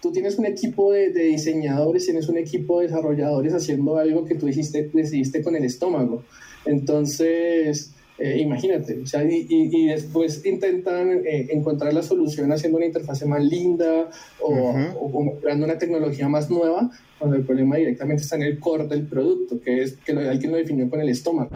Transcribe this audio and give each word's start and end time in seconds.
tú 0.00 0.12
tienes 0.12 0.38
un 0.38 0.46
equipo 0.46 0.92
de, 0.92 1.10
diseñadores, 1.10 2.04
tienes 2.04 2.28
un 2.28 2.38
equipo 2.38 2.80
de 2.80 2.86
desarrolladores 2.86 3.54
haciendo 3.54 3.96
algo 3.96 4.24
que 4.24 4.34
tú 4.34 4.48
hiciste, 4.48 4.90
decidiste 4.92 5.42
con 5.42 5.56
el 5.56 5.64
estómago. 5.64 6.22
Entonces, 6.64 7.92
eh, 8.18 8.38
imagínate, 8.40 8.98
o 9.00 9.06
sea, 9.06 9.22
y, 9.24 9.86
después 9.86 10.44
intentan 10.44 11.24
eh, 11.24 11.48
encontrar 11.50 11.94
la 11.94 12.02
solución 12.02 12.50
haciendo 12.52 12.78
una 12.78 12.86
interfase 12.86 13.26
más 13.26 13.42
linda 13.44 14.10
o, 14.40 14.72
uh 14.72 15.38
creando 15.40 15.66
una 15.66 15.78
tecnología 15.78 16.28
más 16.28 16.50
nueva, 16.50 16.90
cuando 17.18 17.36
el 17.36 17.44
problema 17.44 17.76
directamente 17.76 18.22
está 18.22 18.36
en 18.36 18.42
el 18.42 18.58
core 18.58 18.86
del 18.86 19.06
producto, 19.06 19.60
que 19.60 19.82
es 19.82 19.96
que 19.98 20.12
alguien 20.12 20.50
lo 20.50 20.56
definió 20.56 20.88
con 20.90 21.00
el 21.00 21.08
estómago. 21.08 21.50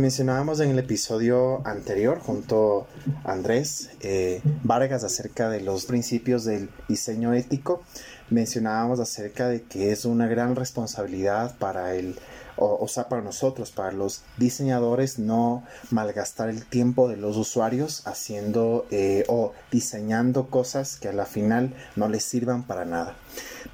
Mencionábamos 0.00 0.60
en 0.60 0.70
el 0.70 0.78
episodio 0.78 1.64
anterior 1.66 2.18
junto 2.18 2.86
a 3.24 3.32
Andrés 3.32 3.90
eh, 4.00 4.40
Vargas 4.64 5.04
acerca 5.04 5.50
de 5.50 5.60
los 5.60 5.84
principios 5.84 6.44
del 6.44 6.70
diseño 6.88 7.34
ético, 7.34 7.82
mencionábamos 8.30 8.98
acerca 8.98 9.48
de 9.48 9.62
que 9.62 9.92
es 9.92 10.06
una 10.06 10.26
gran 10.26 10.56
responsabilidad 10.56 11.56
para 11.58 11.94
el 11.94 12.16
o, 12.60 12.86
sea, 12.88 13.08
para 13.08 13.22
nosotros, 13.22 13.70
para 13.70 13.92
los 13.92 14.22
diseñadores, 14.36 15.18
no 15.18 15.64
malgastar 15.90 16.48
el 16.48 16.64
tiempo 16.66 17.08
de 17.08 17.16
los 17.16 17.36
usuarios 17.36 18.06
haciendo 18.06 18.86
eh, 18.90 19.24
o 19.28 19.52
diseñando 19.72 20.48
cosas 20.48 20.96
que 20.96 21.08
a 21.08 21.12
la 21.12 21.26
final 21.26 21.74
no 21.96 22.08
les 22.08 22.24
sirvan 22.24 22.62
para 22.64 22.84
nada. 22.84 23.16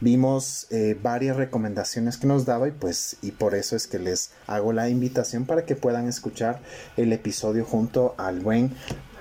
Vimos 0.00 0.66
eh, 0.70 0.98
varias 1.00 1.36
recomendaciones 1.36 2.16
que 2.16 2.26
nos 2.26 2.44
daba 2.44 2.68
y 2.68 2.72
pues 2.72 3.16
y 3.22 3.32
por 3.32 3.54
eso 3.54 3.76
es 3.76 3.86
que 3.86 3.98
les 3.98 4.30
hago 4.46 4.72
la 4.72 4.88
invitación 4.88 5.46
para 5.46 5.64
que 5.64 5.76
puedan 5.76 6.06
escuchar 6.08 6.60
el 6.96 7.12
episodio 7.12 7.64
junto 7.64 8.14
al 8.18 8.40
buen 8.40 8.74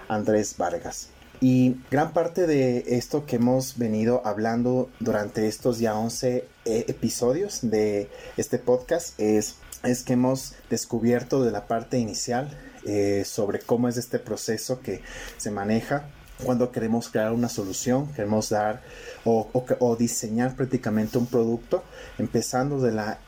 Andrés 0.08 0.56
Vargas. 0.58 1.15
Y 1.42 1.78
gran 1.92 2.14
parte 2.14 2.48
de 2.48 2.84
esto 2.88 3.26
que 3.26 3.36
hemos 3.36 3.78
venido 3.78 4.22
hablando 4.26 4.90
durante 5.00 5.48
estos 5.48 5.80
ya 5.80 5.96
11 5.96 6.48
eh, 6.66 6.86
episodios 6.88 7.60
de 7.62 8.10
este 8.38 8.58
podcast 8.58 9.20
es, 9.20 9.56
es 9.84 10.04
que 10.04 10.14
hemos 10.14 10.56
descubierto 10.70 11.44
de 11.44 11.52
la 11.52 11.68
parte 11.68 12.00
inicial 12.00 12.58
eh, 12.86 13.24
sobre 13.26 13.60
cómo 13.60 13.90
es 13.90 13.98
este 13.98 14.20
proceso 14.20 14.80
que 14.80 15.02
se 15.38 15.52
maneja 15.52 16.08
cuando 16.44 16.72
queremos 16.72 17.10
crear 17.10 17.32
una 17.32 17.50
solución, 17.50 18.12
queremos 18.14 18.50
dar 18.50 18.82
o, 19.24 19.50
o, 19.54 19.96
diseñar 19.96 20.56
prácticamente 20.56 21.18
un 21.18 21.28
producto, 21.28 21.84
empezando 22.18 22.82
de 22.82 22.92
la 22.92 23.20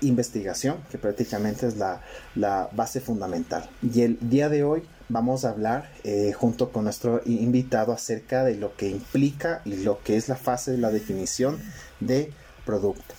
investigación, 0.00 0.78
que 0.90 0.98
prácticamente 0.98 1.66
es 1.66 1.76
la, 1.76 2.00
la, 2.34 2.68
base 2.72 3.00
fundamental. 3.00 3.68
Y 3.82 4.02
el 4.02 4.18
día 4.20 4.48
de 4.48 4.62
hoy 4.62 4.82
vamos 5.08 5.44
a 5.44 5.50
hablar 5.50 5.90
eh, 6.04 6.32
junto 6.32 6.70
con 6.70 6.84
nuestro 6.84 7.20
invitado 7.24 7.92
acerca 7.92 8.44
de 8.44 8.54
lo 8.56 8.74
que 8.76 8.88
implica 8.88 9.62
y 9.64 9.76
lo 9.76 10.02
que 10.02 10.16
es 10.16 10.28
la 10.28 10.36
fase 10.36 10.72
de 10.72 10.78
la 10.78 10.90
definición 10.90 11.58
de 12.00 12.32
producto. 12.64 13.14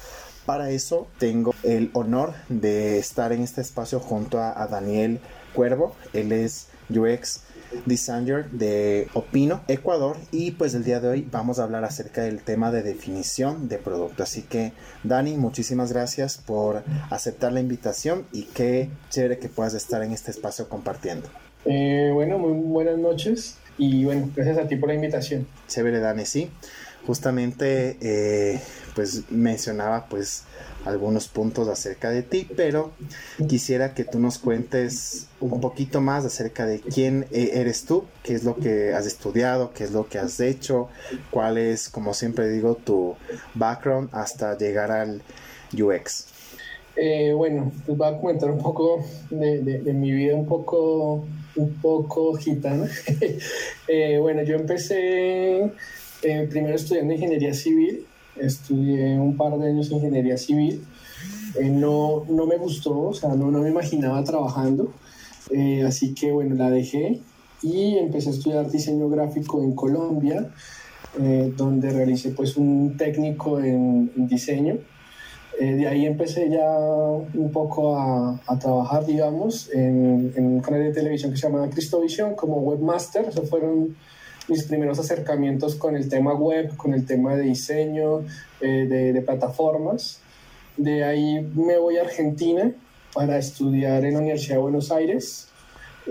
Para 0.45 0.69
eso 0.69 1.08
tengo 1.17 1.56
el 1.63 1.89
honor 1.94 2.33
de 2.50 3.00
estar 3.00 3.31
en 3.33 3.41
este 3.41 3.61
espacio 3.61 4.00
junto 4.00 4.39
a, 4.39 4.61
a 4.61 4.67
Daniel 4.67 5.19
Cuervo. 5.53 5.95
Él 6.13 6.31
es 6.31 6.67
UX 6.90 7.41
designer 7.85 8.50
de 8.51 9.07
Opino, 9.13 9.62
Ecuador. 9.68 10.18
Y 10.31 10.51
pues 10.51 10.74
el 10.74 10.84
día 10.84 11.00
de 11.00 11.09
hoy 11.09 11.28
vamos 11.31 11.59
a 11.59 11.63
hablar 11.63 11.84
acerca 11.84 12.22
del 12.22 12.41
tema 12.41 12.72
de 12.72 12.84
definición 12.84 13.68
de 13.68 13.78
producto. 13.78 14.24
Así 14.24 14.44
que 14.44 14.74
Dani, 15.03 15.38
muchísimas 15.38 15.91
gracias 15.91 16.38
por 16.38 16.84
aceptar 17.09 17.53
la 17.53 17.59
invitación 17.59 18.25
y 18.31 18.44
qué 18.44 18.90
chévere 19.09 19.40
que 19.40 19.50
puedas 19.50 19.74
estar 19.74 20.03
en 20.03 20.12
este 20.12 20.31
espacio 20.31 20.69
compartiendo. 20.69 21.28
Eh, 21.66 22.12
bueno, 22.14 22.38
muy 22.38 22.53
buenas 22.53 22.98
noches 22.98 23.58
y 23.78 24.06
bueno, 24.06 24.30
gracias 24.36 24.58
a 24.58 24.68
ti 24.68 24.76
por 24.76 24.90
la 24.90 24.96
invitación. 24.96 25.48
Chévere, 25.68 26.00
Dani, 26.00 26.26
sí. 26.26 26.50
Justamente, 27.06 27.98
eh, 28.02 28.59
pues 28.96 29.30
mencionaba 29.30 30.08
pues 30.08 30.44
algunos 30.86 31.28
puntos 31.28 31.68
acerca 31.68 32.09
de 32.09 32.24
ti, 32.24 32.48
pero 32.56 32.92
quisiera 33.48 33.94
que 33.94 34.04
tú 34.06 34.20
nos 34.20 34.38
cuentes 34.38 35.28
un 35.40 35.59
poquito 35.59 36.02
más 36.02 36.25
acerca 36.25 36.66
de 36.66 36.80
quién 36.80 37.25
e-, 37.31 37.59
eres 37.59 37.86
tú, 37.86 38.06
qué 38.24 38.34
es 38.34 38.44
lo 38.44 38.56
que 38.56 38.94
has 38.94 39.06
estudiado, 39.06 39.72
qué 39.74 39.84
es 39.84 39.92
lo 39.92 40.08
que 40.08 40.20
has 40.20 40.40
hecho, 40.40 40.90
cuál 41.31 41.58
es, 41.58 41.90
como 41.90 42.14
siempre 42.14 42.50
digo, 42.50 42.75
tu 42.75 43.16
background 43.56 44.09
hasta 44.12 44.58
llegar 44.58 44.92
al 44.92 45.22
UX. 45.74 46.28
Eh, 46.96 47.34
bueno, 47.34 47.72
pues 47.86 47.98
voy 47.98 48.08
a 48.08 48.18
comentar 48.18 48.50
un 48.50 48.59
poco 48.59 49.04
de, 49.30 49.94
mi 49.94 50.12
vida, 50.12 50.36
un 50.36 50.46
poco, 50.46 51.25
un 51.56 51.74
poco 51.82 52.34
gitana. 52.36 52.88
Eh, 53.88 54.18
bueno, 54.20 54.42
yo 54.42 54.56
empecé 54.56 55.72
eh, 56.24 56.48
primero 56.50 56.76
estudiando 56.76 57.14
ingeniería 57.14 57.54
civil 57.54 58.04
estudié 58.36 59.18
un 59.20 59.38
par 59.38 59.58
de 59.58 59.70
años 59.70 59.92
ingeniería 59.92 60.38
civil. 60.38 60.84
Eh, 61.60 61.70
no, 61.70 62.26
no 62.28 62.46
me 62.46 62.58
gustó, 62.58 63.00
o 63.00 63.14
sea, 63.14 63.36
no, 63.36 63.50
no 63.52 63.60
me 63.60 63.70
imaginaba 63.70 64.24
trabajando, 64.24 64.92
eh, 65.52 65.84
así 65.84 66.14
que 66.14 66.32
bueno, 66.32 66.56
la 66.56 66.70
dejé 66.70 67.22
y 67.62 67.98
empecé 67.98 68.30
a 68.30 68.34
estudiar 68.34 68.70
diseño 68.70 69.10
gráfico 69.10 69.64
en 69.64 69.74
Colombia, 69.74 70.52
donde 71.56 71.92
realicé 71.92 72.32
pues 72.32 72.58
un 72.58 72.98
técnico 72.98 73.62
en, 73.62 74.12
diseño. 74.28 74.80
De 75.60 75.88
ahí 75.88 76.06
empecé 76.06 76.50
ya 76.50 76.70
un 76.70 77.52
poco 77.52 77.98
a, 77.98 78.40
a 78.46 78.60
trabajar, 78.60 79.06
digamos, 79.06 79.70
en, 79.74 80.34
en, 80.36 80.46
un 80.46 80.62
canal 80.62 80.84
de 80.84 80.92
televisión 80.92 81.32
que 81.32 81.38
se 81.38 81.48
llama 81.48 81.70
Cristovisión 81.70 82.36
como 82.36 82.58
webmaster. 82.58 83.26
Eso 83.30 83.44
fueron 83.44 83.96
mis 84.48 84.64
primeros 84.64 85.00
acercamientos 85.00 85.76
con 85.76 85.96
el 85.96 86.10
tema 86.10 86.34
web, 86.34 86.76
con 86.76 86.94
el 86.94 87.06
tema 87.06 87.36
de 87.36 87.44
diseño, 87.44 88.22
eh, 88.62 89.12
de, 89.14 89.22
plataformas. 89.22 90.20
De 90.78 91.04
ahí 91.04 91.42
me 91.56 91.78
voy 91.78 91.98
a 91.98 92.02
Argentina 92.02 92.72
para 93.14 93.38
estudiar 93.38 94.06
en 94.06 94.14
la 94.14 94.20
Universidad 94.20 94.56
de 94.56 94.62
Buenos 94.62 94.92
Aires. 94.92 95.50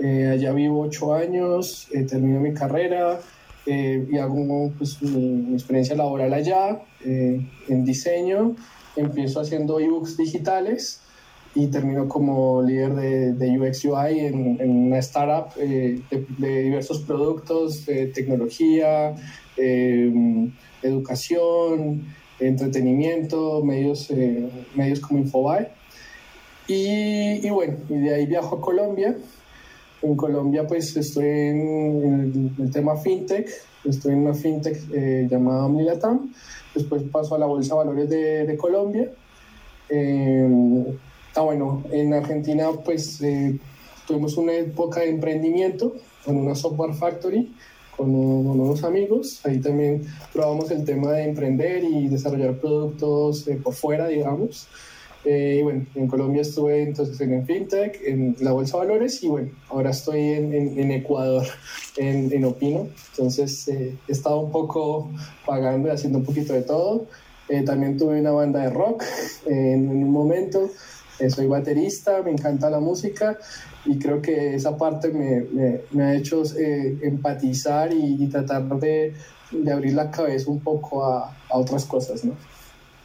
Eh, 0.01 0.27
allá 0.33 0.51
vivo 0.51 0.81
ocho 0.81 1.13
años, 1.13 1.87
eh, 1.93 2.03
termino 2.03 2.39
mi 2.39 2.53
carrera 2.53 3.19
y 3.67 4.15
hago 4.19 4.71
pues, 4.77 5.01
mi, 5.01 5.53
experiencia 5.53 5.95
laboral 5.95 6.31
allá 6.33 6.81
en 7.03 7.83
diseño. 7.83 8.55
Empiezo 8.95 9.41
haciendo 9.41 9.79
ebooks 9.79 10.17
digitales 10.17 11.01
y 11.55 11.67
termino 11.67 12.07
como 12.09 12.61
líder 12.61 12.93
de, 12.95 13.33
de 13.33 13.59
UX 13.59 13.85
UI 13.85 14.19
en, 14.19 14.87
una 14.87 14.99
startup 14.99 15.53
eh, 15.57 16.01
de, 16.37 16.61
diversos 16.63 16.99
productos, 16.99 17.85
de 17.85 18.07
tecnología, 18.07 19.15
em, 19.55 20.51
educación, 20.83 22.05
entretenimiento, 22.39 23.63
medios, 23.63 24.11
eh, 24.11 24.49
medios 24.75 24.99
como 24.99 25.19
Infobae. 25.19 25.69
Y, 26.67 27.45
y, 27.45 27.49
bueno, 27.49 27.77
y 27.89 27.99
de 27.99 28.13
ahí 28.13 28.25
viajo 28.25 28.57
a 28.57 28.61
Colombia. 28.61 29.15
En 30.01 30.15
Colombia 30.15 30.67
pues 30.67 30.95
estoy 30.97 31.25
en, 31.25 32.53
el, 32.59 32.71
tema 32.71 32.97
fintech, 32.97 33.49
estoy 33.85 34.13
en 34.13 34.19
una 34.19 34.33
fintech 34.33 34.77
eh, 34.93 35.27
llamada 35.29 35.65
Omnilatam, 35.65 36.33
después 36.75 37.01
paso 37.03 37.33
a 37.35 37.39
la 37.39 37.47
Bolsa 37.47 37.73
de 37.73 37.77
Valores 37.77 38.09
de, 38.09 38.57
Colombia. 38.57 39.09
Em, 39.89 40.85
Ah, 41.35 41.41
bueno, 41.41 41.83
en 41.91 42.13
Argentina 42.13 42.69
pues 42.85 43.21
eh, 43.21 43.59
tuvimos 44.07 44.37
una 44.37 44.53
época 44.53 45.01
de 45.01 45.09
emprendimiento 45.09 45.93
con 46.23 46.37
una 46.37 46.55
software 46.55 46.93
factory 46.93 47.53
con, 47.97 48.15
unos 48.15 48.85
amigos. 48.85 49.45
Ahí 49.45 49.59
también 49.59 50.05
probamos 50.31 50.71
el 50.71 50.85
tema 50.85 51.11
de 51.11 51.25
emprender 51.25 51.83
y 51.83 52.07
desarrollar 52.07 52.57
productos 52.57 53.49
eh, 53.49 53.59
por 53.61 53.73
fuera, 53.73 54.07
digamos. 54.07 54.69
Eh, 55.25 55.57
y 55.59 55.63
bueno, 55.63 55.85
en 55.95 56.07
Colombia 56.07 56.43
estuve 56.43 56.83
entonces 56.83 57.19
en 57.19 57.45
FinTech, 57.45 57.99
en 58.05 58.35
la 58.39 58.51
Bolsa 58.51 58.77
de 58.77 58.85
Valores 58.85 59.23
y 59.23 59.27
bueno, 59.27 59.49
ahora 59.69 59.89
estoy 59.89 60.19
en, 60.19 60.91
Ecuador, 60.91 61.45
en, 61.97 62.45
Opino. 62.45 62.87
Entonces 63.11 63.67
he 63.67 63.97
estado 64.07 64.39
un 64.41 64.51
poco 64.51 65.09
pagando 65.45 65.87
y 65.87 65.91
haciendo 65.91 66.19
un 66.19 66.25
poquito 66.25 66.53
de 66.53 66.61
todo. 66.61 67.07
también 67.65 67.97
tuve 67.97 68.19
una 68.19 68.31
banda 68.31 68.61
de 68.61 68.69
rock 68.69 69.03
en 69.47 69.89
un 69.89 70.11
momento. 70.11 70.69
Eh, 71.19 71.29
soy 71.29 71.47
baterista, 71.47 72.21
me 72.23 72.31
encanta 72.31 72.69
la 72.69 72.79
música 72.79 73.37
y 73.85 73.97
creo 73.97 74.21
que 74.21 74.55
esa 74.55 74.77
parte 74.77 75.09
me, 75.09 75.81
me, 75.91 76.03
ha 76.03 76.13
hecho 76.13 76.43
eh, 76.57 76.97
empatizar 77.03 77.93
y, 77.93 78.27
tratar 78.27 78.63
de, 78.79 79.13
de, 79.51 79.71
abrir 79.71 79.93
la 79.93 80.11
cabeza 80.11 80.51
un 80.51 80.59
poco 80.59 81.05
a, 81.05 81.33
a, 81.49 81.57
otras 81.57 81.85
cosas, 81.85 82.25
¿no? 82.25 82.33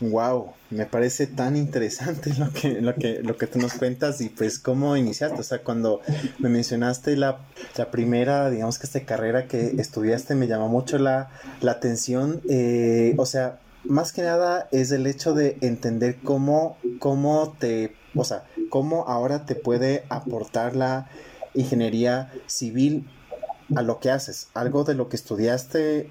Wow, 0.00 0.54
me 0.70 0.86
parece 0.86 1.26
tan 1.26 1.56
interesante 1.56 2.32
lo 2.38 2.50
que, 2.52 2.80
lo 2.80 2.94
que, 2.94 3.20
lo 3.22 3.36
que 3.36 3.46
tú 3.46 3.58
nos 3.58 3.74
cuentas 3.74 4.20
y 4.22 4.30
pues 4.30 4.58
cómo 4.58 4.96
iniciaste. 4.96 5.40
O 5.40 5.44
sea, 5.44 5.62
cuando 5.62 6.00
me 6.38 6.48
mencionaste 6.48 7.16
la, 7.16 7.40
la 7.76 7.90
primera, 7.90 8.48
digamos 8.48 8.78
que 8.78 8.86
esta 8.86 9.00
carrera 9.00 9.46
que 9.46 9.74
estudiaste, 9.78 10.34
me 10.34 10.46
llamó 10.46 10.68
mucho 10.68 10.98
la, 10.98 11.30
la 11.60 11.72
atención. 11.72 12.40
Eh, 12.48 13.14
o 13.18 13.26
sea, 13.26 13.60
más 13.84 14.12
que 14.12 14.22
nada 14.22 14.68
es 14.72 14.90
el 14.90 15.06
hecho 15.06 15.34
de 15.34 15.58
entender 15.60 16.16
cómo, 16.22 16.78
cómo 16.98 17.54
te, 17.58 17.94
o 18.14 18.24
sea, 18.24 18.44
cómo 18.70 19.06
ahora 19.06 19.44
te 19.44 19.54
puede 19.54 20.04
aportar 20.08 20.76
la 20.76 21.10
ingeniería 21.54 22.32
civil 22.46 23.06
a 23.74 23.82
lo 23.82 24.00
que 24.00 24.10
haces. 24.10 24.48
¿Algo 24.54 24.84
de 24.84 24.94
lo 24.94 25.08
que 25.08 25.16
estudiaste 25.16 26.10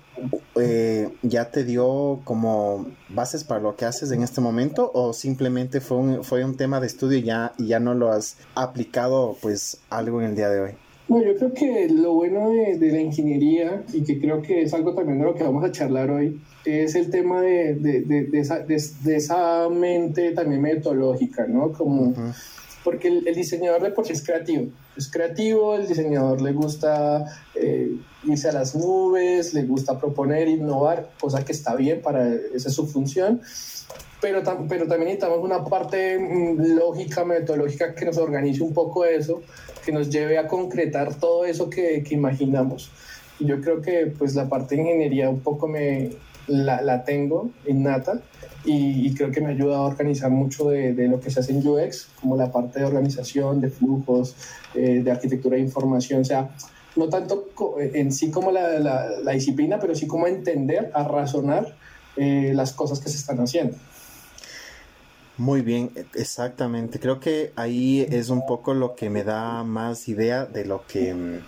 eh, 0.55 1.09
ya 1.21 1.51
te 1.51 1.63
dio 1.63 2.21
como 2.23 2.87
bases 3.09 3.43
para 3.43 3.61
lo 3.61 3.75
que 3.75 3.85
haces 3.85 4.11
en 4.11 4.23
este 4.23 4.41
momento 4.41 4.91
o 4.93 5.13
simplemente 5.13 5.81
fue 5.81 5.97
un, 5.97 6.23
fue 6.23 6.43
un 6.43 6.57
tema 6.57 6.79
de 6.79 6.87
estudio 6.87 7.17
y 7.17 7.23
ya, 7.23 7.53
y 7.57 7.67
ya 7.67 7.79
no 7.79 7.93
lo 7.93 8.11
has 8.11 8.37
aplicado 8.55 9.37
pues 9.41 9.81
algo 9.89 10.21
en 10.21 10.29
el 10.29 10.35
día 10.35 10.49
de 10.49 10.61
hoy? 10.61 10.71
No, 11.07 11.23
yo 11.23 11.35
creo 11.37 11.53
que 11.53 11.89
lo 11.89 12.13
bueno 12.13 12.51
de, 12.51 12.77
la 12.91 13.01
ingeniería 13.01 13.83
y 13.91 14.03
que 14.03 14.19
creo 14.19 14.43
que 14.43 14.61
es 14.61 14.73
algo 14.75 14.93
también 14.93 15.17
de 15.17 15.25
lo 15.25 15.33
que 15.33 15.43
vamos 15.43 15.63
a 15.63 15.71
charlar 15.71 16.11
hoy 16.11 16.39
es 16.65 16.93
el 16.93 17.09
tema 17.09 17.41
de, 17.41 17.73
de 17.73 18.39
esa, 18.39 18.63
esa, 18.67 19.69
mente 19.69 20.33
también 20.33 20.61
metodológica, 20.61 21.47
¿no? 21.47 21.71
Como 21.71 22.13
porque 22.83 23.07
el, 23.07 23.35
diseñador 23.35 23.81
de 23.81 23.91
por 23.91 24.05
sí 24.05 24.13
es 24.13 24.23
creativo. 24.23 24.67
Es 24.97 25.09
creativo, 25.11 25.75
el 25.75 25.87
diseñador 25.87 26.41
le 26.41 26.53
gusta 26.53 27.25
eh, 27.55 27.95
irse 28.23 28.49
a 28.49 28.53
las 28.53 28.75
nubes, 28.75 29.53
le 29.53 29.63
gusta 29.63 29.99
proponer, 29.99 30.47
innovar, 30.47 31.09
cosa 31.19 31.43
que 31.43 31.51
está 31.51 31.75
bien, 31.75 32.01
para 32.01 32.33
esa 32.33 32.69
es 32.69 32.73
su 32.73 32.87
función. 32.87 33.41
Pero, 34.21 34.43
pero 34.67 34.87
también 34.87 35.05
necesitamos 35.05 35.39
una 35.39 35.63
parte 35.63 36.19
mm, 36.19 36.75
lógica, 36.77 37.23
metodológica 37.23 37.95
que 37.95 38.05
nos 38.05 38.17
organice 38.17 38.61
un 38.61 38.73
poco 38.73 39.05
eso, 39.05 39.41
que 39.85 39.91
nos 39.91 40.09
lleve 40.09 40.37
a 40.37 40.47
concretar 40.47 41.15
todo 41.15 41.45
eso 41.45 41.69
que, 41.69 42.03
que 42.03 42.15
imaginamos. 42.15 42.91
Y 43.39 43.45
yo 43.45 43.61
creo 43.61 43.81
que 43.81 44.13
pues 44.17 44.35
la 44.35 44.49
parte 44.49 44.75
de 44.75 44.81
ingeniería 44.81 45.29
un 45.29 45.39
poco 45.39 45.67
me 45.67 46.11
la, 46.49 46.81
la 46.81 47.03
tengo 47.03 47.51
innata 47.67 48.21
y, 48.65 49.13
creo 49.13 49.31
que 49.31 49.41
me 49.41 49.51
ayuda 49.51 49.77
a 49.77 49.81
organizar 49.81 50.29
mucho 50.29 50.69
de, 50.69 50.93
de, 50.93 51.07
lo 51.07 51.19
que 51.19 51.29
se 51.29 51.39
hace 51.39 51.53
en 51.53 51.65
UX, 51.65 52.09
como 52.19 52.35
la 52.35 52.51
parte 52.51 52.79
de 52.79 52.85
organización, 52.85 53.61
de 53.61 53.69
flujos, 53.69 54.35
eh, 54.75 55.01
de 55.03 55.11
arquitectura 55.11 55.55
de 55.55 55.61
información, 55.61 56.21
o 56.21 56.25
sea, 56.25 56.49
no 56.95 57.07
tanto 57.07 57.47
eh, 57.79 57.91
en 57.95 58.11
sí 58.11 58.29
como 58.29 58.51
la, 58.51 58.79
la, 58.79 59.31
disciplina, 59.31 59.79
pero 59.79 59.95
sí 59.95 60.07
como 60.07 60.27
entender, 60.27 60.91
a 60.93 61.03
razonar 61.03 61.75
eh, 62.17 62.51
las 62.53 62.73
cosas 62.73 62.99
que 62.99 63.09
se 63.09 63.17
están 63.17 63.39
haciendo. 63.39 63.77
Muy 65.37 65.61
bien, 65.61 65.91
exactamente. 66.15 66.99
Creo 66.99 67.21
que 67.21 67.53
ahí 67.55 68.05
es 68.09 68.29
un 68.29 68.45
poco 68.45 68.73
lo 68.73 68.95
que 68.95 69.09
me 69.09 69.23
da 69.23 69.63
más 69.63 70.09
idea 70.09 70.45
de 70.45 70.65
lo 70.65 70.85
que 70.85 71.13
mm, 71.13 71.39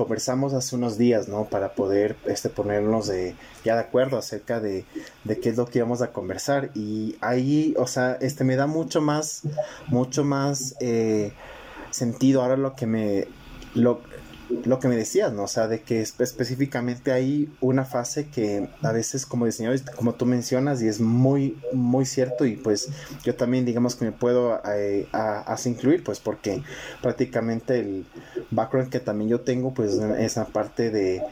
conversamos 0.00 0.54
hace 0.54 0.76
unos 0.76 0.96
días, 0.96 1.28
¿no? 1.28 1.44
Para 1.44 1.74
poder 1.74 2.16
este, 2.24 2.48
ponernos 2.48 3.06
de, 3.06 3.34
ya 3.66 3.74
de 3.74 3.82
acuerdo 3.82 4.16
acerca 4.16 4.58
de, 4.58 4.86
de, 5.24 5.40
qué 5.40 5.50
es 5.50 5.58
lo 5.58 5.66
que 5.66 5.80
íbamos 5.80 6.00
a 6.00 6.10
conversar. 6.10 6.70
Y 6.74 7.16
ahí, 7.20 7.74
o 7.76 7.86
sea, 7.86 8.16
este 8.22 8.44
me 8.44 8.56
da 8.56 8.66
mucho 8.66 9.02
más, 9.02 9.42
mucho 9.88 10.24
más 10.24 10.74
eh, 10.80 11.34
sentido 11.90 12.40
ahora 12.40 12.56
lo 12.56 12.74
que 12.74 12.86
me, 12.86 13.28
lo, 13.74 14.00
lo 14.64 14.78
que 14.78 14.88
me 14.88 14.96
decías, 14.96 15.32
¿no? 15.32 15.44
O 15.44 15.48
sea, 15.48 15.68
de 15.68 15.82
que 15.82 16.00
específicamente 16.00 17.12
hay 17.12 17.52
una 17.60 17.84
fase 17.84 18.28
que 18.28 18.68
a 18.82 18.92
veces 18.92 19.26
como 19.26 19.46
diseñador, 19.46 19.80
como 19.94 20.14
tú 20.14 20.26
mencionas, 20.26 20.82
y 20.82 20.88
es 20.88 21.00
muy, 21.00 21.58
muy 21.72 22.04
cierto, 22.04 22.44
y 22.44 22.56
pues 22.56 22.88
yo 23.22 23.34
también 23.34 23.64
digamos 23.64 23.96
que 23.96 24.04
me 24.04 24.12
puedo 24.12 24.60
eh, 24.66 25.06
incluir, 25.64 26.02
pues 26.04 26.20
porque 26.20 26.62
prácticamente 27.02 27.78
el 27.78 28.06
background 28.50 28.90
que 28.90 29.00
también 29.00 29.30
yo 29.30 29.40
tengo, 29.40 29.72
pues 29.72 29.94
esa 29.94 30.46
parte 30.46 30.90
de, 30.90 31.22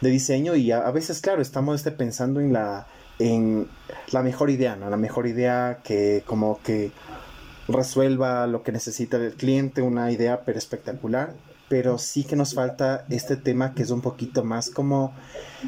de 0.00 0.10
diseño, 0.10 0.54
y 0.54 0.70
a, 0.70 0.90
veces, 0.90 1.20
claro, 1.20 1.42
estamos 1.42 1.76
este, 1.76 1.90
pensando 1.90 2.40
en 2.40 2.52
la, 2.52 2.86
en 3.18 3.68
la 4.12 4.22
mejor 4.22 4.50
idea, 4.50 4.76
¿no? 4.76 4.90
La 4.90 4.96
mejor 4.96 5.26
idea 5.26 5.80
que 5.82 6.22
como 6.26 6.60
que 6.62 6.92
resuelva 7.66 8.46
lo 8.46 8.62
que 8.62 8.72
necesita 8.72 9.16
el 9.16 9.32
cliente, 9.32 9.82
una 9.82 10.12
idea 10.12 10.42
pero 10.44 10.58
espectacular 10.58 11.32
pero 11.68 11.98
sí 11.98 12.24
que 12.24 12.36
nos 12.36 12.54
falta 12.54 13.04
este 13.08 13.36
tema 13.36 13.74
que 13.74 13.82
es 13.82 13.90
un 13.90 14.00
poquito 14.00 14.44
más 14.44 14.70
como 14.70 15.12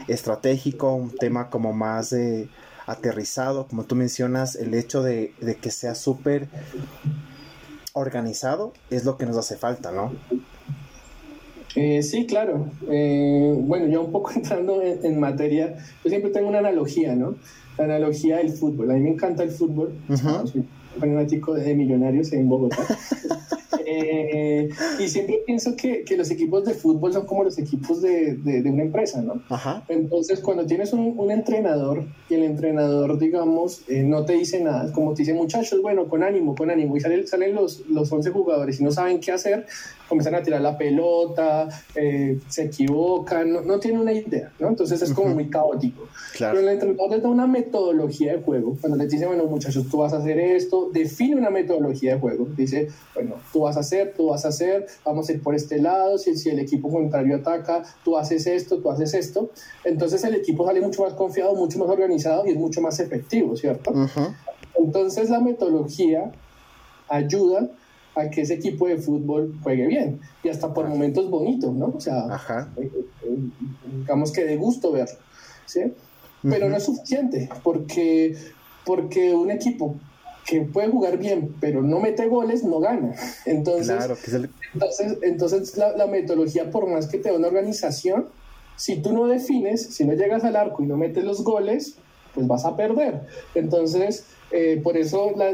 estratégico, 0.09 0.95
un 0.95 1.11
tema 1.11 1.49
como 1.51 1.73
más 1.73 2.13
eh, 2.13 2.49
aterrizado, 2.87 3.67
como 3.67 3.85
tú 3.85 3.97
mencionas, 3.97 4.57
el 4.57 4.75
hecho 4.75 5.03
de, 5.03 5.33
que 5.61 5.71
sea 5.71 5.95
súper 5.95 6.49
organizado 7.93 8.73
es 8.91 9.05
lo 9.05 9.17
que 9.17 9.27
nos 9.27 9.37
hace 9.37 9.57
falta, 9.57 9.91
¿no? 9.91 10.13
Eh, 11.75 12.03
sí, 12.03 12.27
claro. 12.27 12.71
Eh, 12.89 13.55
bueno, 13.59 13.87
yo 13.87 14.03
un 14.03 14.13
poco 14.13 14.31
entrando 14.35 14.83
en, 14.83 15.19
materia, 15.19 15.77
yo 16.05 16.11
siempre 16.11 16.31
tengo 16.31 16.49
una 16.49 16.59
analogía, 16.59 17.15
¿no? 17.15 17.37
La 17.79 17.85
analogía 17.85 18.39
del 18.39 18.51
fútbol. 18.51 18.91
A 18.91 18.95
mí 18.95 19.01
me 19.01 19.11
encanta 19.11 19.43
el 19.43 19.51
fútbol. 19.51 19.95
Soy 20.47 20.65
fanático 20.99 21.55
de 21.55 21.75
Millonarios 21.75 22.33
en 22.33 22.49
Bogotá. 22.49 22.79
Eh, 23.89 24.56
y 24.99 25.09
siempre 25.09 25.41
pienso 25.47 25.77
que, 25.77 26.05
que, 26.05 26.17
los 26.17 26.31
equipos 26.31 26.65
de 26.65 26.75
fútbol 26.75 27.13
son 27.13 27.27
como 27.27 27.45
los 27.45 27.59
equipos 27.59 28.03
de, 28.03 28.35
de, 28.35 28.71
una 28.71 28.83
empresa, 28.83 29.23
¿no? 29.23 29.43
Entonces, 29.89 30.41
cuando 30.41 30.67
tienes 30.67 30.93
un, 30.93 31.15
un, 31.17 31.31
entrenador 31.31 32.05
y 32.29 32.35
el 32.35 32.43
entrenador, 32.43 33.19
digamos, 33.19 33.83
eh, 33.89 34.03
no 34.03 34.25
te 34.25 34.35
dice 34.35 34.61
nada, 34.61 34.93
como 34.93 35.15
te 35.15 35.23
dice, 35.23 35.35
muchachos, 35.35 35.83
bueno, 35.83 36.09
con 36.09 36.23
ánimo, 36.23 36.55
con 36.55 36.71
ánimo, 36.71 36.97
y 36.97 37.01
salen, 37.01 37.27
salen 37.27 37.55
los, 37.55 37.87
los 37.89 38.11
11 38.11 38.31
jugadores 38.31 38.81
y 38.81 38.85
no 38.85 38.91
saben 38.91 39.21
qué 39.21 39.33
hacer, 39.33 39.67
comienzan 40.09 40.35
a 40.35 40.43
tirar 40.43 40.61
la 40.61 40.77
pelota, 40.77 41.69
eh, 41.95 42.39
se 42.49 42.65
equivocan, 42.65 43.53
no, 43.53 43.63
no, 43.63 43.79
tienen 43.79 44.01
una 44.01 44.13
idea, 44.13 44.53
¿no? 44.59 44.69
Entonces 44.69 45.03
es 45.03 45.13
como 45.13 45.35
muy 45.35 45.49
caótico. 45.49 46.09
Pero 46.39 46.59
el 46.59 46.69
entrenador 46.69 47.11
les 47.11 47.23
da 47.23 47.29
una 47.29 47.47
metodología 47.47 48.37
de 48.37 48.43
juego, 48.43 48.77
cuando 48.81 48.97
les 48.99 49.11
dice, 49.11 49.27
bueno, 49.27 49.45
muchachos, 49.47 49.87
tú 49.91 49.99
vas 49.99 50.13
a 50.13 50.19
hacer 50.19 50.39
esto, 50.39 50.91
define 50.93 51.37
una 51.37 51.51
metodología 51.51 52.15
de 52.15 52.21
juego, 52.21 52.47
dice, 52.57 52.89
bueno, 53.15 53.35
tú 53.53 53.61
vas 53.61 53.77
a 53.77 53.81
hacer, 53.81 54.15
tú 54.17 54.29
vas 54.29 54.45
a 54.45 54.49
hacer, 54.49 54.87
vamos 55.05 55.29
a 55.29 55.33
ir 55.33 55.43
por 55.43 55.55
este 55.55 55.81
lado, 55.81 56.19
si, 56.19 56.37
si 56.37 56.51
el 56.51 56.59
equipo 56.59 56.91
contrario 56.91 57.37
ataca, 57.37 57.83
tú 58.05 58.17
haces 58.17 58.47
esto, 58.47 58.79
tú 58.79 58.91
haces 58.91 59.15
esto. 59.15 59.51
Entonces 59.85 60.23
el 60.25 60.35
equipo 60.35 60.67
sale 60.67 60.81
mucho 60.81 61.03
más 61.03 61.15
confiado, 61.15 61.55
mucho 61.55 61.79
más 61.79 61.89
organizado 61.89 62.47
y 62.47 62.51
es 62.51 62.57
mucho 62.57 62.81
más 62.81 62.99
efectivo, 63.01 63.57
¿cierto? 63.57 63.93
Entonces 64.79 65.31
la 65.31 65.41
metodología 65.41 66.33
ayuda 67.09 67.71
a 68.17 68.31
que 68.31 68.41
ese 68.41 68.55
equipo 68.55 68.89
de 68.89 68.97
fútbol 68.97 69.55
juegue 69.63 69.87
bien 69.87 70.21
y 70.43 70.49
hasta 70.49 70.73
por 70.73 70.89
momentos 70.89 71.29
bonitos, 71.31 71.73
¿no? 71.75 71.93
O 71.95 72.01
sea, 72.01 72.27
eh, 72.79 72.91
eh, 73.23 73.39
digamos 73.99 74.33
que 74.33 74.45
de 74.45 74.57
gusto 74.57 74.91
verlo, 74.91 75.19
¿sí? 75.67 75.93
Pero 76.43 76.69
no 76.69 76.77
es 76.77 76.85
suficiente 76.85 77.49
porque, 77.63 78.37
porque 78.85 79.35
un 79.35 79.51
equipo 79.51 79.97
que 80.47 80.63
puede 80.63 80.89
jugar 80.89 81.19
bien, 81.19 81.55
pero 81.61 81.83
no 81.83 81.99
mete 82.01 82.27
goles, 82.29 82.63
no 82.65 82.79
gana. 82.79 83.15
Entonces, 83.45 83.99
entonces, 84.73 85.19
entonces 85.23 85.77
la, 85.77 85.97
la, 85.97 86.07
metodología, 86.07 86.71
por 86.71 86.89
más 86.89 87.09
que 87.09 87.19
te 87.19 87.31
dé 87.31 87.37
una 87.37 87.49
organización, 87.49 88.29
si 88.77 89.03
tú 89.03 89.13
no 89.13 89.27
defines, 89.27 89.83
si 89.95 90.05
no 90.05 90.15
llegas 90.15 90.45
al 90.45 90.57
arco 90.57 90.83
y 90.83 90.87
no 90.87 90.97
metes 90.97 91.25
los 91.25 91.43
goles, 91.43 91.97
pues 92.35 92.47
vas 92.47 92.65
a 92.65 92.77
perder. 92.77 93.23
Entonces, 93.55 94.25
eh, 94.53 94.81
por 94.83 94.97
eso 94.97 95.33
la, 95.37 95.53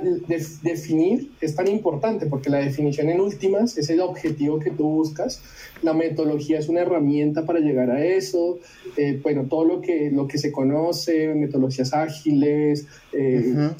definir 0.62 1.30
es 1.40 1.54
tan 1.54 1.66
importante, 1.68 2.26
porque 2.26 2.50
la 2.50 2.58
definición 2.58 3.08
en 3.08 3.20
últimas 3.20 3.78
es 3.78 3.88
el 3.88 4.00
objetivo 4.00 4.58
que 4.58 4.70
tú 4.70 4.84
buscas. 4.84 5.42
La 5.82 5.94
metodología 5.94 6.58
es 6.58 6.68
una 6.68 6.82
herramienta 6.82 7.46
para 7.46 7.60
llegar 7.60 7.90
a 7.90 8.04
eso. 8.04 8.58
Eh, 8.96 9.18
bueno, 9.22 9.46
todo 9.48 9.64
lo 9.64 9.80
que, 9.80 10.10
lo 10.10 10.28
que 10.28 10.36
se 10.38 10.52
conoce, 10.52 11.34
metodologías 11.34 11.94
ágiles, 11.94 12.86
eh, 13.12 13.70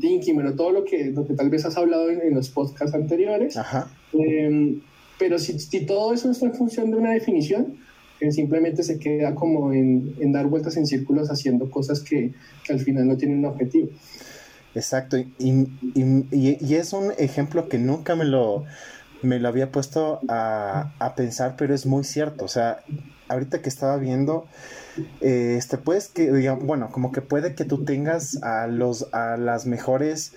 thinking, 0.00 0.34
bueno, 0.34 0.54
todo 0.54 0.70
lo 0.70 0.84
que, 0.84 1.06
lo 1.06 1.26
que 1.26 1.34
tal 1.34 1.50
vez 1.50 1.64
has 1.64 1.76
hablado 1.76 2.10
en, 2.10 2.34
los 2.34 2.48
podcasts 2.48 2.94
anteriores. 2.94 3.56
Em, 4.12 4.80
pero 5.18 5.38
si, 5.38 5.58
si 5.58 5.84
todo 5.84 6.14
eso 6.14 6.30
está 6.30 6.46
en 6.46 6.54
función 6.54 6.90
de 6.90 6.96
una 6.96 7.12
definición, 7.12 7.76
simplemente 8.30 8.82
se 8.82 8.98
queda 8.98 9.34
como 9.34 9.72
en, 9.72 10.14
en, 10.18 10.32
dar 10.32 10.46
vueltas 10.46 10.76
en 10.76 10.86
círculos 10.86 11.30
haciendo 11.30 11.70
cosas 11.70 12.00
que, 12.00 12.32
que 12.64 12.72
al 12.72 12.80
final 12.80 13.06
no 13.06 13.16
tienen 13.16 13.38
un 13.38 13.44
objetivo. 13.46 13.88
Exacto, 14.74 15.16
y, 15.16 15.28
y, 15.38 16.28
y, 16.32 16.74
es 16.74 16.92
un 16.92 17.12
ejemplo 17.16 17.68
que 17.68 17.78
nunca 17.78 18.16
me 18.16 18.24
lo, 18.24 18.64
me 19.22 19.38
lo 19.38 19.48
había 19.48 19.70
puesto 19.70 20.20
a, 20.28 20.92
a, 20.98 21.14
pensar, 21.14 21.54
pero 21.56 21.74
es 21.74 21.86
muy 21.86 22.02
cierto. 22.02 22.44
O 22.44 22.48
sea, 22.48 22.80
ahorita 23.28 23.62
que 23.62 23.68
estaba 23.68 23.96
viendo, 23.98 24.46
este, 25.20 25.78
pues 25.78 26.08
que, 26.08 26.32
digamos, 26.32 26.64
bueno, 26.64 26.90
como 26.90 27.12
que 27.12 27.20
puede 27.20 27.54
que 27.54 27.64
tú 27.64 27.84
tengas 27.84 28.42
a, 28.42 28.66
los, 28.66 29.12
a 29.12 29.36
las 29.36 29.66
mejores, 29.66 30.32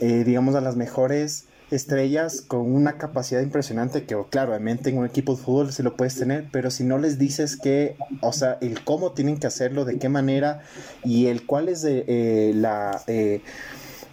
eh, 0.00 0.24
digamos, 0.24 0.54
a 0.54 0.60
las 0.60 0.76
mejores 0.76 1.46
estrellas 1.70 2.42
con 2.42 2.72
una 2.72 2.96
capacidad 2.96 3.40
impresionante 3.40 4.04
que, 4.04 4.16
claro, 4.30 4.50
obviamente 4.50 4.90
en 4.90 4.98
un 4.98 5.06
equipo 5.06 5.34
de 5.34 5.42
fútbol 5.42 5.72
se 5.72 5.82
lo 5.82 5.96
puedes 5.96 6.16
tener, 6.16 6.46
pero 6.52 6.70
si 6.70 6.84
no 6.84 6.98
les 6.98 7.18
dices 7.18 7.56
que, 7.56 7.96
o 8.20 8.32
sea, 8.32 8.58
el 8.60 8.84
cómo 8.84 9.12
tienen 9.12 9.38
que 9.38 9.46
hacerlo, 9.46 9.84
de 9.84 9.98
qué 9.98 10.08
manera 10.08 10.62
y 11.04 11.26
el 11.26 11.44
cuál 11.46 11.68
es 11.68 11.82
de, 11.82 12.04
eh, 12.06 12.52
la... 12.54 13.02
Eh, 13.06 13.40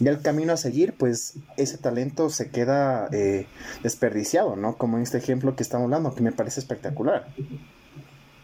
el 0.04 0.22
camino 0.22 0.52
a 0.52 0.58
seguir, 0.58 0.94
pues 0.94 1.36
ese 1.56 1.78
talento 1.78 2.30
se 2.30 2.50
queda 2.50 3.08
eh, 3.14 3.46
desperdiciado, 3.84 4.58
¿no? 4.58 4.76
Como 4.76 4.98
en 4.98 5.04
este 5.04 5.18
ejemplo 5.18 5.56
que 5.56 5.64
estamos 5.64 5.86
hablando, 5.86 6.14
que 6.14 6.22
me 6.22 6.34
parece 6.34 6.60
espectacular. 6.60 7.28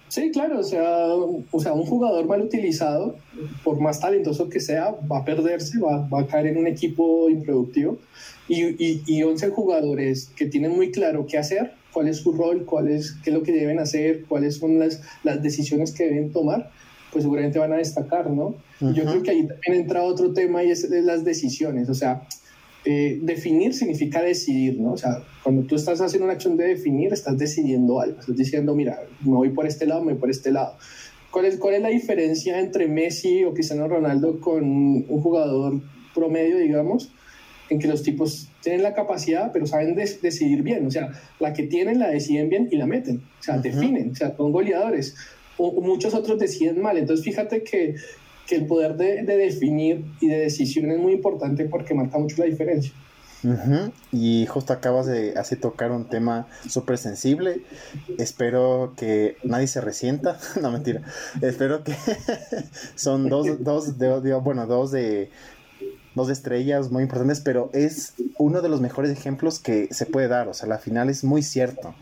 Sí, 0.07 0.31
claro, 0.31 0.59
o 0.59 0.63
sea, 0.63 1.07
o 1.51 1.59
sea, 1.59 1.73
un 1.73 1.85
jugador 1.85 2.25
mal 2.27 2.41
utilizado, 2.41 3.15
por 3.63 3.79
más 3.79 3.99
talentoso 3.99 4.47
que 4.47 4.59
sea, 4.59 4.95
va 5.11 5.19
a 5.19 5.25
perderse, 5.25 5.79
va, 5.79 6.07
va 6.07 6.21
a 6.21 6.27
caer 6.27 6.47
en 6.47 6.57
un 6.57 6.67
equipo 6.67 7.29
improductivo. 7.29 7.97
Y, 8.49 9.03
y, 9.05 9.23
11 9.23 9.49
jugadores 9.49 10.31
que 10.35 10.47
tienen 10.47 10.71
muy 10.71 10.91
claro 10.91 11.27
qué 11.27 11.37
hacer, 11.37 11.73
cuál 11.93 12.07
es 12.07 12.17
su 12.17 12.33
rol, 12.33 12.65
cuál 12.65 12.89
es, 12.89 13.11
qué 13.23 13.29
es 13.29 13.35
lo 13.35 13.43
que 13.43 13.51
deben 13.51 13.77
hacer, 13.77 14.25
cuáles 14.27 14.57
son 14.57 14.79
las, 14.79 15.01
las 15.23 15.43
decisiones 15.43 15.91
que 15.91 16.05
deben 16.05 16.31
tomar, 16.31 16.71
pues 17.11 17.23
seguramente 17.23 17.59
van 17.59 17.73
a 17.73 17.77
destacar, 17.77 18.29
¿no? 18.31 18.55
Yo 18.79 19.03
creo 19.03 19.21
que 19.21 19.31
ahí 19.31 19.47
también 19.47 19.81
entra 19.83 20.03
otro 20.03 20.33
tema 20.33 20.63
y 20.63 20.71
es 20.71 20.89
las 20.89 21.23
decisiones, 21.23 21.89
o 21.89 21.93
sea, 21.93 22.27
eh, 22.85 23.19
definir 23.21 23.73
significa 23.73 24.21
decidir, 24.21 24.79
¿no? 24.79 24.93
O 24.93 24.97
sea, 24.97 25.21
cuando 25.43 25.63
tú 25.63 25.75
estás 25.75 26.01
haciendo 26.01 26.25
una 26.25 26.33
acción 26.33 26.57
de 26.57 26.65
definir, 26.65 27.11
estás 27.11 27.37
decidiendo 27.37 27.99
algo, 27.99 28.19
estás 28.19 28.35
diciendo, 28.35 28.73
mira, 28.73 28.99
me 29.21 29.35
voy 29.35 29.49
por 29.49 29.67
este 29.67 29.85
lado, 29.85 30.01
me 30.01 30.13
voy 30.13 30.19
por 30.19 30.29
este 30.29 30.51
lado. 30.51 30.75
¿Cuál 31.29 31.45
es, 31.45 31.57
cuál 31.57 31.75
es 31.75 31.81
la 31.81 31.89
diferencia 31.89 32.59
entre 32.59 32.87
Messi 32.87 33.43
o 33.43 33.53
Cristiano 33.53 33.87
Ronaldo 33.87 34.39
con 34.39 34.63
un 34.63 35.21
jugador 35.21 35.79
promedio, 36.15 36.57
digamos? 36.57 37.11
En 37.69 37.79
que 37.79 37.87
los 37.87 38.01
tipos 38.01 38.49
tienen 38.61 38.81
la 38.81 38.93
capacidad, 38.93 39.51
pero 39.51 39.67
saben 39.67 39.95
decidir 39.95 40.63
bien. 40.63 40.85
O 40.87 40.91
sea, 40.91 41.11
la 41.39 41.53
que 41.53 41.63
tienen 41.63 41.99
la 41.99 42.07
deciden 42.07 42.49
bien 42.49 42.67
y 42.71 42.77
la 42.77 42.87
meten. 42.87 43.17
O 43.39 43.43
sea, 43.43 43.57
definen. 43.57 44.11
O 44.11 44.15
sea, 44.15 44.35
son 44.35 44.51
goleadores. 44.51 45.15
O, 45.57 45.79
muchos 45.81 46.13
otros 46.13 46.39
deciden 46.39 46.81
mal. 46.81 46.97
Entonces, 46.97 47.23
fíjate 47.23 47.63
que 47.63 47.95
que 48.49 48.55
el 48.55 48.65
poder 48.65 48.95
de, 48.97 49.21
definir 49.23 50.03
y 50.19 50.27
de 50.27 50.39
decisión 50.39 50.89
es 50.89 50.97
muy 50.97 51.13
importante 51.13 51.65
porque 51.65 51.93
marca 51.93 52.17
mucho 52.17 52.37
la 52.39 52.45
diferencia. 52.45 52.91
Y 54.11 54.47
justo 54.47 54.73
acabas 54.73 55.05
de 55.05 55.37
así 55.37 55.55
tocar 55.55 55.91
un 55.91 56.09
tema 56.09 56.47
súper 56.67 56.97
sensible. 56.97 57.61
Espero 58.17 58.93
que 58.97 59.37
nadie 59.43 59.67
se 59.67 59.79
resienta. 59.81 60.37
no, 60.61 60.71
mentira. 60.71 61.03
Espero 61.41 61.83
que 61.83 61.95
son 62.95 63.29
dos, 63.29 63.63
dos 63.63 63.97
de, 63.97 64.33
bueno, 64.35 64.65
dos 64.65 64.91
de 64.91 65.29
dos 66.15 66.29
estrellas 66.29 66.91
muy 66.91 67.03
importantes, 67.03 67.41
pero 67.41 67.69
es 67.73 68.13
uno 68.37 68.61
de 68.61 68.69
los 68.69 68.81
mejores 68.81 69.11
ejemplos 69.11 69.59
que 69.59 69.87
se 69.91 70.05
puede 70.05 70.27
dar. 70.27 70.47
O 70.47 70.53
sea, 70.53 70.67
la 70.67 70.77
final 70.77 71.09
es 71.09 71.23
muy 71.23 71.43
cierto. 71.43 71.93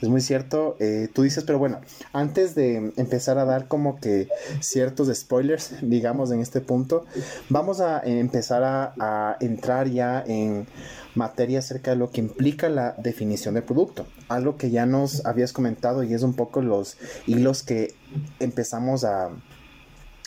Es 0.00 0.08
muy 0.08 0.20
cierto. 0.20 0.76
Eh, 0.80 1.08
tú 1.12 1.22
dices, 1.22 1.44
pero 1.44 1.58
bueno, 1.58 1.80
antes 2.12 2.54
de 2.54 2.92
empezar 2.96 3.38
a 3.38 3.44
dar 3.44 3.68
como 3.68 4.00
que 4.00 4.28
ciertos 4.60 5.14
spoilers, 5.14 5.74
digamos, 5.82 6.30
en 6.30 6.40
este 6.40 6.60
punto, 6.60 7.04
vamos 7.48 7.80
a 7.80 8.00
empezar 8.00 8.62
a, 8.62 8.94
a 8.98 9.36
entrar 9.40 9.88
ya 9.88 10.22
en 10.26 10.66
materia 11.14 11.58
acerca 11.58 11.90
de 11.90 11.96
lo 11.96 12.10
que 12.10 12.20
implica 12.20 12.68
la 12.68 12.94
definición 12.98 13.54
del 13.54 13.64
producto. 13.64 14.06
Algo 14.28 14.56
que 14.56 14.70
ya 14.70 14.86
nos 14.86 15.26
habías 15.26 15.52
comentado 15.52 16.02
y 16.02 16.14
es 16.14 16.22
un 16.22 16.34
poco 16.34 16.62
los 16.62 16.96
hilos 17.26 17.62
que 17.62 17.94
empezamos 18.38 19.04
a 19.04 19.30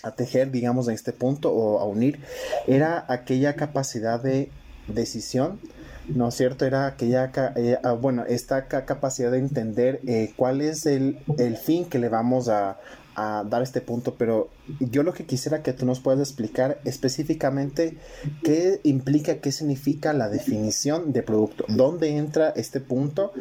a 0.04 0.12
tejer, 0.12 0.52
digamos, 0.52 0.88
en 0.88 0.94
este 0.94 1.14
punto 1.14 1.52
o 1.52 1.80
a 1.80 1.86
unir, 1.86 2.20
era 2.68 3.06
aquella 3.08 3.56
capacidad 3.56 4.22
de 4.22 4.52
decisión, 4.88 5.60
¿no 6.08 6.28
es 6.28 6.36
cierto? 6.36 6.66
Era 6.66 6.86
aquella, 6.86 7.32
eh, 7.56 7.78
ah, 7.84 7.94
bueno, 7.94 8.26
esta 8.26 8.68
capacidad 8.68 9.32
de 9.32 9.40
entender 9.40 10.02
eh, 10.06 10.34
cuál 10.36 10.62
es 10.62 10.86
el, 10.86 11.20
el, 11.38 11.58
fin 11.58 11.86
que 11.86 12.00
le 12.00 12.10
vamos 12.10 12.50
a, 12.50 12.78
a 13.16 13.44
dar 13.48 13.62
este 13.62 13.82
punto, 13.82 14.16
pero 14.16 14.50
yo 14.80 15.04
lo 15.04 15.14
que 15.14 15.26
quisiera 15.26 15.62
que 15.62 15.74
tú 15.74 15.86
nos 15.86 16.00
puedas 16.00 16.20
explicar 16.20 16.80
específicamente 16.86 17.98
qué 18.44 18.80
implica, 18.84 19.40
qué 19.40 19.52
significa 19.52 20.14
la 20.14 20.30
definición 20.30 21.14
de 21.14 21.24
producto, 21.24 21.66
dónde 21.68 22.16
entra 22.18 22.50
este 22.50 22.80
punto, 22.80 23.34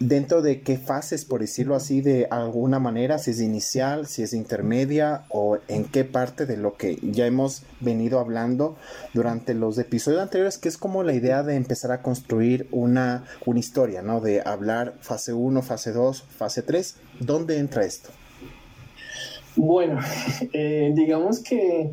dentro 0.00 0.42
de 0.42 0.62
qué 0.62 0.78
fases, 0.78 1.24
por 1.24 1.40
decirlo 1.40 1.74
así, 1.74 2.00
de 2.00 2.26
alguna 2.30 2.78
manera, 2.78 3.18
si 3.18 3.32
es 3.32 3.40
inicial, 3.40 4.06
si 4.06 4.22
es 4.22 4.32
intermedia 4.32 5.24
o 5.28 5.58
en 5.68 5.84
qué 5.84 6.04
parte 6.04 6.46
de 6.46 6.56
lo 6.56 6.76
que 6.76 6.98
ya 7.02 7.26
hemos 7.26 7.62
venido 7.80 8.20
hablando 8.20 8.76
durante 9.14 9.54
los 9.54 9.78
episodios 9.78 10.22
anteriores, 10.22 10.58
que 10.58 10.68
es 10.68 10.78
como 10.78 11.02
la 11.02 11.14
idea 11.14 11.42
de 11.42 11.56
empezar 11.56 11.92
a 11.92 12.02
construir 12.02 12.68
una, 12.70 13.24
una 13.44 13.58
historia, 13.58 14.02
¿no? 14.02 14.20
De 14.20 14.42
hablar 14.44 14.94
fase 15.00 15.32
1, 15.32 15.62
fase 15.62 15.92
2, 15.92 16.22
fase 16.22 16.62
3, 16.62 16.96
¿dónde 17.20 17.58
entra 17.58 17.84
esto? 17.84 18.10
Bueno, 19.56 20.00
eh, 20.52 20.92
digamos 20.94 21.40
que, 21.40 21.90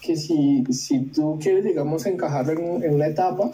que 0.00 0.16
si, 0.16 0.64
si, 0.70 1.00
tú 1.06 1.38
quieres, 1.40 1.64
digamos, 1.64 2.06
encajarlo 2.06 2.52
en, 2.82 2.94
una 2.94 3.06
etapa, 3.06 3.50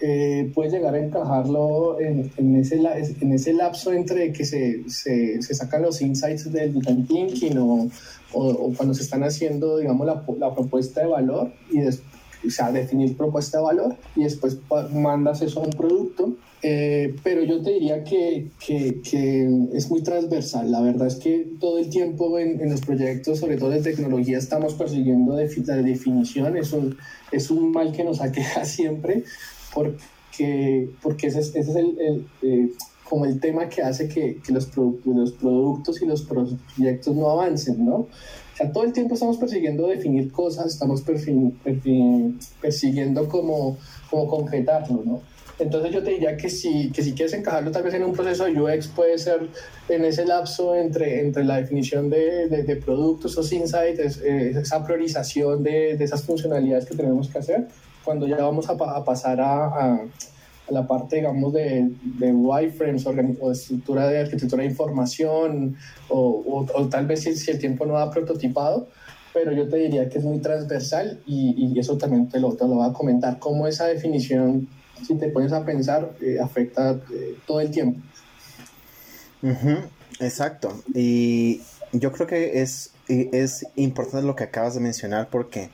eh, 0.00 0.50
puedes 0.54 0.72
llegar 0.72 0.94
a 0.94 0.98
encajarlo 0.98 2.00
en, 2.00 2.30
en, 2.36 2.56
ese, 2.56 2.76
en 3.20 3.32
ese 3.32 3.52
lapso 3.52 3.92
entre 3.92 4.32
que 4.32 4.44
se, 4.44 4.88
se, 4.88 5.40
se 5.40 5.54
sacan 5.54 5.82
los 5.82 6.00
insights 6.02 6.50
del 6.52 6.74
design 6.74 7.06
thinking 7.06 7.58
o, 7.58 7.88
o, 8.32 8.72
cuando 8.76 8.94
se 8.94 9.02
están 9.02 9.22
haciendo, 9.22 9.78
digamos, 9.78 10.06
la, 10.06 10.24
la 10.38 10.54
propuesta 10.54 11.02
de 11.02 11.06
valor 11.06 11.52
y 11.70 11.80
después 11.80 12.12
o 12.46 12.50
sea, 12.50 12.72
definir 12.72 13.16
propuesta 13.16 13.58
de 13.58 13.64
valor 13.64 13.96
y 14.16 14.24
después 14.24 14.58
mandas 14.92 15.42
eso 15.42 15.60
a 15.60 15.64
un 15.64 15.70
producto. 15.70 16.32
Eh, 16.64 17.16
pero 17.24 17.42
yo 17.42 17.60
te 17.60 17.72
diría 17.72 18.04
que, 18.04 18.50
que, 18.64 19.00
que, 19.02 19.66
es 19.72 19.90
muy 19.90 20.02
transversal. 20.02 20.70
La 20.70 20.80
verdad 20.80 21.08
es 21.08 21.16
que 21.16 21.48
todo 21.58 21.78
el 21.78 21.90
tiempo 21.90 22.38
en, 22.38 22.60
en 22.60 22.70
los 22.70 22.82
proyectos, 22.82 23.40
sobre 23.40 23.56
todo 23.56 23.70
de 23.70 23.82
tecnología, 23.82 24.38
estamos 24.38 24.74
persiguiendo 24.74 25.34
de, 25.34 25.48
definición. 25.82 26.56
Es 26.56 26.72
un, 26.72 26.96
es 27.32 27.50
un 27.50 27.72
mal 27.72 27.92
que 27.92 28.04
nos 28.04 28.20
aqueja 28.20 28.64
siempre 28.64 29.24
porque, 29.74 30.90
porque 31.02 31.26
ese, 31.26 31.40
ese 31.40 31.58
es 31.58 31.74
el, 31.74 31.98
el 31.98 32.26
eh, 32.42 32.68
como 33.12 33.26
el 33.26 33.40
tema 33.40 33.68
que 33.68 33.82
hace 33.82 34.08
que, 34.08 34.36
que 34.36 34.52
los, 34.52 34.70
los 34.76 35.32
productos 35.32 36.00
y 36.00 36.06
los 36.06 36.22
proyectos 36.22 37.14
no 37.14 37.28
avancen, 37.28 37.84
¿no? 37.84 37.96
O 37.96 38.08
sea, 38.56 38.72
todo 38.72 38.84
el 38.84 38.92
tiempo 38.92 39.14
estamos 39.14 39.36
persiguiendo 39.36 39.86
definir 39.86 40.30
cosas, 40.30 40.66
estamos 40.66 41.02
persiguiendo 41.02 43.28
como, 43.28 43.76
como 44.08 44.28
concretarlo, 44.28 45.02
¿no? 45.04 45.20
Entonces 45.62 45.92
yo 45.92 46.02
te 46.02 46.10
diría 46.10 46.36
que 46.36 46.50
si, 46.50 46.90
que 46.90 47.02
si 47.02 47.12
quieres 47.12 47.32
encajarlo 47.34 47.70
tal 47.70 47.82
vez 47.82 47.94
en 47.94 48.04
un 48.04 48.12
proceso 48.12 48.44
de 48.44 48.60
UX 48.60 48.88
puede 48.88 49.16
ser 49.18 49.48
en 49.88 50.04
ese 50.04 50.24
lapso 50.24 50.74
entre, 50.74 51.20
entre 51.20 51.44
la 51.44 51.56
definición 51.56 52.10
de, 52.10 52.48
de, 52.48 52.76
productos, 52.76 53.32
esos 53.32 53.52
insights, 53.52 54.18
esa 54.18 54.84
priorización 54.84 55.62
de, 55.62 55.96
de, 55.96 56.04
esas 56.04 56.22
funcionalidades 56.22 56.86
que 56.86 56.96
tenemos 56.96 57.28
que 57.28 57.38
hacer, 57.38 57.68
cuando 58.04 58.26
ya 58.26 58.36
vamos 58.36 58.68
a, 58.68 58.72
a 58.72 59.04
pasar 59.04 59.40
a 59.40 60.02
la 60.72 60.86
parte, 60.86 61.16
digamos, 61.16 61.52
de, 61.52 61.90
de 62.18 62.32
wireframes 62.32 63.06
o, 63.06 63.12
de 63.12 63.52
estructura 63.52 64.08
de 64.08 64.20
arquitectura 64.20 64.62
de 64.62 64.70
información, 64.70 65.76
o, 66.08 66.66
o, 66.74 66.88
tal 66.88 67.06
vez 67.06 67.22
si, 67.22 67.50
el 67.50 67.58
tiempo 67.58 67.86
no 67.86 67.98
ha 67.98 68.10
prototipado, 68.10 68.88
pero 69.34 69.52
yo 69.52 69.68
te 69.68 69.76
diría 69.76 70.08
que 70.08 70.18
es 70.18 70.24
muy 70.24 70.38
transversal 70.38 71.20
y, 71.26 71.72
y 71.74 71.78
eso 71.78 71.96
también 71.96 72.28
te 72.28 72.40
lo, 72.40 72.54
te 72.54 72.66
lo 72.66 72.76
voy 72.76 72.88
a 72.88 72.92
comentar, 72.92 73.38
cómo 73.38 73.66
esa 73.66 73.86
definición, 73.86 74.68
si 75.06 75.14
te 75.16 75.28
pones 75.28 75.52
a 75.52 75.64
pensar, 75.64 76.12
eh, 76.20 76.38
afecta 76.40 77.00
eh, 77.12 77.36
todo 77.46 77.60
el 77.60 77.70
tiempo. 77.70 78.00
Exacto, 80.20 80.82
y 80.94 81.62
yo 81.92 82.12
creo 82.12 82.26
que 82.26 82.62
es 82.62 82.92
es 83.08 83.66
importante 83.76 84.26
lo 84.26 84.36
que 84.36 84.44
acabas 84.44 84.74
de 84.74 84.80
mencionar 84.80 85.28
porque 85.28 85.70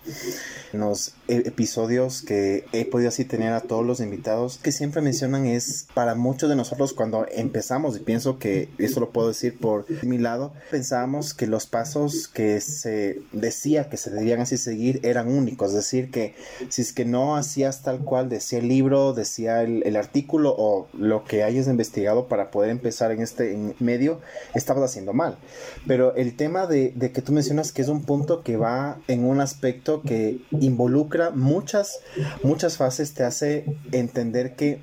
e-, 0.74 1.12
episodios 1.28 2.22
que 2.22 2.64
he 2.72 2.84
podido 2.84 3.08
así 3.08 3.24
tener 3.24 3.52
a 3.52 3.60
todos 3.60 3.84
los 3.84 4.00
invitados 4.00 4.58
que 4.58 4.72
siempre 4.72 5.02
mencionan 5.02 5.46
es 5.46 5.86
para 5.94 6.14
muchos 6.14 6.48
de 6.48 6.56
nosotros 6.56 6.94
cuando 6.94 7.26
empezamos 7.30 7.96
y 7.96 8.00
pienso 8.00 8.38
que 8.38 8.68
eso 8.78 9.00
lo 9.00 9.10
puedo 9.10 9.28
decir 9.28 9.58
por 9.58 9.86
mi 10.04 10.18
lado 10.18 10.52
pensábamos 10.70 11.34
que 11.34 11.46
los 11.46 11.66
pasos 11.66 12.28
que 12.28 12.60
se 12.60 13.20
decía 13.32 13.88
que 13.88 13.96
se 13.96 14.10
debían 14.10 14.40
así 14.40 14.56
seguir 14.56 15.00
eran 15.02 15.28
únicos 15.28 15.68
es 15.68 15.74
decir 15.74 16.10
que 16.10 16.34
si 16.68 16.82
es 16.82 16.92
que 16.92 17.04
no 17.04 17.36
hacías 17.36 17.82
tal 17.82 18.00
cual 18.00 18.28
decía 18.28 18.58
el 18.58 18.68
libro 18.68 19.12
decía 19.12 19.62
el, 19.62 19.96
artículo 19.98 20.54
o 20.56 20.86
lo 20.92 21.24
que 21.24 21.42
hayas 21.42 21.66
investigado 21.66 22.28
para 22.28 22.50
poder 22.50 22.70
empezar 22.70 23.10
en 23.10 23.20
este 23.20 23.74
medio 23.80 24.20
estabas 24.54 24.84
haciendo 24.84 25.12
mal. 25.12 25.38
Pero 25.86 26.14
el 26.14 26.36
tema 26.36 26.66
de, 26.66 26.92
de 26.94 27.10
que 27.10 27.20
tú 27.20 27.32
mencionas 27.32 27.72
que 27.72 27.82
es 27.82 27.88
un 27.88 28.02
punto 28.02 28.42
que 28.42 28.56
va 28.56 28.98
en 29.08 29.24
un 29.24 29.40
aspecto 29.40 30.02
que 30.02 30.38
involucra 30.52 31.17
muchas, 31.34 32.00
muchas 32.42 32.76
fases, 32.76 33.14
te 33.14 33.24
hace 33.24 33.64
entender 33.92 34.56
que 34.56 34.80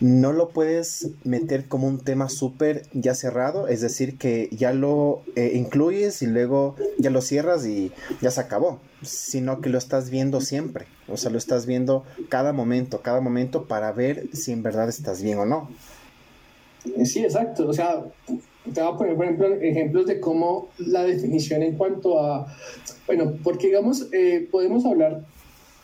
no 0.00 0.32
lo 0.32 0.50
puedes 0.50 1.10
meter 1.24 1.68
como 1.68 1.86
un 1.86 1.98
tema 1.98 2.28
súper 2.28 2.82
ya 2.92 3.14
cerrado, 3.14 3.68
es 3.68 3.80
decir, 3.80 4.18
que 4.18 4.48
ya 4.52 4.72
lo 4.72 5.22
eh, 5.36 5.52
incluyes 5.54 6.20
y 6.22 6.26
luego 6.26 6.76
ya 6.98 7.10
lo 7.10 7.22
cierras 7.22 7.66
y 7.66 7.92
ya 8.20 8.30
se 8.30 8.40
acabó, 8.40 8.80
sino 9.02 9.60
que 9.60 9.70
lo 9.70 9.78
estás 9.78 10.10
viendo 10.10 10.40
siempre, 10.40 10.86
o 11.08 11.16
sea, 11.16 11.30
lo 11.30 11.38
estás 11.38 11.64
viendo 11.66 12.04
cada 12.28 12.52
momento, 12.52 13.00
cada 13.00 13.20
momento 13.20 13.64
para 13.64 13.92
ver 13.92 14.28
si 14.34 14.52
en 14.52 14.62
verdad 14.62 14.88
estás 14.88 15.22
bien 15.22 15.38
o 15.38 15.46
no. 15.46 15.70
Sí, 17.04 17.24
exacto, 17.24 17.66
o 17.66 17.72
sea, 17.72 18.04
te 18.72 18.82
voy 18.82 18.92
a 18.92 18.96
poner, 18.96 19.16
por 19.16 19.24
ejemplo, 19.24 19.46
ejemplos 19.60 20.06
de 20.06 20.20
cómo 20.20 20.68
la 20.78 21.04
definición 21.04 21.62
en 21.62 21.76
cuanto 21.76 22.20
a, 22.20 22.46
bueno, 23.06 23.34
porque 23.42 23.68
digamos, 23.68 24.08
eh, 24.12 24.46
podemos 24.50 24.84
hablar 24.84 25.24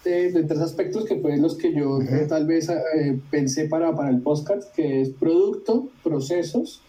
de, 0.04 0.44
tres 0.44 0.60
aspectos 0.60 1.04
que 1.04 1.16
fueron 1.16 1.42
los 1.42 1.56
que 1.56 1.72
yo 1.72 2.00
eh, 2.00 2.26
tal 2.28 2.46
vez 2.46 2.68
eh, 2.68 3.18
pensé 3.30 3.66
para, 3.66 3.94
para 3.94 4.10
el 4.10 4.20
podcast, 4.20 4.74
que 4.74 5.02
es 5.02 5.10
producto, 5.10 5.88
procesos 6.02 6.82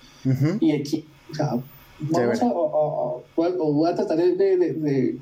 y 0.59 0.71
equipo. 0.71 1.07
O 1.31 1.35
sea, 1.35 1.59
vamos 1.99 2.41
a, 2.41 2.47
o 2.47 3.23
voy 3.35 3.91
a 3.91 3.95
tratar 3.95 4.17
de, 4.17 4.35
de, 4.35 5.17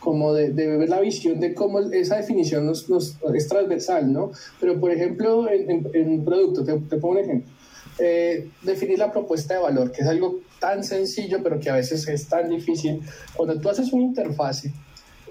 como 0.00 0.32
de, 0.34 0.50
ver 0.50 0.88
la 0.88 1.00
visión 1.00 1.38
de 1.38 1.54
cómo 1.54 1.80
esa 1.80 2.16
definición 2.16 2.66
nos, 2.66 2.88
nos, 2.88 3.16
es 3.34 3.48
transversal, 3.48 4.12
¿no? 4.12 4.32
Pero, 4.60 4.80
por 4.80 4.90
ejemplo, 4.90 5.48
en, 5.50 5.88
en, 5.92 6.24
producto, 6.24 6.64
te, 6.64 6.72
te, 6.72 6.96
pongo 6.96 7.14
un 7.14 7.18
ejemplo. 7.18 7.52
Eh, 7.98 8.48
definir 8.62 8.98
la 8.98 9.12
propuesta 9.12 9.54
de 9.54 9.60
valor, 9.60 9.92
que 9.92 10.02
es 10.02 10.08
algo 10.08 10.40
tan 10.58 10.82
sencillo, 10.82 11.40
pero 11.42 11.60
que 11.60 11.70
a 11.70 11.74
veces 11.74 12.08
es 12.08 12.26
tan 12.26 12.48
difícil. 12.48 13.02
Cuando 13.36 13.60
tú 13.60 13.68
haces 13.68 13.92
una 13.92 14.04
interfase, 14.04 14.72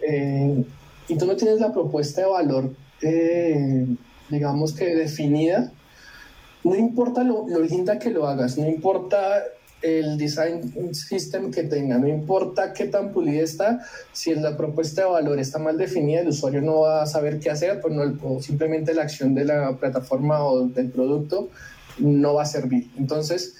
eh, 0.07 0.63
y 1.11 1.17
tú 1.17 1.25
no 1.25 1.35
tienes 1.35 1.59
la 1.59 1.73
propuesta 1.73 2.21
de 2.21 2.27
valor, 2.27 2.73
eh, 3.01 3.85
digamos 4.29 4.71
que 4.71 4.95
definida, 4.95 5.69
no 6.63 6.73
importa 6.73 7.21
lo, 7.25 7.45
linda 7.59 7.99
que 7.99 8.11
lo 8.11 8.27
hagas, 8.27 8.57
no 8.57 8.65
importa 8.65 9.43
el 9.81 10.17
design 10.17 10.93
system 10.93 11.51
que 11.51 11.63
tenga, 11.63 11.97
no 11.97 12.07
importa 12.07 12.71
qué 12.71 12.85
tan 12.85 13.11
pulida 13.11 13.41
está, 13.41 13.81
si 14.13 14.33
la 14.35 14.55
propuesta 14.55 15.01
de 15.01 15.09
valor 15.09 15.37
está 15.37 15.59
mal 15.59 15.77
definida, 15.77 16.21
el 16.21 16.29
usuario 16.29 16.61
no 16.61 16.79
va 16.81 17.03
a 17.03 17.05
saber 17.05 17.39
qué 17.39 17.49
hacer, 17.49 17.81
pues 17.81 17.93
no, 17.93 18.03
o 18.23 18.41
simplemente 18.41 18.93
la 18.93 19.01
acción 19.01 19.35
de 19.35 19.43
la 19.43 19.75
plataforma 19.75 20.45
o 20.45 20.65
del 20.67 20.91
producto 20.91 21.49
no 21.99 22.35
va 22.35 22.43
a 22.43 22.45
servir. 22.45 22.89
Entonces, 22.97 23.55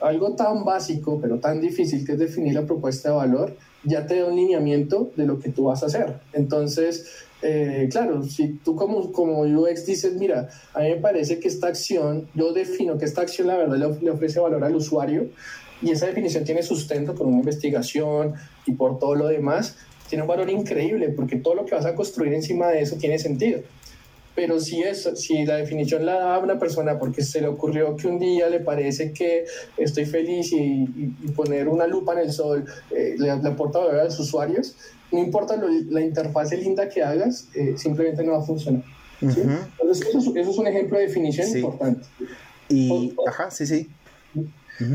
algo 0.00 0.34
tan 0.34 0.64
básico, 0.64 1.20
pero 1.20 1.40
tan 1.40 1.60
difícil 1.60 2.06
que 2.06 2.12
es 2.12 2.18
definir 2.18 2.54
la 2.54 2.62
propuesta 2.62 3.10
de 3.10 3.16
valor, 3.16 3.54
ya 3.84 4.06
te 4.06 4.20
da 4.20 4.26
un 4.26 4.36
lineamiento 4.36 5.10
de 5.16 5.26
lo 5.26 5.38
que 5.38 5.50
tú 5.50 5.64
vas 5.64 5.82
a 5.82 5.86
hacer. 5.86 6.14
Entonces, 6.32 7.24
eh, 7.42 7.88
claro, 7.90 8.22
si 8.22 8.54
tú 8.64 8.74
como, 8.74 9.12
como 9.12 9.42
UX 9.42 9.84
dices, 9.84 10.14
mira, 10.14 10.48
a 10.72 10.80
mí 10.80 10.90
me 10.90 10.96
parece 10.96 11.38
que 11.38 11.48
esta 11.48 11.66
acción, 11.66 12.28
yo 12.34 12.52
defino 12.52 12.96
que 12.96 13.04
esta 13.04 13.20
acción 13.20 13.48
la 13.48 13.56
verdad 13.56 13.98
le, 14.00 14.10
ofrece 14.10 14.40
valor 14.40 14.64
al 14.64 14.74
usuario 14.74 15.28
y 15.82 15.90
esa 15.90 16.06
definición 16.06 16.44
tiene 16.44 16.62
sustento 16.62 17.14
por 17.14 17.26
una 17.26 17.36
investigación 17.36 18.34
y 18.66 18.72
por 18.72 18.98
todo 18.98 19.14
lo 19.14 19.26
demás, 19.26 19.76
tiene 20.08 20.22
un 20.22 20.28
valor 20.28 20.48
increíble 20.48 21.10
porque 21.10 21.36
todo 21.36 21.54
lo 21.54 21.66
que 21.66 21.74
vas 21.74 21.84
a 21.84 21.94
construir 21.94 22.32
encima 22.32 22.68
de 22.68 22.80
eso 22.80 22.96
tiene 22.96 23.18
sentido. 23.18 23.60
Pero 24.34 24.58
si, 24.58 24.82
es, 24.82 25.08
si 25.14 25.44
la 25.44 25.56
definición 25.56 26.04
la 26.04 26.18
da 26.18 26.38
una 26.38 26.58
persona 26.58 26.98
porque 26.98 27.22
se 27.22 27.40
le 27.40 27.46
ocurrió 27.46 27.96
que 27.96 28.08
un 28.08 28.18
día 28.18 28.48
le 28.48 28.60
parece 28.60 29.12
que 29.12 29.44
estoy 29.76 30.06
feliz 30.06 30.52
y, 30.52 30.86
poner 31.36 31.68
una 31.68 31.86
lupa 31.86 32.12
en 32.14 32.20
el 32.20 32.32
sol 32.32 32.64
eh, 32.90 33.14
le, 33.18 33.30
aporta 33.30 33.78
valor 33.78 34.00
a 34.00 34.04
los 34.04 34.18
usuarios, 34.18 34.76
no 35.12 35.18
importa 35.18 35.56
la 35.56 36.00
interfase 36.00 36.56
linda 36.56 36.88
que 36.88 37.02
hagas, 37.02 37.48
eh, 37.54 37.74
simplemente 37.76 38.24
no 38.24 38.32
va 38.32 38.38
a 38.38 38.42
funcionar. 38.42 38.82
Entonces, 39.20 40.06
eso 40.08 40.32
es, 40.36 40.58
un 40.58 40.66
ejemplo 40.66 40.98
de 40.98 41.06
definición 41.06 41.48
importante. 41.48 42.06
Y, 42.68 43.14
ajá, 43.26 43.50
sí, 43.50 43.66
sí. 43.66 43.88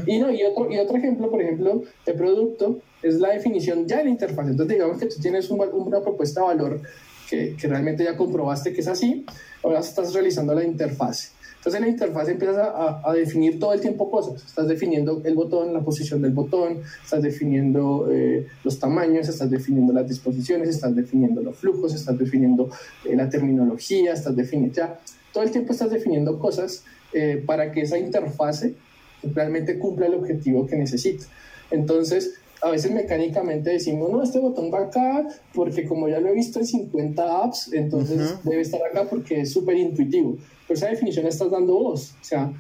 y, 0.06 0.20
no, 0.20 0.32
y, 0.32 0.44
otro, 0.44 0.72
y 0.72 0.78
otro 0.78 0.98
ejemplo, 0.98 1.30
por 1.30 1.42
ejemplo, 1.42 1.84
de 2.06 2.14
producto 2.14 2.80
es 3.02 3.16
la 3.16 3.30
definición 3.30 3.88
ya 3.88 3.98
de 4.00 4.06
la 4.06 4.10
interfaz. 4.10 4.48
Entonces, 4.48 4.76
digamos 4.76 4.98
que 5.00 5.06
tú 5.06 5.16
tienes 5.22 5.50
una 5.50 6.02
propuesta 6.02 6.42
de 6.42 6.48
valor 6.48 6.82
que, 7.30 7.56
realmente 7.62 8.04
ya 8.04 8.18
comprobaste 8.18 8.74
que 8.74 8.82
es 8.82 8.88
así, 8.88 9.26
ahora 9.64 9.80
estás 9.80 10.14
realizando 10.14 10.54
la 10.54 10.64
interfase. 10.64 11.30
Entonces 11.58 11.82
en 11.82 11.88
la 11.88 11.92
interfase 11.92 12.32
empiezas 12.32 12.58
a, 12.58 13.02
a, 13.04 13.14
definir 13.14 13.60
todo 13.60 13.74
el 13.74 13.82
tiempo 13.82 14.10
cosas. 14.10 14.46
Estás 14.46 14.68
definiendo 14.68 15.22
el 15.26 15.36
botón, 15.36 15.74
la 15.74 15.82
posición 15.82 16.22
del 16.22 16.32
botón, 16.32 16.80
estás 17.04 17.22
definiendo 17.22 18.08
eh, 18.10 18.48
los 18.64 18.80
tamaños, 18.80 19.28
estás 19.28 19.50
definiendo 19.50 19.92
las 19.92 20.08
disposiciones, 20.08 20.70
estás 20.70 20.96
definiendo 20.96 21.42
los 21.42 21.58
flujos, 21.58 21.94
estás 21.94 22.18
definiendo 22.18 22.70
eh, 23.04 23.16
la 23.16 23.30
terminología, 23.30 24.14
estás 24.14 24.38
definiendo 24.38 24.74
ya. 24.74 25.00
Todo 25.34 25.44
el 25.44 25.52
tiempo 25.52 25.74
estás 25.74 25.92
definiendo 25.92 26.40
cosas 26.40 26.86
eh, 27.12 27.44
para 27.46 27.74
que 27.74 27.82
esa 27.82 27.98
interfase 27.98 28.76
realmente 29.22 29.78
cumpla 29.78 30.06
el 30.06 30.14
objetivo 30.14 30.66
que 30.66 30.78
necesita. 30.78 31.26
Entonces, 31.72 32.39
a 32.62 32.70
veces 32.70 32.92
mecánicamente 32.92 33.70
decimos, 33.70 34.12
no, 34.12 34.22
este 34.22 34.40
botón 34.40 34.72
va 34.74 34.82
acá 34.82 35.28
porque 35.54 35.86
como 35.86 36.10
ya 36.10 36.20
lo 36.20 36.30
he 36.30 36.34
visto 36.34 36.60
en 36.60 36.66
50 36.66 37.44
apps, 37.44 37.72
entonces 37.74 38.44
debe 38.44 38.62
estar 38.62 38.82
acá 38.84 39.10
porque 39.10 39.42
es 39.42 39.54
súper 39.54 39.78
intuitivo. 39.78 40.38
Pero 40.68 40.78
esa 40.78 40.90
definición 40.90 41.24
la 41.24 41.30
estás 41.30 41.50
dando 41.50 41.74
vos. 41.74 42.16
O 42.22 42.24
sea, 42.24 42.52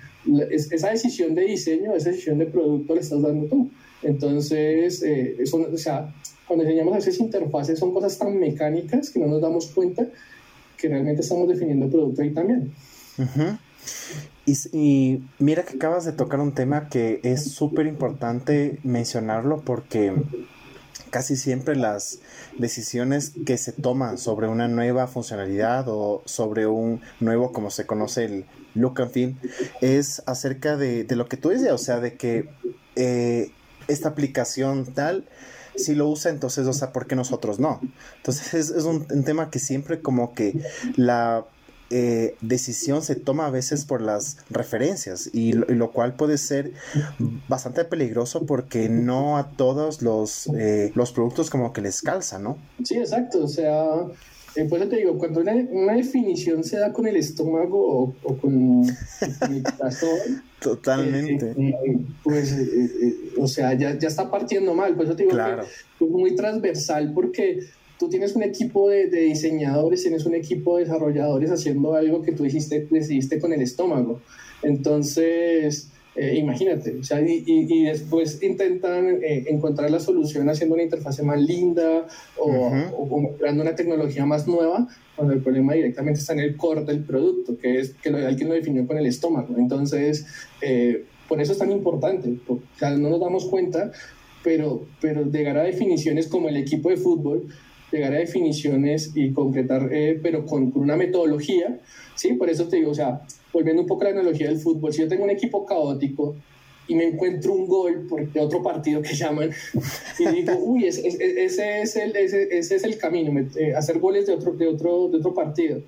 esa 0.52 0.90
decisión 0.90 1.36
de 1.36 1.44
diseño, 1.44 1.94
esa 1.96 2.10
decisión 2.10 2.38
de 2.38 2.46
producto 2.46 2.96
la 2.96 3.02
estás 3.02 3.22
dando 3.22 3.48
tú. 3.48 3.70
Entonces, 4.02 5.04
eh, 5.04 5.38
o 5.52 5.78
sea, 5.78 6.14
cuando 6.48 6.66
diseñamos 6.66 6.98
esas 6.98 7.20
interfaces 7.20 7.78
son 7.78 7.94
cosas 7.94 8.18
tan 8.18 8.40
mecánicas 8.40 9.10
que 9.10 9.20
no 9.20 9.28
nos 9.28 9.42
damos 9.42 9.68
cuenta 9.68 10.08
que 10.78 10.88
realmente 10.88 11.22
estamos 11.22 11.48
definiendo 11.48 11.90
producto 11.90 12.22
ahí 12.22 12.32
también. 12.32 12.72
Y, 14.74 15.24
mira 15.38 15.64
que 15.64 15.76
acabas 15.76 16.06
de 16.06 16.12
tocar 16.12 16.40
un 16.40 16.54
tema 16.54 16.90
que 16.90 17.20
es 17.24 17.52
súper 17.52 17.86
importante 17.86 18.80
mencionarlo 18.84 19.62
porque 19.62 20.14
casi 21.12 21.36
siempre 21.36 21.76
las 21.76 22.20
decisiones 22.58 23.34
que 23.46 23.58
se 23.58 23.74
toman 23.74 24.18
sobre 24.18 24.48
una 24.48 24.68
nueva 24.68 25.08
funcionalidad 25.08 25.86
o 25.88 26.22
sobre 26.26 26.68
un 26.68 27.02
nuevo, 27.20 27.52
como 27.52 27.70
se 27.70 27.86
conoce 27.86 28.26
el 28.26 28.46
look 28.74 29.02
and 29.02 29.12
feel, 29.12 29.38
es 29.82 30.24
acerca 30.26 30.78
de, 30.78 31.06
lo 31.10 31.28
que 31.28 31.38
tú 31.38 31.50
dices, 31.50 31.72
o 31.72 31.78
sea, 31.78 32.00
de 32.00 32.16
que 32.16 32.50
eh, 32.96 33.52
esta 33.88 34.10
aplicación 34.10 34.86
tal 34.94 35.28
si 35.76 35.96
lo 35.96 36.10
usa, 36.10 36.30
entonces, 36.30 36.68
o 36.68 36.74
sea, 36.74 36.92
¿por 36.92 37.08
qué 37.08 37.16
nosotros 37.16 37.60
no? 37.60 37.80
Entonces 38.18 38.54
es, 38.54 38.70
es 38.72 38.84
un, 38.84 39.06
tema 39.24 39.50
que 39.50 39.60
siempre 39.60 40.02
como 40.02 40.34
que 40.34 40.62
la 40.98 41.46
eh, 41.90 42.36
decisión 42.42 43.02
se 43.02 43.16
toma 43.16 43.48
a 43.48 43.50
veces 43.50 43.86
por 43.86 44.02
las 44.02 44.38
referencias 44.50 45.30
y 45.34 45.54
lo, 45.54 45.92
cual 45.92 46.14
puede 46.14 46.38
ser 46.38 46.74
bastante 47.48 47.84
peligroso 47.84 48.46
porque 48.46 48.90
no 48.90 49.38
a 49.38 49.50
todos 49.52 50.02
los, 50.02 50.48
eh, 50.56 50.92
los 50.94 51.12
productos 51.12 51.50
como 51.50 51.74
que 51.74 51.82
les 51.82 52.02
calza, 52.02 52.38
¿no? 52.38 52.58
Sí, 52.84 52.98
exacto, 52.98 53.44
o 53.44 53.48
sea, 53.48 53.86
eh, 54.56 54.66
pues 54.70 54.88
te 54.90 54.98
digo, 54.98 55.18
cuando 55.18 55.42
una, 55.42 55.94
definición 55.96 56.64
se 56.64 56.78
da 56.78 56.94
con 56.94 57.08
el 57.08 57.16
estómago 57.16 58.14
o, 58.24 58.38
con, 58.38 58.84
el 58.84 59.64
corazón, 59.64 60.44
Totalmente. 60.60 61.56
pues, 62.24 62.56
o 63.38 63.48
sea, 63.48 63.74
ya, 63.74 63.98
ya, 63.98 64.08
está 64.10 64.30
partiendo 64.30 64.74
mal. 64.74 64.96
Por 64.96 65.06
eso 65.06 65.16
te 65.16 65.24
digo 65.24 65.38
que 65.38 66.06
es 66.06 66.12
muy 66.12 66.36
transversal 66.36 67.14
porque 67.14 67.60
tú 68.00 68.08
tienes 68.08 68.36
un 68.36 68.44
equipo 68.44 68.90
de, 68.90 69.08
diseñadores, 69.08 70.02
tienes 70.02 70.26
un 70.26 70.34
equipo 70.34 70.78
de 70.78 70.86
desarrolladores 70.86 71.52
haciendo 71.52 71.94
algo 71.94 72.22
que 72.22 72.32
tú 72.32 72.44
dijiste, 72.44 72.88
decidiste 72.90 73.40
con 73.40 73.52
el 73.52 73.62
estómago. 73.62 74.22
Entonces, 74.64 75.90
eh, 76.16 76.36
imagínate, 76.38 76.98
o 76.98 77.04
sea, 77.04 77.22
y, 77.22 77.84
después 77.84 78.42
intentan 78.42 79.20
eh, 79.22 79.46
encontrar 79.50 79.92
la 79.92 80.00
solución 80.00 80.50
haciendo 80.50 80.76
una 80.76 80.84
interfase 80.84 81.24
más 81.24 81.40
linda 81.40 82.08
o, 82.38 83.36
creando 83.38 83.64
una 83.64 83.76
tecnología 83.76 84.26
más 84.26 84.48
nueva, 84.48 84.88
cuando 85.16 85.34
el 85.34 85.42
problema 85.42 85.74
directamente 85.74 86.22
está 86.22 86.34
en 86.34 86.40
el 86.40 86.56
core 86.56 86.86
del 86.86 87.04
producto, 87.04 87.58
que 87.58 87.80
es 87.80 87.94
que 87.96 88.10
alguien 88.10 88.48
lo 88.48 88.56
definió 88.56 88.88
con 88.88 88.98
el 88.98 89.06
estómago. 89.06 89.56
Entonces, 89.58 90.26
eh, 90.62 91.04
por 91.28 91.42
eso 91.42 91.52
es 91.52 91.58
tan 91.58 91.72
importante, 91.72 92.34
porque 92.48 92.66
no 92.98 93.10
nos 93.10 93.20
damos 93.20 93.46
cuenta, 93.46 93.92
pero, 94.42 94.86
pero 95.02 95.30
llegar 95.30 95.58
a 95.58 95.64
definiciones 95.64 96.28
como 96.28 96.48
el 96.48 96.56
equipo 96.56 96.90
de 96.90 96.98
fútbol, 96.98 97.50
llegar 97.92 98.14
a 98.14 98.18
definiciones 98.18 99.12
y 99.16 99.32
concretar, 99.32 99.90
eh, 99.92 100.20
pero 100.22 100.46
con, 100.46 100.72
una 100.76 100.96
metodología, 100.96 101.80
¿sí? 102.16 102.34
Por 102.34 102.50
eso 102.50 102.68
te 102.68 102.78
digo, 102.78 102.92
o 102.92 102.96
sea, 102.96 103.22
volviendo 103.52 103.82
un 103.82 103.88
poco 103.88 104.02
a 104.02 104.06
la 104.06 104.20
analogía 104.20 104.48
del 104.48 104.60
fútbol, 104.60 104.94
si 104.94 105.02
yo 105.02 105.08
tengo 105.08 105.24
un 105.24 105.30
equipo 105.30 105.66
caótico 105.66 106.36
y 106.88 106.96
me 106.96 107.06
encuentro 107.06 107.54
un 107.54 107.68
gol 107.68 108.08
por 108.10 108.32
de 108.32 108.40
otro 108.40 108.62
partido 108.62 109.02
que 109.02 109.14
llaman 109.16 109.52
y 110.18 110.28
digo, 110.28 110.54
uy, 110.58 110.86
ese, 110.86 111.08
ese, 111.08 111.82
es, 111.82 111.96
el, 111.96 112.16
ese, 112.16 112.58
ese 112.58 112.76
es 112.76 112.84
el 112.84 112.98
camino, 112.98 113.48
eh, 113.56 113.74
hacer 113.76 114.00
goles 114.00 114.28
de 114.28 114.34
otro, 114.34 114.54
de 114.54 114.68
otro, 114.68 115.08
de 115.10 115.18
otro 115.18 115.34
partido. 115.34 115.82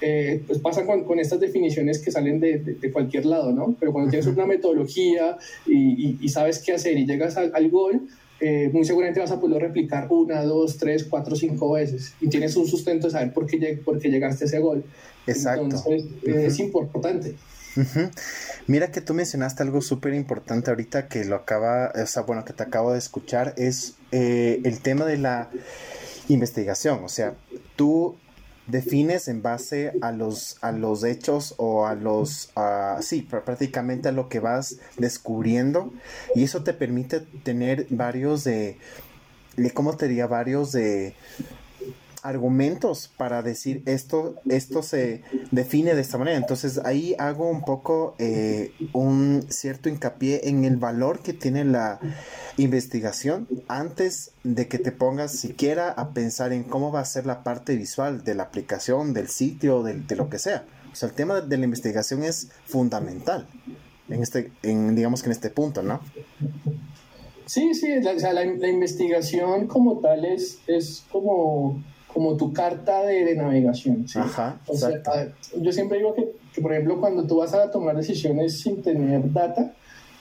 Eh, 0.00 0.42
pues 0.46 0.58
pasa 0.58 0.84
con, 0.84 1.04
con, 1.04 1.18
estas 1.18 1.40
definiciones 1.40 1.98
que 1.98 2.10
salen 2.10 2.38
de, 2.38 2.58
de, 2.58 2.92
cualquier 2.92 3.24
lado, 3.24 3.52
¿no? 3.52 3.74
Pero 3.78 3.92
cuando 3.92 4.10
tienes 4.10 4.26
una 4.26 4.44
metodología 4.44 5.38
y, 5.66 6.18
y, 6.20 6.28
sabes 6.28 6.58
qué 6.58 6.72
hacer 6.72 6.98
y 6.98 7.06
llegas 7.06 7.38
al, 7.38 7.52
al 7.54 7.70
gol, 7.70 8.02
eh, 8.40 8.70
muy 8.72 8.84
seguramente 8.84 9.20
vas 9.20 9.30
a 9.30 9.40
poderlo 9.40 9.58
replicar 9.58 10.08
una, 10.10 10.42
dos, 10.42 10.76
tres, 10.78 11.04
cuatro, 11.04 11.36
cinco 11.36 11.72
veces 11.72 12.14
y 12.20 12.28
tienes 12.28 12.56
un 12.56 12.66
sustento 12.66 13.06
de 13.06 13.12
saber 13.12 13.32
por 13.32 13.46
qué, 13.46 13.80
por 13.84 13.98
qué 13.98 14.08
llegaste 14.08 14.44
a 14.44 14.46
ese 14.46 14.58
gol. 14.58 14.84
Exacto. 15.26 15.64
Entonces, 15.64 16.04
es 16.24 16.58
importante. 16.58 17.36
Mira 18.66 18.90
que 18.90 19.00
tú 19.00 19.14
mencionaste 19.14 19.62
algo 19.62 19.80
súper 19.80 20.14
importante 20.14 20.70
ahorita 20.70 21.08
que 21.08 21.24
lo 21.24 21.36
acaba, 21.36 21.92
o 21.94 22.06
sea, 22.06 22.22
bueno, 22.22 22.44
que 22.44 22.52
te 22.52 22.62
acabo 22.62 22.92
de 22.92 22.98
escuchar, 22.98 23.54
es 23.56 23.96
eh, 24.12 24.60
el 24.64 24.80
tema 24.80 25.04
de 25.04 25.18
la 25.18 25.50
investigación. 26.28 27.02
O 27.04 27.08
sea, 27.08 27.34
tú 27.76 28.16
defines 28.66 29.28
en 29.28 29.42
base 29.42 29.92
a 30.00 30.12
los, 30.12 30.56
a 30.60 30.72
los 30.72 31.04
hechos 31.04 31.54
o 31.58 31.86
a 31.86 31.94
los, 31.94 32.50
sí, 33.00 33.22
prácticamente 33.22 34.08
a 34.08 34.12
lo 34.12 34.28
que 34.28 34.40
vas 34.40 34.78
descubriendo 34.96 35.92
y 36.34 36.44
eso 36.44 36.62
te 36.62 36.72
permite 36.72 37.20
tener 37.20 37.86
varios 37.90 38.44
de, 38.44 38.78
¿cómo 39.74 39.96
te 39.96 40.08
diría? 40.08 40.26
Varios 40.26 40.72
de 40.72 41.14
argumentos 42.24 43.10
para 43.18 43.42
decir 43.42 43.82
esto, 43.84 44.36
esto 44.48 44.82
se 44.82 45.22
define 45.50 45.94
de 45.94 46.00
esta 46.00 46.16
manera. 46.16 46.38
Entonces 46.38 46.80
ahí 46.82 47.14
hago 47.18 47.48
un 47.50 47.62
poco 47.64 48.14
eh, 48.18 48.72
un 48.94 49.44
cierto 49.50 49.90
hincapié 49.90 50.48
en 50.48 50.64
el 50.64 50.78
valor 50.78 51.20
que 51.20 51.34
tiene 51.34 51.64
la 51.66 52.00
investigación 52.56 53.46
antes 53.68 54.32
de 54.42 54.68
que 54.68 54.78
te 54.78 54.90
pongas 54.90 55.32
siquiera 55.32 55.90
a 55.90 56.14
pensar 56.14 56.54
en 56.54 56.64
cómo 56.64 56.90
va 56.90 57.00
a 57.00 57.04
ser 57.04 57.26
la 57.26 57.44
parte 57.44 57.76
visual 57.76 58.24
de 58.24 58.34
la 58.34 58.44
aplicación, 58.44 59.12
del 59.12 59.28
sitio, 59.28 59.82
de, 59.82 60.16
lo 60.16 60.30
que 60.30 60.38
sea. 60.38 60.64
O 60.92 60.96
sea, 60.96 61.10
el 61.10 61.14
tema 61.14 61.42
de 61.42 61.58
la 61.58 61.64
investigación 61.64 62.24
es 62.24 62.48
fundamental 62.64 63.46
en 64.08 64.22
este, 64.22 64.50
en, 64.62 64.94
digamos 64.94 65.22
que 65.22 65.28
en 65.28 65.32
este 65.32 65.50
punto, 65.50 65.82
¿no? 65.82 66.00
Sí, 67.44 67.74
sí, 67.74 67.92
o 67.98 68.18
sea, 68.18 68.32
la, 68.32 68.46
la 68.46 68.68
investigación 68.68 69.66
como 69.66 69.98
tal 69.98 70.24
es, 70.24 70.60
es 70.66 71.04
como 71.10 71.82
como 72.14 72.36
tu 72.36 72.52
carta 72.52 73.02
de, 73.02 73.34
navegación. 73.34 74.06
¿sí? 74.08 74.20
Ajá, 74.20 74.60
o 74.68 74.76
sea, 74.76 75.02
yo 75.60 75.72
siempre 75.72 75.98
digo 75.98 76.14
que, 76.14 76.60
por 76.62 76.72
ejemplo, 76.72 77.00
cuando 77.00 77.26
tú 77.26 77.38
vas 77.38 77.52
a 77.52 77.72
tomar 77.72 77.96
decisiones 77.96 78.60
sin 78.60 78.82
tener 78.82 79.32
data, 79.32 79.74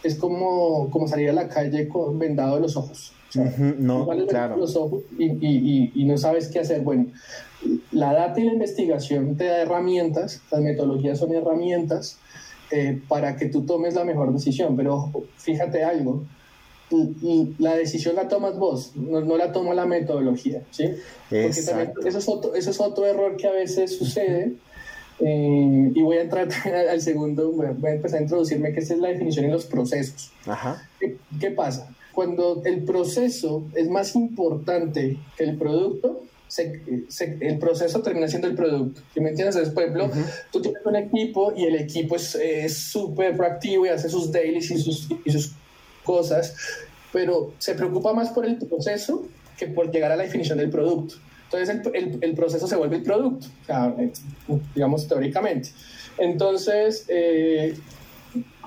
es 0.03 0.15
como, 0.15 0.89
como 0.89 1.08
salir 1.08 1.29
a 1.29 1.34
la 1.34 1.47
calle 1.47 1.88
con 1.88 2.17
vendado 2.17 2.56
de 2.56 2.62
los 2.62 2.75
ojos. 2.75 3.13
no, 3.77 4.08
claro. 4.27 4.58
Los 4.58 4.75
ojos 4.75 5.03
y, 5.17 5.25
y, 5.25 5.91
y, 5.93 6.06
no 6.06 6.17
sabes 6.17 6.49
qué 6.49 6.60
hacer. 6.60 6.82
Bueno, 6.82 7.06
la 7.91 8.12
data 8.12 8.39
y 8.39 8.43
la 8.43 8.53
investigación 8.53 9.38
te 9.38 9.45
da 9.45 9.62
herramientas, 9.62 10.41
las 10.51 10.62
metodologías 10.62 11.19
son 11.19 11.34
herramientas 11.34 12.17
eh, 12.71 12.99
para 13.08 13.36
que 13.36 13.47
tú 13.47 13.65
tomes 13.65 13.93
la 13.93 14.03
mejor 14.03 14.34
decisión. 14.34 14.75
Pero 14.75 15.12
fíjate 15.38 15.84
algo, 15.84 16.23
la 17.59 17.75
decisión 17.75 18.15
la 18.15 18.27
tomas 18.27 18.57
vos, 18.57 18.95
no, 18.95 19.37
la 19.37 19.51
toma 19.51 19.73
la 19.73 19.85
metodología, 19.85 20.61
¿sí? 20.71 20.85
Porque 21.29 21.61
también 21.65 21.93
eso 22.05 22.17
es, 22.17 22.27
otro, 22.27 22.55
eso 22.55 22.69
es 22.69 22.79
otro 22.79 23.05
error 23.05 23.35
que 23.37 23.47
a 23.47 23.51
veces 23.51 23.97
sucede. 23.97 24.53
Eh, 25.19 25.91
y 25.93 26.01
voy 26.01 26.17
a 26.17 26.21
entrar 26.21 26.49
al 26.89 27.01
segundo, 27.01 27.51
voy 27.51 27.67
a 27.67 27.93
empezar 27.93 28.19
a 28.19 28.23
introducirme 28.23 28.73
que 28.73 28.79
esa 28.79 28.95
es 28.95 28.99
la 28.99 29.09
definición 29.09 29.45
en 29.45 29.51
los 29.51 29.65
procesos. 29.65 30.31
Ajá. 30.45 30.89
¿Qué, 31.39 31.51
pasa? 31.51 31.89
Cuando 32.13 32.61
el 32.65 32.83
proceso 32.83 33.63
es 33.75 33.89
más 33.89 34.15
importante 34.15 35.17
que 35.37 35.43
el 35.43 35.57
producto, 35.57 36.23
el 36.57 37.57
proceso 37.57 38.01
termina 38.01 38.27
siendo 38.27 38.47
el 38.47 38.55
producto. 38.55 39.01
¿Me 39.15 39.29
entiendes? 39.29 39.69
por 39.69 39.83
ejemplo, 39.83 40.11
tú 40.51 40.61
tienes 40.61 40.85
un 40.85 40.95
equipo 40.95 41.53
y 41.55 41.65
el 41.65 41.75
equipo 41.75 42.15
es 42.15 42.77
súper 42.77 43.35
proactivo 43.35 43.85
y 43.85 43.89
hace 43.89 44.09
sus 44.09 44.31
dailies 44.31 44.69
y 44.69 44.77
sus, 44.77 45.07
y 45.25 45.31
sus 45.31 45.53
cosas, 46.03 46.55
pero 47.11 47.53
se 47.59 47.75
preocupa 47.75 48.13
más 48.13 48.29
por 48.29 48.45
el 48.45 48.57
proceso 48.57 49.25
que 49.57 49.67
por 49.67 49.91
llegar 49.91 50.11
a 50.11 50.15
la 50.15 50.23
definición 50.23 50.57
del 50.57 50.69
producto. 50.69 51.15
Entonces 51.45 51.81
el, 51.93 52.19
el, 52.21 52.33
proceso 52.33 52.67
se 52.67 52.75
vuelve 52.75 52.95
el 52.97 53.03
producto, 53.03 53.47
digamos 54.73 55.07
teóricamente. 55.07 55.69
Entonces, 56.17 57.05
eh, 57.09 57.75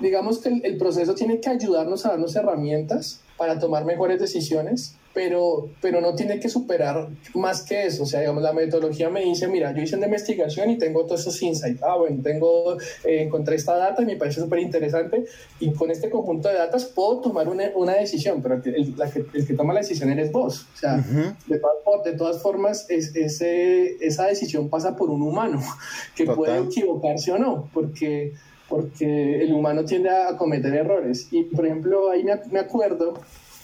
digamos 0.01 0.39
que 0.39 0.49
el, 0.63 0.77
proceso 0.77 1.13
tiene 1.13 1.39
que 1.39 1.49
ayudarnos 1.49 2.05
a 2.05 2.09
darnos 2.09 2.35
herramientas 2.35 3.21
para 3.37 3.59
tomar 3.59 3.85
mejores 3.85 4.19
decisiones 4.19 4.95
pero, 5.17 5.71
pero 5.81 5.99
no 5.99 6.13
tiene 6.13 6.39
que 6.39 6.47
superar 6.47 7.09
más 7.33 7.63
que 7.63 7.87
eso. 7.87 8.03
O 8.03 8.05
sea, 8.05 8.19
digamos, 8.19 8.43
la 8.43 8.53
metodología 8.53 9.09
me 9.09 9.21
dice, 9.21 9.47
mira, 9.47 9.73
yo 9.73 9.81
hice 9.81 9.95
una 9.95 10.05
investigación 10.05 10.69
y 10.69 10.77
tengo 10.77 11.07
todos 11.07 11.21
esos 11.21 11.41
insights. 11.41 11.81
Ah, 11.81 11.97
bueno, 11.97 12.21
tengo, 12.21 12.79
eh, 13.03 13.23
encontré 13.23 13.55
esta 13.55 13.75
data 13.75 14.03
y 14.03 14.05
me 14.05 14.15
parece 14.15 14.41
súper 14.41 14.59
interesante 14.59 15.25
y 15.59 15.73
con 15.73 15.89
este 15.89 16.11
conjunto 16.11 16.49
de 16.49 16.53
datos 16.53 16.85
puedo 16.85 17.21
tomar 17.21 17.49
una, 17.49 17.71
una 17.73 17.93
decisión, 17.93 18.43
pero 18.43 18.61
el, 18.63 18.93
la 18.95 19.09
que, 19.09 19.25
el, 19.33 19.47
que, 19.47 19.55
toma 19.55 19.73
la 19.73 19.79
decisión 19.79 20.11
eres 20.11 20.31
vos. 20.31 20.67
O 20.75 20.77
sea, 20.77 20.97
de, 20.97 21.57
todas, 21.57 22.03
de, 22.03 22.13
todas, 22.13 22.39
formas, 22.39 22.85
es, 22.87 23.15
ese, 23.15 23.97
esa 23.99 24.27
decisión 24.27 24.69
pasa 24.69 24.95
por 24.95 25.09
un 25.09 25.23
humano 25.23 25.63
que 26.15 26.25
puede 26.25 26.59
equivocarse 26.59 27.31
o 27.31 27.39
no, 27.39 27.71
porque 27.73 28.33
porque 28.69 29.41
el 29.43 29.53
humano 29.53 29.83
tiende 29.83 30.09
a 30.09 30.37
cometer 30.37 30.75
errores. 30.75 31.29
Y, 31.31 31.43
por 31.43 31.65
ejemplo, 31.65 32.11
ahí 32.11 32.23
me, 32.23 32.35
me 32.51 32.59
acuerdo 32.59 33.13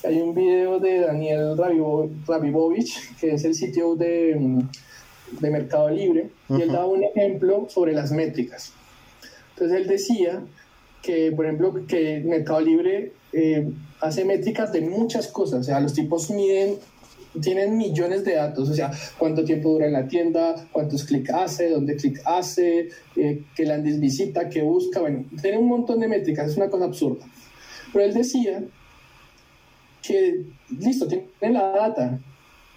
hay 0.05 0.21
un 0.21 0.33
video 0.33 0.79
de 0.79 0.99
Daniel 0.99 1.57
Rabibovich, 1.57 3.15
que 3.19 3.33
es 3.33 3.43
el 3.45 3.55
sitio 3.55 3.95
de, 3.95 4.35
mm, 4.37 4.59
de 5.39 5.49
Mercado 5.49 5.89
Libre, 5.89 6.29
y 6.49 6.61
él 6.61 6.71
daba 6.71 6.87
un 6.87 7.03
ejemplo 7.03 7.67
sobre 7.69 7.93
las 7.93 8.11
métricas. 8.11 8.73
Entonces 9.51 9.77
él 9.77 9.87
decía 9.87 10.41
que, 11.01 11.31
por 11.31 11.45
ejemplo, 11.45 11.73
que 11.87 12.21
Mercado 12.25 12.61
Libre 12.61 13.13
eh, 13.31 13.69
hace 14.01 14.25
métricas 14.25 14.71
de 14.71 14.81
muchas 14.81 15.27
cosas, 15.27 15.61
o 15.61 15.63
sea, 15.63 15.79
los 15.79 15.93
tipos 15.93 16.29
miden 16.29 16.77
tienen 17.41 17.77
millones 17.77 18.23
de 18.23 18.35
datos, 18.35 18.69
o 18.69 18.73
sea, 18.75 18.91
cuánto 19.17 19.43
tiempo 19.43 19.69
dura 19.69 19.87
en 19.87 19.93
la 19.93 20.07
tienda, 20.07 20.67
cuántos 20.71 21.03
clics 21.03 21.31
hace, 21.31 21.69
dónde 21.69 21.95
clic 21.95 22.21
hace, 22.25 22.89
eh, 23.15 23.43
qué 23.55 23.65
landis 23.65 23.99
visita, 23.99 24.49
qué 24.49 24.61
busca, 24.61 24.99
bueno, 24.99 25.25
tiene 25.41 25.57
un 25.57 25.67
montón 25.67 25.99
de 25.99 26.07
métricas, 26.07 26.51
es 26.51 26.57
una 26.57 26.69
cosa 26.69 26.85
absurda. 26.85 27.25
Pero 27.91 28.05
él 28.05 28.13
decía 28.13 28.63
que, 30.05 30.45
listo, 30.79 31.07
tiene 31.07 31.25
la 31.41 31.69
data, 31.71 32.19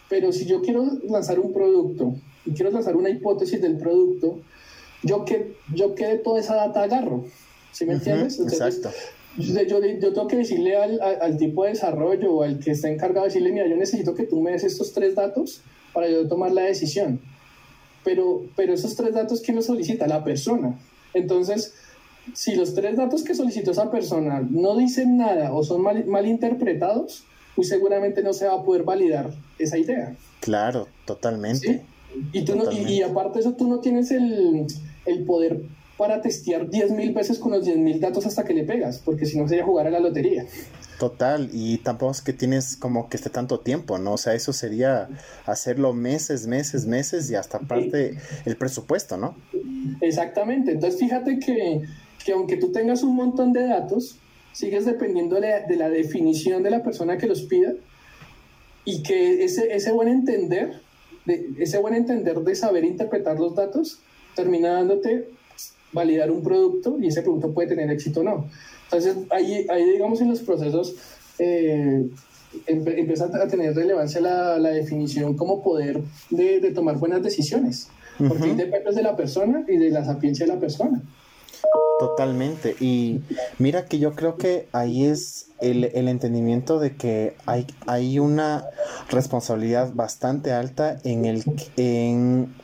pero 0.08 0.32
si 0.32 0.46
yo 0.46 0.62
quiero 0.62 0.86
lanzar 1.08 1.38
un 1.40 1.52
producto 1.52 2.14
y 2.44 2.52
quiero 2.52 2.70
lanzar 2.70 2.96
una 2.96 3.10
hipótesis 3.10 3.60
del 3.60 3.76
producto, 3.76 4.40
yo 5.02 5.24
que, 5.24 5.56
yo 5.74 5.94
que 5.94 6.06
de 6.06 6.18
toda 6.18 6.40
esa 6.40 6.54
data 6.54 6.82
agarro, 6.82 7.24
¿sí 7.72 7.84
me 7.84 7.94
entiendes? 7.94 8.38
exacto. 8.40 8.90
Yo, 9.38 9.60
yo, 9.62 10.12
tengo 10.14 10.28
que 10.28 10.36
decirle 10.36 10.76
al, 10.76 10.98
al, 11.00 11.36
tipo 11.36 11.64
de 11.64 11.70
desarrollo 11.70 12.36
o 12.36 12.42
al 12.42 12.58
que 12.58 12.70
está 12.70 12.88
encargado 12.88 13.26
de 13.26 13.28
decirle, 13.28 13.52
mira, 13.52 13.68
yo 13.68 13.76
necesito 13.76 14.14
que 14.14 14.22
tú 14.22 14.40
me 14.40 14.52
des 14.52 14.64
estos 14.64 14.94
tres 14.94 15.14
datos 15.14 15.60
para 15.92 16.08
yo 16.08 16.26
tomar 16.26 16.52
la 16.52 16.62
decisión. 16.62 17.20
Pero, 18.02 18.46
pero 18.56 18.72
esos 18.72 18.96
tres 18.96 19.12
datos, 19.12 19.42
¿quién 19.42 19.56
los 19.56 19.66
solicita? 19.66 20.06
La 20.06 20.24
persona. 20.24 20.78
Entonces, 21.12 21.74
si 22.34 22.54
los 22.54 22.74
tres 22.74 22.96
datos 22.96 23.22
que 23.22 23.34
solicitó 23.34 23.70
esa 23.70 23.90
persona 23.90 24.46
no 24.48 24.76
dicen 24.76 25.16
nada 25.16 25.52
o 25.52 25.62
son 25.62 25.82
mal, 25.82 26.26
interpretados, 26.26 27.24
muy 27.56 27.64
seguramente 27.64 28.22
no 28.22 28.32
se 28.32 28.46
va 28.46 28.54
a 28.54 28.62
poder 28.62 28.82
validar 28.84 29.30
esa 29.58 29.78
idea. 29.78 30.14
Claro, 30.40 30.88
totalmente. 31.04 31.82
Y, 32.32 32.44
tú 32.44 32.54
y, 32.70 33.02
aparte 33.02 33.34
de 33.34 33.40
eso, 33.40 33.52
tú 33.52 33.68
no 33.68 33.80
tienes 33.80 34.10
el, 34.10 34.66
el 35.04 35.24
poder 35.24 35.62
para 35.96 36.20
testear 36.20 36.68
10.000 36.68 37.14
veces 37.14 37.38
con 37.38 37.52
los 37.52 37.66
10.000 37.66 38.00
datos 38.00 38.26
hasta 38.26 38.44
que 38.44 38.52
le 38.52 38.64
pegas, 38.64 39.00
porque 39.04 39.24
si 39.24 39.38
no 39.38 39.48
sería 39.48 39.64
jugar 39.64 39.86
a 39.86 39.90
la 39.90 40.00
lotería. 40.00 40.46
Total, 40.98 41.50
y 41.52 41.78
tampoco 41.78 42.12
es 42.12 42.22
que 42.22 42.32
tienes 42.32 42.76
como 42.76 43.08
que 43.08 43.18
esté 43.18 43.28
tanto 43.28 43.60
tiempo, 43.60 43.98
¿no? 43.98 44.14
O 44.14 44.18
sea, 44.18 44.34
eso 44.34 44.52
sería 44.52 45.08
hacerlo 45.44 45.92
meses, 45.92 46.46
meses, 46.46 46.86
meses 46.86 47.30
y 47.30 47.34
hasta 47.34 47.58
parte 47.60 48.16
el 48.46 48.56
presupuesto, 48.56 49.16
¿no? 49.18 49.36
Exactamente, 50.00 50.72
entonces 50.72 50.98
fíjate 50.98 51.38
que 51.38 51.82
que 52.26 52.32
aunque 52.32 52.56
tú 52.56 52.72
tengas 52.72 53.04
un 53.04 53.14
montón 53.14 53.52
de 53.52 53.68
datos, 53.68 54.18
sigues 54.50 54.84
dependiendo 54.84 55.40
de, 55.40 55.76
la 55.76 55.88
definición 55.88 56.64
de 56.64 56.70
la 56.70 56.82
persona 56.82 57.18
que 57.18 57.28
los 57.28 57.42
pida 57.42 57.72
y 58.84 59.04
que 59.04 59.44
ese, 59.44 59.72
ese 59.72 59.92
buen 59.92 60.08
entender, 60.08 60.80
de, 61.24 61.50
ese 61.60 61.78
buen 61.78 61.94
entender 61.94 62.40
de 62.40 62.54
saber 62.56 62.84
interpretar 62.84 63.38
los 63.38 63.54
datos, 63.54 64.00
termina 64.34 64.72
dándote 64.72 65.28
validar 65.92 66.32
un 66.32 66.42
producto 66.42 66.98
y 67.00 67.06
ese 67.06 67.22
producto 67.22 67.54
puede 67.54 67.68
tener 67.68 67.88
éxito 67.92 68.22
o 68.22 68.24
no. 68.24 68.50
Entonces, 68.86 69.16
ahí, 69.30 69.64
ahí 69.70 69.84
digamos, 69.88 70.20
en 70.20 70.28
los 70.28 70.40
procesos 70.40 70.96
eh, 71.38 72.08
empieza 72.66 73.26
a 73.26 73.46
tener 73.46 73.72
relevancia 73.72 74.20
la, 74.20 74.58
la 74.58 74.70
definición 74.70 75.36
como 75.36 75.62
poder 75.62 76.00
de, 76.30 76.58
de, 76.58 76.72
tomar 76.72 76.98
buenas 76.98 77.22
decisiones, 77.22 77.88
porque 78.18 78.52
depende 78.54 78.90
de 78.96 79.02
la 79.04 79.14
persona 79.14 79.64
y 79.68 79.76
de 79.76 79.90
la 79.90 80.04
sapiencia 80.04 80.44
de 80.44 80.54
la 80.54 80.58
persona. 80.58 81.00
Totalmente. 81.98 82.76
Y 82.78 83.22
mira 83.58 83.86
que 83.86 83.98
yo 83.98 84.14
creo 84.14 84.36
que 84.36 84.68
ahí 84.72 85.06
es 85.06 85.48
el, 85.60 85.84
entendimiento 86.08 86.78
de 86.78 86.94
que 86.94 87.36
hay, 87.46 87.66
hay 87.86 88.18
una 88.18 88.66
responsabilidad 89.10 89.92
bastante 89.94 90.52
alta 90.52 90.98
en 91.04 91.24
el 91.24 91.42
en 91.76 92.54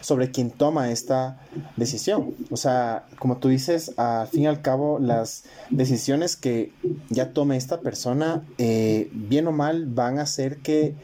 sobre 0.00 0.30
quien 0.30 0.50
toma 0.50 0.90
esta 0.90 1.40
decisión. 1.76 2.34
O 2.50 2.56
sea, 2.56 3.06
como 3.18 3.38
tú 3.38 3.48
dices, 3.48 3.92
al 3.96 4.28
fin 4.28 4.42
y 4.42 4.46
al 4.46 4.62
cabo, 4.62 4.98
las 4.98 5.44
decisiones 5.70 6.36
que 6.36 6.72
ya 7.10 7.32
tome 7.32 7.56
esta 7.56 7.80
persona, 7.80 8.44
eh, 8.58 9.10
bien 9.12 9.46
o 9.46 9.52
mal, 9.52 9.86
van 9.86 10.18
a 10.18 10.22
hacer 10.22 10.58
que 10.58 10.94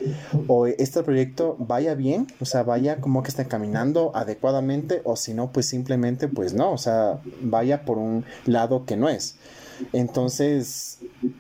o 0.47 0.67
este 0.67 1.03
proyecto 1.03 1.57
vaya 1.59 1.95
bien, 1.95 2.27
o 2.41 2.45
sea, 2.45 2.63
vaya 2.63 3.01
como 3.01 3.23
que 3.23 3.29
esté 3.29 3.47
caminando 3.47 4.13
adecuadamente, 4.15 5.03
o 5.05 5.17
si 5.17 5.35
no, 5.35 5.53
pues 5.53 5.67
simplemente, 5.67 6.29
pues 6.29 6.55
no, 6.55 6.73
o 6.73 6.79
sea, 6.79 7.21
vaya 7.43 7.85
por 7.85 7.99
un 7.99 8.25
lado 8.47 8.85
que 8.85 8.97
no 8.97 9.09
es. 9.09 9.37
Entonces, 9.93 10.99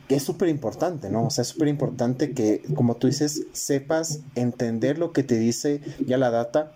es 0.08 0.22
súper 0.22 0.48
importante, 0.48 1.10
¿no? 1.10 1.26
O 1.26 1.30
sea, 1.30 1.42
es 1.42 1.48
súper 1.48 1.68
importante 1.68 2.32
que, 2.32 2.62
como 2.74 2.96
tú 2.96 3.06
dices, 3.06 3.46
sepas 3.52 4.20
entender 4.34 4.98
lo 4.98 5.12
que 5.12 5.22
te 5.22 5.38
dice 5.38 5.80
ya 6.06 6.16
la 6.16 6.30
data, 6.30 6.72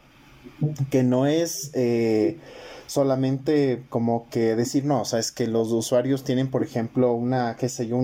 que 0.91 1.03
no 1.03 1.27
es 1.27 1.71
eh, 1.75 2.39
solamente 2.87 3.83
como 3.89 4.29
que 4.31 4.57
decir, 4.57 4.85
no, 4.85 5.03
o 5.03 5.05
sea, 5.05 5.19
es 5.19 5.33
que 5.33 5.47
los 5.47 5.73
usuarios 5.73 6.25
tienen, 6.25 6.51
por 6.51 6.63
ejemplo, 6.63 7.13
una, 7.13 7.57
qué 7.57 7.69
sé 7.69 7.87
yo, 7.87 7.99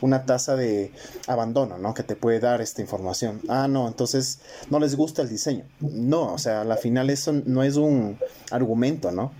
una 0.00 0.26
tasa 0.26 0.56
de 0.56 0.92
abandono, 1.26 1.78
¿no? 1.78 1.94
Que 1.94 2.02
te 2.02 2.16
puede 2.16 2.40
dar 2.40 2.60
esta 2.60 2.80
información. 2.80 3.40
Ah, 3.48 3.68
no, 3.68 3.88
entonces 3.88 4.40
no 4.70 4.78
les 4.78 4.96
gusta 4.96 5.22
el 5.22 5.28
diseño. 5.28 5.64
No, 5.80 6.34
o 6.34 6.38
sea, 6.38 6.62
al 6.62 6.78
final 6.78 7.10
eso 7.10 7.32
no 7.32 7.62
es 7.62 7.76
un 7.76 8.18
argumento, 8.50 9.10
¿no? 9.10 9.32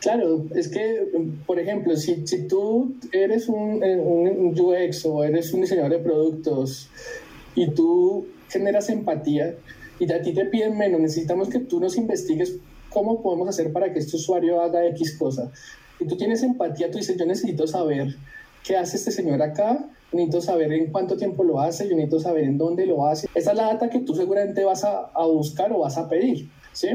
Claro, 0.00 0.46
es 0.54 0.68
que, 0.68 1.06
por 1.46 1.58
ejemplo, 1.58 1.94
si, 1.96 2.26
si 2.26 2.48
tú 2.48 2.94
eres 3.12 3.48
un, 3.48 3.82
un, 3.82 4.58
UX 4.58 5.04
o 5.04 5.22
eres 5.24 5.52
un 5.52 5.60
diseñador 5.60 5.92
de 5.92 5.98
productos 5.98 6.88
y 7.54 7.68
tú 7.72 8.26
generas 8.48 8.88
empatía 8.88 9.56
y 10.00 10.10
a 10.10 10.22
ti 10.22 10.32
te 10.32 10.46
piden 10.46 10.78
menos, 10.78 10.98
necesitamos 11.00 11.50
que 11.50 11.58
tú 11.60 11.78
nos 11.78 11.96
investigues 11.96 12.56
cómo 12.88 13.22
podemos 13.22 13.48
hacer 13.48 13.70
para 13.70 13.92
que 13.92 13.98
este 13.98 14.16
usuario 14.16 14.62
haga 14.62 14.86
X 14.86 15.16
cosa. 15.18 15.52
Y 16.00 16.06
tú 16.06 16.16
tienes 16.16 16.42
empatía, 16.42 16.90
tú 16.90 16.96
dices, 16.96 17.18
yo 17.18 17.26
necesito 17.26 17.66
saber 17.66 18.16
qué 18.64 18.78
hace 18.78 18.96
este 18.96 19.12
señor 19.12 19.42
acá, 19.42 19.90
necesito 20.10 20.40
saber 20.40 20.72
en 20.72 20.90
cuánto 20.90 21.18
tiempo 21.18 21.44
lo 21.44 21.60
hace, 21.60 21.86
yo 21.86 21.94
necesito 21.94 22.18
saber 22.18 22.44
en 22.44 22.56
dónde 22.56 22.86
lo 22.86 23.06
hace. 23.06 23.28
Esa 23.34 23.50
es 23.50 23.56
la 23.58 23.66
data 23.66 23.90
que 23.90 24.00
tú 24.00 24.14
seguramente 24.14 24.64
vas 24.64 24.84
a, 24.84 25.10
a 25.14 25.26
buscar 25.26 25.70
o 25.70 25.80
vas 25.80 25.98
a 25.98 26.08
pedir, 26.08 26.48
¿sí? 26.72 26.88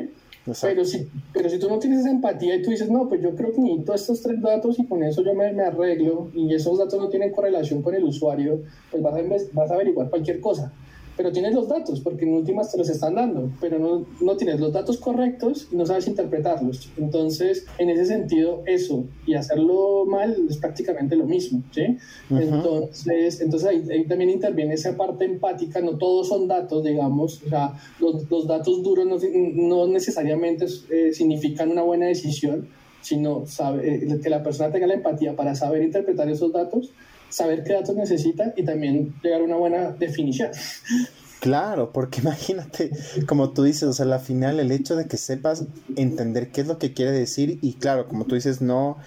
Pero 0.62 0.84
si, 0.84 1.08
pero 1.32 1.50
si 1.50 1.60
tú 1.60 1.70
no 1.70 1.80
tienes 1.80 2.02
esa 2.02 2.12
empatía 2.12 2.56
y 2.56 2.62
tú 2.63 2.72
dices, 2.72 2.89
no, 2.89 3.08
pues 3.08 3.22
yo 3.22 3.36
creo 3.36 3.52
que 3.52 3.62
necesito 3.62 3.94
estos 3.94 4.22
tres 4.22 4.41
datos 4.41 4.78
y 4.80 4.86
con 4.86 5.04
eso 5.04 5.24
yo 5.24 5.34
me, 5.36 5.54
me 5.54 5.63
arreglo 5.63 6.30
y 6.34 6.54
esos 6.54 6.78
datos 6.80 7.00
no 7.00 7.10
tienen 7.10 7.32
correlación 7.32 7.84
con 7.84 7.94
el 7.94 8.04
usuario, 8.04 8.62
pues 8.89 9.02
vas 9.02 9.15
a, 9.15 9.22
vas 9.54 9.72
a 9.72 9.74
averiguar 9.76 10.10
cualquier 10.10 10.39
cosa 10.39 10.72
pero 11.17 11.32
tienes 11.32 11.54
los 11.54 11.67
datos, 11.67 12.01
porque 12.01 12.25
en 12.25 12.34
últimas 12.34 12.71
te 12.71 12.78
los 12.78 12.89
están 12.89 13.15
dando, 13.15 13.49
pero 13.62 13.80
no, 13.80 14.06
no, 14.21 14.36
tienes 14.36 14.60
los 14.60 14.73
datos 14.73 14.97
correctos 14.97 15.67
y 15.71 15.75
no 15.75 15.86
sabes 15.86 16.08
interpretarlos. 16.08 16.89
Entonces, 16.97 17.65
en 17.78 17.89
ese 17.89 18.06
sentido, 18.06 18.63
eso 18.65 19.06
y 19.25 19.36
hacerlo 19.36 20.06
mal 20.06 20.36
es 20.49 20.58
prácticamente 20.58 21.15
lo 21.15 21.25
mismo, 21.25 21.63
¿sí? 21.71 21.97
Entonces, 22.30 23.41
entonces 23.41 23.69
ahí, 23.69 24.06
también 24.06 24.30
interviene 24.30 24.73
esa 24.73 24.95
parte 24.97 25.25
empática, 25.25 25.80
no 25.82 25.97
todos 25.97 26.28
son 26.28 26.47
datos, 26.47 26.84
digamos, 26.84 27.41
o 27.45 27.49
sea, 27.49 27.73
los, 27.99 28.30
los 28.30 28.47
datos 28.47 28.84
duros 28.84 29.06
no, 29.06 29.17
no 29.56 29.88
necesariamente 29.88 30.65
eh, 30.89 31.13
significan 31.13 31.71
una 31.71 31.82
buena 31.82 32.08
decisión, 32.08 32.67
sino 33.01 33.45
sabe, 33.45 34.04
eh, 34.04 34.19
que 34.21 34.30
la 34.30 34.41
persona 34.41 34.71
tenga 34.71 34.88
la 34.88 34.95
empatía 34.95 35.36
para 35.36 35.54
saber 35.56 35.84
interpretar 35.84 36.28
esos 36.30 36.51
datos 36.51 36.91
saber 37.30 37.64
qué 37.64 37.74
datos 37.74 37.96
necesita 37.96 38.54
y 38.56 38.64
también 38.64 39.14
llegar 39.22 39.42
a 39.42 39.44
una 39.44 39.56
buena 39.56 39.92
definición. 39.92 40.52
Claro, 41.40 41.92
porque 41.92 42.22
imagínate, 42.24 42.92
como 43.28 43.52
tú 43.52 43.64
dices, 43.64 43.84
o 43.84 43.94
sea, 43.94 44.06
al 44.06 44.20
final 44.20 44.60
el 44.60 44.72
hecho 44.72 44.96
de 44.96 45.08
que 45.08 45.18
sepas 45.18 45.66
entender 45.96 46.52
qué 46.52 46.62
es 46.62 46.68
lo 46.68 46.80
que 46.80 46.94
quiere 46.94 47.12
decir 47.12 47.60
y 47.62 47.74
claro, 47.74 48.08
como 48.08 48.26
tú 48.26 48.36
dices, 48.36 48.62
no 48.62 48.98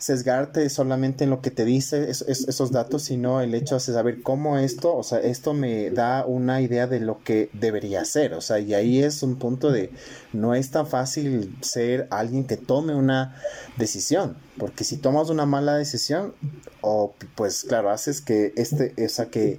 sesgarte 0.00 0.68
solamente 0.70 1.24
en 1.24 1.30
lo 1.30 1.42
que 1.42 1.50
te 1.50 1.64
dice 1.64 2.10
esos 2.10 2.72
datos, 2.72 3.02
sino 3.02 3.42
el 3.42 3.54
hecho 3.54 3.74
de 3.74 3.80
saber 3.80 4.22
cómo 4.22 4.58
esto, 4.58 4.96
o 4.96 5.02
sea, 5.02 5.20
esto 5.20 5.52
me 5.52 5.90
da 5.90 6.24
una 6.24 6.62
idea 6.62 6.86
de 6.86 7.00
lo 7.00 7.22
que 7.22 7.50
debería 7.52 8.04
ser, 8.06 8.32
o 8.32 8.40
sea, 8.40 8.58
y 8.58 8.72
ahí 8.72 9.02
es 9.02 9.22
un 9.22 9.36
punto 9.36 9.70
de 9.70 9.90
no 10.32 10.54
es 10.54 10.70
tan 10.70 10.86
fácil 10.86 11.54
ser 11.60 12.08
alguien 12.10 12.46
que 12.46 12.56
tome 12.56 12.94
una 12.94 13.36
decisión, 13.76 14.38
porque 14.56 14.84
si 14.84 14.96
tomas 14.96 15.28
una 15.28 15.44
mala 15.44 15.76
decisión, 15.76 16.34
o 16.80 17.14
pues 17.34 17.64
claro, 17.64 17.90
haces 17.90 18.22
que 18.22 18.54
este, 18.56 18.94
o 18.98 19.30
que 19.30 19.58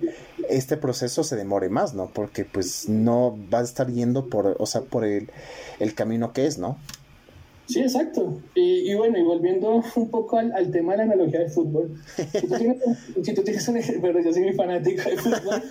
este 0.49 0.75
proceso 0.75 1.23
se 1.23 1.35
demore 1.35 1.69
más, 1.69 1.93
¿no? 1.93 2.07
Porque 2.07 2.45
pues 2.45 2.89
no 2.89 3.37
vas 3.49 3.61
a 3.61 3.65
estar 3.65 3.91
yendo 3.91 4.27
por, 4.27 4.55
o 4.57 4.65
sea, 4.65 4.81
por 4.81 5.05
el, 5.05 5.29
el 5.79 5.93
camino 5.93 6.33
que 6.33 6.47
es, 6.47 6.57
¿no? 6.57 6.79
Sí, 7.71 7.79
exacto. 7.79 8.41
Y, 8.53 8.93
bueno, 8.95 9.17
y 9.17 9.23
volviendo 9.23 9.81
un 9.95 10.09
poco 10.09 10.37
al, 10.37 10.71
tema 10.71 10.91
de 10.91 10.97
la 10.97 11.03
analogía 11.03 11.39
del 11.39 11.49
fútbol, 11.49 11.95
si 12.15 12.45
tú 12.45 12.55
tienes, 12.57 12.77
si 13.23 13.33
tú 13.33 13.43
tienes 13.43 13.67
un 13.69 13.79
pero 14.01 14.21
yo 14.21 14.33
soy 14.33 14.41
muy 14.41 14.53
fanático 14.53 15.09
de 15.09 15.17
fútbol, 15.17 15.63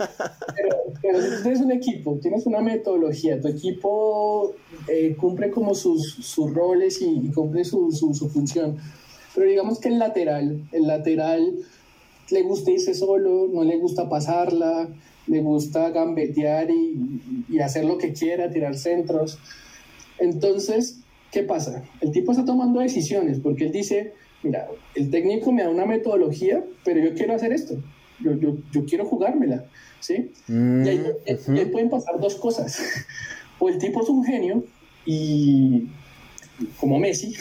pero, 1.03 1.21
si 1.21 1.29
tú 1.29 1.43
tienes 1.43 1.61
un 1.61 1.73
equipo, 1.73 2.19
tienes 2.23 2.47
una 2.47 2.61
metodología, 2.61 3.39
tu 3.39 3.49
equipo 3.49 4.55
eh, 4.89 5.15
cumple 5.21 5.51
como 5.51 5.75
sus, 5.75 6.15
sus 6.15 6.55
roles 6.55 7.03
y, 7.03 7.31
cumple 7.35 7.65
su, 7.65 7.93
su, 7.93 8.15
su, 8.15 8.31
función, 8.31 8.79
pero 9.35 9.47
digamos 9.47 9.79
que 9.79 9.89
el 9.89 9.99
lateral, 9.99 10.69
el 10.73 10.87
lateral 10.87 11.55
le 12.31 12.43
gusta 12.43 12.71
irse 12.71 12.95
solo, 12.95 13.47
no 13.53 13.63
le 13.63 13.77
gusta 13.77 14.09
pasarla, 14.09 14.89
le 15.27 15.41
gusta 15.43 15.91
gambetear 15.91 16.71
y, 16.71 17.45
y 17.51 17.59
hacer 17.59 17.85
lo 17.85 17.99
que 17.99 18.15
quiera, 18.15 18.51
tirar 18.51 18.77
centros. 18.77 19.39
Entonces, 20.19 21.00
¿Qué 21.33 21.43
pasa? 21.43 21.85
El 22.01 22.11
tipo 22.13 22.33
está 22.33 22.45
tomando 22.45 22.81
decisiones 22.81 23.39
porque 23.41 23.67
él 23.67 23.73
dice, 23.73 24.15
mira, 24.43 24.69
el 24.95 25.11
técnico 25.11 25.53
me 25.53 25.63
da 25.63 25.71
una 25.71 25.87
metodología, 25.87 26.65
pero 26.85 27.01
yo 27.01 27.15
quiero 27.15 27.35
hacer 27.35 27.53
esto, 27.53 27.75
yo, 28.21 28.33
yo, 28.33 28.57
yo 28.73 28.85
quiero 28.85 29.05
jugármela, 29.05 29.65
¿sí? 30.01 30.33
y, 30.49 30.53
ahí, 30.89 31.01
mm, 31.29 31.71
pueden 31.71 31.91
pasar 31.91 32.19
dos 32.19 32.35
cosas. 32.35 32.81
o 33.59 33.69
el 33.69 33.79
tipo 33.79 34.03
es 34.03 34.09
un 34.09 34.25
genio 34.25 34.65
y 35.07 35.89
como 36.79 36.99
Messi, 36.99 37.35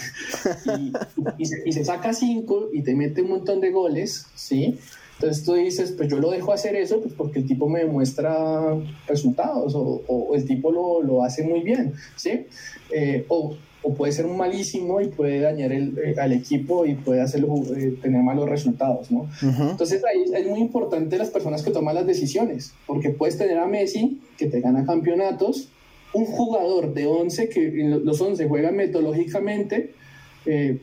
y, 1.37 1.45
se, 1.45 1.61
y, 1.65 1.71
se, 1.73 1.83
saca 1.83 2.13
cinco 2.13 2.69
y 2.71 2.83
te 2.83 2.95
mete 2.95 3.21
un 3.21 3.29
montón 3.29 3.59
de 3.59 3.71
goles, 3.71 4.27
¿sí? 4.35 4.77
Entonces 5.15 5.43
tú 5.43 5.55
dices, 5.55 5.91
pues 5.97 6.07
yo 6.07 6.17
lo 6.19 6.31
dejo 6.31 6.53
hacer 6.53 6.77
eso 6.77 7.01
pues 7.01 7.13
porque 7.13 7.39
el 7.39 7.45
tipo 7.45 7.67
me 7.67 7.79
demuestra 7.79 8.77
resultados 9.05 9.75
o, 9.75 10.01
o 10.07 10.33
el 10.35 10.45
tipo 10.45 10.71
lo, 10.71 11.03
lo, 11.03 11.25
hace 11.25 11.43
muy 11.43 11.59
bien, 11.59 11.93
¿sí? 12.15 12.45
Eh, 12.89 13.25
o 13.27 13.57
o 13.81 13.93
puede 13.93 14.11
ser 14.11 14.27
malísimo 14.27 14.99
y 14.99 15.07
puede 15.07 15.39
dañar 15.39 15.71
el, 15.71 15.97
eh, 15.97 16.15
al 16.19 16.33
equipo 16.33 16.85
y 16.85 16.95
puede 16.95 17.21
hacerlo, 17.21 17.55
eh, 17.75 17.97
tener 18.01 18.21
malos 18.21 18.49
resultados, 18.49 19.09
¿no? 19.09 19.29
Entonces 19.41 20.03
ahí 20.03 20.25
es 20.33 20.47
muy 20.47 20.59
importante 20.59 21.17
las 21.17 21.29
personas 21.29 21.63
que 21.63 21.71
toman 21.71 21.95
las 21.95 22.05
decisiones, 22.05 22.73
porque 22.85 23.09
puedes 23.09 23.37
tener 23.37 23.57
a 23.57 23.67
Messi, 23.67 24.19
que 24.37 24.47
te 24.47 24.59
gana 24.59 24.85
campeonatos, 24.85 25.69
un 26.13 26.25
jugador 26.25 26.93
de 26.93 27.05
11, 27.05 27.49
que 27.49 27.71
los 28.03 28.19
11 28.19 28.47
juegan 28.47 28.75
metodológicamente, 28.75 29.93
eh, 30.45 30.79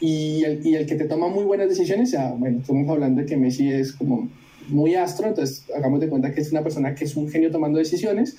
y, 0.00 0.44
el, 0.44 0.66
y, 0.66 0.74
el, 0.76 0.86
que 0.86 0.94
te 0.94 1.04
toma 1.04 1.28
muy 1.28 1.44
buenas 1.44 1.68
decisiones, 1.68 2.10
ya, 2.12 2.30
bueno, 2.32 2.60
estamos 2.60 2.88
hablando 2.88 3.20
de 3.20 3.26
que 3.26 3.36
Messi 3.36 3.70
es 3.72 3.92
como 3.92 4.28
muy 4.68 4.94
astro, 4.94 5.28
entonces 5.28 5.64
hagamos 5.74 6.00
de 6.00 6.08
cuenta 6.08 6.32
que 6.32 6.40
es 6.40 6.52
una 6.52 6.62
persona 6.62 6.94
que 6.94 7.04
es 7.04 7.16
un 7.16 7.28
genio 7.28 7.50
tomando 7.50 7.78
decisiones, 7.78 8.36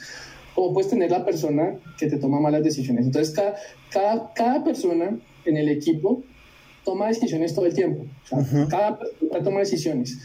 o 0.62 0.74
puedes 0.74 0.90
tener 0.90 1.10
la 1.10 1.24
persona 1.24 1.80
que 1.98 2.08
te 2.08 2.18
toma 2.18 2.42
malas 2.42 2.64
decisiones. 2.64 3.06
Entonces, 3.06 3.34
cada, 3.34 3.56
cada, 3.90 4.34
cada 4.34 4.64
persona 4.64 5.18
en 5.46 5.58
el 5.58 5.70
equipo 5.70 6.22
toma 6.84 7.08
decisiones 7.08 7.56
todo 7.56 7.66
el 7.66 7.74
tiempo. 7.74 8.06
Cada 8.70 9.00
persona 9.00 9.44
toma 9.44 9.60
decisiones. 9.60 10.20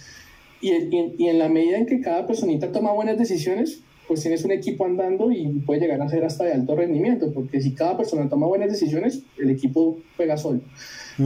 Y, 0.60 0.72
y, 0.72 1.28
en 1.28 1.38
la 1.38 1.48
medida 1.48 1.78
en 1.78 1.86
que 1.86 2.00
cada 2.00 2.26
personita 2.26 2.72
toma 2.72 2.92
buenas 2.92 3.16
decisiones, 3.16 3.80
pues 4.08 4.22
tienes 4.22 4.44
un 4.44 4.50
equipo 4.50 4.84
andando 4.84 5.30
y 5.30 5.46
puede 5.66 5.80
llegar 5.80 6.02
a 6.02 6.08
ser 6.08 6.24
hasta 6.24 6.44
de 6.44 6.52
alto 6.52 6.74
rendimiento, 6.74 7.32
porque 7.32 7.60
si 7.60 7.72
cada 7.72 7.96
persona 7.96 8.28
toma 8.28 8.48
buenas 8.48 8.70
decisiones, 8.70 9.22
el 9.38 9.50
equipo 9.50 9.98
juega 10.16 10.36
solo. 10.36 10.62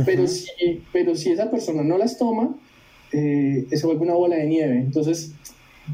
pero, 0.05 0.27
si, 0.27 0.83
pero 0.93 1.15
si 1.15 1.31
esa 1.31 1.51
persona 1.51 1.83
no 1.83 1.97
las 1.97 2.19
toma, 2.19 2.55
eh, 3.13 3.67
se 3.73 3.87
vuelve 3.87 4.03
una 4.03 4.15
bola 4.15 4.37
de 4.37 4.47
nieve. 4.47 4.77
Entonces, 4.77 5.33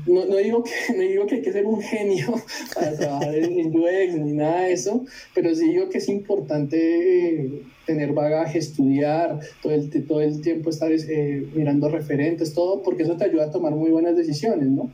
no, 0.07 0.24
no, 0.26 0.37
digo 0.37 0.62
que, 0.62 0.70
no 0.96 1.02
digo 1.02 1.26
que 1.26 1.37
hay 1.37 1.42
que 1.42 1.52
ser 1.52 1.66
un 1.66 1.80
genio 1.80 2.35
para 2.74 2.96
trabajar 2.96 3.35
en, 3.35 3.74
UX 3.74 4.14
ni 4.14 4.33
nada 4.33 4.62
de 4.62 4.72
eso, 4.72 5.04
pero 5.35 5.54
sí 5.54 5.68
digo 5.68 5.88
que 5.88 5.98
es 5.98 6.09
importante 6.09 7.62
tener 7.87 8.12
bagaje, 8.12 8.59
estudiar, 8.59 9.40
todo 9.62 9.72
el, 9.72 10.07
todo 10.07 10.20
el 10.22 10.40
tiempo 10.40 10.70
estar 10.70 10.90
eh, 10.90 11.46
mirando 11.54 11.88
referentes, 11.88 12.54
todo, 12.54 12.83
porque 12.83 13.02
eso 13.02 13.16
te 13.16 13.24
ayuda 13.24 13.46
a 13.46 13.50
tomar 13.50 13.72
muy 13.72 13.90
buenas 13.90 14.16
decisiones, 14.16 14.68
¿no? 14.68 14.90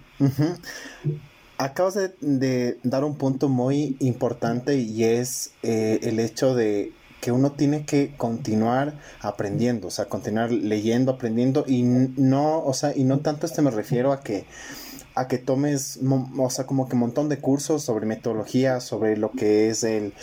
Acabas 1.57 1.99
de, 2.21 2.79
dar 2.83 3.05
un 3.05 3.17
punto 3.17 3.49
muy 3.49 3.97
importante 4.01 4.77
y 4.77 5.05
es 5.05 5.53
eh, 5.63 6.01
el 6.03 6.19
hecho 6.19 6.55
de 6.55 6.93
que 7.21 7.33
uno 7.33 7.53
tiene 7.53 7.85
que 7.85 8.15
continuar 8.17 8.95
aprendiendo, 9.21 9.89
o 9.89 9.91
sea, 9.91 10.07
continuar 10.07 10.51
leyendo, 10.51 11.13
aprendiendo 11.13 11.65
y 11.67 11.83
no, 11.83 12.65
o 12.65 12.73
sea, 12.73 12.97
y 12.97 13.05
no 13.05 13.21
tanto 13.21 13.47
este 13.47 13.63
me 13.63 13.71
refiero 13.71 14.13
a 14.13 14.21
que 14.21 14.47
a 15.21 15.29
que 15.29 15.37
tomes, 15.37 15.99
o 16.39 16.51
sea, 16.51 16.67
como 16.67 16.89
que 16.89 16.95
un 16.95 17.01
montón 17.01 17.29
de 17.29 17.39
cursos 17.39 17.83
sobre 17.83 18.07
metodología, 18.07 18.81
sobre 18.81 19.19
lo 19.19 19.31
que 19.33 19.69
es 19.69 19.85
el, 19.85 20.15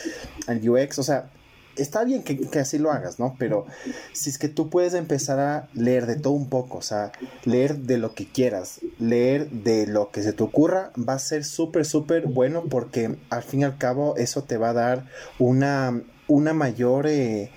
el 0.48 0.68
UX, 0.68 0.98
o 0.98 1.04
sea, 1.04 1.30
está 1.76 2.04
bien 2.04 2.24
que, 2.24 2.60
así 2.60 2.80
lo 2.80 2.92
hagas, 2.92 3.20
¿no? 3.20 3.36
Pero 3.38 3.68
si 4.12 4.32
es 4.32 4.40
que 4.40 4.50
tú 4.50 4.72
puedes 4.72 4.96
empezar 4.96 5.40
a 5.40 5.70
leer 5.76 6.08
de 6.08 6.16
todo 6.16 6.34
un 6.34 6.50
poco, 6.50 6.80
o 6.80 6.82
sea, 6.82 7.12
leer 7.46 7.78
de 7.78 8.00
lo 8.00 8.16
que 8.16 8.28
quieras, 8.28 8.80
leer 8.98 9.52
de 9.52 9.86
lo 9.86 10.10
que 10.10 10.24
se 10.24 10.34
te 10.34 10.42
ocurra, 10.42 10.92
va 10.98 11.14
a 11.14 11.20
ser 11.20 11.46
súper, 11.46 11.86
súper 11.86 12.26
bueno 12.26 12.64
porque 12.68 13.18
al 13.30 13.44
fin 13.44 13.60
y 13.60 13.64
al 13.66 13.78
cabo 13.78 14.16
eso 14.18 14.46
te 14.46 14.58
va 14.58 14.70
a 14.70 14.74
dar 14.74 15.06
una, 15.38 16.02
una 16.28 16.54
mayor 16.54 17.06
eh, 17.06 17.52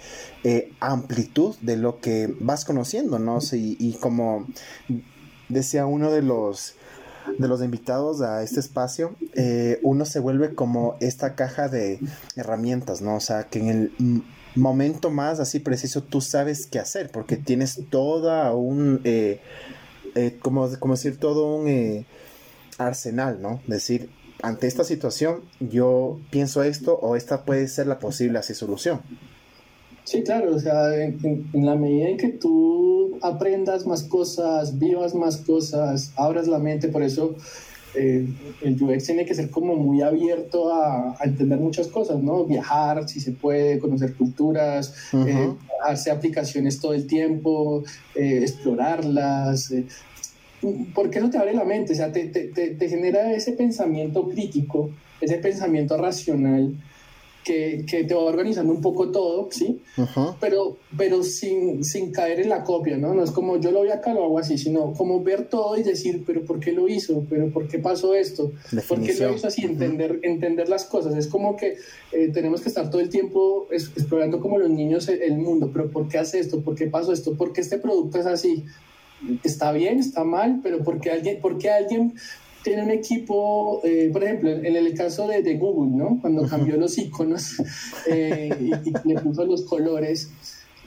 eh, 0.44 0.72
amplitud 0.80 1.56
de 1.62 1.78
lo 1.78 2.00
que 2.00 2.34
vas 2.38 2.66
conociendo, 2.66 3.18
¿no? 3.18 3.38
y 3.52 3.94
como 3.94 4.46
decía 5.48 5.86
uno 5.86 6.10
de 6.10 6.22
los 6.22 6.74
de 7.38 7.48
los 7.48 7.62
invitados 7.62 8.20
a 8.20 8.42
este 8.42 8.60
espacio, 8.60 9.16
eh, 9.34 9.78
uno 9.82 10.04
se 10.04 10.20
vuelve 10.20 10.54
como 10.54 10.96
esta 11.00 11.34
caja 11.34 11.68
de 11.68 12.00
herramientas, 12.36 13.02
¿no? 13.02 13.16
O 13.16 13.20
sea, 13.20 13.44
que 13.44 13.58
en 13.60 13.68
el 13.68 13.92
momento 14.54 15.10
más 15.10 15.40
así 15.40 15.60
preciso 15.60 16.02
tú 16.02 16.20
sabes 16.20 16.66
qué 16.66 16.78
hacer, 16.78 17.10
porque 17.10 17.36
tienes 17.36 17.80
toda 17.90 18.54
un, 18.54 19.00
eh, 19.04 19.40
eh, 20.14 20.38
como, 20.40 20.68
como 20.78 20.94
decir, 20.94 21.18
todo 21.18 21.54
un 21.54 22.06
arsenal, 22.78 23.40
¿no? 23.40 23.60
Decir, 23.66 24.10
ante 24.42 24.66
esta 24.66 24.84
situación 24.84 25.42
yo 25.60 26.18
pienso 26.30 26.62
esto 26.62 26.94
o 26.94 27.16
esta 27.16 27.44
puede 27.44 27.68
ser 27.68 27.86
la 27.86 27.98
posible 27.98 28.38
así 28.38 28.54
solución. 28.54 29.00
Sí, 30.10 30.24
claro, 30.24 30.56
o 30.56 30.58
sea, 30.58 30.92
en, 30.96 31.48
la 31.52 31.76
medida 31.76 32.08
en 32.08 32.16
que 32.16 32.30
tú 32.30 33.16
aprendas 33.22 33.86
más 33.86 34.02
cosas, 34.02 34.76
vivas 34.76 35.14
más 35.14 35.36
cosas, 35.36 36.12
abras 36.16 36.48
la 36.48 36.58
mente, 36.58 36.88
por 36.88 37.04
eso 37.04 37.36
eh, 37.94 38.26
el 38.60 38.82
UX 38.82 39.04
tiene 39.04 39.24
que 39.24 39.36
ser 39.36 39.50
como 39.50 39.76
muy 39.76 40.02
abierto 40.02 40.74
a, 40.74 41.16
entender 41.22 41.60
muchas 41.60 41.86
cosas, 41.86 42.20
¿no? 42.20 42.44
Viajar, 42.44 43.08
si 43.08 43.20
se 43.20 43.30
puede, 43.30 43.78
conocer 43.78 44.16
culturas, 44.16 45.12
uh 45.12 45.56
hacer 45.86 46.12
aplicaciones 46.12 46.80
todo 46.80 46.92
el 46.92 47.06
tiempo, 47.06 47.84
eh, 48.16 48.40
explorarlas, 48.42 49.72
porque 50.92 51.20
eso 51.20 51.30
te 51.30 51.38
abre 51.38 51.54
la 51.54 51.64
mente, 51.64 51.92
o 51.92 51.96
sea, 51.96 52.10
te, 52.10 52.24
te, 52.26 52.48
te 52.48 52.88
genera 52.88 53.32
ese 53.32 53.52
pensamiento 53.52 54.28
crítico, 54.28 54.90
ese 55.20 55.36
pensamiento 55.36 55.96
racional 55.96 56.74
que, 57.44 57.84
que, 57.88 58.04
te 58.04 58.14
va 58.14 58.22
organizando 58.22 58.72
un 58.72 58.80
poco 58.80 59.10
todo, 59.10 59.48
¿sí? 59.50 59.80
Pero, 60.40 60.76
pero 60.96 61.22
sin, 61.22 61.84
sin 61.84 62.12
caer 62.12 62.40
en 62.40 62.48
la 62.48 62.64
copia, 62.64 62.96
¿no? 62.96 63.14
No 63.14 63.24
es 63.24 63.30
como 63.30 63.58
yo 63.58 63.70
lo 63.70 63.80
voy 63.80 63.90
acá, 63.90 64.12
lo 64.12 64.24
hago 64.24 64.38
así, 64.38 64.58
sino 64.58 64.92
como 64.92 65.22
ver 65.22 65.48
todo 65.48 65.76
y 65.78 65.82
decir, 65.82 66.24
pero 66.26 66.44
¿por 66.44 66.60
qué 66.60 66.72
lo 66.72 66.88
hizo? 66.88 67.24
¿Pero 67.28 67.50
por 67.50 67.68
qué 67.68 67.78
pasó 67.78 68.14
esto? 68.14 68.52
¿Por 68.88 69.00
qué 69.00 69.14
lo 69.14 69.34
hizo 69.34 69.46
así? 69.46 69.62
entender, 69.62 70.20
entender 70.22 70.68
las 70.68 70.84
cosas. 70.84 71.14
Es 71.16 71.26
como 71.26 71.56
que 71.56 71.76
eh, 72.12 72.28
tenemos 72.32 72.60
que 72.60 72.68
estar 72.68 72.90
todo 72.90 73.00
el 73.00 73.08
tiempo 73.08 73.68
explorando 73.70 74.40
como 74.40 74.58
los 74.58 74.70
niños 74.70 75.08
el, 75.08 75.38
mundo, 75.38 75.70
pero 75.72 75.90
¿por 75.90 76.08
qué 76.08 76.18
hace 76.18 76.40
esto? 76.40 76.60
¿Por 76.60 76.74
qué 76.74 76.86
pasó 76.86 77.12
esto? 77.12 77.34
¿Por 77.34 77.52
qué 77.52 77.60
este 77.60 77.78
producto 77.78 78.18
es 78.18 78.26
así? 78.26 78.64
está 79.44 79.72
bien, 79.72 79.98
está 79.98 80.24
mal, 80.24 80.60
pero 80.62 80.82
porque 80.82 81.10
alguien, 81.10 81.40
porque 81.42 81.70
alguien 81.70 82.14
tiene 82.62 82.82
un 82.82 82.90
equipo, 82.90 83.80
eh, 83.84 84.10
por 84.12 84.22
ejemplo, 84.22 84.50
en 84.50 84.76
el 84.76 84.94
caso 84.94 85.26
de, 85.26 85.42
de 85.42 85.56
Google, 85.56 85.96
¿no? 85.96 86.18
Cuando 86.20 86.46
cambió 86.46 86.76
los 86.76 86.96
iconos 86.98 87.56
eh, 88.06 88.50
y, 88.60 89.08
le 89.08 89.20
puso 89.20 89.44
los 89.44 89.62
colores, 89.62 90.30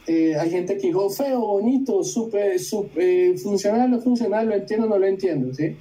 eh, 0.05 0.35
hay 0.35 0.49
gente 0.49 0.77
que 0.77 0.87
dijo 0.87 1.09
feo, 1.09 1.39
bonito, 1.39 2.03
súper, 2.03 2.59
super, 2.59 3.37
funcional, 3.39 3.89
no 3.89 4.01
funcional, 4.01 4.47
lo 4.47 4.55
entiendo, 4.55 4.87
no 4.87 4.97
lo 4.97 5.05
entiendo, 5.05 5.53
¿sí? 5.53 5.75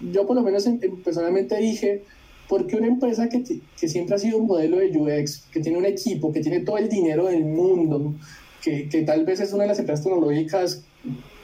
Yo 0.00 0.26
por 0.26 0.36
lo 0.36 0.42
menos 0.42 0.68
personalmente 1.04 1.56
dije, 1.58 2.02
¿por 2.48 2.66
qué 2.66 2.76
una 2.76 2.88
empresa 2.88 3.28
que, 3.28 3.44
que 3.78 3.88
siempre 3.88 4.16
ha 4.16 4.18
sido 4.18 4.38
un 4.38 4.46
modelo 4.46 4.78
de 4.78 4.90
UX, 4.96 5.44
que 5.52 5.60
tiene 5.60 5.78
un 5.78 5.84
equipo, 5.84 6.32
que 6.32 6.40
tiene 6.40 6.60
todo 6.60 6.78
el 6.78 6.88
dinero 6.88 7.26
del 7.26 7.44
mundo, 7.44 8.14
que, 8.60 8.88
que 8.88 9.02
tal 9.02 9.24
vez 9.24 9.40
es 9.40 9.52
una 9.52 9.62
de 9.64 9.68
las 9.68 9.78
empresas 9.78 10.04
tecnológicas 10.04 10.82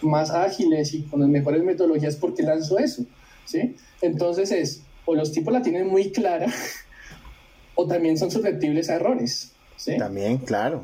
más 0.02 0.30
ágiles 0.30 0.94
y 0.94 1.02
con 1.02 1.20
las 1.20 1.28
mejores 1.28 1.62
metodologías, 1.62 2.16
¿por 2.16 2.34
qué 2.34 2.42
lanzó 2.42 2.78
eso? 2.78 3.04
¿Sí? 3.48 3.74
Entonces 4.02 4.52
es, 4.52 4.82
o 5.06 5.14
los 5.14 5.32
tipos 5.32 5.52
la 5.52 5.62
tienen 5.62 5.86
muy 5.88 6.10
clara, 6.10 6.52
o 7.74 7.86
también 7.86 8.18
son 8.18 8.30
susceptibles 8.30 8.90
a 8.90 8.96
errores. 8.96 9.52
¿sí? 9.76 9.96
También, 9.96 10.38
claro. 10.38 10.82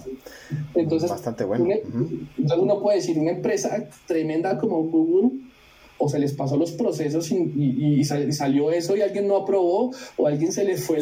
Entonces, 0.75 1.11
Bastante 1.11 1.45
bueno. 1.45 1.67
Entonces 1.71 2.59
uno 2.59 2.81
puede 2.81 2.99
decir, 2.99 3.19
una 3.19 3.33
empresa 3.33 3.89
tremenda 4.07 4.59
como 4.59 4.83
Google, 4.85 5.31
o 5.99 6.09
se 6.09 6.19
les 6.19 6.33
pasó 6.33 6.57
los 6.57 6.73
procesos 6.73 7.31
y, 7.31 8.03
salió 8.05 8.71
eso 8.71 8.97
y 8.97 9.03
alguien 9.03 9.29
no 9.29 9.37
aprobó, 9.37 9.93
o 10.17 10.27
alguien 10.27 10.53
se 10.53 10.65
le 10.65 10.77
fue 10.77 11.01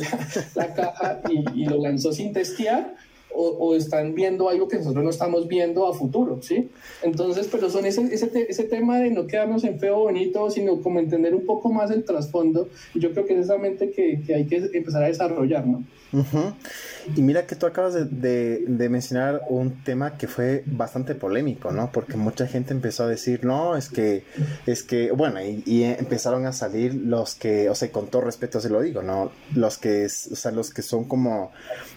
la, 0.55 0.75
caja 0.75 1.20
y, 1.31 1.62
y, 1.62 1.66
lo 1.66 1.81
lanzó 1.81 2.12
sin 2.12 2.33
testear, 2.33 2.94
o, 3.35 3.75
están 3.75 4.14
viendo 4.14 4.49
algo 4.49 4.68
que 4.68 4.77
nosotros 4.77 5.03
no 5.03 5.11
estamos 5.11 5.49
viendo 5.49 5.87
a 5.87 5.95
futuro, 5.95 6.40
¿sí? 6.42 6.68
Entonces, 7.03 7.49
pero 7.51 7.71
son 7.71 7.87
ese, 7.87 8.03
ese, 8.12 8.31
ese 8.49 8.64
tema 8.64 8.99
de 8.99 9.11
no 9.11 9.27
quedarnos 9.27 9.64
en 9.64 9.79
feo 9.79 10.01
bonito, 10.01 10.51
sino 10.51 10.81
como 10.81 10.99
entender 10.99 11.35
un 11.35 11.47
poco 11.47 11.73
más 11.73 11.90
el 11.90 12.05
trasfondo, 12.05 12.68
yo 12.95 13.12
creo 13.12 13.27
que 13.27 13.35
es 13.35 13.40
esa 13.40 13.59
mente 13.59 13.90
que, 13.90 14.23
que 14.27 14.35
hay 14.35 14.47
que 14.47 14.71
empezar 14.73 15.03
a 15.03 15.09
desarrollar, 15.09 15.66
¿no? 15.66 15.85
Y 17.16 17.22
mira 17.22 17.46
que 17.46 17.57
tú 17.57 17.66
acabas 17.66 17.94
de, 17.94 18.64
de, 18.66 18.88
mencionar 18.88 19.42
un 19.48 19.83
tema 19.83 20.18
que 20.18 20.29
fue 20.29 20.62
bastante 20.66 21.14
polémico, 21.14 21.72
¿no? 21.72 21.90
Porque 21.90 22.16
mucha 22.16 22.46
gente 22.46 22.75
empezó 22.75 23.05
a 23.05 23.09
decir, 23.09 23.44
no, 23.44 23.77
es 23.77 23.88
que, 23.88 24.25
es 24.66 24.83
que, 24.83 25.11
bueno, 25.11 25.40
y, 25.40 25.83
empezaron 25.83 26.46
a 26.46 26.53
salir 26.53 26.94
los 26.94 27.35
que, 27.35 27.70
o 27.70 27.75
sea, 27.75 27.90
con 27.90 28.09
todo 28.09 28.22
respeto 28.22 28.61
se 28.61 28.68
lo 28.68 28.83
digo, 28.83 29.03
¿no? 29.03 29.33
Los 29.55 29.79
que, 29.79 30.05
o 30.07 30.37
sea, 30.37 30.53
los 30.53 30.70
que 30.70 30.83
son 30.83 31.05
como 31.05 31.51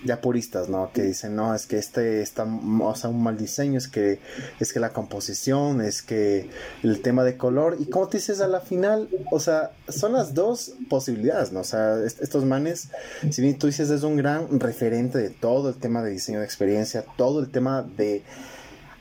ya 0.05 0.21
puristas, 0.21 0.69
¿no? 0.69 0.91
Que 0.93 1.03
dicen, 1.03 1.35
no, 1.35 1.53
es 1.53 1.67
que 1.67 1.77
este 1.77 2.21
está, 2.21 2.45
o 2.45 2.95
sea, 2.95 3.09
un 3.09 3.21
mal 3.21 3.37
diseño, 3.37 3.77
es 3.77 3.89
que, 3.89 4.19
es 4.59 4.71
que 4.71 4.79
la 4.79 4.93
composición, 4.93 5.81
es 5.81 6.01
que 6.01 6.49
el 6.83 7.01
tema 7.01 7.23
de 7.25 7.35
color, 7.37 7.75
y 7.79 7.89
como 7.89 8.07
te 8.07 8.17
dices 8.17 8.39
a 8.39 8.47
la 8.47 8.61
final, 8.61 9.09
o 9.29 9.39
sea, 9.39 9.71
son 9.89 10.13
las 10.13 10.33
dos 10.33 10.73
posibilidades, 10.89 11.51
¿no? 11.51 11.59
O 11.59 11.65
sea, 11.65 11.97
estos 12.05 12.45
manes, 12.45 12.89
si 13.29 13.41
bien 13.41 13.57
tú 13.57 13.67
dices 13.67 13.89
es 13.89 14.04
un 14.07 14.17
gran 14.17 14.59
referente, 14.59 15.17
de 15.17 15.29
todo 15.29 15.69
el 15.69 15.75
tema 15.75 16.01
de 16.03 16.11
diseño 16.11 16.39
de 16.39 16.45
experiencia, 16.45 17.05
todo 17.17 17.39
el 17.39 17.49
tema 17.49 17.83
de 17.83 18.23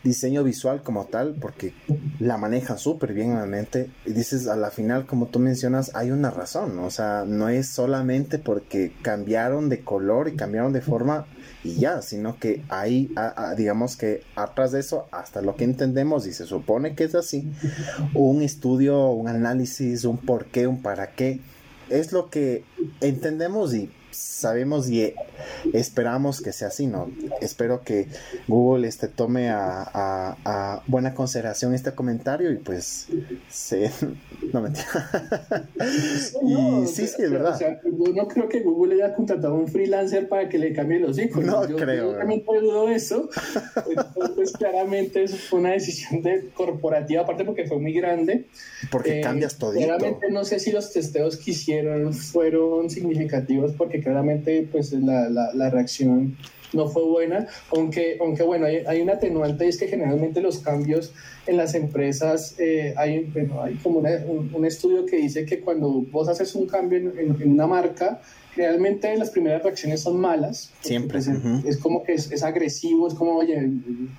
diseño 0.04 0.44
visual 0.44 0.82
como 0.82 1.06
tal, 1.06 1.34
porque 1.40 1.72
la 2.20 2.36
manejan 2.36 2.78
súper 2.78 3.14
bien 3.14 3.32
en 3.32 3.38
la 3.38 3.46
mente. 3.46 3.90
Y 4.04 4.12
dices, 4.12 4.46
a 4.46 4.54
la 4.54 4.70
final, 4.70 5.06
como 5.06 5.26
tú 5.26 5.40
mencionas, 5.40 5.92
hay 5.94 6.10
una 6.10 6.30
razón, 6.30 6.78
o 6.78 6.90
sea, 6.90 7.24
no 7.26 7.48
es 7.48 7.68
solamente 7.68 8.38
porque 8.38 8.92
cambiaron 9.02 9.68
de 9.68 9.82
color 9.82 10.28
y 10.28 10.36
cambiaron 10.36 10.72
de 10.72 10.82
forma 10.82 11.26
y 11.64 11.76
ya, 11.76 12.02
sino 12.02 12.38
que 12.38 12.62
hay, 12.68 13.12
digamos 13.56 13.96
que 13.96 14.22
atrás 14.36 14.72
de 14.72 14.80
eso, 14.80 15.06
hasta 15.10 15.40
lo 15.40 15.56
que 15.56 15.64
entendemos 15.64 16.26
y 16.26 16.34
se 16.34 16.44
supone 16.44 16.94
que 16.94 17.04
es 17.04 17.14
así, 17.14 17.50
un 18.12 18.42
estudio, 18.42 19.08
un 19.08 19.28
análisis, 19.28 20.04
un 20.04 20.18
por 20.18 20.44
qué, 20.46 20.66
un 20.66 20.82
para 20.82 21.12
qué, 21.12 21.40
es 21.88 22.12
lo 22.12 22.28
que 22.28 22.64
entendemos 23.00 23.74
y 23.74 23.90
sabemos 24.16 24.88
y 24.90 25.14
esperamos 25.72 26.40
que 26.40 26.52
sea 26.52 26.68
así, 26.68 26.86
¿no? 26.86 27.10
Espero 27.40 27.82
que 27.82 28.06
Google 28.48 28.88
este, 28.88 29.08
tome 29.08 29.50
a, 29.50 30.82
buena 30.86 31.14
consideración 31.14 31.74
este 31.74 31.92
comentario 31.92 32.50
y 32.50 32.56
pues 32.56 33.08
se... 33.48 33.90
No 34.52 34.60
mentira. 34.60 34.86
y 36.42 36.86
sí, 36.86 37.06
sí, 37.06 37.22
es 37.22 37.30
verdad. 37.30 37.58
yo 37.58 38.12
no 38.14 38.28
creo 38.28 38.48
que 38.48 38.60
Google 38.60 38.94
haya 38.94 39.14
contratado 39.14 39.54
a 39.54 39.58
un 39.58 39.66
freelancer 39.66 40.28
para 40.28 40.48
que 40.48 40.58
le 40.58 40.72
cambie 40.72 41.00
los 41.00 41.18
iconos. 41.18 41.46
No 41.46 41.68
yo, 41.68 41.76
creo. 41.76 42.12
Yo 42.12 42.60
dudo 42.60 42.88
eso. 42.88 43.28
pues 44.36 44.52
claramente 44.52 45.24
eso 45.24 45.36
fue 45.36 45.60
una 45.60 45.72
decisión 45.72 46.22
de 46.22 46.50
corporativa, 46.54 47.22
aparte 47.22 47.44
porque 47.44 47.66
fue 47.66 47.78
muy 47.78 47.92
grande. 47.94 48.46
Porque 48.90 49.20
cambias 49.22 49.56
todo. 49.56 49.72
Claramente 49.72 50.30
no 50.30 50.44
sé 50.44 50.60
si 50.60 50.70
los 50.70 50.92
testeos 50.92 51.36
que 51.36 51.52
hicieron 51.52 52.12
fueron 52.12 52.90
significativos 52.90 53.72
porque 53.72 54.02
claramente 54.04 54.68
pues 54.70 54.92
la, 54.92 55.28
la, 55.28 55.70
reacción 55.70 56.36
no 56.72 56.88
fue 56.88 57.04
buena, 57.04 57.46
aunque, 57.74 58.18
aunque 58.20 58.42
bueno, 58.42 58.66
hay, 58.66 58.84
hay, 58.86 59.00
una 59.00 59.14
atenuante, 59.14 59.66
es 59.66 59.78
que 59.78 59.88
generalmente 59.88 60.40
los 60.40 60.58
cambios 60.58 61.12
en 61.46 61.56
las 61.56 61.74
empresas, 61.74 62.56
eh, 62.58 62.94
hay, 62.96 63.24
bueno, 63.32 63.62
hay 63.62 63.74
como 63.76 64.00
un, 64.00 64.64
estudio 64.64 65.06
que 65.06 65.16
dice 65.16 65.44
que 65.44 65.60
cuando 65.60 66.04
vos 66.10 66.28
haces 66.28 66.54
un 66.54 66.66
cambio 66.66 66.98
en, 66.98 67.36
en, 67.40 67.52
una 67.52 67.66
marca, 67.66 68.20
realmente 68.56 69.16
las 69.16 69.30
primeras 69.30 69.62
reacciones 69.62 70.00
son 70.00 70.18
malas. 70.18 70.72
Siempre. 70.80 71.20
Pues, 71.22 71.64
es 71.66 71.78
como 71.78 72.02
que 72.02 72.14
es, 72.14 72.30
es, 72.30 72.42
agresivo, 72.42 73.08
es 73.08 73.14
como, 73.14 73.36
oye, 73.36 73.70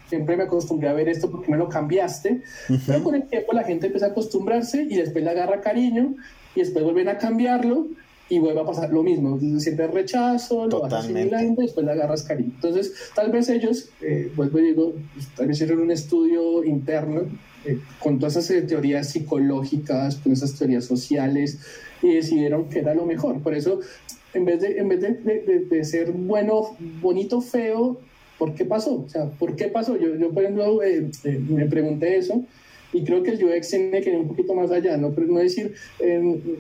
siempre 0.08 0.38
me 0.38 0.44
acostumbré 0.44 0.90
a 0.90 0.94
ver 0.94 1.10
esto 1.10 1.32
porque 1.32 1.52
me 1.52 1.58
lo 1.58 1.70
cambiaste, 1.70 2.42
pero 2.86 3.04
con 3.04 3.16
el 3.16 3.24
tiempo 3.24 3.54
la 3.54 3.64
gente 3.64 3.88
empieza 3.88 4.08
a 4.08 4.10
acostumbrarse 4.10 4.84
y 4.84 4.96
después 4.96 5.24
le 5.24 5.30
agarra 5.30 5.62
cariño 5.62 6.16
y 6.56 6.60
después 6.60 6.84
vuelven 6.84 7.10
a 7.10 7.18
cambiarlo 7.18 7.88
y 8.30 8.40
vuelve 8.40 8.62
a 8.62 8.66
pasar 8.66 8.92
lo 8.92 9.04
mismo. 9.04 9.40
Siempre 9.60 9.88
rechazo, 9.88 10.68
lo 10.68 10.82
vas 10.82 10.94
asimilando 10.94 11.62
y 11.62 11.66
después 11.66 11.86
le 11.86 11.92
agarras 11.92 12.24
cariño. 12.24 12.52
Entonces, 12.56 12.94
tal 13.14 13.32
vez 13.32 13.50
ellos, 13.50 13.90
eh, 14.02 14.32
vuelvo 14.36 14.60
y 14.60 14.64
digo, 14.64 14.94
tal 15.36 15.48
vez 15.48 15.58
hicieron 15.58 15.80
un 15.80 15.92
estudio 15.92 16.64
interno 16.64 17.24
eh, 17.66 17.80
con 18.00 18.20
todas 18.20 18.36
esas 18.38 18.52
eh, 18.52 18.62
teorías 18.64 19.10
psicológicas, 19.10 20.16
con 20.16 20.32
esas 20.32 20.56
teorías 20.56 20.86
sociales 20.86 21.60
y 22.02 22.14
decidieron 22.14 22.70
que 22.70 22.80
era 22.80 22.96
lo 22.96 23.06
mejor. 23.06 23.42
Por 23.42 23.54
eso, 23.54 23.80
en 24.34 24.46
vez 24.46 24.62
de, 24.62 24.80
en 24.80 24.90
vez 24.90 25.02
de, 25.02 25.66
de, 25.70 25.84
ser 25.84 26.12
bueno, 26.12 26.76
bonito, 27.02 27.42
feo, 27.42 28.00
¿por 28.40 28.56
qué 28.56 28.66
pasó? 28.66 29.04
O 29.06 29.10
sea, 29.10 29.26
¿por 29.30 29.56
qué 29.56 29.68
pasó? 29.68 29.98
Yo, 29.98 30.16
yo 30.16 30.32
por 30.32 30.44
ejemplo, 30.44 30.80
me 31.50 31.66
pregunté 31.68 32.18
eso 32.18 32.44
y 32.96 33.04
creo 33.04 33.22
que 33.24 33.32
el 33.32 33.44
UX 33.44 33.70
tiene 33.70 34.02
que 34.02 34.10
ir 34.10 34.16
un 34.16 34.28
poquito 34.30 34.54
más 34.56 34.72
allá, 34.72 34.96
no, 34.96 35.14
Pero 35.14 35.28
no 35.28 35.40
decir 35.40 35.74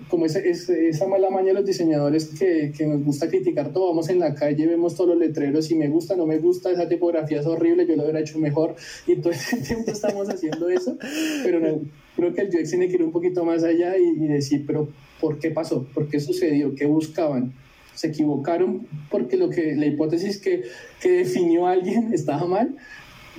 como 0.09 0.25
esa, 0.25 0.39
esa 0.39 1.07
mala 1.07 1.29
maña 1.29 1.47
de 1.47 1.53
los 1.53 1.65
diseñadores 1.65 2.25
que, 2.37 2.73
que, 2.77 2.85
nos 2.85 3.05
gusta 3.05 3.29
criticar 3.29 3.71
todo, 3.71 3.87
vamos 3.87 4.09
en 4.09 4.19
la 4.19 4.35
calle, 4.35 4.67
vemos 4.67 4.95
todos 4.95 5.11
los 5.11 5.19
letreros, 5.19 5.65
si 5.65 5.75
me 5.75 5.87
gusta, 5.87 6.17
no 6.17 6.25
me 6.25 6.37
gusta, 6.39 6.71
esa 6.71 6.89
tipografía 6.89 7.39
es 7.39 7.45
horrible, 7.45 7.87
yo 7.87 7.95
lo 7.95 8.03
hubiera 8.03 8.19
hecho 8.19 8.37
mejor, 8.37 8.75
y 9.07 9.15
todo 9.15 9.31
el 9.31 9.63
tiempo 9.65 9.91
estamos 9.91 10.29
haciendo 10.29 10.67
eso, 10.67 10.97
pero 11.43 11.61
no, 11.61 11.81
creo 12.17 12.33
que 12.33 12.41
el 12.41 12.49
UX 12.49 12.69
tiene 12.69 12.89
que 12.89 12.95
ir 12.95 13.03
un 13.03 13.13
poquito 13.13 13.45
más 13.45 13.63
allá 13.63 13.97
y, 13.97 14.23
y 14.23 14.27
decir, 14.27 14.65
pero 14.67 14.89
¿por 15.21 15.39
qué 15.39 15.51
pasó? 15.51 15.87
¿Por 15.93 16.09
qué 16.09 16.19
sucedió? 16.19 16.75
¿Qué 16.75 16.85
buscaban? 16.85 17.53
se 17.93 18.07
equivocaron 18.07 18.85
porque 19.09 19.37
lo 19.37 19.49
que 19.49 19.73
la 19.73 19.85
hipótesis 19.85 20.37
que, 20.37 20.63
que 21.01 21.11
definió 21.11 21.65
alguien 21.65 22.09
estaba 22.13 22.45
mal 22.45 22.75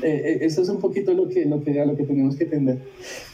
eh, 0.02 0.22
eh, 0.24 0.38
eso 0.42 0.60
es 0.62 0.68
un 0.68 0.78
poquito 0.78 1.14
lo 1.14 1.28
que, 1.28 1.46
lo, 1.46 1.62
que, 1.62 1.80
a 1.80 1.86
lo 1.86 1.96
que 1.96 2.04
tenemos 2.04 2.36
que 2.36 2.44
entender. 2.44 2.78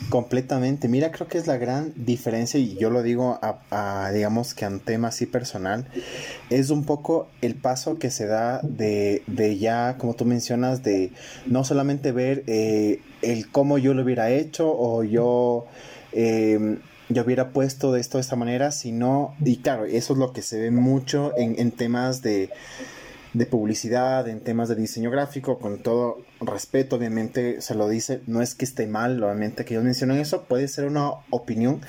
Completamente. 0.09 0.89
Mira, 0.89 1.11
creo 1.11 1.27
que 1.27 1.39
es 1.39 1.47
la 1.47 1.57
gran 1.57 1.93
diferencia, 1.97 2.61
y 2.61 2.77
yo 2.77 2.91
lo 2.91 3.03
digo 3.03 3.39
a, 3.43 4.11
digamos 4.13 4.55
que 4.55 4.65
a 4.65 4.69
un 4.69 4.81
tema 4.81 5.09
así 5.09 5.27
personal, 5.27 5.87
es 6.51 6.71
un 6.71 6.85
poco 6.85 7.29
el 7.41 7.57
paso 7.57 7.99
que 7.99 8.11
se 8.11 8.27
da 8.27 8.61
de, 8.63 9.23
de 9.27 9.59
ya, 9.59 9.97
como 9.99 10.15
tú 10.15 10.25
mencionas, 10.25 10.83
de 10.83 11.11
no 11.47 11.65
solamente 11.65 12.13
ver 12.13 12.45
eh, 12.47 13.01
el 13.23 13.51
cómo 13.51 13.79
yo 13.79 13.95
lo 13.95 14.03
hubiera 14.03 14.31
hecho 14.31 14.73
o 14.73 15.05
yo... 15.05 15.67
Em, 16.13 16.79
yo 17.09 17.25
hubiera 17.25 17.51
puesto 17.51 17.93
de 17.93 18.01
esto 18.01 18.17
de 18.17 18.23
esta 18.23 18.37
manera, 18.37 18.71
sino, 18.71 19.35
y 19.45 19.59
claro, 19.59 19.85
eso 19.85 20.15
es 20.15 20.19
lo 20.19 20.33
que 20.33 20.41
se 20.41 20.59
ve 20.59 20.71
mucho 20.71 21.33
en, 21.37 21.59
en 21.59 21.71
temas 21.71 22.23
de, 22.23 22.49
de 23.35 23.47
publicidad, 23.47 24.29
en 24.29 24.41
temas 24.41 24.69
de 24.69 24.75
diseño 24.75 25.11
gráfico, 25.11 25.59
con 25.59 25.79
todo 25.79 26.19
respeto, 26.41 26.97
obviamente 26.97 27.61
se 27.61 27.75
lo 27.75 27.89
dice, 27.89 28.21
no 28.27 28.43
es 28.43 28.55
que 28.55 28.65
esté 28.65 28.87
mal, 28.87 29.23
obviamente 29.23 29.65
que 29.65 29.75
ellos 29.75 29.85
mencionan 29.85 30.19
eso, 30.19 30.43
puede 30.45 30.69
ser 30.69 30.85
una 30.85 31.11
opinión 31.31 31.81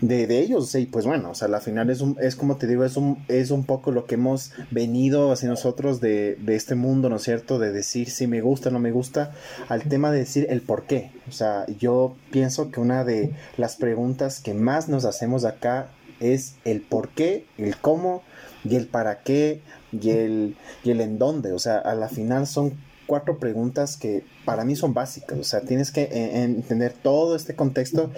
de, 0.00 0.26
de 0.26 0.40
ellos, 0.40 0.74
y 0.74 0.86
pues 0.86 1.06
bueno, 1.06 1.30
o 1.30 1.34
sea, 1.34 1.48
al 1.48 1.60
final 1.60 1.90
es, 1.90 2.00
un, 2.00 2.16
es 2.20 2.34
como 2.34 2.56
te 2.56 2.66
digo, 2.66 2.84
es 2.84 2.96
un, 2.96 3.24
es 3.28 3.50
un 3.50 3.64
poco 3.64 3.92
lo 3.92 4.06
que 4.06 4.16
hemos 4.16 4.52
venido 4.70 5.30
hacia 5.30 5.48
nosotros 5.48 6.00
de, 6.00 6.36
de 6.36 6.56
este 6.56 6.74
mundo, 6.74 7.08
¿no 7.08 7.16
es 7.16 7.22
cierto? 7.22 7.58
De 7.58 7.72
decir 7.72 8.10
si 8.10 8.26
me 8.26 8.40
gusta, 8.40 8.70
no 8.70 8.80
me 8.80 8.90
gusta, 8.90 9.32
al 9.68 9.82
tema 9.82 10.10
de 10.10 10.18
decir 10.20 10.46
el 10.50 10.60
por 10.60 10.84
qué, 10.84 11.12
o 11.28 11.32
sea, 11.32 11.66
yo 11.78 12.16
pienso 12.30 12.70
que 12.70 12.80
una 12.80 13.04
de 13.04 13.32
las 13.56 13.76
preguntas 13.76 14.40
que 14.40 14.54
más 14.54 14.88
nos 14.88 15.04
hacemos 15.04 15.44
acá 15.44 15.90
es 16.20 16.56
el 16.64 16.82
por 16.82 17.08
qué, 17.10 17.46
el 17.58 17.76
cómo 17.76 18.22
y 18.64 18.76
el 18.76 18.86
para 18.86 19.22
qué 19.22 19.60
y 19.92 20.10
el, 20.10 20.56
y 20.84 20.90
el 20.90 21.00
en 21.00 21.18
dónde. 21.18 21.52
O 21.52 21.58
sea, 21.58 21.78
a 21.78 21.94
la 21.94 22.08
final 22.08 22.46
son 22.46 22.74
cuatro 23.06 23.38
preguntas 23.38 23.96
que 23.96 24.22
para 24.44 24.64
mí 24.64 24.76
son 24.76 24.94
básicas. 24.94 25.38
O 25.38 25.44
sea, 25.44 25.62
tienes 25.62 25.90
que 25.90 26.02
eh, 26.02 26.44
entender 26.44 26.92
todo 26.92 27.34
este 27.34 27.54
contexto. 27.54 28.10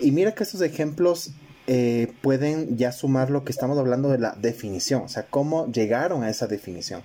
Y 0.00 0.10
mira 0.10 0.34
que 0.34 0.42
estos 0.42 0.62
ejemplos 0.62 1.32
eh, 1.66 2.12
pueden 2.20 2.76
ya 2.76 2.90
sumar 2.90 3.30
lo 3.30 3.44
que 3.44 3.52
estamos 3.52 3.78
hablando 3.78 4.08
de 4.08 4.18
la 4.18 4.34
definición. 4.40 5.02
O 5.02 5.08
sea, 5.08 5.26
cómo 5.28 5.70
llegaron 5.70 6.24
a 6.24 6.30
esa 6.30 6.48
definición. 6.48 7.02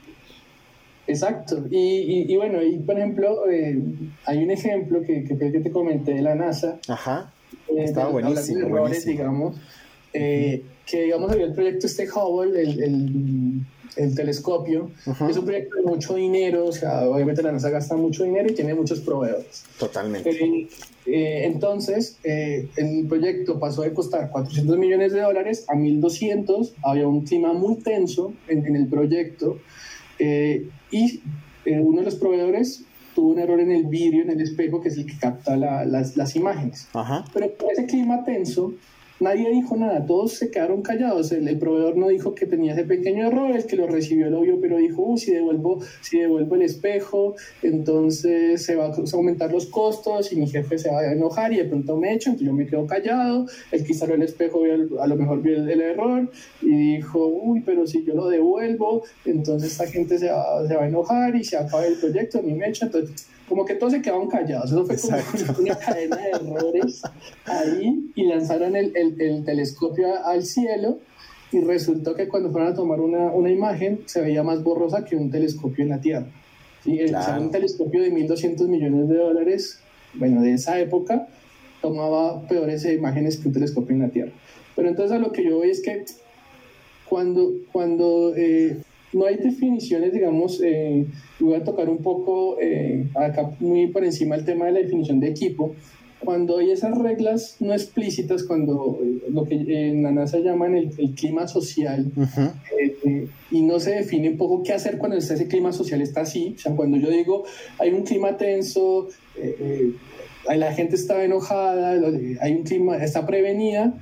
Exacto. 1.08 1.64
Y, 1.70 2.26
y, 2.32 2.36
bueno, 2.36 2.64
y 2.64 2.80
por 2.80 2.98
ejemplo, 2.98 3.48
eh, 3.48 3.80
hay 4.26 4.44
un 4.44 4.50
ejemplo 4.50 5.02
que, 5.02 5.24
que, 5.24 5.38
que, 5.38 5.60
te 5.60 5.72
comenté 5.72 6.16
de 6.16 6.24
la 6.24 6.34
NASA. 6.34 6.80
Ajá. 6.88 7.32
Estaba 7.78 8.10
buenísimo. 8.10 8.68
buenísimo. 8.70 9.12
digamos. 9.12 9.58
Que 10.86 11.04
digamos 11.04 11.32
había 11.32 11.46
el 11.46 11.54
proyecto 11.54 11.88
este 11.88 12.08
Hubble, 12.10 12.62
el 12.62 13.66
el 13.96 14.16
telescopio. 14.16 14.92
Es 15.30 15.38
un 15.38 15.46
proyecto 15.46 15.78
de 15.78 15.84
mucho 15.84 16.16
dinero, 16.16 16.66
o 16.66 16.72
sea, 16.72 17.08
obviamente 17.08 17.42
la 17.42 17.52
NASA 17.52 17.70
gasta 17.70 17.96
mucho 17.96 18.24
dinero 18.24 18.50
y 18.50 18.54
tiene 18.54 18.74
muchos 18.74 19.00
proveedores. 19.00 19.64
Totalmente. 19.80 20.30
Eh, 20.30 20.68
eh, 21.06 21.46
entonces, 21.46 22.18
eh, 22.24 22.68
el 22.76 23.08
proyecto 23.08 23.60
pasó 23.60 23.84
de 23.84 23.94
costar 23.94 24.30
400 24.32 24.78
millones 24.78 25.14
de 25.14 25.22
dólares 25.22 25.66
a 25.68 25.76
1.200, 25.76 26.74
había 26.84 27.08
un 27.08 27.26
clima 27.26 27.54
muy 27.54 27.76
tenso 27.78 28.34
en, 28.48 28.76
el 28.76 28.88
proyecto 28.88 29.60
y 30.20 31.22
uno 31.66 32.00
de 32.00 32.06
los 32.06 32.16
proveedores 32.16 32.84
tuvo 33.14 33.30
un 33.30 33.40
error 33.40 33.60
en 33.60 33.72
el 33.72 33.86
vidrio, 33.86 34.24
en 34.24 34.32
el 34.32 34.42
espejo, 34.42 34.82
que 34.82 34.90
es 34.90 34.98
el 34.98 35.06
que 35.06 35.18
capta 35.18 35.56
las, 35.56 36.18
las, 36.18 36.36
imágenes. 36.36 36.88
Pero 37.34 37.54
por 37.54 37.72
ese 37.72 37.86
clima 37.86 38.24
tenso, 38.26 38.74
Nadie 39.20 39.50
dijo 39.50 39.78
nada, 39.78 40.06
todos 40.06 40.34
se 40.34 40.52
quedaron 40.52 40.82
callados. 40.82 41.32
El, 41.32 41.58
proveedor 41.58 41.96
no 41.96 42.10
dijo 42.10 42.36
que 42.36 42.46
tenía 42.46 42.74
ese 42.74 42.84
pequeño 42.84 43.28
error, 43.28 43.56
el 43.56 43.66
que 43.66 43.78
lo 43.78 43.88
recibió 43.88 44.30
lo 44.30 44.42
vio, 44.42 44.60
pero 44.60 44.78
dijo, 44.78 45.04
uh, 45.04 45.18
si 45.18 45.32
devuelvo, 45.32 45.82
si 46.02 46.20
devuelvo 46.20 46.56
el 46.56 46.64
espejo, 46.64 47.36
entonces 47.62 48.64
se 48.66 48.76
va 48.76 48.88
a 48.88 48.94
aumentar 49.14 49.52
los 49.52 49.68
costos 49.68 50.34
y 50.34 50.36
mi 50.36 50.48
jefe 50.48 50.78
se 50.78 50.92
va 50.92 51.00
a 51.00 51.14
enojar 51.14 51.54
y 51.54 51.58
de 51.58 51.66
pronto 51.66 51.96
me 51.96 52.14
echo, 52.14 52.30
entonces 52.30 52.48
yo 52.48 52.54
me 52.54 52.68
quedo 52.68 52.86
callado. 52.88 53.46
El 53.72 53.84
que 53.84 53.94
instaló 53.94 54.16
el 54.16 54.24
espejo 54.24 54.64
a 55.00 55.08
lo 55.08 55.16
mejor 55.16 55.42
vio 55.42 55.56
el, 55.56 55.82
error 55.82 56.30
y 56.62 56.96
dijo, 56.96 57.26
uy, 57.26 57.62
pero 57.66 57.88
si 57.88 58.04
yo 58.04 58.16
lo 58.16 58.28
devuelvo, 58.28 59.04
entonces 59.24 59.72
esta 59.72 59.88
gente 59.88 60.18
se 60.18 60.30
va, 60.30 60.68
se 60.68 60.76
va 60.76 60.84
a 60.84 60.88
enojar 60.88 61.36
y 61.36 61.44
se 61.44 61.58
acaba 61.58 61.86
el 61.86 61.96
proyecto, 61.96 62.42
ni 62.42 62.54
me 62.54 62.68
echo. 62.68 62.86
Entonces, 62.86 63.28
como 63.48 63.66
que 63.66 63.76
todos 63.76 63.94
se 63.94 64.02
quedaron 64.02 64.28
callados. 64.28 64.72
Eso 64.72 64.86
fue 64.86 64.98
como 64.98 65.60
una 65.60 65.76
cadena 65.76 66.18
de 66.18 66.30
errores 66.32 67.02
ahí 67.46 68.12
y 68.16 68.26
lanzaron 68.26 68.76
el, 68.76 68.94
el, 68.96 69.44
telescopio 69.44 70.26
al 70.26 70.44
cielo 70.44 71.00
y 71.52 71.62
resultó 71.62 72.16
que 72.16 72.28
cuando 72.28 72.52
fueron 72.52 72.72
a 72.72 72.76
tomar 72.76 73.00
una, 73.00 73.32
una, 73.32 73.50
imagen 73.52 74.02
se 74.06 74.22
veía 74.22 74.44
más 74.44 74.64
borrosa 74.64 75.06
que 75.06 75.16
un 75.16 75.30
telescopio 75.30 75.84
en 75.84 75.90
la 75.90 76.02
Tierra. 76.02 76.28
¿sí? 76.84 77.00
un 77.40 77.52
telescopio 77.52 78.02
de 78.02 78.12
1.200 78.12 78.68
millones 78.68 79.08
de 79.10 79.18
dólares, 79.18 79.80
bueno, 80.14 80.42
de 80.42 80.54
esa 80.54 80.80
época, 80.80 81.28
tomaba 81.82 82.48
peores 82.48 82.86
imágenes 82.86 83.38
que 83.38 83.48
un 83.48 83.54
telescopio 83.54 83.96
en 83.96 84.02
la 84.02 84.10
Tierra. 84.10 84.32
Pero 84.76 84.90
entonces 84.90 85.16
a 85.16 85.20
lo 85.20 85.32
que 85.32 85.44
yo 85.44 85.58
voy 85.58 85.70
es 85.70 85.82
que 85.82 86.04
cuando, 87.08 87.52
cuando 87.72 88.34
eh, 88.36 88.78
no 89.16 89.26
hay 89.26 89.38
definiciones, 89.38 90.12
digamos, 90.12 90.62
eh, 90.62 91.08
voy 91.40 91.56
a 91.56 91.64
tocar 91.64 91.90
un 91.90 92.00
poco 92.00 92.58
eh, 92.60 93.08
acá 93.16 93.50
muy 93.60 93.88
por 93.88 94.04
encima 94.04 94.36
el 94.36 94.44
tema 94.44 94.66
de 94.66 94.74
la 94.74 94.80
definición 94.80 95.22
de 95.22 95.30
equipo. 95.30 95.74
Cuando 96.20 96.58
hay 96.58 96.72
esas 96.72 96.98
reglas 96.98 97.56
no 97.60 97.72
explícitas, 97.74 98.44
cuando 98.44 99.00
eh, 99.02 99.30
lo 99.30 99.46
que 99.46 99.56
en 99.56 100.04
la 100.04 100.12
NASA 100.12 100.40
llaman 100.40 100.76
el, 100.76 100.92
clima 101.16 101.48
social, 101.48 102.12
y 103.52 103.62
no 103.62 103.80
se 103.80 103.92
define 103.92 104.30
un 104.30 104.38
poco 104.38 104.64
qué 104.64 104.74
hacer 104.74 104.98
cuando 104.98 105.18
ese 105.18 105.48
clima 105.48 105.72
social 105.72 106.02
está 106.02 106.22
así, 106.22 106.54
o 106.58 106.60
sea, 106.60 106.76
cuando 106.76 106.98
yo 106.98 107.10
digo 107.10 107.46
hay 107.80 107.92
un 107.92 108.04
clima 108.04 108.36
tenso, 108.36 109.08
la 110.54 110.74
gente 110.74 110.96
está 110.96 111.24
enojada, 111.24 111.92
hay 112.42 112.54
un 112.54 112.64
clima, 112.64 112.98
está 112.98 113.26
prevenida, 113.26 113.94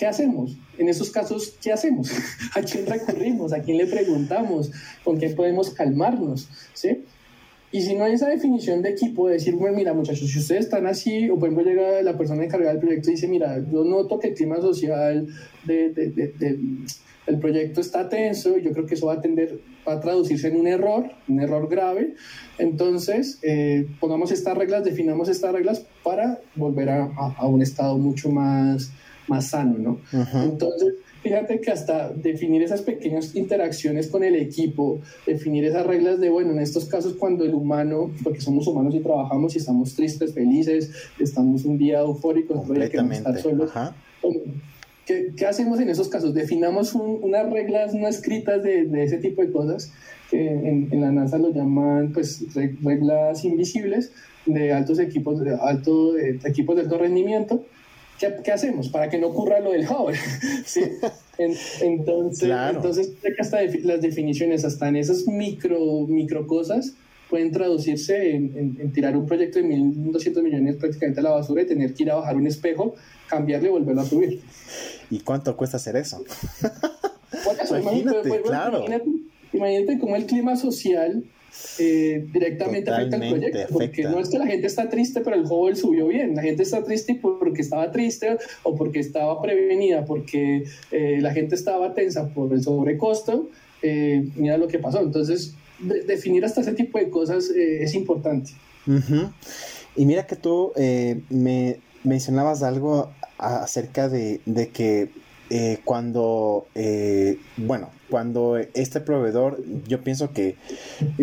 ¿qué 0.00 0.06
hacemos? 0.06 0.56
En 0.78 0.88
esos 0.88 1.10
casos, 1.10 1.58
¿qué 1.62 1.70
hacemos? 1.70 2.10
¿A 2.54 2.62
quién 2.62 2.86
recurrimos? 2.86 3.52
¿A 3.52 3.60
quién 3.60 3.76
le 3.76 3.86
preguntamos? 3.86 4.72
¿Con 5.04 5.18
qué 5.18 5.28
podemos 5.28 5.68
calmarnos? 5.74 6.48
¿Sí? 6.72 7.04
Y 7.70 7.82
si 7.82 7.94
no 7.94 8.04
hay 8.04 8.14
esa 8.14 8.30
definición 8.30 8.80
de 8.80 8.88
equipo, 8.88 9.28
de 9.28 9.34
decir, 9.34 9.54
bueno, 9.56 9.76
mira, 9.76 9.92
muchachos, 9.92 10.30
si 10.30 10.38
ustedes 10.38 10.64
están 10.64 10.86
así, 10.86 11.28
o 11.28 11.38
por 11.38 11.50
ejemplo 11.50 11.70
llega 11.70 12.00
la 12.00 12.16
persona 12.16 12.42
encargada 12.42 12.72
del 12.72 12.80
proyecto 12.80 13.10
y 13.10 13.12
dice, 13.12 13.28
mira, 13.28 13.62
yo 13.70 13.84
noto 13.84 14.18
que 14.18 14.28
el 14.28 14.34
clima 14.34 14.56
social 14.62 15.26
de, 15.66 15.90
de, 15.90 16.08
de, 16.08 16.58
del 17.26 17.38
proyecto 17.38 17.82
está 17.82 18.08
tenso, 18.08 18.56
y 18.56 18.62
yo 18.62 18.72
creo 18.72 18.86
que 18.86 18.94
eso 18.94 19.06
va 19.06 19.14
a 19.14 19.20
tender, 19.20 19.60
va 19.86 19.92
a 19.92 20.00
traducirse 20.00 20.48
en 20.48 20.56
un 20.56 20.66
error, 20.66 21.10
un 21.28 21.40
error 21.40 21.68
grave. 21.68 22.14
Entonces, 22.58 23.38
eh, 23.42 23.86
pongamos 24.00 24.32
estas 24.32 24.56
reglas, 24.56 24.82
definamos 24.82 25.28
estas 25.28 25.52
reglas 25.52 25.84
para 26.02 26.40
volver 26.56 26.88
a, 26.88 27.04
a 27.36 27.46
un 27.46 27.60
estado 27.60 27.98
mucho 27.98 28.30
más 28.30 28.90
más 29.30 29.50
sano, 29.50 29.78
¿no? 29.78 30.00
Entonces, 30.42 30.94
fíjate 31.22 31.60
que 31.60 31.70
hasta 31.70 32.10
definir 32.10 32.62
esas 32.62 32.82
pequeñas 32.82 33.34
interacciones 33.34 34.08
con 34.08 34.24
el 34.24 34.34
equipo, 34.34 35.00
definir 35.26 35.64
esas 35.64 35.86
reglas 35.86 36.20
de, 36.20 36.28
bueno, 36.28 36.50
en 36.52 36.58
estos 36.58 36.86
casos 36.86 37.14
cuando 37.14 37.44
el 37.44 37.54
humano, 37.54 38.10
porque 38.22 38.40
somos 38.40 38.66
humanos 38.66 38.94
y 38.94 39.00
trabajamos 39.00 39.54
y 39.54 39.58
estamos 39.58 39.94
tristes, 39.94 40.34
felices, 40.34 40.90
estamos 41.18 41.64
un 41.64 41.78
día 41.78 42.00
eufóricos, 42.00 42.68
queremos 42.68 43.16
estar 43.16 43.40
solos. 43.40 43.70
¿Qué, 45.06 45.32
¿Qué, 45.36 45.46
hacemos 45.46 45.80
en 45.80 45.88
esos 45.88 46.08
casos? 46.08 46.34
Definamos 46.34 46.94
unas 46.94 47.50
reglas 47.50 47.94
no 47.94 48.06
escritas 48.06 48.62
de, 48.62 48.84
de, 48.84 49.04
ese 49.04 49.18
tipo 49.18 49.42
de 49.42 49.50
cosas, 49.50 49.92
que 50.30 50.48
en, 50.48 50.88
en, 50.92 51.00
la 51.00 51.10
NASA 51.10 51.38
lo 51.38 51.52
llaman 51.52 52.12
pues 52.12 52.44
reglas 52.82 53.44
invisibles 53.44 54.12
de 54.46 54.72
altos 54.72 54.98
equipos, 54.98 55.40
de 55.40 55.56
alto, 55.60 56.12
de 56.12 56.38
equipos 56.44 56.76
de 56.76 56.82
alto 56.82 56.98
rendimiento, 56.98 57.64
¿Qué, 58.20 58.52
hacemos 58.52 58.90
para 58.90 59.08
que 59.08 59.18
no 59.18 59.28
ocurra 59.28 59.60
lo 59.60 59.72
del 59.72 59.86
Hubble? 59.88 60.18
¿Sí? 60.66 60.82
entonces, 61.38 62.50
entonces 62.50 63.12
hasta 63.38 63.62
las 63.82 64.02
definiciones, 64.02 64.64
hasta 64.66 64.88
en 64.88 64.96
esas 64.96 65.26
micro, 65.26 66.06
micro 66.06 66.46
cosas, 66.46 66.92
pueden 67.30 67.50
traducirse 67.50 68.34
en, 68.34 68.92
tirar 68.92 69.16
un 69.16 69.24
proyecto 69.24 69.58
de 69.58 69.64
1.200 69.64 70.42
millones 70.42 70.76
prácticamente 70.76 71.20
a 71.20 71.22
la 71.22 71.30
basura 71.30 71.62
y 71.62 71.66
tener 71.66 71.94
que 71.94 72.02
ir 72.02 72.10
a 72.10 72.16
bajar 72.16 72.36
un 72.36 72.46
espejo, 72.46 72.94
cambiarle 73.26 73.68
y 73.68 73.72
volverlo 73.72 74.02
a 74.02 74.04
subir. 74.04 74.42
¿Y 75.10 75.20
cuánto 75.20 75.56
cuesta 75.56 75.78
hacer 75.78 75.96
eso? 75.96 76.22
imagínate, 77.80 78.28
pues, 78.28 78.42
claro. 78.42 78.84
imagínate, 79.52 79.98
cómo 79.98 80.16
el 80.16 80.26
clima 80.26 80.56
social 80.56 81.24
eh, 81.78 82.26
directamente 82.32 82.90
afecta 82.90 83.16
al 83.16 83.28
proyecto, 83.28 83.72
porque 83.72 84.02
no 84.04 84.20
es 84.20 84.28
que 84.28 84.38
la 84.38 84.46
gente 84.46 84.66
está 84.66 84.88
triste, 84.88 85.20
pero 85.20 85.36
el 85.36 85.46
juego 85.46 85.74
subió 85.74 86.06
bien, 86.06 86.34
la 86.34 86.42
gente 86.42 86.62
está 86.62 86.84
triste 86.84 87.18
porque 87.20 87.62
estaba 87.62 87.90
triste 87.90 88.38
o 88.62 88.76
porque 88.76 89.00
estaba 89.00 89.40
prevenida, 89.40 90.04
porque 90.04 90.64
eh, 90.90 91.18
la 91.20 91.32
gente 91.32 91.54
estaba 91.54 91.94
tensa 91.94 92.28
por 92.28 92.52
el 92.52 92.62
sobrecosto, 92.62 93.48
eh, 93.82 94.28
mira 94.36 94.58
lo 94.58 94.68
que 94.68 94.78
pasó, 94.78 95.00
entonces 95.00 95.54
definir 96.06 96.44
hasta 96.44 96.60
ese 96.60 96.74
tipo 96.74 96.98
de 96.98 97.08
cosas 97.08 97.48
es 97.50 97.94
importante. 97.94 98.52
Y 99.96 100.06
mira 100.06 100.26
que 100.26 100.36
tú 100.36 100.72
me 101.30 101.78
mencionabas 102.04 102.62
algo 102.62 103.10
acerca 103.38 104.08
de, 104.08 104.40
de 104.44 104.68
que 104.68 105.08
cuando, 105.84 106.66
bueno, 107.56 107.88
cuando 108.10 108.58
este 108.74 109.00
proveedor, 109.00 109.62
yo 109.86 110.02
pienso 110.02 110.32
que, 110.32 110.56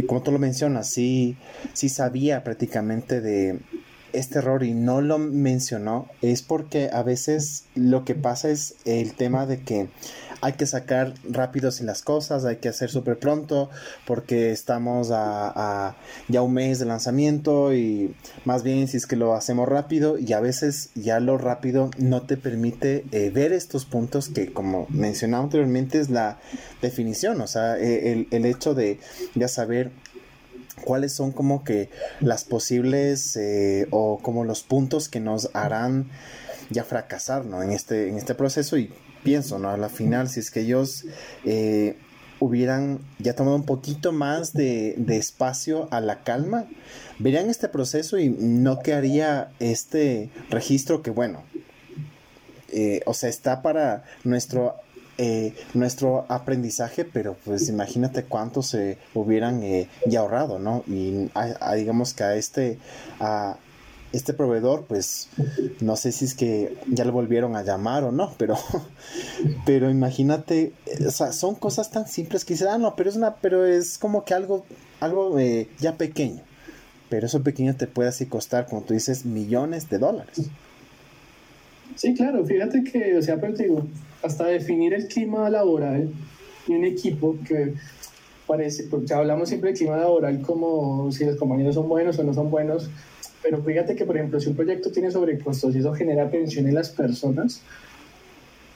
como 0.08 0.24
tú 0.24 0.32
lo 0.32 0.40
mencionas, 0.40 0.90
sí, 0.90 1.36
sí 1.74 1.90
sabía 1.90 2.44
prácticamente 2.44 3.22
de 3.22 3.60
este 4.14 4.40
error 4.40 4.64
y 4.64 4.74
no 4.74 5.02
lo 5.02 5.20
mencionó, 5.20 6.08
es 6.22 6.42
porque 6.42 6.90
a 6.92 7.04
veces 7.04 7.66
lo 7.76 8.06
que 8.06 8.16
pasa 8.16 8.50
es 8.50 8.76
el 8.86 9.14
tema 9.14 9.46
de 9.46 9.60
que 9.60 9.88
hay 10.42 10.54
que 10.54 10.66
sacar 10.66 11.14
rápido 11.28 11.72
sin 11.72 11.86
las 11.86 12.02
cosas, 12.02 12.46
hay 12.46 12.58
que 12.58 12.70
hacer 12.70 12.90
súper 12.90 13.18
pronto 13.18 13.70
porque 14.06 14.52
estamos 14.52 15.10
a, 15.12 15.96
ya 16.28 16.42
un 16.42 16.54
mes 16.54 16.80
de 16.80 16.86
lanzamiento 16.86 17.74
y 17.74 18.16
más 18.46 18.64
bien 18.64 18.88
si 18.88 18.98
es 18.98 19.08
que 19.08 19.16
lo 19.16 19.34
hacemos 19.34 19.68
rápido 19.68 20.18
y 20.18 20.34
a 20.34 20.40
veces 20.40 20.92
ya 20.96 21.20
lo 21.20 21.38
rápido 21.38 21.90
no 21.98 22.22
te 22.24 22.38
permite 22.38 23.06
eh, 23.12 23.30
ver 23.30 23.52
estos 23.52 23.86
puntos 23.86 24.30
que 24.30 24.54
como 24.54 24.86
mencionaba 24.90 25.44
anteriormente 25.44 26.00
es 26.00 26.10
la 26.10 26.40
definición, 26.82 27.42
o 27.42 27.48
sea, 27.48 27.78
e, 27.78 28.28
el, 28.30 28.46
hecho 28.46 28.74
de 28.74 29.00
ya 29.36 29.48
saber 29.48 29.92
cuáles 30.84 31.14
son 31.14 31.32
como 31.32 31.64
que 31.64 31.90
las 32.22 32.44
posibles 32.44 33.36
eh, 33.36 33.88
o 33.92 34.20
como 34.20 34.46
los 34.46 34.64
puntos 34.64 35.10
que 35.10 35.20
nos 35.20 35.50
harán 35.54 36.10
ya 36.70 36.84
fracasar 36.84 37.46
¿no? 37.46 37.64
en, 37.64 37.72
este, 37.72 38.10
en 38.10 38.18
este 38.18 38.36
proceso 38.36 38.78
y 38.78 38.92
pienso, 39.28 39.60
¿no? 39.60 39.70
A 39.70 39.76
la 39.76 39.90
final, 39.90 40.30
si 40.30 40.40
es 40.40 40.52
que 40.52 40.62
ellos 40.62 41.04
eh, 41.44 41.98
hubieran 42.40 43.00
ya 43.20 43.36
tomado 43.36 43.58
un 43.58 43.66
poquito 43.66 44.14
más 44.14 44.54
de, 44.54 44.96
espacio 45.10 45.90
a 45.92 46.00
la 46.00 46.24
calma, 46.24 46.66
verían 47.20 47.50
este 47.50 47.68
proceso 47.68 48.18
y 48.20 48.30
no 48.30 48.80
quedaría 48.80 49.50
este 49.60 50.30
registro 50.50 51.02
que, 51.02 51.12
bueno, 51.12 51.44
eh, 52.72 53.02
o 53.06 53.14
sea, 53.14 53.28
está 53.28 53.62
para 53.62 54.06
nuestro 54.24 54.76
eh, 55.18 55.54
nuestro 55.74 56.26
aprendizaje, 56.30 57.04
pero 57.04 57.36
pues 57.44 57.68
imagínate 57.68 58.24
cuánto 58.24 58.62
se 58.62 58.98
hubieran 59.14 59.62
ya 60.06 60.20
ahorrado, 60.20 60.58
¿no? 60.58 60.84
Y 60.88 61.30
digamos 61.76 62.14
que 62.14 62.24
a 62.24 62.36
este, 62.36 62.78
a, 63.20 63.58
este 64.14 64.34
proveedor, 64.34 64.86
pues 64.86 65.30
no 65.82 65.96
sé 65.96 66.12
si 66.12 66.26
es 66.26 66.34
que 66.34 66.78
ya 66.88 67.06
lo 67.06 67.12
volvieron 67.12 67.56
a 67.56 67.64
llamar 67.64 68.04
o 68.04 68.12
no, 68.12 68.34
pero, 68.38 68.56
pero 69.66 69.90
imagínate, 69.90 70.74
o 71.06 71.12
sea, 71.12 71.32
son 71.34 71.56
cosas 71.56 71.92
tan 71.92 72.08
simples 72.08 72.46
que 72.46 72.58
ah, 72.70 72.78
no, 72.78 72.96
pero 72.96 73.10
es 73.10 73.16
una, 73.16 73.36
pero 73.36 73.66
es 73.66 73.98
como 73.98 74.24
que 74.24 74.34
algo, 74.34 74.66
algo 75.00 75.38
eh, 75.40 75.68
ya 75.80 75.98
pequeño. 75.98 76.42
Pero 77.10 77.28
eso 77.28 77.42
pequeño 77.42 77.76
te 77.76 77.88
puede 77.88 78.10
así 78.10 78.26
costar, 78.26 78.68
como 78.68 78.82
tú 78.82 78.94
dices, 78.94 79.26
millones 79.26 79.90
de 79.90 79.98
dólares. 79.98 80.50
Sí, 81.96 82.14
claro, 82.14 82.46
fíjate 82.46 82.84
que, 82.84 83.18
o 83.18 83.22
sea, 83.22 83.40
pero 83.40 83.54
te 83.54 83.64
digo, 83.64 83.88
hasta 84.22 84.46
definir 84.46 84.94
el 84.94 85.08
clima 85.08 85.50
laboral 85.50 86.12
y 86.68 86.74
un 86.74 86.84
equipo 86.84 87.36
que 87.48 87.74
parece, 88.46 88.84
porque 88.84 89.14
hablamos 89.14 89.50
siempre 89.50 89.72
de 89.72 89.78
clima 89.78 89.98
laboral 89.98 90.42
como 90.42 91.12
si 91.12 91.26
los 91.26 91.36
compañeros 91.38 91.76
son 91.76 91.88
buenos 91.90 92.18
o 92.20 92.24
no 92.24 92.34
son 92.34 92.50
buenos, 92.50 92.90
pero 93.42 93.62
fíjate 93.64 93.96
que, 93.96 94.06
por 94.06 94.18
ejemplo, 94.18 94.40
si 94.40 94.50
un 94.50 94.56
proyecto 94.56 94.92
tiene 94.92 95.12
sobrecostos 95.12 95.76
y 95.76 95.80
eso 95.80 95.94
genera 95.94 96.30
tensión 96.30 96.68
en 96.68 96.76
las 96.76 96.90
personas, 96.90 97.62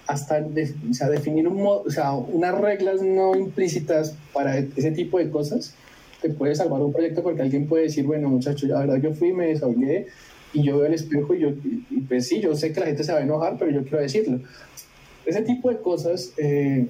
hasta 0.07 0.45
o 0.89 0.93
sea, 0.93 1.09
definir 1.09 1.47
un 1.47 1.65
o 1.65 1.89
sea, 1.89 2.13
unas 2.13 2.59
reglas 2.59 3.01
no 3.01 3.35
implícitas 3.35 4.15
para 4.33 4.57
ese 4.57 4.91
tipo 4.91 5.17
de 5.19 5.29
cosas, 5.29 5.73
te 6.21 6.29
puede 6.29 6.55
salvar 6.55 6.81
un 6.81 6.91
proyecto 6.91 7.23
porque 7.23 7.41
alguien 7.41 7.67
puede 7.67 7.83
decir, 7.83 8.05
bueno, 8.05 8.29
muchachos, 8.29 8.69
la 8.69 8.79
verdad 8.79 8.97
yo 8.97 9.13
fui, 9.13 9.33
me 9.33 9.47
desahogué 9.47 10.07
y 10.53 10.63
yo 10.63 10.77
veo 10.77 10.87
el 10.87 10.93
espejo 10.93 11.33
y 11.33 11.39
yo, 11.39 11.49
y 11.89 12.01
pues 12.01 12.27
sí, 12.27 12.41
yo 12.41 12.55
sé 12.55 12.73
que 12.73 12.79
la 12.79 12.87
gente 12.87 13.03
se 13.03 13.13
va 13.13 13.19
a 13.19 13.23
enojar, 13.23 13.57
pero 13.57 13.71
yo 13.71 13.83
quiero 13.83 13.99
decirlo. 13.99 14.39
Ese 15.25 15.41
tipo 15.43 15.69
de 15.69 15.77
cosas 15.77 16.33
eh, 16.37 16.87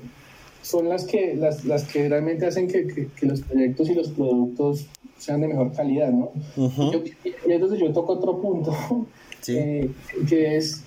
son 0.62 0.90
las 0.90 1.06
que, 1.06 1.36
las, 1.36 1.66
las 1.66 1.84
que 1.86 2.08
realmente 2.10 2.46
hacen 2.46 2.68
que, 2.68 2.88
que 2.88 3.26
los 3.26 3.42
proyectos 3.42 3.90
y 3.90 3.96
los 3.96 4.10
productos 4.10 4.88
sean 5.18 5.42
de 5.42 5.48
mejor 5.48 5.72
calidad, 5.74 6.12
¿no? 6.12 6.32
y, 6.58 7.52
entonces 7.52 7.80
yo 7.80 7.92
toco 7.94 8.14
otro 8.14 8.42
punto, 8.42 8.76
eh, 9.48 9.90
que 10.28 10.58
es 10.58 10.84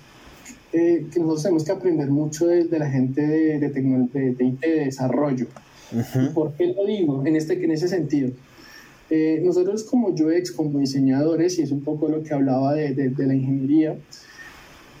eh, 0.73 1.05
que 1.11 1.19
nosotros 1.19 1.43
tenemos 1.43 1.63
que 1.63 1.71
aprender 1.71 2.09
mucho 2.09 2.47
de, 2.47 2.67
la 2.77 2.89
gente 2.89 3.21
de, 3.21 3.59
de, 3.59 3.69
de, 3.69 4.33
de 4.33 4.45
IT, 4.45 4.59
de 4.59 4.85
desarrollo. 4.85 5.47
¿Por 6.33 6.53
qué 6.53 6.73
lo 6.73 6.85
digo 6.85 7.25
en, 7.25 7.35
este, 7.35 7.63
en 7.63 7.71
ese 7.71 7.87
sentido? 7.87 8.31
Eh, 9.09 9.39
nosotros 9.43 9.83
como 9.83 10.09
UX, 10.09 10.51
como 10.51 10.79
diseñadores, 10.79 11.59
y 11.59 11.61
es 11.61 11.71
un 11.71 11.81
poco 11.81 12.09
lo 12.09 12.23
que 12.23 12.33
hablaba 12.33 12.73
de, 12.73 12.93
de, 12.93 13.25
la 13.25 13.35
ingeniería, 13.35 13.95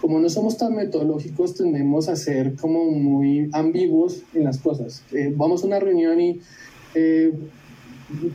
como 0.01 0.19
no 0.19 0.29
somos 0.29 0.57
tan 0.57 0.75
metodológicos, 0.75 1.55
tendemos 1.55 2.09
a 2.09 2.15
ser 2.15 2.55
como 2.55 2.85
muy 2.85 3.49
ambiguos 3.53 4.23
en 4.33 4.43
las 4.43 4.59
cosas. 4.59 5.03
vamos 5.35 5.63
a 5.63 5.67
una 5.67 5.79
reunión 5.79 6.21
y 6.21 6.39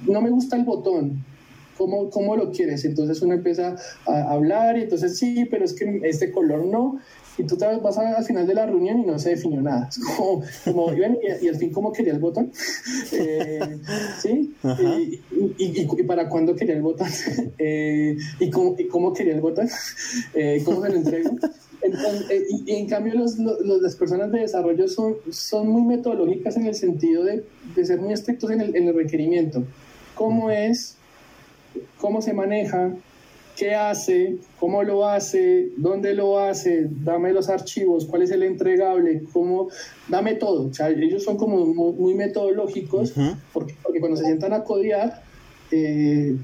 no 0.07 0.21
me 0.21 0.31
gusta 0.31 0.57
el 0.57 0.65
botón, 0.65 1.25
¿Cómo, 1.81 2.11
¿cómo, 2.11 2.37
lo 2.37 2.51
quieres? 2.51 2.85
Entonces 2.85 3.23
uno 3.23 3.33
empieza 3.33 3.75
a 4.07 4.33
hablar 4.33 4.77
y 4.77 4.83
entonces 4.83 5.17
sí, 5.17 5.47
pero 5.51 5.65
es 5.65 5.73
que 5.73 6.03
este 6.05 6.31
color 6.31 6.67
no. 6.67 7.01
Y 7.39 7.45
tú 7.45 7.57
te 7.57 7.64
vas 7.64 7.97
al 7.97 8.24
final 8.24 8.47
de 8.47 8.55
la 8.55 8.66
reunión 8.66 9.01
y 9.01 9.07
no 9.07 9.18
se 9.18 9.31
definió 9.31 9.62
nada. 9.62 9.89
Es 9.89 9.99
como, 9.99 10.43
como 10.64 10.93
y, 10.93 11.49
al 11.49 11.57
fin, 11.57 11.70
¿cómo 11.70 11.93
quería 11.93 12.12
el 12.12 12.18
botón? 12.18 12.53
Eh, 13.12 13.78
¿Sí? 14.20 14.55
Y, 15.59 15.81
y, 15.81 16.03
para 16.05 16.28
cuándo 16.28 16.55
quería 16.55 16.74
el 16.74 16.83
botón? 16.83 17.09
Eh, 17.59 18.16
¿y, 18.39 18.51
cómo, 18.51 18.74
¿Y 18.78 18.87
cómo 18.89 19.12
quería 19.12 19.35
el 19.35 19.41
botón? 19.41 19.68
Eh, 20.35 20.62
¿Cómo 20.64 20.83
se 20.83 20.89
lo 20.91 20.97
entrego? 20.97 21.31
Eh, 21.83 22.47
y, 22.66 22.72
en 22.72 22.87
cambio 22.89 23.14
los, 23.14 23.39
las 23.39 23.97
personas 23.97 24.31
de 24.33 24.41
desarrollo 24.41 24.87
son, 24.89 25.16
son 25.31 25.68
muy 25.68 25.83
metodológicas 25.83 26.57
en 26.57 26.66
el 26.66 26.74
sentido 26.74 27.24
de, 27.24 27.45
de 27.74 27.85
ser 27.85 28.01
muy 28.01 28.12
estrictos 28.12 28.51
en 28.51 28.61
el, 28.61 28.76
en 28.76 28.89
el, 28.89 28.95
requerimiento. 28.95 29.64
¿Cómo 30.14 30.51
es? 30.51 30.97
¿Cómo 31.99 32.20
se 32.20 32.33
maneja? 32.33 32.93
¿Qué 33.61 33.75
hace? 33.75 34.39
¿Cómo 34.59 34.83
lo 34.83 35.07
hace? 35.07 35.69
¿Dónde 35.77 36.15
lo 36.15 36.39
hace? 36.39 36.89
Dame 36.89 37.31
los 37.31 37.51
archivos, 37.51 38.07
cuál 38.07 38.23
es 38.23 38.31
el 38.31 38.43
entregable, 38.43 39.25
cómo, 39.35 39.69
dame 40.09 40.37
todo. 40.37 40.69
O 40.69 40.73
sea, 40.73 40.89
ellos 40.89 41.23
son 41.23 41.37
como 41.37 41.67
muy, 41.67 42.15
metodológicos 42.15 43.13
porque, 43.53 43.75
porque, 43.83 44.01
cuando 44.01 44.17
se 44.17 44.25
sientan 44.25 44.55
a 44.55 44.65
codear, 44.65 45.23
eh, 45.73 46.37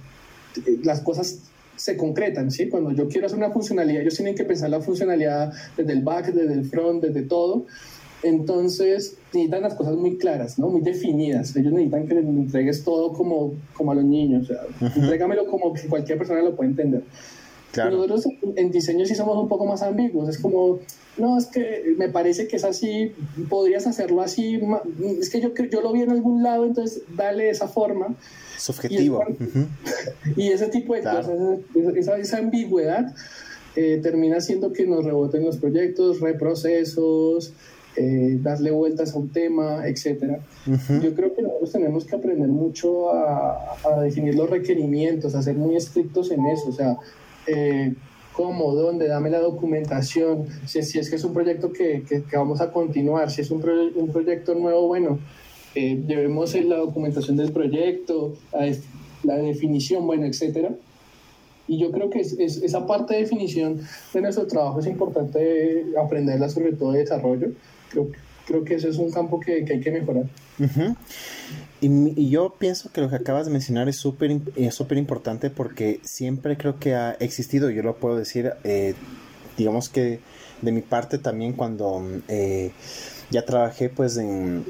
las 0.85 1.01
cosas 1.01 1.41
se 1.75 1.97
concretan, 1.97 2.51
¿sí? 2.51 2.69
Cuando 2.69 2.93
yo 2.93 3.09
quiero 3.09 3.29
hacer 3.29 3.39
una 3.39 3.51
funcionalidad, 3.51 4.03
ellos 4.03 4.17
tienen 4.17 4.35
que 4.35 4.45
pensar 4.45 4.69
la 4.69 4.83
funcionalidad 4.83 5.55
desde 5.75 5.95
el 5.95 6.03
back, 6.03 6.27
desde 6.35 6.53
el 6.53 6.67
front, 6.67 7.03
desde 7.03 7.23
todo. 7.23 7.65
Entonces 8.23 9.19
necesitan 9.33 9.63
las 9.63 9.75
cosas 9.75 9.97
muy 9.97 10.17
claras, 10.17 10.59
¿no? 10.59 10.69
Muy 10.69 10.81
definidas. 10.81 11.55
Ellos 11.57 11.73
necesitan 11.73 12.09
que 12.09 12.15
les 12.15 12.25
entregues 12.25 12.85
todo 12.85 13.13
como, 13.13 13.55
como 13.75 13.93
a 13.93 13.95
los 13.95 14.05
niños. 14.05 14.51
O 14.51 14.55
sea, 14.55 14.91
entrégamelo 14.95 15.47
como 15.47 15.73
que 15.73 15.87
cualquier 15.87 16.19
persona 16.19 16.43
lo 16.43 16.57
puede 16.57 16.71
entender. 16.71 17.03
Nosotros 17.77 18.25
en 18.57 18.71
diseño 18.71 19.05
sí 19.05 19.15
somos 19.15 19.37
un 19.37 19.49
poco 19.49 19.67
más 19.67 19.83
ambiguos. 19.83 20.29
Es 20.29 20.39
como, 20.39 20.79
no, 21.19 21.37
es 21.37 21.47
que 21.47 21.95
me 21.99 22.09
parece 22.09 22.49
que 22.49 22.57
es 22.57 22.65
así, 22.65 23.13
podrías 23.49 23.87
hacerlo 23.87 24.23
así. 24.23 24.61
Es 25.21 25.31
que 25.31 25.41
yo, 25.41 25.53
yo 25.55 25.81
lo 25.83 25.93
vi 25.93 26.03
en 26.03 26.11
algún 26.11 26.43
lado, 26.43 26.65
entonces 26.65 27.03
dale 27.15 27.51
esa 27.51 27.69
forma. 27.69 28.15
Subjetivo. 28.59 29.23
Y, 30.37 30.49
ese 30.53 30.69
tipo 30.69 30.95
de 30.95 31.03
cosas, 31.03 31.29
esa, 31.95 32.17
esa 32.17 32.39
ambigüedad 32.39 33.15
eh, 33.77 34.01
termina 34.03 34.39
haciendo 34.39 34.73
que 34.73 34.87
nos 34.87 35.05
reboten 35.05 35.45
los 35.45 35.59
proyectos, 35.59 36.21
reprocesos, 36.21 37.53
eh, 37.97 38.39
darle 38.43 38.71
vueltas 38.71 39.15
a 39.15 39.19
un 39.19 39.31
tema, 39.31 39.87
etc. 39.89 40.39
Yo 41.03 41.15
creo 41.15 41.35
que 41.35 41.43
nosotros 41.43 41.73
tenemos 41.73 42.05
que 42.05 42.17
aprender 42.17 42.49
mucho 42.49 43.11
a, 43.11 43.77
a, 43.85 44.01
definir 44.03 44.35
los 44.35 44.51
requerimientos, 44.51 45.35
a 45.35 45.43
ser 45.43 45.57
muy 45.57 45.77
estrictos 45.77 46.31
en 46.31 46.45
eso. 46.47 46.69
O 46.69 46.73
sea, 46.73 46.99
eh, 47.47 47.95
cómo, 48.37 48.75
dónde, 48.75 49.09
dame 49.09 49.31
la 49.31 49.39
documentación, 49.39 50.47
si, 50.67 50.83
si 50.83 50.99
es 50.99 51.09
que 51.09 51.17
es 51.17 51.25
un 51.25 51.33
proyecto 51.33 51.73
que, 51.73 52.03
que, 52.07 52.37
vamos 52.37 52.61
a 52.61 52.71
continuar, 52.71 53.31
si 53.31 53.41
es 53.41 53.51
un, 53.51 53.65
un 53.95 54.13
proyecto 54.13 54.55
nuevo, 54.55 54.89
bueno, 54.89 55.19
eh, 55.75 56.03
llevemos 56.07 56.55
la 56.55 56.77
documentación 56.77 57.39
del 57.39 57.53
proyecto, 57.53 58.35
la, 59.23 59.37
definición, 59.37 60.07
bueno, 60.07 60.27
etcétera. 60.27 60.75
Y 61.67 61.79
yo 61.79 61.91
creo 61.91 62.11
que 62.11 62.21
es, 62.21 62.33
esa 62.39 62.87
parte 62.87 63.15
de 63.15 63.21
definición 63.21 63.81
de 64.13 64.21
nuestro 64.21 64.47
trabajo 64.47 64.81
es 64.81 64.87
importante 64.87 65.87
aprenderla, 65.99 66.49
sobre 66.51 66.73
todo 66.73 66.93
de 66.93 67.01
desarrollo. 67.01 67.49
Creo, 68.47 68.65
que 68.65 68.75
ese 68.75 68.89
es 68.89 68.97
un 68.97 69.11
campo 69.11 69.41
que, 69.41 69.65
hay 69.69 69.81
que 69.81 69.91
mejorar. 69.91 70.25
y, 71.81 72.31
yo 72.31 72.55
pienso 72.59 72.93
que 72.93 73.01
lo 73.01 73.11
que 73.11 73.17
acabas 73.17 73.47
de 73.47 73.53
mencionar 73.53 73.89
es 73.89 73.97
súper 73.97 74.39
es 74.57 74.75
súper 74.75 74.99
importante 74.99 75.51
porque 75.51 76.01
siempre 76.05 76.57
creo 76.57 76.79
que 76.79 76.95
ha 76.95 77.13
existido, 77.13 77.71
yo 77.71 77.83
lo 77.83 77.97
puedo 77.97 78.17
decir, 78.17 78.53
eh, 78.65 78.95
digamos 79.57 79.89
que 79.89 80.21
de 80.63 80.73
mi 80.73 80.81
parte 80.81 81.19
también 81.19 81.53
cuando 81.53 82.03
eh, 82.29 82.71
ya 83.31 83.45
trabajé 83.45 83.89
pues 83.89 84.17
en 84.17 84.65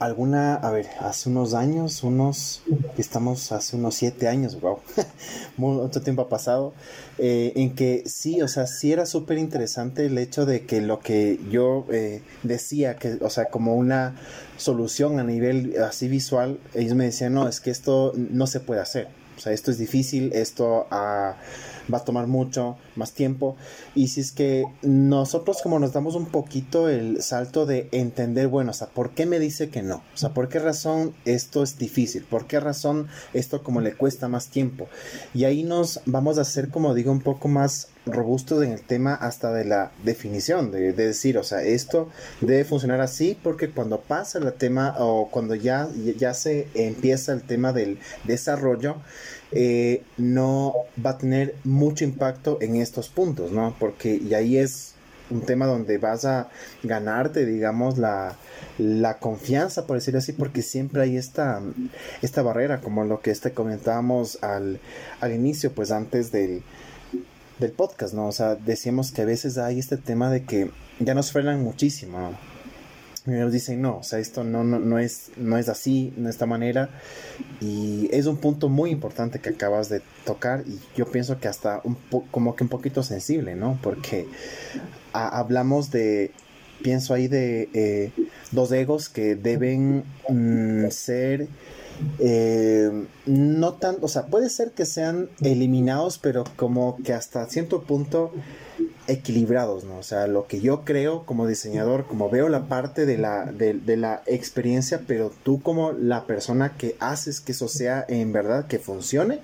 alguna, 0.00 0.54
a 0.54 0.70
ver, 0.70 0.86
hace 0.98 1.28
unos 1.28 1.52
años, 1.52 2.02
unos, 2.02 2.62
estamos 2.96 3.52
hace 3.52 3.76
unos 3.76 3.94
siete 3.94 4.28
años, 4.28 4.58
wow, 4.60 4.78
mucho 5.58 6.00
tiempo 6.00 6.22
ha 6.22 6.28
pasado, 6.30 6.72
eh, 7.18 7.52
en 7.54 7.74
que 7.74 8.02
sí, 8.06 8.40
o 8.40 8.48
sea, 8.48 8.66
sí 8.66 8.92
era 8.92 9.04
súper 9.04 9.36
interesante 9.36 10.06
el 10.06 10.16
hecho 10.16 10.46
de 10.46 10.64
que 10.64 10.80
lo 10.80 11.00
que 11.00 11.38
yo 11.50 11.86
eh, 11.92 12.22
decía, 12.42 12.96
que, 12.96 13.18
o 13.20 13.28
sea, 13.28 13.50
como 13.50 13.76
una 13.76 14.16
solución 14.56 15.20
a 15.20 15.22
nivel 15.22 15.76
así 15.82 16.08
visual, 16.08 16.58
ellos 16.74 16.94
me 16.94 17.04
decían, 17.04 17.34
no, 17.34 17.46
es 17.46 17.60
que 17.60 17.70
esto 17.70 18.12
no 18.16 18.46
se 18.46 18.60
puede 18.60 18.80
hacer, 18.80 19.08
o 19.36 19.40
sea, 19.40 19.52
esto 19.52 19.70
es 19.70 19.78
difícil, 19.78 20.32
esto... 20.32 20.86
a 20.90 21.36
va 21.92 21.98
a 21.98 22.04
tomar 22.04 22.26
mucho 22.26 22.76
más 22.96 23.12
tiempo. 23.12 23.56
Y 23.94 24.08
si 24.08 24.20
es 24.20 24.32
que 24.32 24.64
nosotros 24.82 25.58
como 25.62 25.78
nos 25.78 25.92
damos 25.92 26.14
un 26.14 26.26
poquito 26.26 26.88
el 26.88 27.22
salto 27.22 27.66
de 27.66 27.88
entender, 27.92 28.48
bueno, 28.48 28.70
o 28.70 28.74
sea, 28.74 28.88
¿por 28.88 29.10
qué 29.10 29.26
me 29.26 29.38
dice 29.38 29.70
que 29.70 29.82
no? 29.82 30.02
O 30.14 30.16
sea, 30.16 30.30
¿por 30.30 30.48
qué 30.48 30.58
razón 30.58 31.14
esto 31.24 31.62
es 31.62 31.78
difícil? 31.78 32.24
¿Por 32.24 32.46
qué 32.46 32.60
razón 32.60 33.08
esto 33.32 33.62
como 33.62 33.80
le 33.80 33.94
cuesta 33.94 34.28
más 34.28 34.48
tiempo? 34.48 34.88
Y 35.34 35.44
ahí 35.44 35.62
nos 35.62 36.00
vamos 36.06 36.38
a 36.38 36.42
hacer, 36.42 36.68
como 36.68 36.94
digo, 36.94 37.12
un 37.12 37.20
poco 37.20 37.48
más 37.48 37.88
robustos 38.06 38.62
en 38.62 38.72
el 38.72 38.82
tema 38.82 39.14
hasta 39.14 39.52
de 39.52 39.64
la 39.64 39.92
definición, 40.04 40.70
de, 40.70 40.92
decir, 40.92 41.38
o 41.38 41.44
sea, 41.44 41.62
esto 41.62 42.08
debe 42.40 42.64
funcionar 42.64 43.00
así 43.00 43.38
porque 43.40 43.70
cuando 43.70 44.00
pasa 44.00 44.38
el 44.38 44.52
tema 44.54 44.96
o 44.98 45.28
cuando 45.30 45.54
ya, 45.54 45.88
ya 46.18 46.34
se 46.34 46.68
empieza 46.74 47.32
el 47.32 47.42
tema 47.42 47.72
del 47.72 47.98
desarrollo, 48.24 48.96
eh, 49.52 50.02
no 50.16 50.74
va 51.04 51.10
a 51.10 51.18
tener 51.18 51.54
mucho 51.64 52.04
impacto 52.04 52.58
en 52.60 52.76
estos 52.76 53.08
puntos, 53.08 53.52
¿no? 53.52 53.74
Porque 53.78 54.14
y 54.16 54.34
ahí 54.34 54.56
es 54.56 54.94
un 55.30 55.42
tema 55.42 55.66
donde 55.66 55.98
vas 55.98 56.24
a 56.24 56.48
ganarte, 56.82 57.46
digamos, 57.46 57.98
la, 57.98 58.36
la 58.78 59.18
confianza, 59.18 59.86
por 59.86 59.96
decirlo 59.96 60.18
así, 60.18 60.32
porque 60.32 60.62
siempre 60.62 61.02
hay 61.02 61.16
esta, 61.16 61.62
esta 62.22 62.42
barrera, 62.42 62.80
como 62.80 63.04
lo 63.04 63.20
que 63.20 63.30
este 63.30 63.52
comentábamos 63.52 64.42
al, 64.42 64.80
al 65.20 65.32
inicio, 65.32 65.72
pues 65.72 65.92
antes 65.92 66.32
del, 66.32 66.62
del 67.58 67.72
podcast, 67.72 68.14
¿no? 68.14 68.26
O 68.26 68.32
sea, 68.32 68.56
decíamos 68.56 69.12
que 69.12 69.22
a 69.22 69.26
veces 69.26 69.58
hay 69.58 69.78
este 69.78 69.96
tema 69.96 70.30
de 70.30 70.44
que 70.44 70.70
ya 70.98 71.14
nos 71.14 71.32
frenan 71.32 71.62
muchísimo, 71.62 72.18
¿no? 72.18 72.49
Nos 73.38 73.52
dicen 73.52 73.82
no, 73.82 73.98
o 73.98 74.02
sea, 74.02 74.18
esto 74.18 74.44
no, 74.44 74.64
no, 74.64 74.78
no, 74.78 74.98
es, 74.98 75.30
no 75.36 75.58
es 75.58 75.68
así, 75.68 76.12
de 76.16 76.30
esta 76.30 76.46
manera. 76.46 76.90
Y 77.60 78.08
es 78.12 78.26
un 78.26 78.38
punto 78.38 78.68
muy 78.68 78.90
importante 78.90 79.40
que 79.40 79.50
acabas 79.50 79.88
de 79.88 80.02
tocar 80.24 80.64
y 80.66 80.78
yo 80.96 81.06
pienso 81.06 81.38
que 81.38 81.48
hasta 81.48 81.80
un 81.84 81.96
como 82.30 82.56
que 82.56 82.64
un 82.64 82.70
poquito 82.70 83.02
sensible, 83.02 83.54
¿no? 83.54 83.78
Porque 83.82 84.26
hablamos 85.12 85.90
de, 85.90 86.32
pienso 86.82 87.14
ahí 87.14 87.28
de 87.28 87.68
eh, 87.74 88.12
dos 88.50 88.72
egos 88.72 89.08
que 89.08 89.36
deben 89.36 90.04
mm, 90.28 90.88
ser... 90.90 91.48
Eh, 92.18 92.90
no 93.26 93.74
tan, 93.74 93.98
o 94.00 94.08
sea, 94.08 94.24
puede 94.24 94.48
ser 94.48 94.70
que 94.70 94.86
sean 94.86 95.28
eliminados, 95.42 96.16
pero 96.16 96.44
como 96.56 96.96
que 97.04 97.12
hasta 97.12 97.44
cierto 97.44 97.82
punto 97.82 98.32
equilibrados, 99.06 99.84
¿no? 99.84 99.98
O 99.98 100.02
sea, 100.02 100.26
lo 100.26 100.46
que 100.46 100.60
yo 100.60 100.84
creo 100.84 101.24
como 101.24 101.46
diseñador, 101.46 102.06
como 102.06 102.30
veo 102.30 102.48
la 102.48 102.68
parte 102.68 103.06
de 103.06 103.18
la, 103.18 103.46
de, 103.46 103.96
la 103.96 104.22
experiencia, 104.26 105.02
pero 105.06 105.32
tú 105.42 105.62
como 105.62 105.92
la 105.92 106.26
persona 106.26 106.76
que 106.76 106.96
haces 107.00 107.40
que 107.40 107.52
eso 107.52 107.68
sea 107.68 108.04
en 108.08 108.32
verdad, 108.32 108.66
que 108.66 108.78
funcione, 108.78 109.40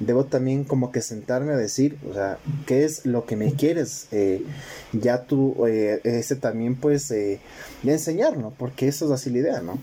debo 0.00 0.24
también 0.24 0.64
como 0.64 0.90
que 0.90 1.00
sentarme 1.00 1.52
a 1.52 1.56
decir, 1.56 1.98
o 2.10 2.14
sea, 2.14 2.38
¿qué 2.66 2.84
es 2.84 3.06
lo 3.06 3.26
que 3.26 3.36
me 3.36 3.52
quieres? 3.52 4.08
Eh, 4.12 4.42
ya 4.92 5.22
tú, 5.22 5.66
eh, 5.66 6.00
ese 6.04 6.36
también 6.36 6.76
pues, 6.76 7.10
eh, 7.10 7.40
enseñar, 7.84 8.36
¿no? 8.36 8.52
Porque 8.56 8.88
eso 8.88 9.06
es 9.06 9.12
así 9.12 9.30
la 9.30 9.38
idea, 9.38 9.60
¿no? 9.60 9.78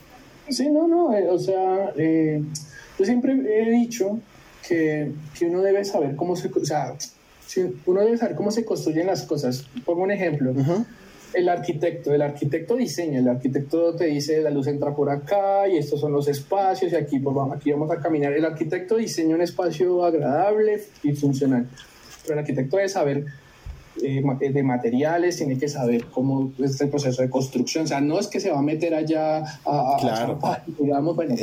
Sí, 0.49 0.69
no, 0.69 0.87
no, 0.87 1.13
eh, 1.15 1.29
o 1.29 1.39
sea, 1.39 1.93
yo 1.95 3.05
siempre 3.05 3.33
he 3.33 3.71
dicho 3.71 4.19
que, 4.67 5.11
que 5.37 5.45
uno 5.45 5.61
debe 5.61 5.85
saber 5.85 6.15
cómo 6.15 6.35
se, 6.35 6.49
o 6.49 6.65
sea, 6.65 6.93
uno 7.85 8.01
debe 8.01 8.17
saber 8.17 8.35
cómo 8.35 8.51
se 8.51 8.65
construyen 8.65 9.07
las 9.07 9.23
cosas. 9.23 9.65
Pongo 9.85 10.03
un 10.03 10.11
ejemplo. 10.11 10.53
El 11.33 11.49
arquitecto, 11.49 12.13
el 12.13 12.21
arquitecto 12.21 12.75
diseña, 12.75 13.19
el 13.19 13.27
arquitecto 13.27 13.95
te 13.95 14.05
dice 14.05 14.41
la 14.41 14.51
luz 14.51 14.67
entra 14.67 14.95
por 14.95 15.09
acá 15.09 15.67
y 15.67 15.77
estos 15.77 15.99
son 15.99 16.11
los 16.11 16.27
espacios 16.27 16.91
y 16.91 16.95
aquí, 16.95 17.17
pues, 17.17 17.35
vamos, 17.35 17.57
aquí 17.57 17.71
vamos 17.71 17.89
a 17.89 17.99
caminar. 17.99 18.33
El 18.33 18.45
arquitecto 18.45 18.97
diseña 18.97 19.35
un 19.35 19.41
espacio 19.41 20.05
agradable 20.05 20.83
y 21.01 21.13
funcional. 21.13 21.67
Pero 22.21 22.33
el 22.33 22.39
arquitecto 22.39 22.77
debe 22.77 22.89
saber 22.89 23.25
eh, 24.01 24.23
de 24.51 24.63
materiales, 24.63 25.37
tiene 25.37 25.57
que 25.57 25.67
saber 25.67 26.05
cómo 26.05 26.51
es 26.57 26.81
el 26.81 26.89
proceso 26.89 27.21
de 27.21 27.29
construcción. 27.29 27.85
O 27.85 27.87
sea, 27.87 28.01
no 28.01 28.19
es 28.19 28.27
que 28.27 28.39
se 28.39 28.49
va 28.51 28.59
a 28.59 28.63
meter 28.63 28.93
allá 28.95 29.43
a, 29.65 29.97
claro. 29.99 30.39
digamos, 30.79 31.15
bueno, 31.15 31.35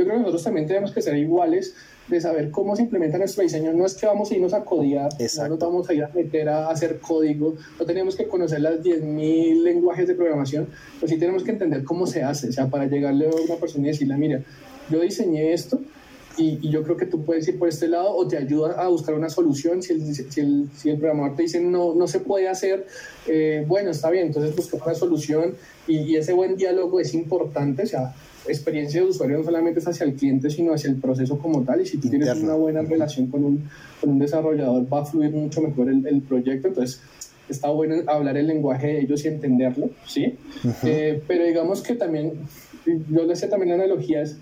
yo 0.00 0.06
creo 0.06 0.16
que 0.16 0.20
nosotros 0.20 0.44
también 0.44 0.66
tenemos 0.66 0.92
que 0.92 1.02
ser 1.02 1.14
iguales 1.18 1.74
de 2.08 2.20
saber 2.22 2.50
cómo 2.50 2.74
se 2.74 2.82
implementa 2.82 3.18
nuestro 3.18 3.42
diseño. 3.42 3.70
No 3.74 3.84
es 3.84 3.94
que 3.94 4.06
vamos 4.06 4.30
a 4.30 4.34
irnos 4.34 4.54
a 4.54 4.64
codiar, 4.64 5.10
no 5.12 5.48
nos 5.48 5.58
vamos 5.58 5.90
a 5.90 5.92
ir 5.92 6.02
a 6.02 6.08
meter 6.08 6.48
a 6.48 6.70
hacer 6.70 7.00
código, 7.00 7.54
no 7.78 7.84
tenemos 7.84 8.16
que 8.16 8.26
conocer 8.26 8.62
las 8.62 8.80
10.000 8.82 9.62
lenguajes 9.62 10.08
de 10.08 10.14
programación, 10.14 10.68
pero 10.98 11.12
sí 11.12 11.18
tenemos 11.18 11.44
que 11.44 11.50
entender 11.50 11.84
cómo 11.84 12.06
se 12.06 12.22
hace, 12.22 12.48
o 12.48 12.52
sea, 12.52 12.68
para 12.68 12.86
llegarle 12.86 13.26
a 13.26 13.30
una 13.30 13.56
persona 13.56 13.88
y 13.88 13.90
decirle, 13.90 14.16
mira, 14.16 14.40
yo 14.88 15.00
diseñé 15.00 15.52
esto, 15.52 15.78
y, 16.40 16.70
yo 16.70 16.82
creo 16.82 16.96
que 16.96 17.06
tú 17.06 17.24
puedes 17.24 17.46
ir 17.48 17.58
por 17.58 17.68
este 17.68 17.88
lado 17.88 18.14
o 18.14 18.26
te 18.26 18.36
ayuda 18.36 18.72
a 18.72 18.88
buscar 18.88 19.14
una 19.14 19.28
solución. 19.28 19.82
Si 19.82 19.92
el, 19.92 20.14
si 20.14 20.40
el, 20.40 20.68
si 20.74 20.90
el 20.90 20.98
programador 20.98 21.36
te 21.36 21.42
dice 21.42 21.60
no, 21.60 21.94
no 21.94 22.08
se 22.08 22.20
puede 22.20 22.48
hacer, 22.48 22.86
eh, 23.26 23.64
bueno, 23.66 23.90
está 23.90 24.10
bien, 24.10 24.28
entonces 24.28 24.54
busca 24.56 24.78
una 24.84 24.94
solución 24.94 25.54
y, 25.86 25.98
y, 25.98 26.16
ese 26.16 26.32
buen 26.32 26.56
diálogo 26.56 27.00
es 27.00 27.14
importante. 27.14 27.82
O 27.82 27.86
sea, 27.86 28.14
experiencia 28.46 29.02
de 29.02 29.08
usuario 29.08 29.38
no 29.38 29.44
solamente 29.44 29.80
es 29.80 29.88
hacia 29.88 30.04
el 30.04 30.14
cliente, 30.14 30.50
sino 30.50 30.72
hacia 30.72 30.90
el 30.90 30.96
proceso 30.96 31.38
como 31.38 31.62
tal. 31.62 31.80
Y 31.82 31.86
si 31.86 31.98
tú 31.98 32.08
tienes 32.08 32.34
una 32.36 32.54
buena 32.54 32.82
relación 32.82 33.26
con 33.26 33.44
un, 33.44 33.68
con 34.00 34.10
un 34.10 34.18
desarrollador, 34.18 34.92
va 34.92 35.02
a 35.02 35.04
fluir 35.04 35.30
mucho 35.30 35.60
mejor 35.60 35.88
el, 35.88 36.06
el, 36.06 36.22
proyecto. 36.22 36.68
Entonces, 36.68 37.00
está 37.48 37.68
bueno 37.68 37.96
hablar 38.06 38.36
el 38.36 38.46
lenguaje 38.46 38.86
de 38.86 39.00
ellos 39.00 39.24
y 39.24 39.28
entenderlo, 39.28 39.90
¿sí? 40.06 40.36
Eh, 40.84 41.22
pero 41.26 41.44
digamos 41.44 41.82
que 41.82 41.94
también, 41.94 42.32
yo 43.10 43.24
le 43.24 43.36
sé 43.36 43.48
también 43.48 43.72
analogías, 43.72 44.36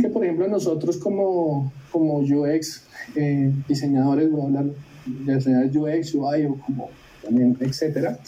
que 0.00 0.08
por 0.08 0.24
ejemplo 0.24 0.48
nosotros 0.48 0.96
como, 0.96 1.72
como 1.90 2.18
UX 2.18 2.84
eh, 3.16 3.52
diseñadores, 3.68 4.30
voy 4.30 4.40
a 4.40 4.44
hablar 4.44 4.64
de 5.06 5.34
diseñadores 5.34 5.76
UX, 5.76 6.14
UI 6.14 6.46
o 6.46 6.54
como 6.64 6.90
también, 7.22 7.56
etcétera, 7.60 8.18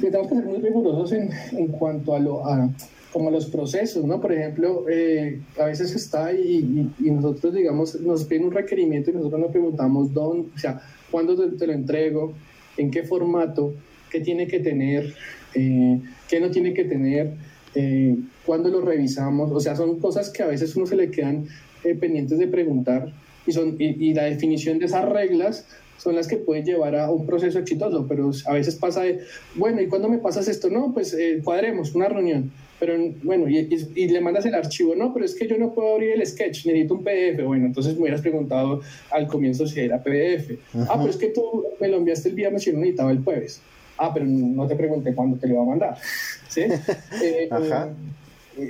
tenemos 0.00 0.28
que 0.28 0.34
ser 0.34 0.44
muy 0.44 0.58
rigurosos 0.58 1.12
en, 1.12 1.30
en 1.52 1.68
cuanto 1.68 2.14
a, 2.14 2.18
lo, 2.18 2.46
a, 2.46 2.68
como 3.12 3.30
los 3.30 3.46
procesos, 3.46 4.04
¿no? 4.04 4.20
Por 4.20 4.32
ejemplo, 4.32 4.86
eh, 4.88 5.40
a 5.60 5.66
veces 5.66 5.94
está 5.94 6.32
y, 6.32 6.90
y, 6.98 7.10
nosotros, 7.10 7.54
digamos, 7.54 8.00
nos 8.00 8.24
piden 8.24 8.46
un 8.46 8.52
requerimiento 8.52 9.10
y 9.10 9.14
nosotros 9.14 9.40
nos 9.40 9.50
preguntamos 9.50 10.12
dónde, 10.12 10.48
o 10.54 10.58
sea, 10.58 10.80
cuándo 11.10 11.36
te, 11.36 11.66
lo 11.66 11.72
entrego, 11.72 12.32
en 12.76 12.90
qué 12.90 13.02
formato, 13.02 13.74
qué 14.10 14.20
tiene 14.20 14.46
que 14.46 14.60
tener, 14.60 15.14
eh, 15.54 16.00
qué 16.28 16.40
no 16.40 16.50
tiene 16.50 16.72
que 16.72 16.84
tener, 16.84 17.34
eh, 17.74 18.16
cuándo 18.44 18.68
lo 18.68 18.80
revisamos, 18.80 19.50
o 19.52 19.60
sea, 19.60 19.76
son 19.76 19.98
cosas 19.98 20.30
que 20.30 20.42
a 20.42 20.46
veces 20.46 20.74
uno 20.76 20.86
se 20.86 20.96
le 20.96 21.10
quedan 21.10 21.46
eh, 21.84 21.94
pendientes 21.94 22.38
de 22.38 22.48
preguntar 22.48 23.12
y, 23.46 23.52
son, 23.52 23.76
y, 23.78 24.08
y 24.08 24.14
la 24.14 24.24
definición 24.24 24.78
de 24.78 24.86
esas 24.86 25.08
reglas 25.08 25.66
son 26.02 26.16
las 26.16 26.26
que 26.26 26.36
pueden 26.36 26.64
llevar 26.64 26.96
a 26.96 27.10
un 27.10 27.26
proceso 27.26 27.58
exitoso, 27.60 28.06
pero 28.08 28.32
a 28.46 28.54
veces 28.54 28.74
pasa 28.74 29.02
de, 29.02 29.20
bueno, 29.54 29.80
¿y 29.80 29.86
cuándo 29.86 30.08
me 30.08 30.18
pasas 30.18 30.48
esto? 30.48 30.68
No, 30.68 30.92
pues 30.92 31.14
eh, 31.14 31.40
cuadremos 31.44 31.94
una 31.94 32.08
reunión, 32.08 32.50
pero 32.80 32.98
bueno, 33.22 33.48
y, 33.48 33.68
y, 33.94 34.08
le 34.08 34.20
mandas 34.20 34.44
el 34.44 34.54
archivo, 34.54 34.96
no, 34.96 35.14
pero 35.14 35.24
es 35.24 35.36
que 35.36 35.46
yo 35.46 35.56
no 35.58 35.72
puedo 35.72 35.92
abrir 35.92 36.10
el 36.10 36.26
sketch, 36.26 36.66
necesito 36.66 36.94
un 36.94 37.04
PDF, 37.04 37.44
bueno, 37.44 37.66
entonces 37.66 37.94
me 37.94 38.02
hubieras 38.02 38.20
preguntado 38.20 38.80
al 39.12 39.28
comienzo 39.28 39.66
si 39.68 39.78
era 39.78 40.02
PDF. 40.02 40.58
Ah, 40.88 40.96
pero 40.98 41.10
es 41.10 41.16
que 41.16 41.28
tú 41.28 41.64
me 41.80 41.86
lo 41.86 41.98
enviaste 41.98 42.30
el 42.30 42.34
viernes 42.34 42.66
y 42.66 42.72
no 42.72 42.80
necesitaba 42.80 43.12
el 43.12 43.22
jueves. 43.22 43.60
Ah, 43.96 44.12
pero 44.12 44.26
no 44.26 44.66
te 44.66 44.74
pregunté 44.74 45.14
cuándo 45.14 45.36
te 45.36 45.46
lo 45.46 45.54
iba 45.54 45.62
a 45.62 45.66
mandar. 45.66 45.98
¿Sí? 46.48 46.62
Eh, 46.62 47.48
Ajá. 47.48 47.88
Eh, 47.88 48.21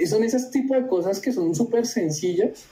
son 0.07 0.24
ese 0.24 0.39
tipo 0.51 0.74
de 0.74 0.87
cosas 0.87 1.20
que 1.20 1.33
son 1.33 1.55
súper 1.55 1.87
sencillas, 1.87 2.66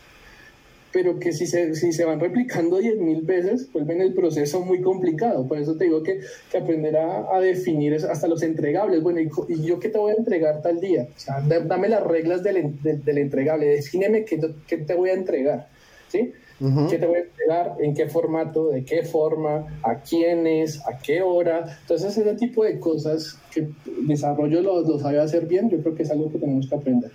pero 0.92 1.18
que 1.18 1.32
si 1.32 1.46
se, 1.46 1.74
si 1.74 1.92
se 1.92 2.04
van 2.04 2.18
replicando 2.18 2.80
10.000 2.80 3.24
veces, 3.24 3.72
vuelven 3.72 4.00
el 4.00 4.12
proceso 4.12 4.60
muy 4.60 4.80
complicado. 4.80 5.46
Por 5.46 5.58
eso 5.58 5.76
te 5.76 5.84
digo 5.84 6.02
que, 6.02 6.20
que 6.50 6.58
aprender 6.58 6.96
a, 6.96 7.34
a, 7.34 7.40
definir 7.40 7.94
hasta 7.94 8.26
los 8.26 8.42
entregables. 8.42 9.02
Bueno, 9.02 9.20
¿y, 9.20 9.30
¿y, 9.48 9.62
yo 9.62 9.78
qué 9.78 9.88
te 9.88 9.98
voy 9.98 10.12
a 10.12 10.16
entregar 10.16 10.62
tal 10.62 10.80
día? 10.80 11.08
O 11.16 11.20
sea, 11.20 11.40
dame 11.40 11.88
las 11.88 12.02
reglas 12.02 12.42
del, 12.42 12.82
del, 12.82 13.04
del 13.04 13.18
entregable, 13.18 13.66
defíneme 13.66 14.24
qué, 14.24 14.40
qué, 14.66 14.78
te 14.78 14.94
voy 14.94 15.10
a 15.10 15.14
entregar. 15.14 15.68
¿Sí? 16.08 16.32
Uh 16.60 16.66
-huh. 16.66 16.88
¿Qué 16.90 16.98
te 16.98 17.06
voy 17.06 17.16
a 17.16 17.20
entregar? 17.20 17.76
¿En 17.80 17.94
qué 17.94 18.08
formato? 18.08 18.68
¿De 18.68 18.84
qué 18.84 19.02
forma? 19.02 19.80
¿A 19.82 20.00
quiénes? 20.00 20.80
¿A 20.86 20.98
qué 20.98 21.22
hora? 21.22 21.78
Entonces, 21.80 22.16
ese 22.16 22.34
tipo 22.34 22.64
de 22.64 22.78
cosas 22.78 23.38
que 23.52 23.68
desarrollo 24.06 24.60
lo, 24.62 24.82
lo 24.82 24.98
sabe 24.98 25.20
hacer 25.20 25.46
bien, 25.46 25.70
yo 25.70 25.80
creo 25.80 25.94
que 25.94 26.02
es 26.02 26.10
algo 26.10 26.30
que 26.30 26.38
tenemos 26.38 26.68
que 26.68 26.74
aprender. 26.74 27.10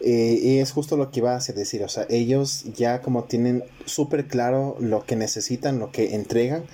Eh, 0.00 0.38
y 0.42 0.58
es 0.58 0.72
justo 0.72 0.96
lo 0.98 1.10
que 1.10 1.20
iba 1.20 1.34
a 1.34 1.38
decir, 1.38 1.82
o 1.82 1.88
sea, 1.88 2.06
ellos 2.10 2.64
ya 2.76 3.00
como 3.00 3.24
tienen 3.24 3.64
súper 3.86 4.26
claro 4.26 4.76
lo 4.78 5.06
que 5.06 5.16
necesitan, 5.16 5.78
lo 5.78 5.90
que 5.90 6.14
entregan, 6.14 6.64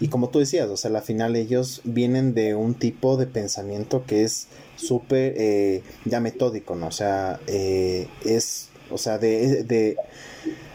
y 0.00 0.08
como 0.08 0.30
tú 0.30 0.40
decías, 0.40 0.68
o 0.68 0.76
sea, 0.76 0.90
al 0.90 1.02
final 1.02 1.36
ellos 1.36 1.80
vienen 1.84 2.34
de 2.34 2.56
un 2.56 2.74
tipo 2.74 3.16
de 3.16 3.26
pensamiento 3.26 4.04
que 4.04 4.24
es 4.24 4.48
súper 4.74 5.34
eh, 5.36 5.82
ya 6.04 6.18
metódico, 6.18 6.74
¿no? 6.74 6.88
O 6.88 6.92
sea, 6.92 7.38
eh, 7.46 8.08
es, 8.24 8.68
o 8.90 8.98
sea, 8.98 9.18
de, 9.18 9.62
de, 9.62 9.96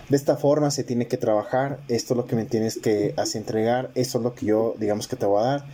de, 0.10 0.18
esta 0.18 0.38
forma 0.38 0.72
se 0.72 0.84
tiene 0.84 1.08
que 1.08 1.18
trabajar, 1.18 1.80
esto 1.88 2.14
es 2.14 2.18
lo 2.18 2.26
que 2.26 2.36
me 2.36 2.46
tienes 2.46 2.78
que 2.78 3.14
hacer 3.18 3.42
entregar, 3.42 3.92
esto 3.96 4.18
es 4.18 4.24
lo 4.24 4.34
que 4.34 4.46
yo, 4.48 4.76
digamos, 4.80 5.08
que 5.08 5.16
te 5.16 5.26
voy 5.26 5.42
a 5.42 5.46
dar, 5.46 5.66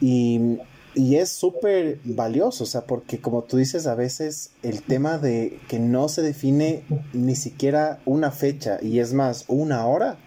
y 0.00 0.58
y 0.94 1.16
es 1.16 1.30
súper 1.30 2.00
valioso, 2.04 2.64
o 2.64 2.66
sea, 2.66 2.82
porque 2.82 3.18
como 3.18 3.42
tú 3.42 3.56
dices, 3.56 3.86
a 3.86 3.94
veces 3.94 4.50
el 4.62 4.82
tema 4.82 5.16
de 5.16 5.58
que 5.68 5.78
no 5.78 6.08
se 6.08 6.20
define 6.20 6.84
ni 7.14 7.34
siquiera 7.34 8.00
una 8.04 8.30
fecha 8.30 8.78
y 8.82 8.98
es 8.98 9.14
más, 9.14 9.46
una 9.48 9.86
hora, 9.86 10.18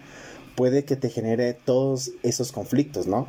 puede 0.56 0.84
que 0.84 0.96
te 0.96 1.08
genere 1.08 1.54
todos 1.54 2.10
esos 2.24 2.50
conflictos, 2.50 3.06
¿no? 3.06 3.28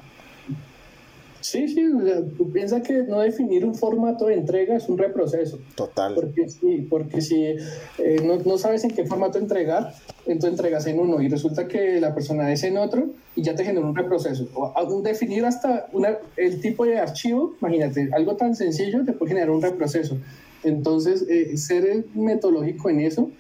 Sí, 1.50 1.66
sí, 1.70 1.86
o 1.86 2.02
sea, 2.02 2.22
tú 2.38 2.52
piensas 2.52 2.82
que 2.82 3.04
no 3.04 3.22
definir 3.22 3.64
un 3.64 3.74
formato 3.74 4.26
de 4.26 4.34
entrega 4.34 4.76
es 4.76 4.90
un 4.90 4.98
reproceso. 4.98 5.58
Total. 5.76 6.14
Porque, 6.14 6.50
sí, 6.50 6.86
porque 6.90 7.22
si 7.22 7.42
eh, 7.42 8.22
no, 8.22 8.36
no, 8.40 8.58
sabes 8.58 8.84
en 8.84 8.92
qué 8.92 9.06
formato 9.06 9.38
entregar, 9.38 9.94
entonces 10.26 10.50
entregas 10.50 10.86
en 10.88 11.00
uno 11.00 11.22
y 11.22 11.30
resulta 11.30 11.66
que 11.70 12.02
la 12.02 12.14
persona 12.14 12.52
es 12.52 12.64
en 12.64 12.78
otro 12.78 13.12
y 13.34 13.44
ya 13.44 13.56
te 13.56 13.64
genera 13.64 13.86
un 13.86 13.96
reproceso. 13.96 14.50
O 14.56 15.02
definir 15.02 15.46
hasta 15.46 15.88
una, 15.94 16.18
el 16.36 16.60
tipo 16.60 16.84
de 16.84 17.00
archivo, 17.00 17.56
imagínate, 17.62 18.10
algo 18.14 18.36
tan 18.36 18.54
sencillo 18.54 19.06
te 19.06 19.14
puede 19.14 19.30
generar 19.30 19.52
un 19.52 19.62
reproceso. 19.62 20.18
Entonces, 20.66 21.26
eh, 21.30 21.56
ser 21.56 22.08
metodológico 22.14 22.90
en 22.90 23.00
eso 23.00 23.32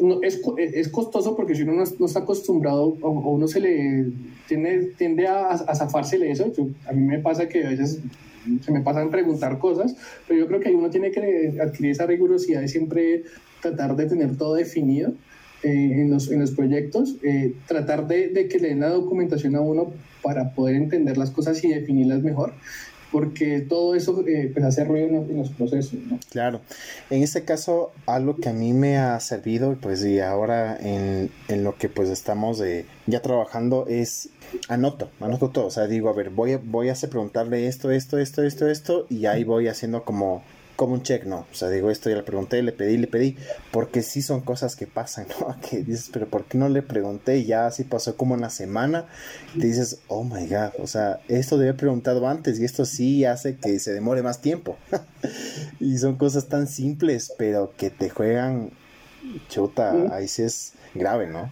no, 0.00 0.22
es, 0.22 0.40
es, 0.58 0.88
costoso 0.88 1.36
porque 1.36 1.54
si 1.54 1.62
uno 1.62 1.74
no, 1.74 1.84
no 1.98 2.06
está 2.06 2.20
acostumbrado 2.20 2.96
o, 3.00 3.08
o, 3.08 3.30
uno 3.32 3.46
se 3.46 3.60
le 3.60 4.06
tiene, 4.48 4.78
tiende 4.96 5.26
a, 5.26 5.50
a 5.50 5.74
zafársele 5.74 6.30
eso, 6.30 6.52
yo, 6.56 6.68
a 6.88 6.92
mí 6.92 7.02
me 7.02 7.18
pasa 7.18 7.48
que 7.48 7.64
a 7.64 7.70
veces 7.70 8.00
se 8.64 8.72
me 8.72 8.80
pasan 8.80 9.10
preguntar 9.10 9.58
cosas, 9.58 9.94
pero 10.26 10.40
yo 10.40 10.46
creo 10.46 10.60
que 10.60 10.70
uno 10.70 10.90
tiene 10.90 11.10
que 11.10 11.58
adquirir 11.60 11.92
esa 11.92 12.06
rigurosidad 12.06 12.60
de 12.60 12.68
siempre 12.68 13.22
tratar 13.60 13.94
de 13.94 14.06
tener 14.06 14.36
todo 14.36 14.54
definido 14.54 15.12
eh, 15.62 15.70
en, 15.70 16.10
los, 16.10 16.30
en 16.30 16.40
los 16.40 16.50
proyectos, 16.50 17.16
eh, 17.22 17.54
tratar 17.68 18.08
de, 18.08 18.28
de 18.28 18.48
que 18.48 18.58
le 18.58 18.68
den 18.68 18.80
la 18.80 18.88
documentación 18.88 19.54
a 19.54 19.60
uno 19.60 19.92
para 20.22 20.54
poder 20.54 20.76
entender 20.76 21.16
las 21.16 21.30
cosas 21.30 21.62
y 21.62 21.68
definirlas 21.68 22.22
mejor 22.22 22.54
porque 23.12 23.60
todo 23.60 23.94
eso 23.94 24.24
eh, 24.26 24.50
pues, 24.52 24.64
hace 24.64 24.84
ruido 24.84 25.06
en, 25.06 25.36
los 25.36 25.50
procesos. 25.50 26.00
¿no? 26.06 26.18
Claro, 26.30 26.62
en 27.10 27.22
este 27.22 27.44
caso 27.44 27.92
algo 28.06 28.36
que 28.36 28.48
a 28.48 28.54
mí 28.54 28.72
me 28.72 28.96
ha 28.96 29.20
servido 29.20 29.76
pues 29.80 30.04
y 30.04 30.18
ahora 30.18 30.76
en, 30.80 31.30
en 31.48 31.62
lo 31.62 31.76
que 31.76 31.90
pues 31.90 32.08
estamos 32.08 32.60
eh, 32.62 32.86
ya 33.06 33.20
trabajando 33.20 33.86
es 33.86 34.30
anoto, 34.68 35.10
anoto 35.20 35.50
todo, 35.50 35.66
o 35.66 35.70
sea 35.70 35.86
digo 35.86 36.08
a 36.08 36.14
ver 36.14 36.30
voy 36.30 36.54
a, 36.54 36.60
voy 36.62 36.88
a 36.88 36.92
hacer 36.92 37.10
preguntarle 37.10 37.68
esto, 37.68 37.90
esto, 37.90 38.18
esto, 38.18 38.42
esto, 38.42 38.68
esto 38.68 39.06
y 39.10 39.26
ahí 39.26 39.44
voy 39.44 39.68
haciendo 39.68 40.04
como 40.04 40.42
como 40.82 40.94
un 40.94 41.02
check, 41.02 41.24
no. 41.26 41.46
O 41.50 41.54
sea, 41.54 41.68
digo, 41.68 41.90
esto 41.90 42.10
ya 42.10 42.16
le 42.16 42.24
pregunté, 42.24 42.60
le 42.62 42.72
pedí, 42.72 42.96
le 42.96 43.06
pedí, 43.06 43.36
porque 43.70 44.02
sí 44.02 44.20
son 44.20 44.40
cosas 44.40 44.74
que 44.74 44.88
pasan, 44.88 45.26
¿no? 45.40 45.56
Que 45.60 45.82
dices, 45.82 46.10
pero 46.12 46.26
¿por 46.26 46.44
qué 46.44 46.58
no 46.58 46.68
le 46.68 46.82
pregunté? 46.82 47.38
Y 47.38 47.44
ya 47.44 47.66
así 47.66 47.84
pasó 47.84 48.16
como 48.16 48.34
una 48.34 48.50
semana. 48.50 49.06
Y 49.54 49.60
te 49.60 49.66
dices, 49.68 50.00
oh 50.08 50.24
my 50.24 50.46
god, 50.46 50.72
o 50.78 50.86
sea, 50.86 51.20
esto 51.28 51.56
debe 51.56 51.70
haber 51.70 51.80
preguntado 51.80 52.26
antes 52.26 52.58
y 52.58 52.64
esto 52.64 52.84
sí 52.84 53.24
hace 53.24 53.56
que 53.56 53.78
se 53.78 53.92
demore 53.92 54.22
más 54.22 54.40
tiempo. 54.40 54.76
y 55.80 55.98
son 55.98 56.16
cosas 56.16 56.48
tan 56.48 56.66
simples, 56.66 57.32
pero 57.38 57.72
que 57.76 57.90
te 57.90 58.10
juegan, 58.10 58.70
chuta, 59.48 59.92
¿Sí? 59.92 60.08
ahí 60.10 60.28
sí 60.28 60.42
es 60.42 60.72
grave, 60.94 61.28
¿no? 61.28 61.48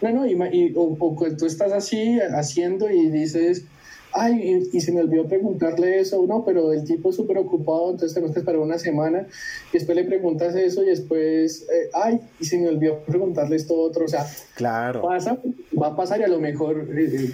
No, 0.00 0.10
no, 0.10 0.26
y, 0.26 0.32
y 0.32 0.72
o, 0.74 0.96
o 0.98 1.36
tú 1.36 1.44
estás 1.44 1.72
así 1.72 2.18
haciendo 2.34 2.90
y 2.90 3.10
dices 3.10 3.64
ay, 4.12 4.68
y, 4.72 4.76
y, 4.76 4.80
se 4.80 4.92
me 4.92 5.00
olvidó 5.00 5.26
preguntarle 5.26 6.00
eso, 6.00 6.24
no, 6.26 6.44
pero 6.44 6.72
el 6.72 6.84
tipo 6.84 7.10
es 7.10 7.16
súper 7.16 7.38
ocupado, 7.38 7.90
entonces 7.90 8.14
tenemos 8.14 8.34
que 8.34 8.40
esperar 8.40 8.60
una 8.60 8.78
semana, 8.78 9.26
y 9.70 9.74
después 9.74 9.96
le 9.96 10.04
preguntas 10.04 10.54
eso 10.54 10.82
y 10.82 10.86
después, 10.86 11.66
eh, 11.70 11.90
ay, 11.92 12.20
y 12.38 12.44
se 12.44 12.58
me 12.58 12.68
olvidó 12.68 12.98
preguntarle 13.00 13.56
esto 13.56 13.74
otro, 13.74 14.04
o 14.04 14.08
sea, 14.08 14.26
claro. 14.54 15.02
pasa, 15.02 15.38
va 15.80 15.88
a 15.88 15.96
pasar 15.96 16.20
y 16.20 16.24
a 16.24 16.28
lo 16.28 16.40
mejor 16.40 16.88
eh, 16.96 17.30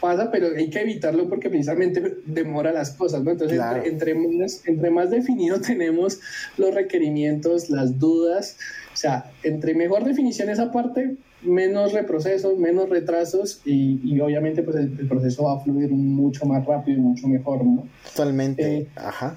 pasa, 0.00 0.30
pero 0.30 0.48
hay 0.56 0.70
que 0.70 0.80
evitarlo 0.80 1.28
porque 1.28 1.50
precisamente 1.50 2.18
demora 2.24 2.72
las 2.72 2.92
cosas, 2.92 3.22
¿no? 3.22 3.32
Entonces, 3.32 3.58
claro. 3.58 3.84
entre, 3.84 4.12
entre, 4.12 4.14
más, 4.14 4.62
entre 4.66 4.90
más 4.90 5.10
definido 5.10 5.60
tenemos 5.66 6.20
los 6.56 6.74
requerimientos, 6.74 7.70
las 7.70 7.98
dudas, 7.98 8.56
o 8.92 8.96
sea, 8.96 9.30
entre 9.42 9.74
mejor 9.74 10.04
definición 10.04 10.48
esa 10.48 10.72
parte, 10.72 11.16
menos 11.42 11.92
reprocesos, 11.92 12.58
menos 12.58 12.88
retrasos 12.88 13.60
y, 13.64 14.00
y 14.04 14.20
obviamente 14.20 14.62
pues 14.62 14.76
el, 14.76 14.98
el, 14.98 15.08
proceso 15.08 15.44
va 15.44 15.54
a 15.54 15.60
fluir 15.60 15.90
mucho 15.90 16.44
más 16.46 16.64
rápido 16.64 16.98
y 16.98 17.00
mucho 17.00 17.28
mejor, 17.28 17.64
¿no? 17.64 17.86
Totalmente, 18.14 18.78
eh, 18.78 18.86
ajá. 18.96 19.36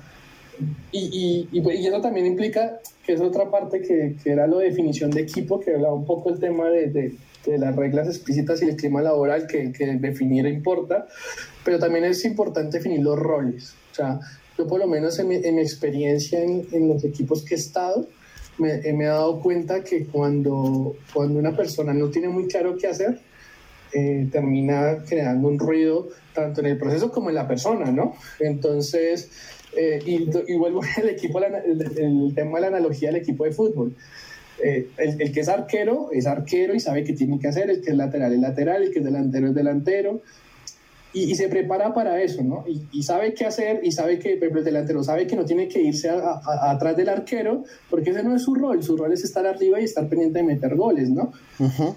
Y, 0.92 1.48
y, 1.52 1.60
y, 1.60 1.88
eso 1.88 2.02
también 2.02 2.26
implica 2.26 2.80
que 3.06 3.14
es 3.14 3.22
otra 3.22 3.50
parte 3.50 3.82
que, 3.82 4.16
que, 4.22 4.32
era 4.32 4.48
la 4.48 4.58
definición 4.58 5.12
de 5.12 5.22
equipo, 5.22 5.60
que 5.60 5.74
hablaba 5.74 5.94
un 5.94 6.06
poco 6.06 6.30
el 6.30 6.40
tema 6.40 6.70
de, 6.70 6.88
de, 6.88 7.16
de 7.46 7.58
las 7.58 7.76
reglas 7.76 8.08
explícitas 8.08 8.62
y 8.62 8.66
el 8.66 8.76
clima 8.76 9.02
laboral, 9.02 9.48
que, 9.48 9.72
que 9.72 9.86
definir 9.98 10.46
importa, 10.46 11.08
pero 11.66 11.80
también 11.80 12.06
es 12.06 12.24
importante 12.26 12.78
definir 12.78 13.02
los 13.02 13.18
roles. 13.18 13.74
O 13.92 13.96
sea, 13.96 14.20
yo 14.58 14.68
por 14.68 14.80
lo 14.80 14.88
menos 14.88 15.18
en 15.20 15.28
mi, 15.30 15.36
en 15.36 15.56
mi 15.56 15.62
experiencia 15.62 16.42
en, 16.44 16.68
en 16.72 16.88
los 16.88 17.04
equipos 17.04 17.44
que 17.44 17.56
he 17.56 17.58
estado, 17.58 18.08
me, 18.58 18.78
me, 18.94 19.04
he 19.04 19.08
dado 19.08 19.40
cuenta 19.40 19.84
que 19.84 20.06
cuando, 20.06 20.96
cuando 21.14 21.40
una 21.40 21.56
persona 21.56 21.94
no 21.94 22.10
tiene 22.10 22.30
muy 22.30 22.48
claro 22.48 22.78
qué 22.78 22.88
hacer, 22.88 23.20
eh, 23.94 24.28
termina 24.32 25.04
generando 25.06 25.48
un 25.48 25.60
ruido 25.60 26.10
tanto 26.34 26.62
en 26.62 26.68
el 26.68 26.78
proceso 26.78 27.12
como 27.12 27.30
en 27.30 27.36
la 27.36 27.48
persona, 27.48 27.92
¿no? 27.92 28.16
Entonces, 28.40 29.30
eh, 29.78 30.00
y, 30.06 30.30
y, 30.52 30.56
vuelvo 30.56 30.82
al 30.98 31.10
equipo, 31.10 31.40
el, 31.40 31.82
el, 31.98 32.36
tema 32.36 32.58
de 32.58 32.62
la 32.62 32.68
analogía 32.68 33.10
del 33.10 33.22
equipo 33.22 33.44
de 33.44 33.52
fútbol. 33.52 33.96
Eh, 34.64 34.88
el, 34.98 35.22
el, 35.22 35.32
que 35.32 35.42
es 35.42 35.50
arquero 35.50 36.10
es 36.12 36.26
arquero 36.28 36.74
y 36.74 36.80
sabe 36.80 37.04
qué 37.04 37.14
tiene 37.14 37.40
que 37.40 37.48
hacer, 37.48 37.70
el 37.70 37.82
que 37.82 37.92
es 37.92 37.98
lateral 37.98 38.34
es 38.34 38.40
lateral, 38.40 38.84
el 38.84 38.92
que 38.92 39.00
es 39.00 39.06
delantero 39.06 39.48
es 39.48 39.56
delantero, 39.56 40.22
y, 41.14 41.32
y, 41.32 41.36
se 41.36 41.48
prepara 41.48 41.94
para 41.94 42.22
eso, 42.22 42.44
¿no? 42.44 42.66
Y, 42.68 42.82
y, 42.92 43.04
sabe 43.04 43.34
qué 43.34 43.46
hacer 43.46 43.82
y 43.84 43.92
sabe 43.92 44.20
que 44.20 44.34
el 44.34 44.64
delantero 44.64 45.04
sabe 45.04 45.28
que 45.28 45.36
no 45.36 45.46
tiene 45.46 45.68
que 45.68 45.80
irse 45.80 46.10
a, 46.10 46.16
a, 46.16 46.42
a, 46.46 46.72
atrás 46.72 46.98
del 46.98 47.10
arquero 47.10 47.64
porque 47.90 48.10
ese 48.10 48.24
no 48.24 48.36
es 48.36 48.42
su 48.42 48.56
rol, 48.56 48.84
su 48.84 48.98
rol 48.98 49.14
es 49.14 49.24
estar 49.24 49.46
arriba 49.46 49.80
y 49.80 49.84
estar 49.84 50.08
pendiente 50.10 50.40
de 50.40 50.44
meter 50.44 50.76
goles, 50.76 51.10
¿no? 51.10 51.32
Uh 51.60 51.66
-huh. 51.66 51.96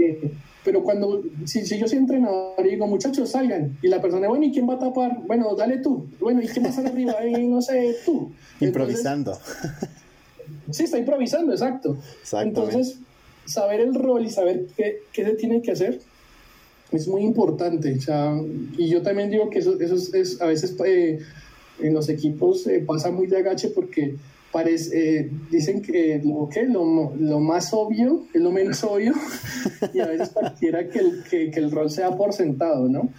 eh, 0.00 0.32
pero 0.66 0.82
cuando, 0.82 1.22
si, 1.44 1.64
si, 1.64 1.78
yo 1.78 1.86
soy 1.86 1.98
entrenador 1.98 2.66
y 2.66 2.70
digo, 2.70 2.88
muchachos, 2.88 3.30
salgan, 3.30 3.78
y 3.82 3.86
la 3.86 4.02
persona, 4.02 4.26
bueno, 4.26 4.46
¿y 4.46 4.50
quién 4.50 4.68
va 4.68 4.74
a 4.74 4.78
tapar? 4.80 5.16
Bueno, 5.24 5.54
dale 5.54 5.78
tú. 5.78 6.08
Bueno, 6.18 6.42
¿y 6.42 6.48
quién 6.48 6.64
va 6.64 6.68
a 6.68 6.70
estar 6.70 6.86
arriba? 6.86 7.14
Eh, 7.22 7.46
no 7.46 7.62
sé, 7.62 7.94
tú. 8.04 8.32
Improvisando. 8.58 9.38
Entonces, 10.48 10.76
sí, 10.76 10.82
está 10.82 10.98
improvisando, 10.98 11.52
exacto. 11.52 11.96
Entonces, 12.32 12.98
saber 13.44 13.80
el 13.80 13.94
rol 13.94 14.26
y 14.26 14.30
saber 14.30 14.66
qué, 14.76 15.02
qué 15.12 15.24
se 15.24 15.34
tiene 15.34 15.62
que 15.62 15.70
hacer 15.70 16.00
es 16.92 17.08
muy 17.08 17.22
importante. 17.22 17.94
O 17.94 18.00
sea, 18.00 18.38
y 18.76 18.88
yo 18.88 19.02
también 19.02 19.30
digo 19.30 19.50
que 19.50 19.58
eso, 19.58 19.78
eso 19.80 19.94
es, 19.94 20.14
es 20.14 20.40
a 20.40 20.46
veces 20.46 20.76
eh, 20.84 21.18
en 21.80 21.94
los 21.94 22.08
equipos 22.08 22.66
eh, 22.66 22.82
pasa 22.86 23.10
muy 23.10 23.26
de 23.26 23.38
agache 23.38 23.68
porque 23.68 24.16
parece, 24.52 25.18
eh, 25.18 25.30
dicen 25.50 25.82
que 25.82 26.20
lo, 26.24 26.48
que 26.48 26.64
lo, 26.64 27.12
lo, 27.18 27.40
más 27.40 27.72
obvio 27.72 28.24
es 28.32 28.40
lo 28.40 28.50
menos 28.50 28.82
obvio 28.84 29.12
y 29.92 30.00
a 30.00 30.06
veces 30.06 30.30
pareciera 30.30 30.88
que 30.88 30.98
el, 30.98 31.24
que, 31.28 31.50
que 31.50 31.60
el 31.60 31.70
rol 31.70 31.90
sea 31.90 32.16
por 32.16 32.32
sentado, 32.32 32.88
¿no? 32.88 33.10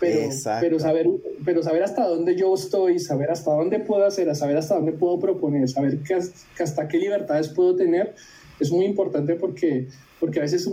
Pero, 0.00 0.30
pero, 0.60 0.78
saber, 0.78 1.08
pero 1.44 1.62
saber 1.62 1.82
hasta 1.82 2.06
dónde 2.06 2.36
yo 2.36 2.52
estoy, 2.52 2.98
saber 2.98 3.30
hasta 3.30 3.52
dónde 3.52 3.80
puedo 3.80 4.04
hacer, 4.04 4.34
saber 4.36 4.56
hasta 4.58 4.74
dónde 4.74 4.92
puedo 4.92 5.18
proponer, 5.18 5.68
saber 5.68 5.98
que, 6.00 6.18
que 6.56 6.62
hasta 6.62 6.88
qué 6.88 6.98
libertades 6.98 7.48
puedo 7.48 7.74
tener, 7.74 8.14
es 8.60 8.70
muy 8.70 8.84
importante 8.84 9.34
porque, 9.34 9.88
porque 10.20 10.40
a 10.40 10.42
veces 10.42 10.68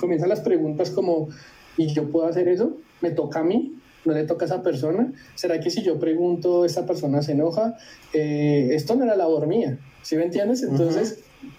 comienzan 0.00 0.28
las 0.28 0.40
preguntas 0.40 0.90
como, 0.90 1.28
y 1.76 1.92
yo 1.92 2.10
puedo 2.10 2.26
hacer 2.26 2.48
eso, 2.48 2.76
me 3.00 3.10
toca 3.10 3.40
a 3.40 3.44
mí, 3.44 3.78
no 4.04 4.12
le 4.12 4.24
toca 4.24 4.44
a 4.44 4.46
esa 4.46 4.62
persona. 4.62 5.12
¿Será 5.34 5.60
que 5.60 5.70
si 5.70 5.82
yo 5.82 5.98
pregunto, 5.98 6.64
esa 6.64 6.86
persona 6.86 7.22
se 7.22 7.32
enoja? 7.32 7.76
Eh, 8.12 8.70
esto 8.72 8.94
no 8.94 9.04
era 9.04 9.16
labor 9.16 9.46
mía. 9.46 9.78
¿sí 10.04 10.16
me 10.16 10.24
entiendes? 10.24 10.62
Entonces 10.62 11.18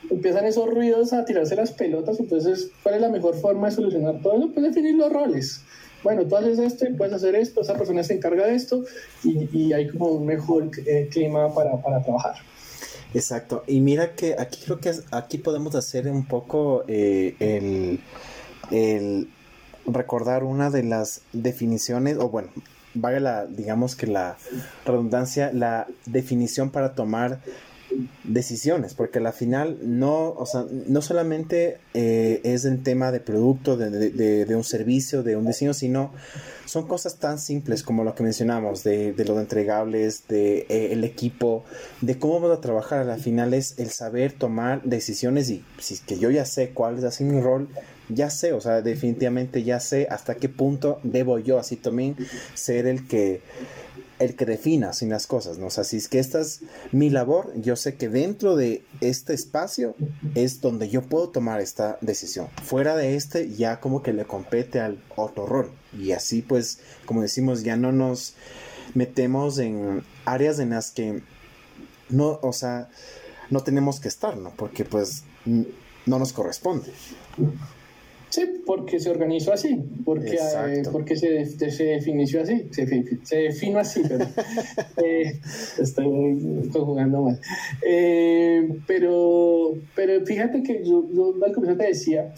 empiezan 0.09 0.45
esos 0.45 0.69
ruidos 0.69 1.13
a 1.13 1.25
tirarse 1.25 1.55
las 1.55 1.71
pelotas, 1.71 2.19
entonces, 2.19 2.69
¿cuál 2.81 2.95
es 2.95 3.01
la 3.01 3.09
mejor 3.09 3.35
forma 3.35 3.69
de 3.69 3.75
solucionar 3.75 4.21
todo 4.21 4.37
eso? 4.37 4.51
Pues 4.53 4.67
definir 4.67 4.95
los 4.95 5.11
roles. 5.11 5.61
Bueno, 6.03 6.25
tú 6.27 6.35
haces 6.37 6.59
esto 6.59 6.85
y 6.87 6.93
puedes 6.93 7.13
hacer 7.13 7.35
esto, 7.35 7.61
esa 7.61 7.75
persona 7.75 8.03
se 8.03 8.13
encarga 8.13 8.45
de 8.45 8.55
esto 8.55 8.83
y, 9.23 9.73
hay 9.73 9.89
como 9.89 10.09
un 10.09 10.25
mejor 10.25 10.69
eh, 10.85 11.09
clima 11.11 11.53
para, 11.53 11.81
para 11.81 12.03
trabajar. 12.03 12.35
Exacto. 13.15 13.63
Y 13.65 13.81
mira 13.81 14.13
que 14.13 14.35
aquí 14.37 14.61
creo 14.63 14.79
que 14.79 14.91
aquí 15.11 15.39
podemos 15.39 15.73
hacer 15.73 16.07
un 16.07 16.27
poco 16.27 16.83
eh, 16.87 17.35
el, 17.39 17.99
el, 18.69 19.29
recordar 19.85 20.43
una 20.43 20.69
de 20.69 20.83
las 20.83 21.21
definiciones, 21.33 22.17
o 22.17 22.29
bueno, 22.29 22.49
vaya 22.93 23.19
la, 23.19 23.45
digamos 23.45 23.95
que 23.95 24.07
la 24.07 24.37
redundancia, 24.85 25.51
la 25.53 25.87
definición 26.05 26.71
para 26.71 26.93
tomar 26.93 27.39
decisiones, 28.23 28.93
porque 28.93 29.19
al 29.19 29.31
final 29.33 29.77
no, 29.83 30.31
o 30.31 30.45
sea, 30.45 30.65
no 30.69 31.01
solamente 31.01 31.77
eh, 31.93 32.41
es 32.43 32.65
el 32.65 32.83
tema 32.83 33.11
de 33.11 33.19
producto, 33.19 33.77
de, 33.77 34.55
un 34.55 34.63
servicio, 34.63 35.23
de 35.23 35.35
un 35.35 35.45
diseño, 35.45 35.73
sino 35.73 36.11
son 36.65 36.87
cosas 36.87 37.17
tan 37.17 37.39
simples 37.39 37.83
como 37.83 38.03
lo 38.03 38.15
que 38.15 38.23
mencionamos, 38.23 38.83
de, 38.83 39.13
de 39.13 39.25
los 39.25 39.39
entregables, 39.39 40.27
de 40.27 40.65
eh, 40.69 40.89
el 40.91 41.03
equipo, 41.03 41.63
de 42.01 42.17
cómo 42.17 42.41
vamos 42.41 42.57
a 42.57 42.61
trabajar. 42.61 43.09
Al 43.09 43.21
final 43.21 43.53
es 43.53 43.79
el 43.79 43.91
saber 43.91 44.33
tomar 44.33 44.81
decisiones 44.83 45.49
y 45.49 45.63
si 45.79 45.93
es 45.93 46.01
que 46.01 46.17
yo 46.17 46.29
ya 46.31 46.45
sé 46.45 46.71
cuál 46.71 46.97
es 46.97 47.03
así 47.03 47.23
mi 47.23 47.39
rol, 47.39 47.69
ya 48.09 48.29
sé, 48.29 48.53
o 48.53 48.61
sea, 48.61 48.81
definitivamente 48.81 49.63
ya 49.63 49.79
sé 49.79 50.07
hasta 50.09 50.35
qué 50.35 50.49
punto 50.49 50.99
debo 51.03 51.39
yo 51.39 51.59
así 51.59 51.75
también 51.75 52.15
ser 52.53 52.87
el 52.87 53.07
que 53.07 53.41
el 54.19 54.35
que 54.35 54.45
defina 54.45 54.93
sin 54.93 55.09
las 55.09 55.27
cosas, 55.27 55.57
¿no? 55.57 55.67
O 55.67 55.81
es 55.81 56.07
que 56.07 56.19
esta 56.19 56.39
es 56.39 56.61
mi 56.91 57.09
labor, 57.09 57.51
yo 57.59 57.75
sé 57.75 57.95
que 57.95 58.07
dentro 58.07 58.55
de 58.55 58.85
este 59.01 59.33
espacio 59.33 59.95
es 60.35 60.61
donde 60.61 60.89
yo 60.89 61.01
puedo 61.01 61.29
tomar 61.29 61.59
esta 61.59 61.97
decisión. 62.01 62.47
Fuera 62.63 62.95
de 62.95 63.15
este, 63.15 63.49
ya 63.53 63.79
como 63.79 64.01
que 64.01 64.13
le 64.13 64.25
compete 64.25 64.79
al 64.79 65.03
otro 65.15 65.45
rol. 65.45 65.71
Y 65.97 66.13
así, 66.13 66.41
pues, 66.41 66.79
como 67.05 67.21
decimos, 67.21 67.63
ya 67.63 67.75
no 67.75 67.91
nos 67.91 68.35
metemos 68.93 69.57
en 69.57 70.03
áreas 70.23 70.59
en 70.59 70.69
las 70.69 70.91
que 70.91 71.21
no, 72.09 72.39
o 72.41 72.53
sea, 72.53 72.89
no 73.49 73.63
tenemos 73.63 73.99
que 73.99 74.07
estar, 74.07 74.37
¿no? 74.37 74.53
Porque, 74.55 74.85
pues, 74.85 75.23
no 75.45 76.19
nos 76.19 76.31
corresponde. 76.31 76.91
Sí, 78.35 78.61
porque 78.65 78.99
se 78.99 79.09
organizó 79.09 79.53
así, 79.53 79.81
porque, 80.03 80.35
eh, 80.35 80.83
porque 80.91 81.15
se, 81.15 81.45
se, 81.45 81.83
definió 81.85 82.41
así, 82.41 82.67
se, 82.69 82.85
se 83.23 83.35
definió 83.37 83.79
así, 83.79 84.01
pero 84.05 84.25
eh, 85.05 85.39
estoy, 85.79 86.69
jugando 86.73 87.21
mal. 87.21 87.39
Eh, 87.81 88.77
pero, 88.85 89.75
pero 89.95 90.25
fíjate 90.25 90.63
que 90.63 90.83
yo, 90.83 91.07
yo 91.13 91.33
al 91.45 91.53
comienzo 91.53 91.77
te 91.77 91.87
decía 91.87 92.33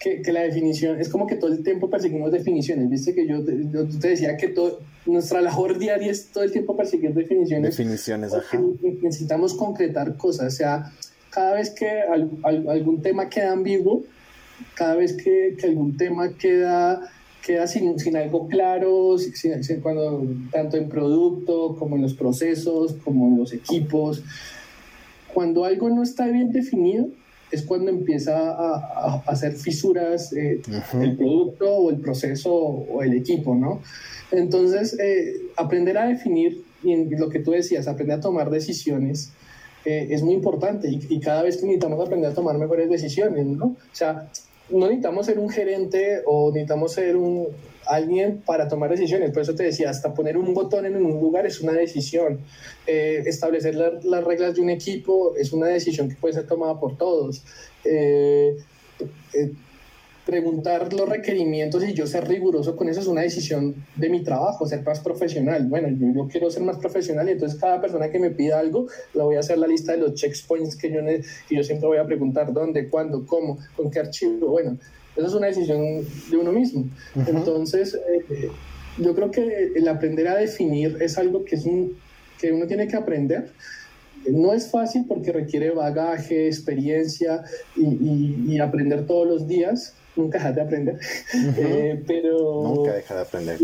que, 0.00 0.22
que, 0.22 0.32
la 0.32 0.40
definición 0.40 0.98
es 0.98 1.10
como 1.10 1.26
que 1.26 1.36
todo 1.36 1.52
el 1.52 1.62
tiempo 1.62 1.90
perseguimos 1.90 2.32
definiciones, 2.32 2.88
viste 2.88 3.14
que 3.14 3.26
yo, 3.26 3.44
yo 3.44 3.86
te 4.00 4.08
decía 4.08 4.38
que 4.38 4.48
todo, 4.48 4.80
nuestra 5.04 5.42
labor 5.42 5.78
diaria 5.78 6.12
es 6.12 6.28
todo 6.28 6.44
el 6.44 6.50
tiempo 6.50 6.78
perseguir 6.78 7.12
definiciones. 7.12 7.76
Definiciones, 7.76 8.32
ajá. 8.32 8.58
Necesitamos 9.02 9.52
concretar 9.52 10.16
cosas, 10.16 10.54
o 10.54 10.56
sea, 10.56 10.92
cada 11.28 11.52
vez 11.56 11.68
que 11.68 11.86
algún 12.42 13.02
tema 13.02 13.28
queda 13.28 13.52
ambiguo, 13.52 14.04
cada 14.74 14.96
vez 14.96 15.14
que, 15.14 15.56
algún 15.64 15.96
tema 15.96 16.30
queda, 16.36 17.00
queda 17.44 17.66
sin, 17.66 17.98
sin 17.98 18.16
algo 18.16 18.48
claro, 18.48 19.16
cuando, 19.82 20.26
tanto 20.50 20.76
en 20.76 20.88
producto 20.88 21.76
como 21.78 21.96
en 21.96 22.02
los 22.02 22.14
procesos, 22.14 22.94
como 23.04 23.28
en 23.28 23.38
los 23.38 23.52
equipos, 23.52 24.22
cuando 25.32 25.64
algo 25.64 25.90
no 25.90 26.02
está 26.02 26.26
bien 26.28 26.50
definido, 26.50 27.08
es 27.50 27.62
cuando 27.62 27.90
empieza 27.90 28.34
a, 28.36 29.22
hacer 29.26 29.52
fisuras 29.52 30.32
eh, 30.32 30.60
el 31.00 31.16
producto 31.16 31.70
o 31.70 31.90
el 31.90 31.98
proceso 31.98 32.52
o 32.52 33.02
el 33.02 33.14
equipo, 33.14 33.54
¿no? 33.54 33.80
Entonces, 34.32 34.98
eh, 34.98 35.36
aprender 35.56 35.96
a 35.98 36.06
definir, 36.06 36.64
y 36.82 37.04
lo 37.16 37.28
que 37.28 37.38
tú 37.38 37.52
decías, 37.52 37.86
aprender 37.86 38.18
a 38.18 38.20
tomar 38.20 38.50
decisiones, 38.50 39.32
eh, 39.84 40.08
es 40.10 40.22
muy 40.22 40.34
importante 40.34 40.88
y, 40.90 41.06
y, 41.08 41.20
cada 41.20 41.42
vez 41.44 41.58
que 41.58 41.62
necesitamos 41.62 42.04
aprender 42.04 42.30
a 42.30 42.34
tomar 42.34 42.58
mejores 42.58 42.90
decisiones, 42.90 43.46
¿no? 43.46 43.66
O 43.66 43.76
sea, 43.92 44.28
no 44.70 44.86
necesitamos 44.86 45.26
ser 45.26 45.38
un 45.38 45.48
gerente 45.48 46.22
o 46.26 46.50
necesitamos 46.50 46.92
ser 46.92 47.16
un, 47.16 47.48
alguien 47.86 48.42
para 48.44 48.68
tomar 48.68 48.90
decisiones. 48.90 49.30
Por 49.30 49.42
eso 49.42 49.54
te 49.54 49.64
decía, 49.64 49.90
hasta 49.90 50.14
poner 50.14 50.36
un 50.36 50.52
botón 50.54 50.86
en 50.86 50.96
un 50.96 51.20
lugar 51.20 51.46
es 51.46 51.60
una 51.60 51.72
decisión. 51.72 52.40
Eh, 52.86 53.22
establecer 53.26 53.74
las 53.74 54.24
reglas 54.24 54.54
de 54.54 54.60
un 54.60 54.70
equipo 54.70 55.34
es 55.36 55.52
una 55.52 55.66
decisión 55.66 56.08
que 56.08 56.16
puede 56.16 56.34
ser 56.34 56.46
tomada 56.46 56.78
por 56.78 56.96
todos. 56.96 57.42
Eh, 57.84 58.56
eh, 59.34 59.52
preguntar 60.26 60.92
los 60.92 61.08
requerimientos 61.08 61.84
y 61.84 61.94
yo 61.94 62.04
ser 62.06 62.26
riguroso 62.26 62.74
con 62.74 62.88
eso 62.88 63.00
es 63.00 63.06
una 63.06 63.22
decisión 63.22 63.76
de 63.94 64.08
mi 64.08 64.24
trabajo, 64.24 64.66
ser 64.66 64.82
más 64.82 64.98
profesional. 64.98 65.68
Bueno, 65.68 65.88
yo, 65.88 66.26
quiero 66.26 66.50
ser 66.50 66.64
más 66.64 66.78
profesional 66.78 67.28
y 67.28 67.32
entonces 67.32 67.58
cada 67.60 67.80
persona 67.80 68.10
que 68.10 68.18
me 68.18 68.30
pida 68.30 68.58
algo, 68.58 68.88
la 69.14 69.22
voy 69.22 69.36
a 69.36 69.40
hacer 69.40 69.56
la 69.56 69.68
lista 69.68 69.92
de 69.92 69.98
los 69.98 70.14
checkpoints 70.14 70.74
que 70.74 70.90
yo, 70.90 71.00
que 71.48 71.54
yo 71.54 71.62
siempre 71.62 71.86
voy 71.86 71.98
a 71.98 72.04
preguntar 72.04 72.52
dónde, 72.52 72.88
cuándo, 72.88 73.24
cómo, 73.24 73.58
con 73.76 73.88
qué 73.88 74.00
archivo. 74.00 74.48
Bueno, 74.48 74.76
eso 75.14 75.28
es 75.28 75.32
una 75.32 75.46
decisión 75.46 75.80
de 76.28 76.36
uno 76.36 76.50
mismo. 76.50 76.86
Entonces, 77.28 77.94
eh, 77.94 78.50
yo 78.98 79.14
creo 79.14 79.30
que 79.30 79.72
el 79.76 79.86
aprender 79.86 80.26
a 80.26 80.34
definir 80.34 80.98
es 81.00 81.16
algo 81.18 81.44
que, 81.44 81.54
es 81.54 81.64
un, 81.66 81.96
que 82.40 82.52
uno 82.52 82.66
tiene 82.66 82.88
que 82.88 82.96
aprender. 82.96 83.52
No 84.28 84.52
es 84.52 84.68
fácil 84.72 85.04
porque 85.06 85.30
requiere 85.30 85.70
bagaje, 85.70 86.48
experiencia 86.48 87.44
y, 87.76 88.34
y 88.48 88.58
aprender 88.58 89.06
todos 89.06 89.28
los 89.28 89.46
días, 89.46 89.94
nunca 90.16 90.38
dejar 90.38 90.54
de 90.54 90.60
aprender. 90.62 90.98
Eh, 91.58 92.02
pero, 92.06 92.62
nunca 92.64 92.94
dejar 92.94 93.18
de 93.18 93.22
aprender. 93.22 93.58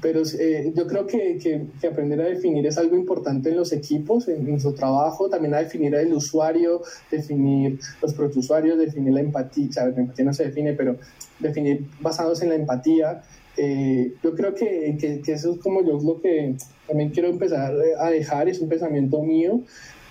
Pero, 0.00 0.22
eh, 0.38 0.72
yo 0.74 0.86
creo 0.86 1.06
que, 1.06 1.38
que, 1.38 1.86
aprender 1.86 2.20
a 2.20 2.24
definir 2.24 2.66
es 2.66 2.78
algo 2.78 2.96
importante 2.96 3.50
en 3.50 3.56
los 3.56 3.72
equipos, 3.72 4.28
en, 4.28 4.60
su 4.60 4.72
trabajo, 4.74 5.28
también 5.28 5.54
a 5.54 5.58
definir 5.58 5.94
al 5.96 6.12
usuario, 6.12 6.82
definir 7.10 7.78
los 8.00 8.14
protusuarios, 8.14 8.78
definir 8.78 9.12
la 9.14 9.20
empatía, 9.20 9.68
o 9.68 9.72
sea, 9.72 9.86
la 9.86 10.00
empatía 10.00 10.24
no 10.24 10.34
se 10.34 10.44
define, 10.44 10.72
pero 10.74 10.96
definir 11.38 11.86
basados 12.00 12.42
en 12.42 12.50
la 12.50 12.54
empatía. 12.56 13.22
Eh, 13.56 14.14
yo 14.22 14.34
creo 14.34 14.54
que, 14.54 14.96
que, 14.98 15.32
eso 15.32 15.52
es 15.52 15.58
como 15.58 15.84
yo 15.84 15.98
lo 16.02 16.20
que 16.20 16.54
también 16.86 17.10
quiero 17.10 17.28
empezar 17.28 17.74
a 17.98 18.10
dejar, 18.10 18.48
es 18.48 18.60
un 18.60 18.68
pensamiento 18.68 19.22
mío, 19.22 19.60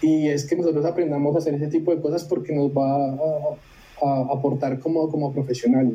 y 0.02 0.30
es 0.30 0.46
que 0.46 0.56
nosotros 0.56 0.86
aprendamos 0.86 1.36
a 1.36 1.40
hacer 1.40 1.54
ese 1.56 1.68
tipo 1.68 1.94
de 1.94 2.02
cosas 2.02 2.24
porque 2.24 2.54
nos 2.54 2.72
va 2.72 3.14
a 3.14 3.56
aportar 4.02 4.80
como, 4.80 5.10
como 5.10 5.32
profesional. 5.34 5.94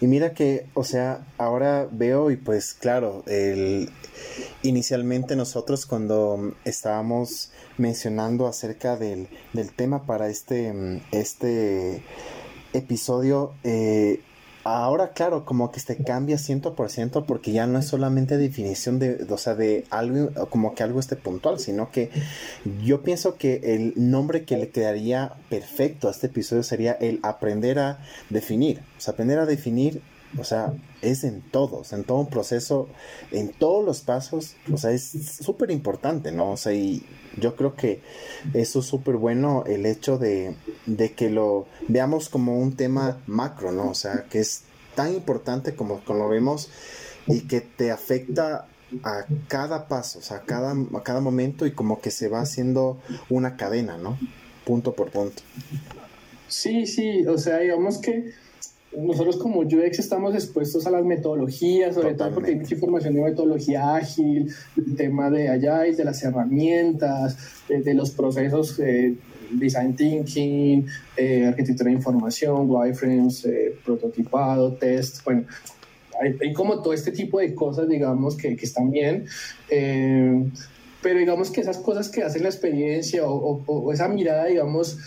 Y 0.00 0.06
mira 0.06 0.34
que, 0.34 0.66
o 0.74 0.84
sea, 0.84 1.26
ahora 1.38 1.88
veo 1.90 2.30
y 2.30 2.36
pues 2.36 2.74
claro, 2.74 3.22
el, 3.26 3.88
inicialmente 4.62 5.36
nosotros 5.36 5.86
cuando 5.86 6.54
estábamos 6.64 7.52
mencionando 7.78 8.46
acerca 8.46 8.96
del, 8.96 9.28
del 9.52 9.72
tema 9.72 10.04
para 10.04 10.28
este, 10.28 11.00
este 11.12 12.02
episodio, 12.72 13.52
eh, 13.64 14.20
ahora, 14.64 15.10
claro, 15.12 15.44
como 15.44 15.70
que 15.70 15.80
se 15.80 15.96
cambia 15.96 16.36
100% 16.36 17.24
porque 17.26 17.52
ya 17.52 17.66
no 17.66 17.78
es 17.78 17.86
solamente 17.86 18.36
definición 18.38 18.98
de, 18.98 19.26
o 19.28 19.38
sea, 19.38 19.54
de 19.54 19.84
algo, 19.90 20.30
como 20.50 20.74
que 20.74 20.82
algo 20.82 21.00
esté 21.00 21.16
puntual, 21.16 21.58
sino 21.58 21.90
que 21.90 22.10
yo 22.82 23.02
pienso 23.02 23.36
que 23.36 23.60
el 23.74 23.94
nombre 23.96 24.44
que 24.44 24.56
le 24.56 24.70
quedaría 24.70 25.34
perfecto 25.48 26.08
a 26.08 26.12
este 26.12 26.28
episodio 26.28 26.62
sería 26.62 26.92
el 26.92 27.20
aprender 27.22 27.78
a 27.78 27.98
definir. 28.30 28.80
O 28.98 29.00
sea, 29.00 29.12
aprender 29.12 29.38
a 29.38 29.46
definir, 29.46 30.02
o 30.38 30.44
sea, 30.44 30.72
es 31.00 31.24
en 31.24 31.42
todos, 31.42 31.92
en 31.92 32.04
todo 32.04 32.18
un 32.18 32.28
proceso, 32.28 32.88
en 33.30 33.52
todos 33.52 33.84
los 33.84 34.00
pasos, 34.00 34.54
o 34.72 34.76
sea, 34.76 34.92
es 34.92 35.10
súper 35.40 35.70
importante, 35.70 36.32
¿no? 36.32 36.52
O 36.52 36.56
sea, 36.56 36.72
y 36.72 37.04
yo 37.38 37.56
creo 37.56 37.74
que 37.74 38.00
eso 38.54 38.80
es 38.80 38.86
súper 38.86 39.16
bueno 39.16 39.64
el 39.66 39.86
hecho 39.86 40.18
de, 40.18 40.54
de, 40.86 41.12
que 41.12 41.30
lo 41.30 41.66
veamos 41.88 42.28
como 42.28 42.58
un 42.58 42.76
tema 42.76 43.20
macro, 43.26 43.72
¿no? 43.72 43.90
O 43.90 43.94
sea, 43.94 44.24
que 44.30 44.40
es 44.40 44.62
tan 44.94 45.14
importante 45.14 45.74
como, 45.74 46.04
como 46.04 46.20
lo 46.20 46.28
vemos 46.28 46.70
y 47.26 47.42
que 47.42 47.60
te 47.60 47.90
afecta 47.90 48.66
a 49.02 49.24
cada 49.48 49.88
paso, 49.88 50.18
o 50.18 50.22
sea, 50.22 50.38
a 50.38 50.42
cada, 50.42 50.72
a 50.72 51.02
cada 51.02 51.20
momento 51.20 51.66
y 51.66 51.72
como 51.72 52.00
que 52.00 52.10
se 52.10 52.28
va 52.28 52.40
haciendo 52.40 53.00
una 53.30 53.56
cadena, 53.56 53.96
¿no? 53.96 54.18
Punto 54.64 54.94
por 54.94 55.10
punto. 55.10 55.42
Sí, 56.48 56.86
sí, 56.86 57.26
o 57.26 57.38
sea, 57.38 57.58
digamos 57.58 57.98
que 57.98 58.32
nosotros 58.96 59.36
como 59.36 59.60
UX 59.60 59.98
estamos 59.98 60.34
expuestos 60.34 60.86
a 60.86 60.90
las 60.90 61.04
metodologías, 61.04 61.94
sobre 61.94 62.14
todo 62.14 62.32
porque 62.34 62.50
hay 62.50 62.56
mucha 62.56 62.74
información 62.74 63.14
de 63.14 63.22
metodología 63.22 63.96
ágil, 63.96 64.52
el 64.76 64.96
tema 64.96 65.30
de 65.30 65.48
Agile, 65.48 65.96
de 65.96 66.04
las 66.04 66.22
herramientas, 66.22 67.36
de, 67.68 67.94
los 67.94 68.10
procesos 68.10 68.76
de 68.76 69.16
design 69.50 69.96
thinking, 69.96 70.86
eh, 71.16 71.46
arquitectura 71.46 71.88
de 71.88 71.96
información, 71.96 72.68
wireframes, 72.68 73.44
eh, 73.46 73.74
prototipado, 73.84 74.74
test, 74.74 75.24
bueno, 75.24 75.44
hay, 76.20 76.52
como 76.52 76.82
todo 76.82 76.92
este 76.92 77.12
tipo 77.12 77.40
de 77.40 77.54
cosas, 77.54 77.88
digamos, 77.88 78.36
que, 78.36 78.56
que 78.56 78.66
están 78.66 78.90
bien. 78.90 79.24
Eh, 79.70 80.44
pero 81.02 81.18
digamos 81.18 81.50
que 81.50 81.60
esas 81.60 81.78
cosas 81.78 82.08
que 82.08 82.22
hacen 82.22 82.44
la 82.44 82.48
experiencia 82.48 83.24
o, 83.26 83.92
esa 83.92 84.08
mirada, 84.08 84.46
digamos, 84.46 84.98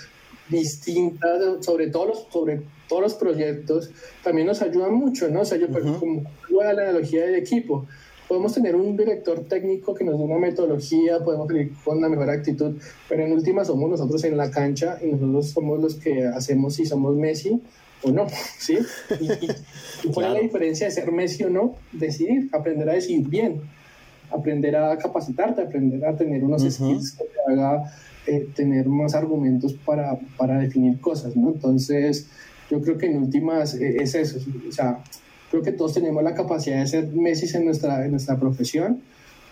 distinta 0.49 1.27
sobre 1.61 1.87
todos 1.87 2.07
los, 2.07 2.27
sobre 2.31 2.61
todos 2.87 3.01
los 3.01 3.13
proyectos, 3.15 3.89
también 4.23 4.47
nos 4.47 4.61
ayudan 4.61 4.93
mucho, 4.93 5.27
¿no? 5.29 5.41
O 5.41 5.45
sea, 5.45 5.57
yo, 5.57 5.67
uh 5.67 5.99
como 5.99 6.23
la 6.49 6.69
analogía 6.69 7.25
del 7.25 7.35
equipo, 7.35 7.85
podemos 8.27 8.53
tener 8.53 8.75
un 8.75 8.95
director 8.95 9.43
técnico 9.45 9.93
que 9.93 10.03
nos 10.03 10.17
dé 10.17 10.23
una 10.23 10.37
metodología, 10.37 11.19
podemos 11.23 11.47
tener 11.47 11.69
con 11.83 11.97
una 11.97 12.09
mejor 12.09 12.29
actitud, 12.29 12.77
pero 13.07 13.23
en 13.23 13.31
última 13.31 13.65
somos 13.65 13.89
nosotros 13.89 14.23
en 14.23 14.37
la 14.37 14.49
cancha 14.51 14.97
y 15.01 15.07
nosotros 15.07 15.49
somos 15.49 15.79
los 15.79 15.95
que 15.95 16.25
hacemos 16.25 16.75
si 16.75 16.85
somos 16.85 17.15
Messi 17.15 17.61
o 18.03 18.11
no, 18.11 18.27
¿sí? 18.59 18.77
Y, 19.19 20.07
cuál 20.13 20.27
es 20.27 20.33
la 20.33 20.39
diferencia 20.39 20.87
de 20.87 20.91
ser 20.91 21.11
Messi 21.11 21.43
o 21.43 21.49
no? 21.49 21.75
Decidir, 21.91 22.49
aprender 22.51 22.89
a 22.89 22.93
decidir 22.93 23.27
bien, 23.27 23.61
aprender 24.31 24.75
a 24.75 24.97
capacitarte, 24.97 25.61
aprender 25.61 26.05
a 26.05 26.15
tener 26.15 26.43
unos 26.43 26.61
skills 26.63 27.11
que 27.13 27.25
te 27.25 27.53
haga 27.53 27.91
eh, 28.27 28.49
tener 28.55 28.87
más 28.87 29.15
argumentos 29.15 29.73
para, 29.73 30.17
para, 30.37 30.59
definir 30.59 30.99
cosas, 30.99 31.35
¿no? 31.35 31.51
Entonces, 31.51 32.27
yo 32.69 32.81
creo 32.81 32.97
que 32.97 33.05
en 33.05 33.17
últimas 33.17 33.75
eh, 33.75 33.97
es 34.01 34.15
eso, 34.15 34.39
o 34.67 34.71
sea, 34.71 35.03
creo 35.51 35.61
que 35.61 35.71
todos 35.71 35.93
tenemos 35.93 36.23
la 36.23 36.33
capacidad 36.33 36.79
de 36.79 36.87
ser 36.87 37.07
Messi 37.09 37.55
en 37.55 37.65
nuestra, 37.65 38.03
en 38.05 38.11
nuestra 38.11 38.39
profesión, 38.39 39.01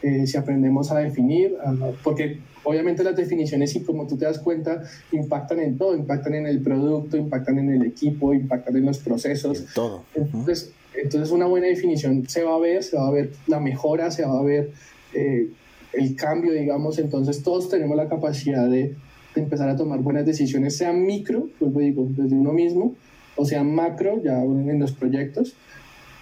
eh, 0.01 0.27
si 0.27 0.37
aprendemos 0.37 0.91
a 0.91 0.99
definir, 0.99 1.55
porque 2.03 2.39
obviamente 2.63 3.03
las 3.03 3.15
definiciones, 3.15 3.75
y 3.75 3.83
como 3.83 4.05
tú 4.05 4.17
te 4.17 4.25
das 4.25 4.39
cuenta, 4.39 4.83
impactan 5.11 5.59
en 5.59 5.77
todo, 5.77 5.95
impactan 5.95 6.33
en 6.35 6.47
el 6.47 6.61
producto, 6.61 7.15
impactan 7.15 7.59
en 7.59 7.69
el 7.69 7.85
equipo, 7.85 8.33
impactan 8.33 8.75
en 8.75 8.85
los 8.85 8.97
procesos. 8.97 9.59
En 9.59 9.65
todo. 9.73 10.03
Entonces, 10.13 10.73
entonces 10.95 11.31
una 11.31 11.45
buena 11.45 11.67
definición 11.67 12.27
se 12.27 12.43
va 12.43 12.55
a 12.55 12.59
ver, 12.59 12.83
se 12.83 12.97
va 12.97 13.07
a 13.07 13.11
ver 13.11 13.31
la 13.47 13.59
mejora, 13.59 14.11
se 14.11 14.25
va 14.25 14.39
a 14.39 14.43
ver 14.43 14.71
eh, 15.13 15.49
el 15.93 16.15
cambio, 16.15 16.53
digamos, 16.53 16.99
entonces 16.99 17.43
todos 17.43 17.69
tenemos 17.69 17.95
la 17.95 18.09
capacidad 18.09 18.67
de, 18.67 18.95
de 19.35 19.41
empezar 19.41 19.69
a 19.69 19.75
tomar 19.75 19.99
buenas 19.99 20.25
decisiones, 20.25 20.77
sean 20.77 21.05
micro, 21.05 21.49
pues 21.59 21.73
digo, 21.75 22.07
desde 22.09 22.35
uno 22.35 22.51
mismo, 22.51 22.95
o 23.35 23.45
sean 23.45 23.73
macro, 23.73 24.21
ya 24.23 24.41
en 24.41 24.79
los 24.79 24.91
proyectos, 24.91 25.55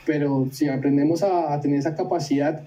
pero 0.05 0.47
si 0.51 0.67
aprendemos 0.67 1.23
a, 1.23 1.59
tener 1.61 1.79
esa 1.79 1.95
capacidad, 1.95 2.63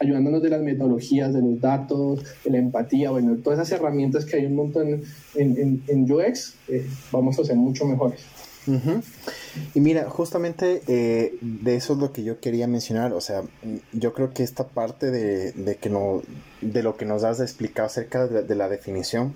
ayudándonos 0.00 0.42
de 0.42 0.50
las 0.50 0.62
metodologías, 0.62 1.34
de 1.34 1.42
los 1.42 1.60
datos, 1.60 2.22
de 2.44 2.50
la 2.50 2.58
empatía, 2.58 3.10
bueno, 3.10 3.36
todas 3.42 3.58
esas 3.58 3.78
herramientas 3.78 4.24
que 4.24 4.36
hay 4.36 4.46
un 4.46 4.54
montón 4.54 5.02
en, 5.34 5.82
en, 5.86 6.12
UX, 6.12 6.54
eh, 6.68 6.86
vamos 7.10 7.38
a 7.38 7.44
ser 7.44 7.56
mucho 7.56 7.84
mejores. 7.84 8.24
Y 9.74 9.80
mira, 9.80 10.08
justamente 10.10 10.82
eh, 10.86 11.38
de 11.40 11.76
eso 11.76 11.94
es 11.94 11.98
lo 11.98 12.12
que 12.12 12.22
yo 12.22 12.40
quería 12.40 12.66
mencionar, 12.66 13.12
o 13.12 13.20
sea, 13.20 13.42
yo 13.92 14.12
creo 14.12 14.32
que 14.32 14.42
esta 14.42 14.68
parte 14.68 15.10
de, 15.10 15.52
de 15.52 15.76
que 15.76 15.88
no, 15.88 16.22
de 16.60 16.82
lo 16.82 16.96
que 16.96 17.04
nos 17.04 17.24
has 17.24 17.40
explicado 17.40 17.86
acerca 17.86 18.26
de, 18.26 18.54
la 18.54 18.68
definición, 18.68 19.34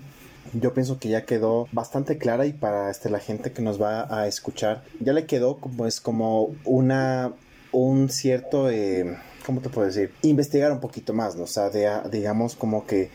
yo 0.53 0.75
pienso 0.75 0.99
que 0.99 1.09
ya 1.09 1.25
quedó 1.25 1.69
bastante 1.73 2.19
clara 2.19 2.47
y 2.47 2.53
para 2.53 2.91
este, 2.91 3.09
la 3.09 3.21
gente 3.21 3.53
que 3.53 3.63
nos 3.63 3.81
va 3.81 4.07
a 4.15 4.27
escuchar, 4.27 4.85
ya 5.01 5.13
le 5.13 5.27
quedó 5.27 5.59
como 5.59 5.87
es 5.87 6.01
como 6.01 6.55
una 6.65 7.33
un 7.73 8.11
cierto, 8.11 8.71
eh, 8.71 9.17
¿cómo 9.47 9.61
te 9.61 9.71
puedo 9.71 9.87
decir? 9.87 10.13
Investigar 10.23 10.73
un 10.73 10.81
poquito 10.81 11.15
más, 11.15 11.37
¿no? 11.37 11.45
O 11.45 11.47
sea, 11.47 11.71
de, 11.71 11.89
digamos 12.11 12.55
como 12.55 12.87
que 12.87 13.11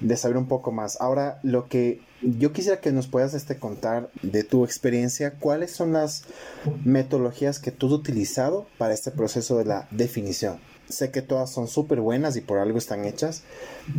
de 0.00 0.16
saber 0.16 0.36
un 0.36 0.46
poco 0.46 0.70
más. 0.72 1.00
Ahora, 1.00 1.40
lo 1.42 1.68
que 1.68 2.00
yo 2.22 2.52
quisiera 2.52 2.80
que 2.80 2.92
nos 2.92 3.06
puedas 3.06 3.34
este, 3.34 3.56
contar 3.56 4.10
de 4.22 4.44
tu 4.44 4.64
experiencia, 4.64 5.32
cuáles 5.32 5.70
son 5.70 5.92
las 5.92 6.24
metodologías 6.84 7.58
que 7.58 7.70
tú 7.70 7.86
has 7.86 7.92
utilizado 7.92 8.66
para 8.78 8.94
este 8.94 9.10
proceso 9.10 9.58
de 9.58 9.64
la 9.64 9.88
definición. 9.90 10.58
Sé 10.88 11.10
que 11.10 11.22
todas 11.22 11.50
son 11.50 11.68
súper 11.68 12.00
buenas 12.00 12.36
y 12.36 12.40
por 12.40 12.58
algo 12.58 12.76
están 12.76 13.04
hechas, 13.04 13.44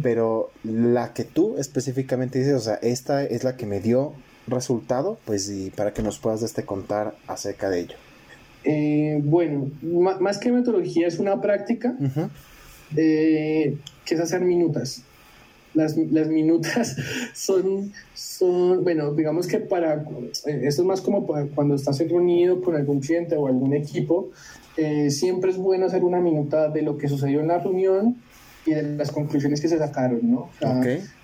pero 0.03 0.51
la 0.63 1.13
que 1.13 1.24
tú 1.24 1.57
específicamente 1.57 2.39
dices, 2.39 2.53
o 2.53 2.59
sea, 2.59 2.76
esta 2.76 3.24
es 3.24 3.43
la 3.43 3.55
que 3.55 3.65
me 3.65 3.80
dio 3.80 4.13
resultado, 4.47 5.17
pues 5.26 5.49
y 5.49 5.69
para 5.69 5.93
que 5.93 6.01
nos 6.01 6.19
puedas 6.19 6.43
este, 6.43 6.65
contar 6.65 7.15
acerca 7.28 7.69
de 7.69 7.80
ello. 7.80 7.95
Eh, 8.63 9.19
bueno, 9.24 9.72
más 9.82 10.38
que 10.38 10.51
metodología 10.51 11.07
es 11.07 11.17
una 11.17 11.41
práctica 11.41 11.95
eh, 12.95 13.78
que 14.05 14.15
es 14.15 14.19
hacer 14.19 14.41
minutas. 14.41 15.03
Las, 15.74 15.95
las, 15.95 16.28
minutas 16.28 16.97
son, 17.34 17.93
son, 18.13 18.84
bueno, 18.84 19.13
digamos 19.13 19.47
que 19.47 19.59
para, 19.59 20.05
eh, 20.45 20.61
esto 20.63 20.82
es 20.82 20.88
más 20.88 21.01
como 21.01 21.26
cuando 21.55 21.76
estás 21.76 21.99
reunido 21.99 22.61
con 22.61 22.76
algún 22.76 22.99
cliente 22.99 23.36
o 23.38 23.47
algún 23.47 23.74
equipo, 23.74 24.30
siempre 25.09 25.51
es 25.51 25.57
bueno 25.57 25.86
hacer 25.86 26.03
una 26.03 26.19
minuta 26.19 26.69
de 26.69 26.82
lo 26.82 26.97
que 26.97 27.07
sucedió 27.07 27.41
en 27.41 27.49
la 27.49 27.59
reunión 27.59 28.17
y 28.66 28.72
de 28.72 28.84
las 28.95 29.12
conclusiones 29.12 29.59
que 29.59 29.68
se 29.68 29.78
sacaron, 29.80 30.20
¿no? 30.24 30.49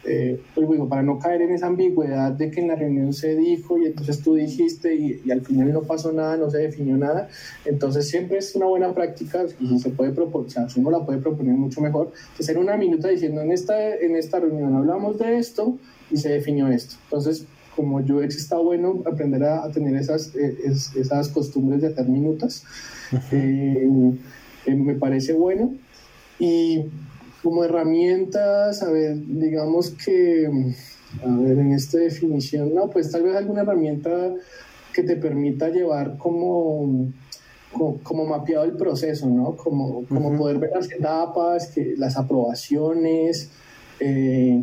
Eh, 0.03 0.41
pues 0.55 0.65
bueno, 0.65 0.87
para 0.87 1.03
no 1.03 1.19
caer 1.19 1.41
en 1.41 1.51
esa 1.51 1.67
ambigüedad 1.67 2.31
de 2.31 2.49
que 2.49 2.61
en 2.61 2.69
la 2.69 2.75
reunión 2.75 3.13
se 3.13 3.35
dijo 3.35 3.77
y 3.77 3.85
entonces 3.85 4.21
tú 4.21 4.35
dijiste 4.35 4.95
y, 4.95 5.29
al 5.29 5.41
final 5.41 5.71
no 5.73 5.81
pasó 5.81 6.11
nada, 6.11 6.37
no 6.37 6.49
se 6.49 6.59
definió 6.59 6.97
nada, 6.97 7.29
entonces 7.65 8.09
siempre 8.09 8.37
es 8.37 8.55
una 8.55 8.65
buena 8.65 8.93
práctica 8.93 9.45
y 9.59 9.79
se 9.79 9.89
puede 9.89 10.11
proponer, 10.11 10.47
o 10.47 10.49
sea, 10.49 10.67
uno 10.77 10.91
la 10.91 11.05
puede 11.05 11.19
proponer 11.19 11.53
mucho 11.53 11.81
mejor, 11.81 12.11
hacer 12.39 12.57
una 12.57 12.77
minuta 12.77 13.09
diciendo 13.09 13.41
en 13.41 13.51
esta, 13.51 13.95
en 13.95 14.15
esta 14.15 14.39
reunión 14.39 14.75
hablamos 14.75 15.19
de 15.19 15.37
esto 15.37 15.77
y 16.09 16.17
se 16.17 16.29
definió 16.29 16.67
esto. 16.69 16.95
Entonces, 17.03 17.45
como 17.75 18.01
yo 18.01 18.23
está 18.23 18.57
bueno 18.57 19.03
aprender 19.05 19.43
a, 19.43 19.69
tener 19.71 19.95
esas, 19.95 20.33
eh, 20.35 20.57
esas 20.95 21.29
costumbres 21.29 21.81
de 21.81 21.87
hacer 21.87 22.07
minutas, 22.07 22.63
eh, 23.31 23.87
me 24.65 24.95
parece 24.95 25.33
bueno. 25.33 25.75
Y 26.39 26.85
como 27.47 27.63
herramientas, 27.63 28.83
a 28.83 28.91
ver, 28.91 29.15
digamos 29.25 29.91
que, 29.91 30.51
a 31.23 31.35
ver, 31.37 31.57
en 31.57 31.71
esta 31.71 31.97
definición, 31.97 32.75
no, 32.75 32.89
pues 32.89 33.09
tal 33.09 33.23
vez 33.23 33.37
alguna 33.37 33.61
herramienta 33.61 34.33
que 34.91 35.01
te 35.01 35.15
permita 35.15 35.69
llevar 35.69 36.17
como, 36.17 37.07
como, 38.03 38.25
mapeado 38.25 38.65
el 38.65 38.73
proceso, 38.73 39.29
¿no? 39.29 39.55
Como, 39.55 40.03
como 40.07 40.37
poder 40.37 40.57
ver 40.57 40.71
las 40.75 40.91
etapas, 40.91 41.67
que, 41.67 41.93
las 41.95 42.17
aprobaciones, 42.17 43.49
eh, 44.01 44.61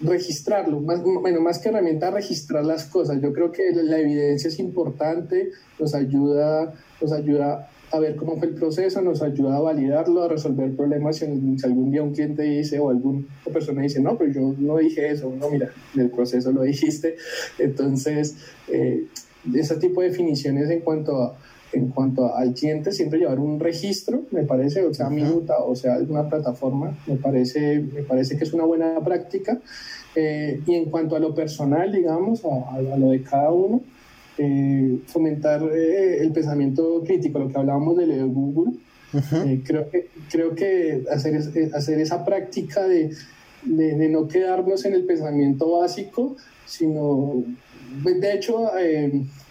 registrarlo, 0.00 0.80
más, 0.80 1.02
bueno, 1.02 1.42
más 1.42 1.58
que 1.58 1.68
herramienta, 1.68 2.10
registrar 2.10 2.64
las 2.64 2.86
cosas. 2.86 3.20
Yo 3.20 3.34
creo 3.34 3.52
que 3.52 3.72
la 3.74 3.98
evidencia 3.98 4.48
es 4.48 4.58
importante, 4.58 5.50
nos 5.78 5.94
ayuda, 5.94 6.72
nos 6.98 7.12
ayuda 7.12 7.68
a 7.96 8.00
ver 8.00 8.16
cómo 8.16 8.36
fue 8.36 8.48
el 8.48 8.54
proceso, 8.54 9.00
nos 9.02 9.22
ayuda 9.22 9.56
a 9.56 9.60
validarlo, 9.60 10.22
a 10.22 10.28
resolver 10.28 10.74
problemas. 10.74 11.16
Si, 11.16 11.24
algún 11.64 11.90
día 11.90 12.02
un 12.02 12.12
cliente 12.12 12.42
dice 12.42 12.78
o 12.78 12.90
alguna 12.90 13.24
persona 13.52 13.82
dice, 13.82 14.00
no, 14.00 14.16
pero 14.16 14.32
yo 14.32 14.54
no 14.58 14.76
dije 14.78 15.10
eso, 15.10 15.32
no, 15.38 15.50
mira, 15.50 15.70
en 15.94 16.02
el 16.02 16.10
proceso 16.10 16.52
lo 16.52 16.62
dijiste. 16.62 17.16
Entonces, 17.58 18.36
eh, 18.68 19.06
ese 19.54 19.76
tipo 19.76 20.02
de 20.02 20.10
definiciones 20.10 20.70
en 20.70 20.80
cuanto 20.80 21.22
a 21.22 21.36
en 21.72 21.88
cuanto 21.88 22.34
al 22.34 22.54
cliente, 22.54 22.92
siempre 22.92 23.18
llevar 23.18 23.38
un 23.38 23.60
registro, 23.60 24.22
me 24.30 24.44
parece, 24.44 24.84
o 24.84 24.94
sea, 24.94 25.10
minuta, 25.10 25.58
o 25.58 25.74
sea, 25.74 25.94
alguna 25.94 26.28
plataforma, 26.28 26.96
me 27.06 27.16
parece, 27.16 27.80
me 27.80 28.02
parece 28.02 28.38
que 28.38 28.44
es 28.44 28.52
una 28.52 28.64
buena 28.64 28.98
práctica. 29.04 29.60
Eh, 30.14 30.62
y 30.66 30.74
en 30.74 30.86
cuanto 30.86 31.16
a 31.16 31.18
lo 31.18 31.34
personal, 31.34 31.92
digamos, 31.92 32.44
a, 32.44 32.76
a 32.76 32.80
lo 32.80 33.10
de 33.10 33.22
cada 33.22 33.50
uno, 33.50 33.82
eh, 34.38 34.98
fomentar 35.06 35.62
eh, 35.62 36.18
el 36.20 36.32
pensamiento 36.32 37.02
crítico, 37.04 37.38
lo 37.38 37.48
que 37.48 37.58
hablábamos 37.58 37.96
de 37.96 38.06
Leo 38.06 38.28
Google. 38.28 38.74
Eh, 39.14 39.62
creo, 39.64 39.88
que, 39.88 40.08
creo 40.30 40.54
que 40.54 41.04
hacer, 41.10 41.40
hacer 41.74 42.00
esa 42.00 42.24
práctica 42.24 42.84
de, 42.84 43.10
de, 43.62 44.08
no 44.08 44.28
quedarnos 44.28 44.84
en 44.84 44.92
el 44.94 45.04
pensamiento 45.04 45.78
básico, 45.78 46.36
sino, 46.66 47.44
de 48.04 48.32
hecho, 48.34 48.70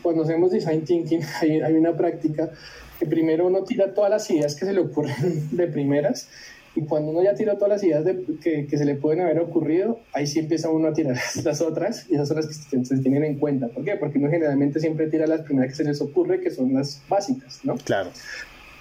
cuando 0.03 0.23
hacemos 0.23 0.51
design 0.51 0.81
thinking 0.81 1.21
hay, 1.41 1.61
hay 1.61 1.73
una 1.73 1.97
práctica 1.97 2.51
que 2.99 3.05
primero 3.07 3.47
uno 3.47 3.63
tira 3.63 3.93
todas 3.93 4.11
las 4.11 4.29
ideas 4.29 4.55
que 4.55 4.65
se 4.65 4.73
le 4.73 4.81
ocurren 4.81 5.49
de 5.51 5.67
primeras 5.67 6.27
y 6.75 6.81
cuando 6.81 7.11
uno 7.11 7.23
ya 7.23 7.33
tira 7.35 7.55
todas 7.55 7.69
las 7.69 7.83
ideas 7.83 8.03
que, 8.43 8.67
que, 8.67 8.77
se 8.77 8.83
le 8.83 8.95
pueden 8.95 9.21
haber 9.21 9.39
ocurrido, 9.39 9.99
ahí 10.11 10.27
sí 10.27 10.39
empieza 10.39 10.69
uno 10.69 10.89
a 10.89 10.93
tirar 10.93 11.15
las 11.43 11.61
otras 11.61 12.05
y 12.09 12.15
esas 12.15 12.27
son 12.27 12.37
las 12.37 12.47
que 12.47 12.85
se, 12.85 12.97
tienen 12.97 13.23
en 13.23 13.39
cuenta. 13.39 13.69
¿Por 13.69 13.85
qué? 13.85 13.95
Porque 13.95 14.19
uno 14.19 14.29
generalmente 14.29 14.81
siempre 14.81 15.07
tira 15.07 15.25
las 15.25 15.41
primeras 15.41 15.71
que 15.71 15.77
se 15.77 15.83
les 15.85 16.01
ocurre, 16.01 16.41
que 16.41 16.51
son 16.51 16.73
las 16.73 17.01
básicas, 17.07 17.61
¿no? 17.63 17.77
Claro. 17.77 18.09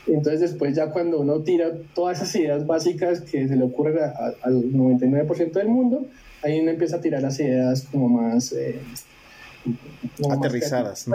Entonces 0.08 0.40
después 0.40 0.74
ya 0.74 0.90
cuando 0.90 1.20
uno 1.20 1.40
tira 1.40 1.70
todas 1.94 2.20
esas 2.20 2.34
ideas 2.34 2.66
básicas 2.66 3.20
que 3.20 3.46
se 3.46 3.56
le 3.56 3.62
ocurren 3.62 3.96
al 4.42 4.72
99% 4.72 5.52
del 5.52 5.68
mundo, 5.68 6.04
ahí 6.42 6.60
uno 6.60 6.72
empieza 6.72 6.96
a 6.96 7.00
tirar 7.00 7.22
las 7.22 7.38
ideas 7.38 7.86
como 7.90 8.08
más... 8.08 8.52
Eh, 8.52 8.80
Aterrizadas. 10.30 11.06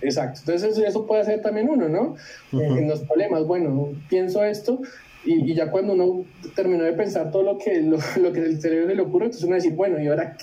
exacto. 0.00 0.40
Entonces 0.46 0.78
eso 0.78 1.06
puede 1.06 1.22
hacer 1.22 1.42
también 1.42 1.68
uno, 1.68 1.88
¿no? 1.88 2.14
En 2.52 2.88
los 2.88 3.00
problemas, 3.00 3.44
bueno, 3.46 3.88
pienso 4.08 4.44
esto, 4.44 4.80
y, 5.24 5.54
ya 5.54 5.70
cuando 5.70 5.92
uno 5.92 6.24
terminó 6.54 6.84
de 6.84 6.92
pensar 6.92 7.30
todo 7.30 7.42
lo 7.42 7.58
que, 7.58 7.80
lo, 7.80 7.98
lo 8.20 8.32
que 8.32 8.40
el 8.40 8.60
cerebro 8.60 8.94
le 8.94 9.02
ocurre, 9.02 9.26
entonces 9.26 9.46
uno 9.46 9.54
decir, 9.54 9.74
bueno, 9.74 10.00
¿y 10.00 10.08
ahora 10.08 10.36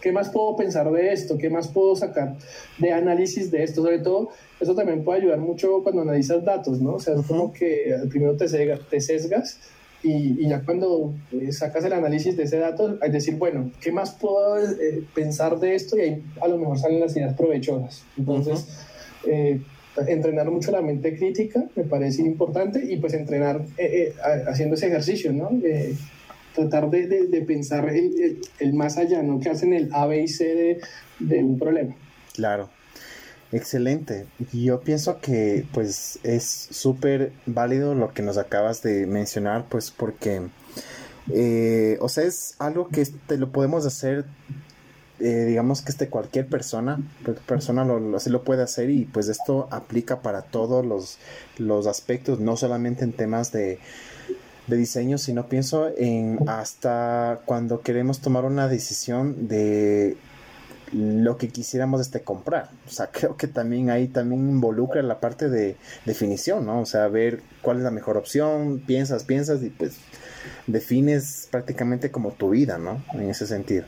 qué, 0.00 0.12
más 0.12 0.30
puedo 0.30 0.56
pensar 0.56 0.90
de 0.90 1.12
esto? 1.12 1.38
¿Qué 1.38 1.50
más 1.50 1.68
puedo 1.68 1.96
sacar 1.96 2.36
de 2.78 2.92
análisis 2.92 3.50
de 3.50 3.62
esto? 3.62 3.82
Sobre 3.82 4.00
todo, 4.00 4.30
eso 4.60 4.74
también 4.74 5.04
puede 5.04 5.20
ayudar 5.20 5.38
mucho 5.38 5.82
cuando 5.82 6.02
analizas 6.02 6.44
datos, 6.44 6.80
¿no? 6.80 6.94
O 6.94 7.00
sea, 7.00 7.14
es 7.14 7.26
como 7.26 7.52
que 7.52 7.94
primero 8.10 8.36
te, 8.36 8.46
te 8.46 9.00
sesgas 9.00 9.58
y, 10.04 10.48
ya 10.48 10.60
cuando 10.60 11.14
eh, 11.32 11.50
sacas 11.50 11.82
el 11.84 11.94
análisis 11.94 12.36
de 12.36 12.42
ese 12.42 12.58
dato, 12.58 12.98
es 13.02 13.12
decir, 13.12 13.36
bueno, 13.36 13.70
¿qué 13.80 13.90
más 13.90 14.12
puedo 14.12 14.58
eh, 14.58 15.02
pensar 15.14 15.58
de 15.58 15.74
esto? 15.74 15.96
Y 15.96 16.00
ahí 16.00 16.24
a 16.42 16.48
lo 16.48 16.58
mejor 16.58 16.78
salen 16.78 17.00
las 17.00 17.16
ideas 17.16 17.34
provechosas. 17.34 18.04
Entonces, 18.18 18.66
eh, 19.26 19.62
entrenar 20.06 20.50
mucho 20.50 20.70
la 20.70 20.82
mente 20.82 21.16
crítica 21.16 21.64
me 21.76 21.84
parece 21.84 22.22
importante 22.22 22.84
y 22.84 22.96
pues 22.96 23.14
entrenar 23.14 23.64
haciendo 24.48 24.74
ese 24.74 24.88
ejercicio, 24.88 25.32
¿no? 25.32 25.50
tratar 26.54 26.88
de, 26.88 27.26
de, 27.26 27.42
pensar 27.42 27.88
el, 27.88 28.40
el, 28.60 28.72
más 28.74 28.96
allá, 28.96 29.22
¿no? 29.22 29.40
Que 29.40 29.50
hacen 29.50 29.72
el 29.72 29.90
A, 29.92 30.06
B 30.06 30.22
y 30.22 30.28
C 30.28 30.44
de, 30.44 30.80
de 31.18 31.42
un 31.42 31.58
problema. 31.58 31.96
Claro. 32.32 32.70
Excelente. 33.54 34.26
Yo 34.52 34.80
pienso 34.80 35.20
que 35.20 35.64
pues 35.72 36.18
es 36.24 36.44
súper 36.44 37.30
válido 37.46 37.94
lo 37.94 38.12
que 38.12 38.22
nos 38.22 38.36
acabas 38.36 38.82
de 38.82 39.06
mencionar, 39.06 39.66
pues 39.68 39.92
porque, 39.92 40.42
eh, 41.32 41.96
o 42.00 42.08
sea, 42.08 42.24
es 42.24 42.56
algo 42.58 42.88
que 42.88 43.06
te 43.28 43.38
lo 43.38 43.52
podemos 43.52 43.86
hacer, 43.86 44.24
eh, 45.20 45.44
digamos 45.46 45.82
que 45.82 45.92
este 45.92 46.08
cualquier 46.08 46.48
persona, 46.48 46.98
persona 47.46 47.84
lo, 47.84 48.16
así 48.16 48.30
lo 48.30 48.42
puede 48.42 48.62
hacer 48.62 48.90
y 48.90 49.04
pues 49.04 49.28
esto 49.28 49.68
aplica 49.70 50.20
para 50.22 50.42
todos 50.42 50.84
los, 50.84 51.18
los 51.58 51.86
aspectos, 51.86 52.40
no 52.40 52.56
solamente 52.56 53.04
en 53.04 53.12
temas 53.12 53.52
de, 53.52 53.78
de 54.66 54.76
diseño, 54.76 55.18
sino 55.18 55.48
pienso 55.48 55.88
en 55.96 56.38
hasta 56.48 57.40
cuando 57.44 57.80
queremos 57.80 58.20
tomar 58.20 58.44
una 58.44 58.66
decisión 58.66 59.46
de 59.46 60.16
lo 60.92 61.36
que 61.36 61.48
quisiéramos 61.48 62.00
este 62.00 62.22
comprar. 62.22 62.70
O 62.86 62.90
sea, 62.90 63.06
creo 63.12 63.36
que 63.36 63.46
también 63.46 63.90
ahí 63.90 64.08
también 64.08 64.48
involucra 64.48 65.02
la 65.02 65.20
parte 65.20 65.48
de 65.48 65.76
definición, 66.04 66.66
¿no? 66.66 66.80
O 66.80 66.86
sea, 66.86 67.08
ver 67.08 67.42
cuál 67.62 67.78
es 67.78 67.82
la 67.84 67.90
mejor 67.90 68.16
opción, 68.16 68.82
piensas, 68.86 69.24
piensas 69.24 69.62
y 69.62 69.70
pues 69.70 69.96
defines 70.66 71.48
prácticamente 71.50 72.10
como 72.10 72.32
tu 72.32 72.50
vida, 72.50 72.78
¿no? 72.78 73.02
En 73.12 73.30
ese 73.30 73.46
sentido. 73.46 73.84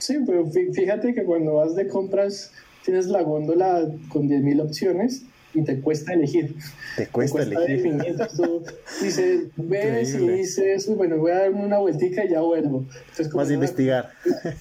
Sí, 0.00 0.18
pero 0.26 0.46
fíjate 0.46 1.14
que 1.14 1.24
cuando 1.24 1.54
vas 1.54 1.76
de 1.76 1.86
compras 1.86 2.52
tienes 2.84 3.06
la 3.06 3.22
góndola 3.22 3.88
con 4.08 4.28
10.000 4.28 4.62
opciones 4.62 5.22
y 5.54 5.62
te 5.62 5.80
cuesta 5.80 6.14
elegir. 6.14 6.56
Te 6.96 7.06
cuesta, 7.08 7.42
elegir. 7.42 7.82
Definir. 7.82 8.16
Tú 8.36 8.64
dices, 9.02 9.42
ves 9.56 10.14
y 10.14 10.28
dices, 10.28 10.96
bueno, 10.96 11.18
voy 11.18 11.32
a 11.32 11.40
darme 11.40 11.64
una 11.64 11.78
vueltica 11.78 12.24
y 12.24 12.30
ya 12.30 12.40
vuelvo. 12.40 12.86
Entonces, 13.10 13.32
Vas 13.32 13.50
a 13.50 13.54
investigar. 13.54 14.10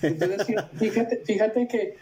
Entonces, 0.02 0.46
fíjate, 0.78 1.18
fíjate 1.26 1.68
que 1.68 1.96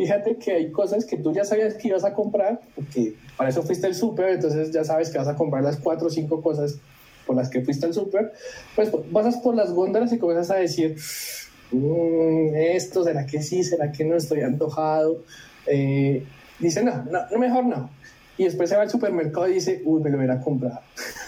fíjate 0.00 0.36
que 0.36 0.52
hay 0.52 0.70
cosas 0.70 1.04
que 1.04 1.18
tú 1.18 1.32
ya 1.32 1.44
sabías 1.44 1.74
que 1.74 1.88
ibas 1.88 2.04
a 2.04 2.14
comprar, 2.14 2.60
porque 2.74 3.16
para 3.36 3.50
eso 3.50 3.62
fuiste 3.62 3.86
al 3.86 3.94
súper, 3.94 4.30
entonces 4.30 4.70
ya 4.70 4.82
sabes 4.82 5.10
que 5.10 5.18
vas 5.18 5.28
a 5.28 5.36
comprar 5.36 5.62
las 5.62 5.76
cuatro 5.76 6.06
o 6.06 6.10
cinco 6.10 6.40
cosas 6.40 6.78
por 7.26 7.36
las 7.36 7.50
que 7.50 7.60
fuiste 7.60 7.84
al 7.84 7.92
súper, 7.92 8.32
pues 8.74 8.90
pasas 9.12 9.36
por 9.38 9.54
las 9.54 9.72
góndolas 9.72 10.10
y 10.12 10.18
comienzas 10.18 10.50
a 10.52 10.56
decir, 10.58 10.96
mm, 11.72 12.54
esto, 12.54 13.04
¿será 13.04 13.26
que 13.26 13.42
sí? 13.42 13.62
¿Será 13.64 13.92
que 13.92 14.04
no 14.04 14.16
estoy 14.16 14.40
antojado? 14.40 15.22
Eh, 15.66 16.24
dice, 16.58 16.82
no, 16.82 17.04
no, 17.04 17.20
no, 17.30 17.38
mejor 17.38 17.64
no 17.66 17.90
y 18.40 18.44
después 18.44 18.70
se 18.70 18.76
va 18.76 18.84
al 18.84 18.90
supermercado 18.90 19.46
y 19.48 19.54
dice, 19.54 19.82
uy, 19.84 20.00
me 20.00 20.08
lo 20.08 20.16
hubiera 20.16 20.40
comprado. 20.40 20.80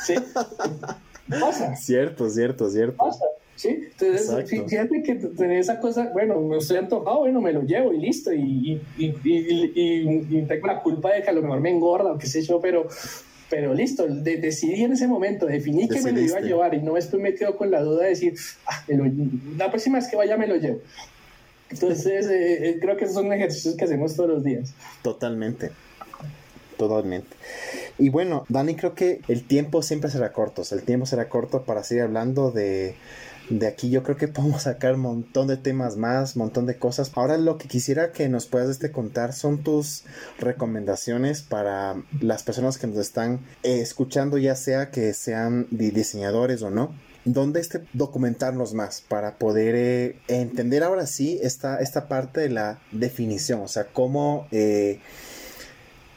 ¿Sí? 0.03 0.14
Pasa. 1.28 1.76
Cierto, 1.76 2.30
cierto, 2.30 2.70
cierto. 2.70 2.97
Pasa. 2.97 3.26
¿Sí? 3.55 3.68
Entonces, 3.68 4.49
fíjate 4.49 5.03
que 5.03 5.16
tener 5.16 5.59
esa 5.59 5.78
cosa, 5.78 6.09
bueno, 6.14 6.40
me 6.40 6.57
estoy 6.57 6.78
antojado, 6.78 7.18
bueno, 7.18 7.43
me 7.43 7.53
lo 7.53 7.64
llevo 7.64 7.93
y 7.93 7.99
listo, 7.99 8.32
y, 8.32 8.80
y, 8.97 9.14
y, 9.24 10.26
y, 10.30 10.43
tengo 10.49 10.66
la 10.66 10.80
culpa 10.80 11.12
de 11.12 11.22
que 11.22 11.28
a 11.28 11.34
lo 11.34 11.43
mejor 11.43 11.61
me 11.61 11.68
engorda 11.68 12.12
o 12.12 12.18
qué 12.18 12.26
sé 12.26 12.40
yo, 12.40 12.62
pero, 12.62 12.88
pero 13.53 13.75
listo, 13.75 14.07
decidí 14.09 14.83
en 14.83 14.93
ese 14.93 15.07
momento, 15.07 15.45
definí 15.45 15.87
que 15.87 16.01
me 16.01 16.11
lo 16.11 16.21
iba 16.21 16.39
a 16.39 16.41
llevar 16.41 16.73
y 16.73 16.81
no 16.81 16.95
después 16.95 17.23
me 17.23 17.35
quedo 17.35 17.55
con 17.55 17.71
la 17.71 17.83
duda 17.83 18.05
de 18.05 18.09
decir, 18.09 18.35
ah, 18.67 18.83
la 19.59 19.69
próxima 19.69 19.99
vez 19.99 20.09
que 20.09 20.17
vaya 20.17 20.39
me 20.39 20.47
lo 20.47 20.57
llevo. 20.57 20.81
Entonces, 21.69 22.29
eh, 22.29 22.71
eh, 22.71 22.79
creo 22.81 22.97
que 22.97 23.05
esos 23.05 23.15
son 23.15 23.31
ejercicios 23.31 23.75
que 23.77 23.85
hacemos 23.85 24.17
todos 24.17 24.31
los 24.31 24.43
días. 24.43 24.73
Totalmente 25.03 25.71
totalmente. 26.79 27.37
Y 27.99 28.09
bueno, 28.09 28.45
Dani, 28.49 28.75
creo 28.75 28.95
que 28.95 29.21
el 29.29 29.45
tiempo 29.45 29.83
siempre 29.83 30.11
será 30.11 30.33
corto, 30.33 30.63
el 30.73 30.83
tiempo 30.83 31.07
será 31.07 31.29
corto 31.29 31.63
para 31.63 31.85
seguir 31.85 32.05
hablando 32.05 32.51
de, 32.51 32.97
de 33.59 33.67
aquí. 33.67 33.91
Yo 33.91 34.03
creo 34.03 34.17
que 34.17 34.29
podemos 34.29 34.63
sacar 34.63 34.95
un 34.95 35.01
montón 35.01 35.47
de 35.47 35.57
temas 35.57 35.97
más, 35.97 36.37
un 36.37 36.41
montón 36.41 36.67
de 36.67 36.79
cosas. 36.79 37.11
Ahora 37.15 37.39
lo 37.39 37.59
que 37.59 37.69
quisiera 37.69 38.13
que 38.13 38.29
nos 38.29 38.47
puedas 38.47 38.71
este 38.71 38.93
contar 38.93 39.33
son 39.33 39.63
tus 39.63 40.05
recomendaciones 40.39 41.43
para 41.43 42.03
las 42.21 42.43
personas 42.43 42.79
que 42.79 42.87
nos 42.87 42.99
están 42.99 43.41
eh, 43.63 43.81
escuchando, 43.81 44.39
ya 44.39 44.57
sea 44.57 44.91
que 44.91 45.13
sean 45.15 45.67
diseñadores 45.71 46.63
o 46.63 46.71
no. 46.71 46.95
¿Dónde 47.25 47.61
este 47.61 47.85
documentarnos 47.93 48.75
más 48.75 49.01
para 49.01 49.39
poder 49.39 49.77
eh, 49.77 50.17
entender 50.27 50.83
ahora 50.83 51.07
sí 51.07 51.39
esta, 51.41 51.79
esta 51.79 52.09
parte 52.09 52.41
de 52.41 52.49
la 52.49 52.81
definición? 52.91 53.61
O 53.61 53.69
sea, 53.69 53.85
cómo 53.85 54.49
eh, 54.51 54.99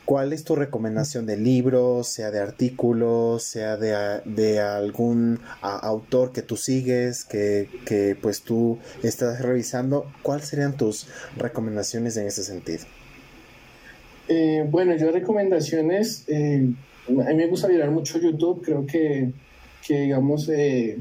¿Cuál 0.05 0.33
es 0.33 0.43
tu 0.43 0.55
recomendación 0.55 1.25
de 1.25 1.35
libros, 1.35 2.07
sea 2.07 2.29
de 2.29 2.39
artículos, 2.39 3.41
sea 3.41 3.75
de, 3.75 4.59
algún 4.59 5.39
autor 5.61 6.31
que 6.31 6.43
tú 6.43 6.57
sigues, 6.57 7.25
que, 7.25 8.15
pues 8.21 8.43
tú 8.43 8.77
estás 9.01 9.41
revisando? 9.41 10.05
¿Cuáles 10.21 10.47
serían 10.47 10.77
tus 10.77 11.07
recomendaciones 11.37 12.17
en 12.17 12.27
ese 12.27 12.43
sentido? 12.43 12.85
Eh, 14.27 14.63
bueno, 14.69 14.95
yo 14.95 15.11
recomendaciones, 15.11 16.25
eh, 16.27 16.69
a 17.07 17.11
mí 17.11 17.35
me 17.35 17.47
gusta 17.47 17.67
mirar 17.67 17.89
mucho 17.89 18.19
YouTube, 18.19 18.61
creo 18.63 18.85
que, 18.85 19.31
digamos, 19.87 20.49
eh, 20.49 20.99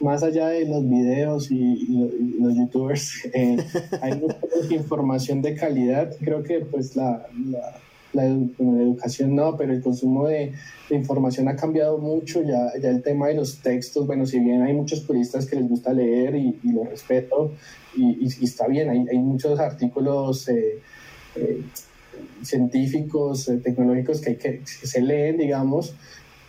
más 0.00 0.22
allá 0.22 0.48
de 0.48 0.66
los 0.66 0.86
videos 0.86 1.50
y, 1.50 2.10
los 2.40 2.54
youtubers, 2.54 3.26
hay 4.02 4.20
mucha 4.20 4.36
información 4.74 5.40
de 5.40 5.54
calidad, 5.54 6.14
creo 6.20 6.42
que 6.42 6.60
pues 6.60 6.94
la 6.94 7.26
la, 7.50 7.80
educación 8.22 9.34
no, 9.34 9.56
pero 9.56 9.72
el 9.72 9.82
consumo 9.82 10.26
de, 10.26 10.52
información 10.90 11.48
ha 11.48 11.56
cambiado 11.56 11.98
mucho, 11.98 12.42
ya, 12.42 12.70
ya 12.80 12.90
el 12.90 13.02
tema 13.02 13.28
de 13.28 13.34
los 13.34 13.58
textos, 13.58 14.06
bueno, 14.06 14.26
si 14.26 14.38
bien 14.38 14.62
hay 14.62 14.72
muchos 14.74 15.00
puristas 15.00 15.46
que 15.46 15.56
les 15.56 15.68
gusta 15.68 15.92
leer 15.92 16.36
y, 16.36 16.58
lo 16.62 16.84
respeto, 16.84 17.52
y, 17.96 18.26
está 18.44 18.66
bien, 18.66 18.90
hay, 18.90 19.04
hay 19.10 19.18
muchos 19.18 19.58
artículos 19.58 20.48
eh, 20.48 20.80
eh, 21.36 21.62
científicos, 22.42 23.48
eh, 23.48 23.56
tecnológicos 23.56 24.20
que, 24.20 24.30
hay 24.30 24.36
que, 24.36 24.62
se 24.64 25.00
leen, 25.00 25.38
digamos. 25.38 25.94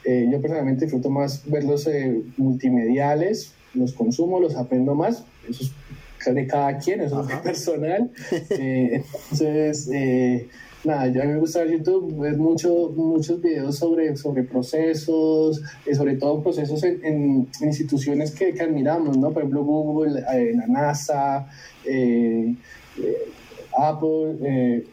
yo 0.06 0.42
personalmente 0.42 0.86
disfruto 0.86 1.10
más 1.10 1.50
verlos 1.50 1.90
multimediales, 2.38 3.54
los 3.74 3.94
consumo, 3.94 4.40
los 4.40 4.56
aprendo 4.56 4.96
más, 4.96 5.24
eso 5.50 5.64
es 5.64 6.36
de 6.36 6.48
cada 6.48 6.78
quien, 6.78 7.02
eso 7.02 7.28
es 7.28 7.36
personal. 7.38 8.12
entonces, 8.50 9.90
nada, 10.86 11.08
yo 11.08 11.22
a 11.22 11.26
mí 11.26 11.34
me 11.34 11.40
gusta 11.40 11.60
ver 11.60 11.72
YouTube, 11.72 12.20
ver 12.20 12.38
mucho, 12.38 12.92
muchos 12.96 13.42
videos 13.42 13.78
sobre, 13.78 14.16
sobre 14.16 14.44
procesos, 14.44 15.62
eh, 15.86 15.96
sobre 15.96 16.16
todo 16.16 16.42
procesos 16.42 16.84
en, 16.84 17.48
instituciones 17.62 18.32
que, 18.32 18.54
que, 18.54 18.64
admiramos, 18.64 19.18
¿no? 19.18 19.32
Por 19.32 19.44
ejemplo, 19.44 19.64
Google, 19.64 20.24
eh, 20.34 20.54
la 20.56 20.68
NASA, 20.68 21.48
eh, 21.86 22.56
Apple, 23.78 24.86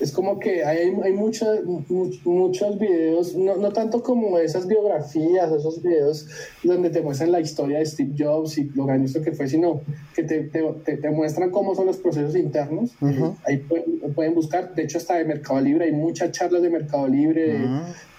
es 0.00 0.12
como 0.12 0.38
que 0.38 0.64
hay, 0.64 0.96
hay 1.02 1.12
muchos, 1.12 1.60
muchos 2.24 2.78
videos, 2.78 3.34
no, 3.36 3.56
no, 3.56 3.70
tanto 3.70 4.02
como 4.02 4.38
esas 4.38 4.66
biografías, 4.66 5.52
esos 5.52 5.82
videos 5.82 6.26
donde 6.62 6.90
te 6.90 7.02
muestran 7.02 7.32
la 7.32 7.40
historia 7.40 7.78
de 7.78 7.86
Steve 7.86 8.14
Jobs 8.18 8.56
y 8.58 8.64
lo 8.74 8.86
grandioso 8.86 9.22
que 9.22 9.32
fue, 9.32 9.46
sino 9.46 9.82
que 10.14 10.22
te, 10.22 10.40
te, 10.44 10.96
te 10.96 11.10
muestran 11.10 11.50
cómo 11.50 11.74
son 11.74 11.86
los 11.86 11.98
procesos 11.98 12.34
internos. 12.34 12.92
Ahí 13.46 13.58
pueden, 13.58 14.14
pueden, 14.14 14.34
buscar, 14.34 14.74
de 14.74 14.84
hecho, 14.84 14.98
hasta 14.98 15.16
de 15.16 15.24
Mercado 15.24 15.60
Libre, 15.60 15.84
hay 15.84 15.92
muchas 15.92 16.32
charlas 16.32 16.62
de 16.62 16.70
Mercado 16.70 17.06
Libre, 17.06 17.58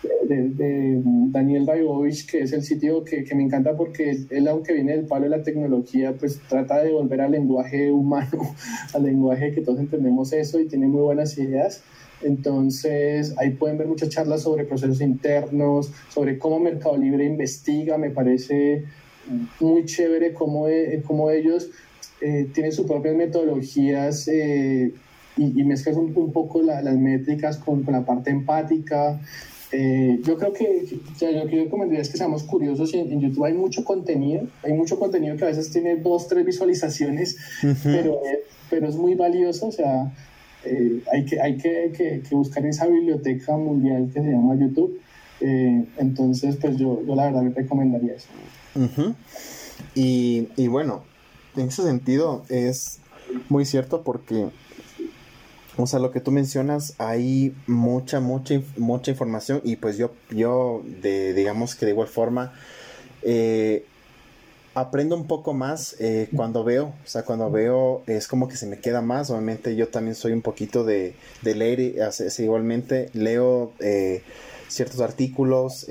de, 0.03 1.01
Daniel 1.31 1.67
Raibovich, 1.67 2.29
que 2.29 2.41
es 2.41 2.53
el 2.53 2.63
sitio 2.63 3.03
que, 3.03 3.23
que, 3.23 3.35
me 3.35 3.43
encanta 3.43 3.75
porque 3.75 4.17
él, 4.29 4.47
aunque 4.47 4.73
viene 4.73 4.95
del 4.95 5.05
palo 5.05 5.23
de 5.23 5.37
la 5.37 5.43
tecnología, 5.43 6.13
pues 6.17 6.39
trata 6.47 6.83
de 6.83 6.91
volver 6.91 7.21
al 7.21 7.31
lenguaje 7.31 7.91
humano, 7.91 8.55
al 8.93 9.03
lenguaje 9.03 9.51
que 9.51 9.61
todos 9.61 9.79
entendemos 9.79 10.33
eso 10.33 10.59
y 10.59 10.67
tiene 10.67 10.87
muy 10.87 11.01
buenas 11.01 11.37
ideas. 11.37 11.83
Entonces, 12.23 13.33
ahí 13.37 13.51
pueden 13.51 13.77
ver 13.77 13.87
muchas 13.87 14.09
charlas 14.09 14.43
sobre 14.43 14.65
procesos 14.65 15.01
internos, 15.01 15.91
sobre 16.09 16.37
cómo 16.37 16.59
Mercado 16.59 16.97
Libre 16.97 17.25
investiga, 17.25 17.97
me 17.97 18.11
parece 18.11 18.85
muy 19.59 19.85
chévere 19.85 20.33
cómo, 20.33 20.67
eh, 20.67 21.01
cómo 21.05 21.29
ellos 21.31 21.69
eh, 22.21 22.49
tienen 22.53 22.71
sus 22.71 22.85
propias 22.85 23.15
metodologías 23.15 24.27
eh, 24.27 24.93
y, 25.37 25.61
y, 25.61 25.63
mezclan 25.63 25.97
un, 25.97 26.15
un 26.15 26.31
poco 26.31 26.61
las 26.61 26.97
métricas 26.97 27.57
con, 27.57 27.83
con, 27.83 27.93
la 27.93 28.05
parte 28.05 28.29
empática. 28.31 29.19
Eh, 29.73 30.19
yo 30.23 30.37
creo 30.37 30.51
que 30.51 30.99
ya, 31.17 31.31
lo 31.31 31.47
que 31.47 31.55
yo 31.55 31.63
recomendaría 31.63 32.01
es 32.01 32.09
que 32.09 32.17
seamos 32.17 32.43
curiosos. 32.43 32.93
En, 32.93 33.11
en, 33.11 33.21
YouTube 33.21 33.45
hay 33.45 33.53
mucho 33.53 33.83
contenido, 33.83 34.47
hay 34.63 34.73
mucho 34.73 34.99
contenido 34.99 35.37
que 35.37 35.45
a 35.45 35.47
veces 35.47 35.71
tiene 35.71 35.95
dos, 35.95 36.27
tres 36.27 36.45
visualizaciones, 36.45 37.37
pero, 37.83 38.19
pero 38.69 38.87
es 38.87 38.95
muy 38.95 39.15
valioso. 39.15 39.67
O 39.67 39.71
sea, 39.71 40.13
eh, 40.65 41.01
hay, 41.11 41.25
que, 41.25 41.39
hay 41.41 41.57
que, 41.57 42.21
que, 42.27 42.35
buscar 42.35 42.65
esa 42.65 42.87
biblioteca 42.87 43.55
mundial 43.55 44.09
que 44.13 44.21
se 44.21 44.31
llama 44.31 44.55
YouTube. 44.55 44.99
Eh, 45.39 45.85
entonces, 45.97 46.57
pues 46.57 46.77
yo, 46.77 47.01
yo 47.05 47.15
la 47.15 47.25
verdad 47.25 47.41
me 47.41 47.51
recomendaría 47.51 48.13
eso. 48.13 48.27
y, 49.95 50.49
y 50.57 50.67
bueno, 50.67 51.03
en 51.55 51.69
ese 51.69 51.83
sentido 51.83 52.43
es 52.49 52.99
muy 53.49 53.65
cierto 53.65 54.03
porque 54.03 54.49
o 55.77 55.87
sea, 55.87 55.99
lo 55.99 56.11
que 56.11 56.19
tú 56.19 56.31
mencionas, 56.31 56.95
hay 56.97 57.55
mucha, 57.67 58.19
mucha, 58.19 58.55
mucha 58.77 59.11
información 59.11 59.61
y 59.63 59.77
pues 59.77 59.97
yo, 59.97 60.11
yo 60.29 60.83
de, 61.01 61.33
digamos 61.33 61.75
que 61.75 61.85
de 61.85 61.91
igual 61.91 62.07
forma, 62.07 62.53
eh, 63.21 63.85
aprendo 64.73 65.15
un 65.15 65.27
poco 65.27 65.53
más 65.53 65.95
eh, 65.99 66.29
cuando 66.35 66.63
veo, 66.63 66.93
o 67.03 67.07
sea, 67.07 67.23
cuando 67.23 67.49
veo 67.49 68.03
es 68.07 68.27
como 68.27 68.47
que 68.47 68.57
se 68.57 68.67
me 68.67 68.79
queda 68.79 69.01
más, 69.01 69.29
obviamente 69.29 69.75
yo 69.75 69.87
también 69.87 70.15
soy 70.15 70.33
un 70.33 70.41
poquito 70.41 70.83
de, 70.83 71.15
de 71.41 71.55
leer, 71.55 71.79
igualmente 72.39 73.09
leo 73.13 73.71
eh, 73.79 74.23
ciertos 74.67 75.01
artículos, 75.01 75.85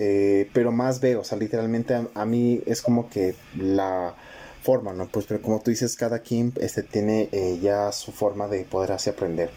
pero 0.52 0.72
más 0.72 1.00
veo, 1.00 1.20
o 1.20 1.24
sea, 1.24 1.36
literalmente 1.38 1.94
a 2.14 2.24
mí 2.24 2.62
es 2.66 2.80
como 2.80 3.10
que 3.10 3.34
la 3.58 4.14
forma, 4.62 4.92
¿no? 4.92 5.08
Pues 5.08 5.26
pero 5.26 5.40
como 5.40 5.60
tú 5.60 5.70
dices, 5.70 5.96
cada 5.96 6.20
quien 6.20 6.52
este, 6.60 6.82
tiene 6.82 7.28
eh, 7.32 7.58
ya 7.62 7.92
su 7.92 8.12
forma 8.12 8.48
de 8.48 8.64
poder 8.64 8.92
así 8.92 9.10
aprender. 9.10 9.50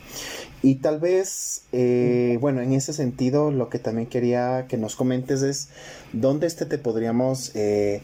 Y 0.62 0.76
tal 0.76 1.00
vez, 1.00 1.64
eh, 1.74 2.38
bueno, 2.40 2.62
en 2.62 2.74
ese 2.74 2.94
sentido, 2.94 3.52
lo 3.52 3.70
que 3.70 3.80
también 3.80 4.08
quería 4.08 4.66
que 4.68 4.78
nos 4.78 4.96
comentes 4.96 5.42
es 5.42 5.70
dónde 6.14 6.48
este 6.48 6.66
te 6.66 6.78
podríamos 6.78 7.52
eh, 7.54 8.02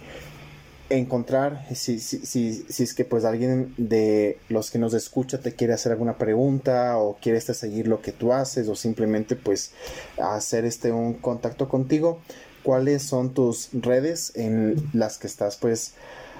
encontrar, 0.89 1.65
si, 1.73 1.99
si, 1.99 2.19
si, 2.25 2.83
es 2.83 2.93
que 2.93 3.05
pues 3.05 3.23
alguien 3.23 3.73
de 3.77 4.39
los 4.49 4.71
que 4.71 4.79
nos 4.79 4.93
escucha 4.93 5.39
te 5.39 5.53
quiere 5.53 5.73
hacer 5.73 5.91
alguna 5.91 6.17
pregunta 6.17 6.97
o 6.97 7.17
quiere 7.21 7.37
este 7.37 7.53
seguir 7.53 7.87
lo 7.87 8.01
que 8.01 8.11
tú 8.11 8.33
haces 8.33 8.67
o 8.67 8.75
simplemente 8.75 9.35
pues 9.35 9.71
hacer 10.17 10.65
este 10.65 10.91
un 10.91 11.13
contacto 11.13 11.69
contigo, 11.69 12.19
¿cuáles 12.63 13.03
son 13.03 13.33
tus 13.33 13.69
redes 13.71 14.31
en 14.35 14.89
las 14.93 15.19
que 15.19 15.27
estás 15.27 15.57
pues 15.57 15.93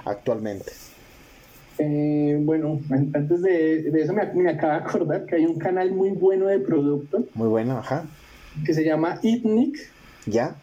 actualmente? 0.04 0.72
Eh, 1.78 2.38
bueno, 2.42 2.80
antes 2.90 3.42
de, 3.42 3.88
eso 4.02 4.12
me, 4.12 4.26
me, 4.34 4.50
acabo 4.50 4.72
de 4.72 4.78
acordar 4.78 5.24
que 5.24 5.36
hay 5.36 5.46
un 5.46 5.58
canal 5.58 5.92
muy 5.92 6.10
bueno 6.10 6.46
de 6.46 6.58
producto. 6.58 7.24
Muy 7.34 7.48
bueno, 7.48 7.78
ajá. 7.78 8.06
Que 8.64 8.74
se 8.74 8.84
llama 8.84 9.18
ITNIC. 9.22 9.78
¿Ya? 10.26 10.56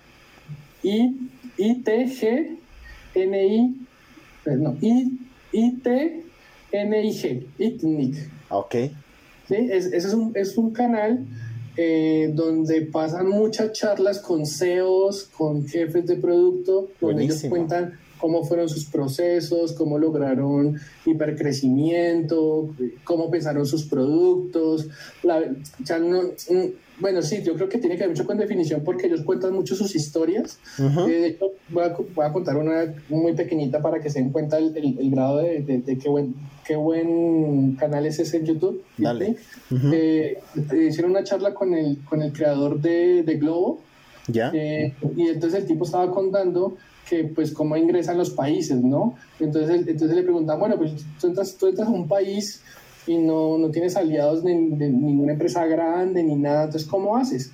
I, 0.84 1.32
I-T-G, 1.58 2.58
N-I, 3.16 3.88
pues 4.44 4.60
no, 4.60 4.78
I, 4.80 5.20
I-T-N-I-G, 5.52 7.46
ITNIC. 7.58 8.30
Ok. 8.50 8.76
Sí, 9.48 9.56
es, 9.72 9.88
es, 9.88 10.14
un, 10.14 10.34
es 10.36 10.58
un 10.58 10.72
canal 10.72 11.26
eh, 11.78 12.32
donde 12.34 12.82
pasan 12.84 13.30
muchas 13.30 13.72
charlas 13.72 14.20
con 14.20 14.46
CEOs, 14.46 15.30
con 15.36 15.68
jefes 15.68 16.06
de 16.06 16.18
producto, 16.18 16.90
donde 17.00 17.24
ellos 17.24 17.44
cuentan 17.50 17.98
cómo 18.20 18.44
fueron 18.44 18.70
sus 18.70 18.86
procesos, 18.86 19.74
cómo 19.74 19.98
lograron 19.98 20.80
hipercrecimiento, 21.06 22.70
cómo 23.04 23.30
pensaron 23.30 23.66
sus 23.66 23.84
productos. 23.84 24.88
Mm, 25.24 26.66
bueno, 27.00 27.22
sí, 27.22 27.44
yo 27.44 27.54
creo 27.56 27.70
que 27.70 27.78
tiene 27.78 27.96
que 27.96 28.02
ver 28.02 28.10
mucho 28.10 28.26
con 28.26 28.38
definición 28.38 28.82
porque 28.84 29.08
ellos 29.08 29.22
cuentan 29.22 29.54
mucho 29.54 29.76
sus 29.76 29.96
historias. 29.96 30.60
Eh, 30.80 31.08
de 31.08 31.28
hecho, 31.28 31.52
voy 31.70 31.84
a, 31.84 32.34
contar 32.34 32.58
una 32.58 32.94
muy 33.10 33.34
pequeñita 33.34 33.82
para 33.82 34.00
que 34.00 34.10
se 34.10 34.20
den 34.20 34.32
cuenta 34.32 34.58
el, 34.58 35.12
grado 35.12 35.38
de, 35.38 36.00
qué, 36.02 36.10
buen, 36.10 36.34
qué 36.66 36.76
buen 36.76 37.76
canal 37.76 38.06
es 38.06 38.20
ese 38.20 38.38
en 38.38 38.46
YouTube. 38.46 38.84
Dale. 38.98 39.36
Eh, 39.92 40.40
hicieron 40.88 41.12
una 41.12 41.24
charla 41.24 41.54
con 41.54 41.74
el, 41.76 42.00
con 42.06 42.22
el 42.24 42.34
creador 42.34 42.82
de, 42.82 43.38
Globo. 43.40 43.80
¿Ya? 44.28 44.52
Eh, 44.54 44.94
y 45.16 45.28
entonces 45.28 45.62
el 45.62 45.68
tipo 45.68 45.86
estaba 45.86 46.12
contando 46.12 46.76
que 47.10 47.24
pues 47.24 47.52
cómo 47.52 47.78
ingresan 47.78 48.18
los 48.18 48.32
países, 48.32 48.82
¿no? 48.84 49.16
Entonces, 49.40 49.88
entonces 49.88 50.16
le 50.16 50.24
preguntan, 50.24 50.60
bueno, 50.60 50.78
pues 50.78 50.92
tú 51.20 51.28
entras, 51.28 51.56
tú 51.56 51.68
entras 51.68 51.88
a 51.88 51.92
un 51.92 52.08
país 52.08 52.62
y 53.06 53.18
no, 53.18 53.58
no 53.58 53.72
tienes 53.72 53.96
aliados 53.96 54.44
de, 54.44 54.54
ninguna 54.54 55.34
empresa 55.34 55.66
grande 55.66 56.24
ni 56.24 56.36
nada, 56.36 56.66
entonces 56.66 56.88
¿cómo 56.88 57.16
haces? 57.16 57.52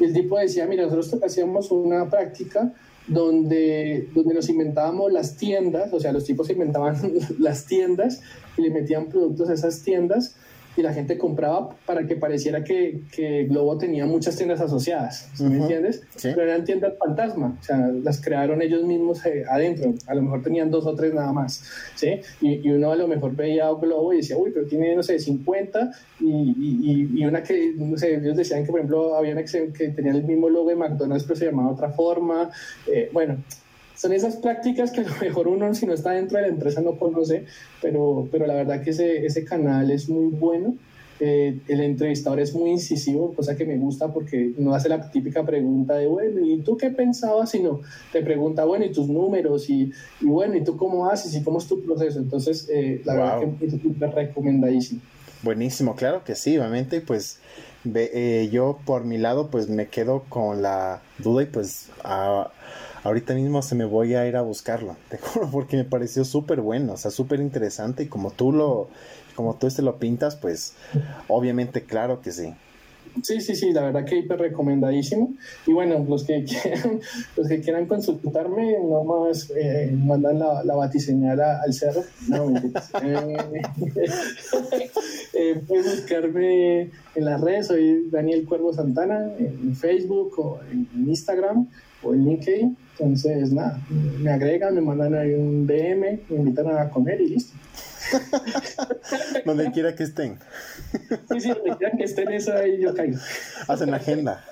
Y 0.00 0.04
el 0.04 0.12
tipo 0.12 0.38
decía, 0.38 0.66
mira, 0.66 0.86
nosotros 0.86 1.22
hacíamos 1.22 1.70
una 1.70 2.08
práctica 2.08 2.72
donde, 3.06 4.08
donde 4.14 4.34
nos 4.34 4.48
inventábamos 4.48 5.12
las 5.12 5.36
tiendas, 5.36 5.92
o 5.92 6.00
sea, 6.00 6.12
los 6.12 6.24
tipos 6.24 6.48
inventaban 6.50 6.96
las 7.38 7.66
tiendas 7.66 8.22
y 8.56 8.62
le 8.62 8.70
metían 8.70 9.06
productos 9.06 9.50
a 9.50 9.54
esas 9.54 9.82
tiendas 9.82 10.36
y 10.76 10.82
la 10.82 10.92
gente 10.92 11.18
compraba 11.18 11.70
para 11.86 12.06
que 12.06 12.16
pareciera 12.16 12.64
que, 12.64 13.02
que 13.12 13.44
Globo 13.44 13.78
tenía 13.78 14.06
muchas 14.06 14.36
tiendas 14.36 14.60
asociadas, 14.60 15.30
¿me 15.40 15.56
entiendes? 15.58 16.02
Pero 16.22 16.42
eran 16.42 16.64
tiendas 16.64 16.94
fantasma, 16.98 17.56
o 17.60 17.62
sea, 17.62 17.76
las 17.78 18.20
crearon 18.20 18.62
ellos 18.62 18.84
mismos 18.84 19.24
eh, 19.26 19.44
adentro, 19.48 19.94
a 20.06 20.14
lo 20.14 20.22
mejor 20.22 20.42
tenían 20.42 20.70
dos 20.70 20.86
o 20.86 20.94
tres 20.94 21.14
nada 21.14 21.32
más, 21.32 21.64
¿sí? 21.94 22.20
Y, 22.40 22.66
y, 22.66 22.72
uno 22.72 22.92
a 22.92 22.96
lo 22.96 23.06
mejor 23.06 23.34
veía 23.36 23.70
Globo 23.70 24.12
y 24.12 24.18
decía, 24.18 24.36
uy, 24.36 24.50
pero 24.52 24.66
tiene, 24.66 24.94
no 24.94 25.02
sé, 25.02 25.18
50 25.18 25.92
y, 26.20 26.26
y, 26.26 27.20
y, 27.20 27.26
una 27.26 27.42
que, 27.42 27.74
no 27.76 27.96
sé, 27.96 28.16
ellos 28.16 28.36
decían 28.36 28.64
que, 28.64 28.70
por 28.70 28.80
ejemplo, 28.80 29.16
había 29.16 29.32
una 29.32 29.44
que 29.44 29.88
tenía 29.88 30.12
el 30.12 30.24
mismo 30.24 30.48
logo 30.48 30.68
de 30.70 30.76
McDonald's, 30.76 31.24
pero 31.24 31.36
se 31.36 31.46
llamaba 31.46 31.68
de 31.68 31.74
otra 31.74 31.90
forma, 31.90 32.50
eh, 32.86 33.10
bueno, 33.12 33.38
son 33.96 34.12
esas 34.12 34.36
prácticas 34.36 34.90
que 34.90 35.00
a 35.00 35.04
lo 35.04 35.16
mejor 35.20 35.48
uno 35.48 35.72
si 35.74 35.86
no 35.86 35.94
está 35.94 36.10
dentro 36.10 36.36
de 36.38 36.42
la 36.42 36.48
empresa 36.48 36.80
no 36.80 36.98
conoce, 36.98 37.44
pero, 37.80 38.28
pero 38.30 38.46
la 38.46 38.54
verdad 38.54 38.82
que 38.82 38.90
ese, 38.90 39.24
ese 39.24 39.44
canal 39.44 39.90
es 39.90 40.08
muy 40.08 40.26
bueno. 40.26 40.74
Eh, 41.20 41.60
el 41.68 41.80
entrevistador 41.80 42.40
es 42.40 42.52
muy 42.56 42.72
incisivo, 42.72 43.32
cosa 43.34 43.56
que 43.56 43.64
me 43.64 43.76
gusta 43.76 44.12
porque 44.12 44.52
no 44.58 44.74
hace 44.74 44.88
la 44.88 45.12
típica 45.12 45.46
pregunta 45.46 45.94
de, 45.94 46.08
bueno, 46.08 46.44
¿y 46.44 46.58
tú 46.58 46.76
qué 46.76 46.90
pensabas? 46.90 47.50
Sino 47.50 47.80
te 48.12 48.20
pregunta, 48.20 48.64
bueno, 48.64 48.84
¿y 48.84 48.90
tus 48.90 49.08
números? 49.08 49.70
Y, 49.70 49.92
y 50.20 50.26
bueno, 50.26 50.56
¿y 50.56 50.64
tú 50.64 50.76
cómo 50.76 51.08
haces? 51.08 51.32
¿Y 51.36 51.44
cómo 51.44 51.58
es 51.58 51.66
tu 51.66 51.80
proceso? 51.84 52.18
Entonces, 52.18 52.68
eh, 52.68 53.00
la 53.04 53.14
verdad 53.14 53.40
que 53.60 53.66
es 53.66 54.14
recomendadísimo. 54.14 55.00
Buenísimo, 55.44 55.94
claro 55.94 56.24
que 56.24 56.34
sí, 56.34 56.58
obviamente, 56.58 57.00
pues 57.00 57.38
eh, 57.94 58.48
yo 58.50 58.80
por 58.84 59.04
mi 59.04 59.16
lado, 59.16 59.50
pues 59.50 59.68
me 59.68 59.86
quedo 59.86 60.24
con 60.28 60.62
la 60.62 61.00
duda 61.18 61.44
y 61.44 61.46
pues... 61.46 61.90
a 62.02 62.50
ahorita 63.04 63.34
mismo 63.34 63.62
se 63.62 63.76
me 63.76 63.84
voy 63.84 64.14
a 64.14 64.26
ir 64.26 64.36
a 64.36 64.42
buscarlo, 64.42 64.96
te 65.08 65.18
juro, 65.18 65.48
porque 65.50 65.76
me 65.76 65.84
pareció 65.84 66.24
súper 66.24 66.60
bueno, 66.60 66.94
o 66.94 66.96
sea, 66.96 67.10
súper 67.10 67.40
interesante 67.40 68.02
y 68.02 68.06
como 68.06 68.32
tú 68.32 68.50
lo, 68.50 68.88
como 69.36 69.54
tú 69.54 69.68
este 69.68 69.82
lo 69.82 69.98
pintas, 69.98 70.34
pues 70.36 70.74
obviamente 71.28 71.84
claro 71.84 72.20
que 72.20 72.32
sí. 72.32 72.52
Sí, 73.22 73.40
sí, 73.40 73.54
sí, 73.54 73.72
la 73.72 73.82
verdad 73.82 74.04
que 74.04 74.18
hiper 74.18 74.40
recomendadísimo. 74.40 75.34
Y 75.68 75.72
bueno, 75.72 76.04
los 76.08 76.24
que 76.24 76.44
quieran, 76.62 77.00
los 77.36 77.46
que 77.46 77.60
quieran 77.60 77.86
consultarme, 77.86 78.76
no 78.82 79.04
más 79.04 79.52
eh, 79.56 79.96
mandan 79.96 80.40
la, 80.40 80.64
la 80.64 80.74
batiseñal 80.74 81.40
al 81.40 81.72
cerro. 81.72 82.02
No, 82.28 82.50
eh, 83.02 83.36
eh, 85.34 85.62
puedes 85.66 86.00
buscarme 86.00 86.90
en 87.14 87.24
las 87.24 87.40
redes, 87.40 87.68
soy 87.68 88.08
Daniel 88.10 88.44
Cuervo 88.46 88.72
Santana, 88.72 89.32
en 89.38 89.76
Facebook 89.76 90.38
o 90.38 90.60
en 90.70 90.88
Instagram 91.08 91.68
en 92.12 92.24
LinkedIn. 92.24 92.76
Entonces, 92.98 93.52
nada, 93.52 93.80
me 93.88 94.30
agregan, 94.30 94.74
me 94.74 94.80
mandan 94.80 95.14
ahí 95.14 95.34
un 95.34 95.66
DM, 95.66 96.20
me 96.28 96.36
invitan 96.36 96.68
a 96.68 96.90
comer 96.90 97.20
y 97.20 97.28
listo. 97.30 97.56
donde 99.44 99.70
quiera 99.72 99.94
que 99.94 100.04
estén. 100.04 100.38
sí, 101.30 101.40
sí, 101.40 101.48
donde 101.48 101.76
quiera 101.76 101.96
que 101.96 102.04
estén, 102.04 102.32
eso 102.32 102.52
ahí 102.52 102.80
yo 102.80 102.94
caigo. 102.94 103.18
Hacen 103.66 103.94
agenda. 103.94 104.44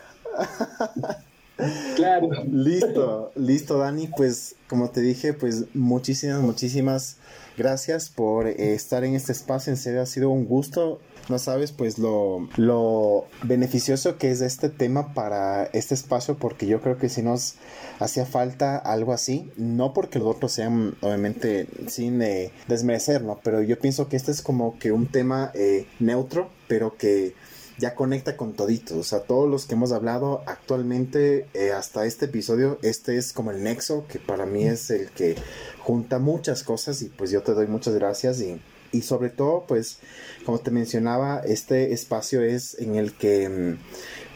Claro. 1.96 2.28
Listo, 2.50 3.32
listo, 3.36 3.78
Dani. 3.78 4.08
Pues, 4.16 4.56
como 4.66 4.90
te 4.90 5.00
dije, 5.00 5.34
pues 5.34 5.66
muchísimas, 5.74 6.40
muchísimas 6.40 7.18
gracias 7.56 8.08
por 8.08 8.46
eh, 8.46 8.74
estar 8.74 9.04
en 9.04 9.14
este 9.14 9.32
espacio. 9.32 9.72
En 9.72 9.76
serio, 9.76 10.02
ha 10.02 10.06
sido 10.06 10.30
un 10.30 10.46
gusto 10.46 11.00
no 11.28 11.38
sabes 11.38 11.72
pues 11.72 11.98
lo, 11.98 12.48
lo 12.56 13.26
beneficioso 13.42 14.18
que 14.18 14.30
es 14.30 14.40
este 14.40 14.68
tema 14.68 15.14
para 15.14 15.64
este 15.72 15.94
espacio 15.94 16.36
porque 16.36 16.66
yo 16.66 16.80
creo 16.80 16.98
que 16.98 17.08
si 17.08 17.22
nos 17.22 17.54
hacía 17.98 18.26
falta 18.26 18.76
algo 18.76 19.12
así, 19.12 19.50
no 19.56 19.92
porque 19.92 20.18
los 20.18 20.28
otros 20.28 20.52
sean 20.52 20.94
obviamente 21.00 21.66
sin 21.88 22.22
eh, 22.22 22.52
desmerecer, 22.68 23.22
¿no? 23.22 23.40
Pero 23.42 23.62
yo 23.62 23.78
pienso 23.78 24.08
que 24.08 24.16
este 24.16 24.30
es 24.30 24.42
como 24.42 24.78
que 24.78 24.92
un 24.92 25.06
tema 25.06 25.50
eh, 25.54 25.86
neutro, 26.00 26.50
pero 26.68 26.96
que 26.96 27.34
ya 27.78 27.94
conecta 27.94 28.36
con 28.36 28.52
toditos, 28.52 28.96
o 28.96 29.02
sea, 29.02 29.20
todos 29.20 29.50
los 29.50 29.66
que 29.66 29.74
hemos 29.74 29.92
hablado 29.92 30.42
actualmente 30.46 31.48
eh, 31.54 31.72
hasta 31.72 32.06
este 32.06 32.26
episodio, 32.26 32.78
este 32.82 33.16
es 33.16 33.32
como 33.32 33.50
el 33.50 33.62
nexo 33.62 34.06
que 34.06 34.18
para 34.18 34.46
mí 34.46 34.64
es 34.64 34.90
el 34.90 35.10
que 35.10 35.36
junta 35.80 36.18
muchas 36.18 36.62
cosas 36.62 37.02
y 37.02 37.06
pues 37.06 37.30
yo 37.30 37.42
te 37.42 37.54
doy 37.54 37.66
muchas 37.66 37.94
gracias 37.94 38.40
y 38.40 38.60
y 38.92 39.02
sobre 39.02 39.30
todo, 39.30 39.64
pues, 39.66 39.98
como 40.44 40.60
te 40.60 40.70
mencionaba, 40.70 41.40
este 41.44 41.92
espacio 41.92 42.42
es 42.42 42.78
en 42.78 42.94
el 42.96 43.12
que 43.12 43.48
mm, 43.48 43.78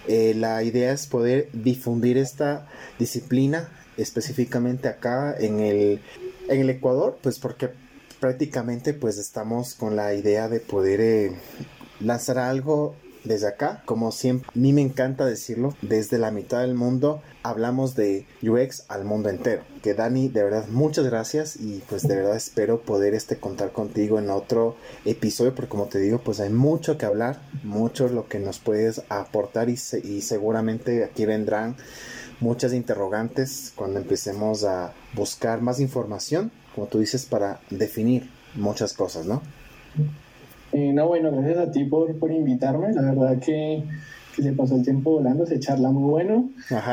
eh, 0.09 0.35
la 0.35 0.63
idea 0.63 0.93
es 0.93 1.07
poder 1.07 1.49
difundir 1.53 2.19
esta 2.19 2.69
disciplina 2.99 3.69
específicamente 3.97 4.89
acá 4.89 5.35
en 5.39 5.61
el, 5.61 6.01
en 6.49 6.61
el 6.61 6.71
Ecuador, 6.71 7.19
pues 7.23 7.39
porque 7.39 7.71
prácticamente 8.21 8.95
pues 8.95 9.19
estamos 9.19 9.75
con 9.75 9.97
la 9.97 10.15
idea 10.15 10.49
de 10.49 10.61
poder 10.61 11.01
eh, 11.01 11.33
lanzar 12.01 12.39
algo 12.39 12.95
desde 13.27 13.49
acá, 13.49 13.83
como 13.85 14.13
siempre, 14.13 14.49
a 14.49 14.59
mí 14.59 14.73
me 14.73 14.83
encanta 14.83 15.27
decirlo, 15.27 15.75
desde 15.83 16.19
la 16.19 16.31
mitad 16.31 16.61
del 16.61 16.75
mundo 16.75 17.23
hablamos 17.43 17.95
de 17.95 18.27
UX 18.43 18.85
al 18.89 19.05
mundo 19.05 19.29
entero. 19.29 19.63
Que 19.83 19.95
Dani, 19.95 20.29
de 20.29 20.43
verdad, 20.43 20.67
muchas 20.69 21.05
gracias 21.05 21.57
y 21.57 21.83
pues 21.89 22.03
de 22.03 22.17
verdad 22.17 22.37
espero 22.37 22.81
poder 22.81 23.15
este 23.15 23.39
contar 23.39 23.73
contigo 23.73 24.19
en 24.19 24.31
otro 24.31 24.77
episodio, 25.05 25.55
porque 25.55 25.69
como 25.69 25.87
te 25.87 25.99
digo, 25.99 26.21
pues 26.21 26.41
hay 26.41 26.51
mucho 26.51 26.99
que 26.99 27.07
hablar, 27.07 27.41
mucho 27.63 28.09
lo 28.09 28.29
que 28.29 28.39
nos 28.39 28.59
puedes 28.59 29.03
aportar 29.09 29.69
y, 29.69 29.79
y 30.05 30.23
seguramente 30.23 31.05
aquí 31.05 31.25
vendrán 31.27 31.77
muchas 32.41 32.73
interrogantes 32.73 33.73
cuando 33.75 33.99
empecemos 34.01 34.65
a 34.65 34.93
buscar 35.15 35.61
más 35.61 35.81
información, 35.81 36.51
como 36.75 36.87
tú 36.87 36.99
dices, 36.99 37.27
para 37.27 37.61
definir 37.71 38.31
muchas 38.55 38.93
cosas, 38.93 39.27
¿no? 39.27 39.43
Eh, 40.77 40.93
no, 40.93 41.09
bueno, 41.09 41.33
gracias 41.33 41.57
a 41.57 41.71
ti 41.71 41.85
por, 41.85 42.19
por 42.19 42.31
invitarme. 42.31 42.93
La 42.93 43.01
verdad 43.01 43.39
que, 43.39 43.83
que, 44.35 44.43
se 44.43 44.53
pasó 44.53 44.77
el 44.77 44.83
tiempo 44.83 45.13
volando, 45.13 45.47
se 45.47 45.59
charla 45.59 45.91
muy 45.91 46.11
bueno. 46.11 46.51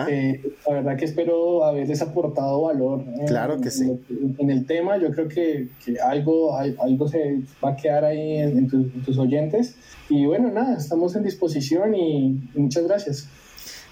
Eh, 0.07 0.41
la 0.65 0.73
verdad 0.75 0.95
que 0.95 1.03
espero 1.03 1.65
haberles 1.65 2.01
aportado 2.01 2.61
valor 2.61 3.03
en, 3.19 3.27
claro 3.27 3.59
que 3.59 3.69
sí. 3.69 3.91
en, 4.37 4.49
el 4.49 4.65
tema. 4.65 4.95
Yo 4.95 5.11
creo 5.11 5.27
que, 5.27 5.67
que, 5.83 5.99
algo, 5.99 6.57
algo 6.57 7.09
se 7.09 7.41
va 7.61 7.71
a 7.71 7.75
quedar 7.75 8.05
ahí 8.05 8.37
en, 8.37 8.69
tus 8.69 9.17
oyentes. 9.17 9.75
Y 10.07 10.27
bueno, 10.27 10.49
nada, 10.49 10.77
estamos 10.77 11.17
en 11.17 11.23
disposición 11.23 11.93
y 11.93 12.39
muchas 12.55 12.85
gracias. 12.85 13.27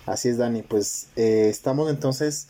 Así 0.05 0.29
es, 0.29 0.37
Dani. 0.37 0.61
Pues 0.61 1.07
eh, 1.15 1.47
estamos 1.49 1.89
entonces 1.89 2.47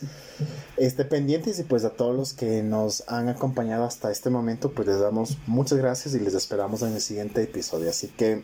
este, 0.77 1.05
pendientes 1.05 1.59
y 1.59 1.63
pues 1.63 1.83
a 1.83 1.91
todos 1.91 2.15
los 2.15 2.33
que 2.33 2.63
nos 2.63 3.03
han 3.07 3.29
acompañado 3.29 3.83
hasta 3.83 4.11
este 4.11 4.29
momento, 4.29 4.71
pues 4.71 4.87
les 4.87 4.99
damos 4.99 5.37
muchas 5.47 5.77
gracias 5.77 6.15
y 6.15 6.19
les 6.19 6.33
esperamos 6.33 6.81
en 6.81 6.93
el 6.93 7.01
siguiente 7.01 7.41
episodio. 7.43 7.89
Así 7.89 8.07
que 8.07 8.43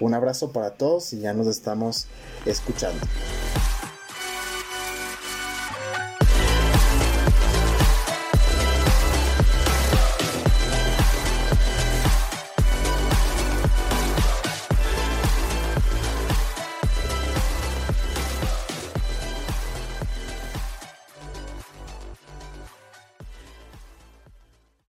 un 0.00 0.14
abrazo 0.14 0.52
para 0.52 0.74
todos 0.74 1.12
y 1.12 1.20
ya 1.20 1.32
nos 1.34 1.46
estamos 1.46 2.06
escuchando. 2.46 3.00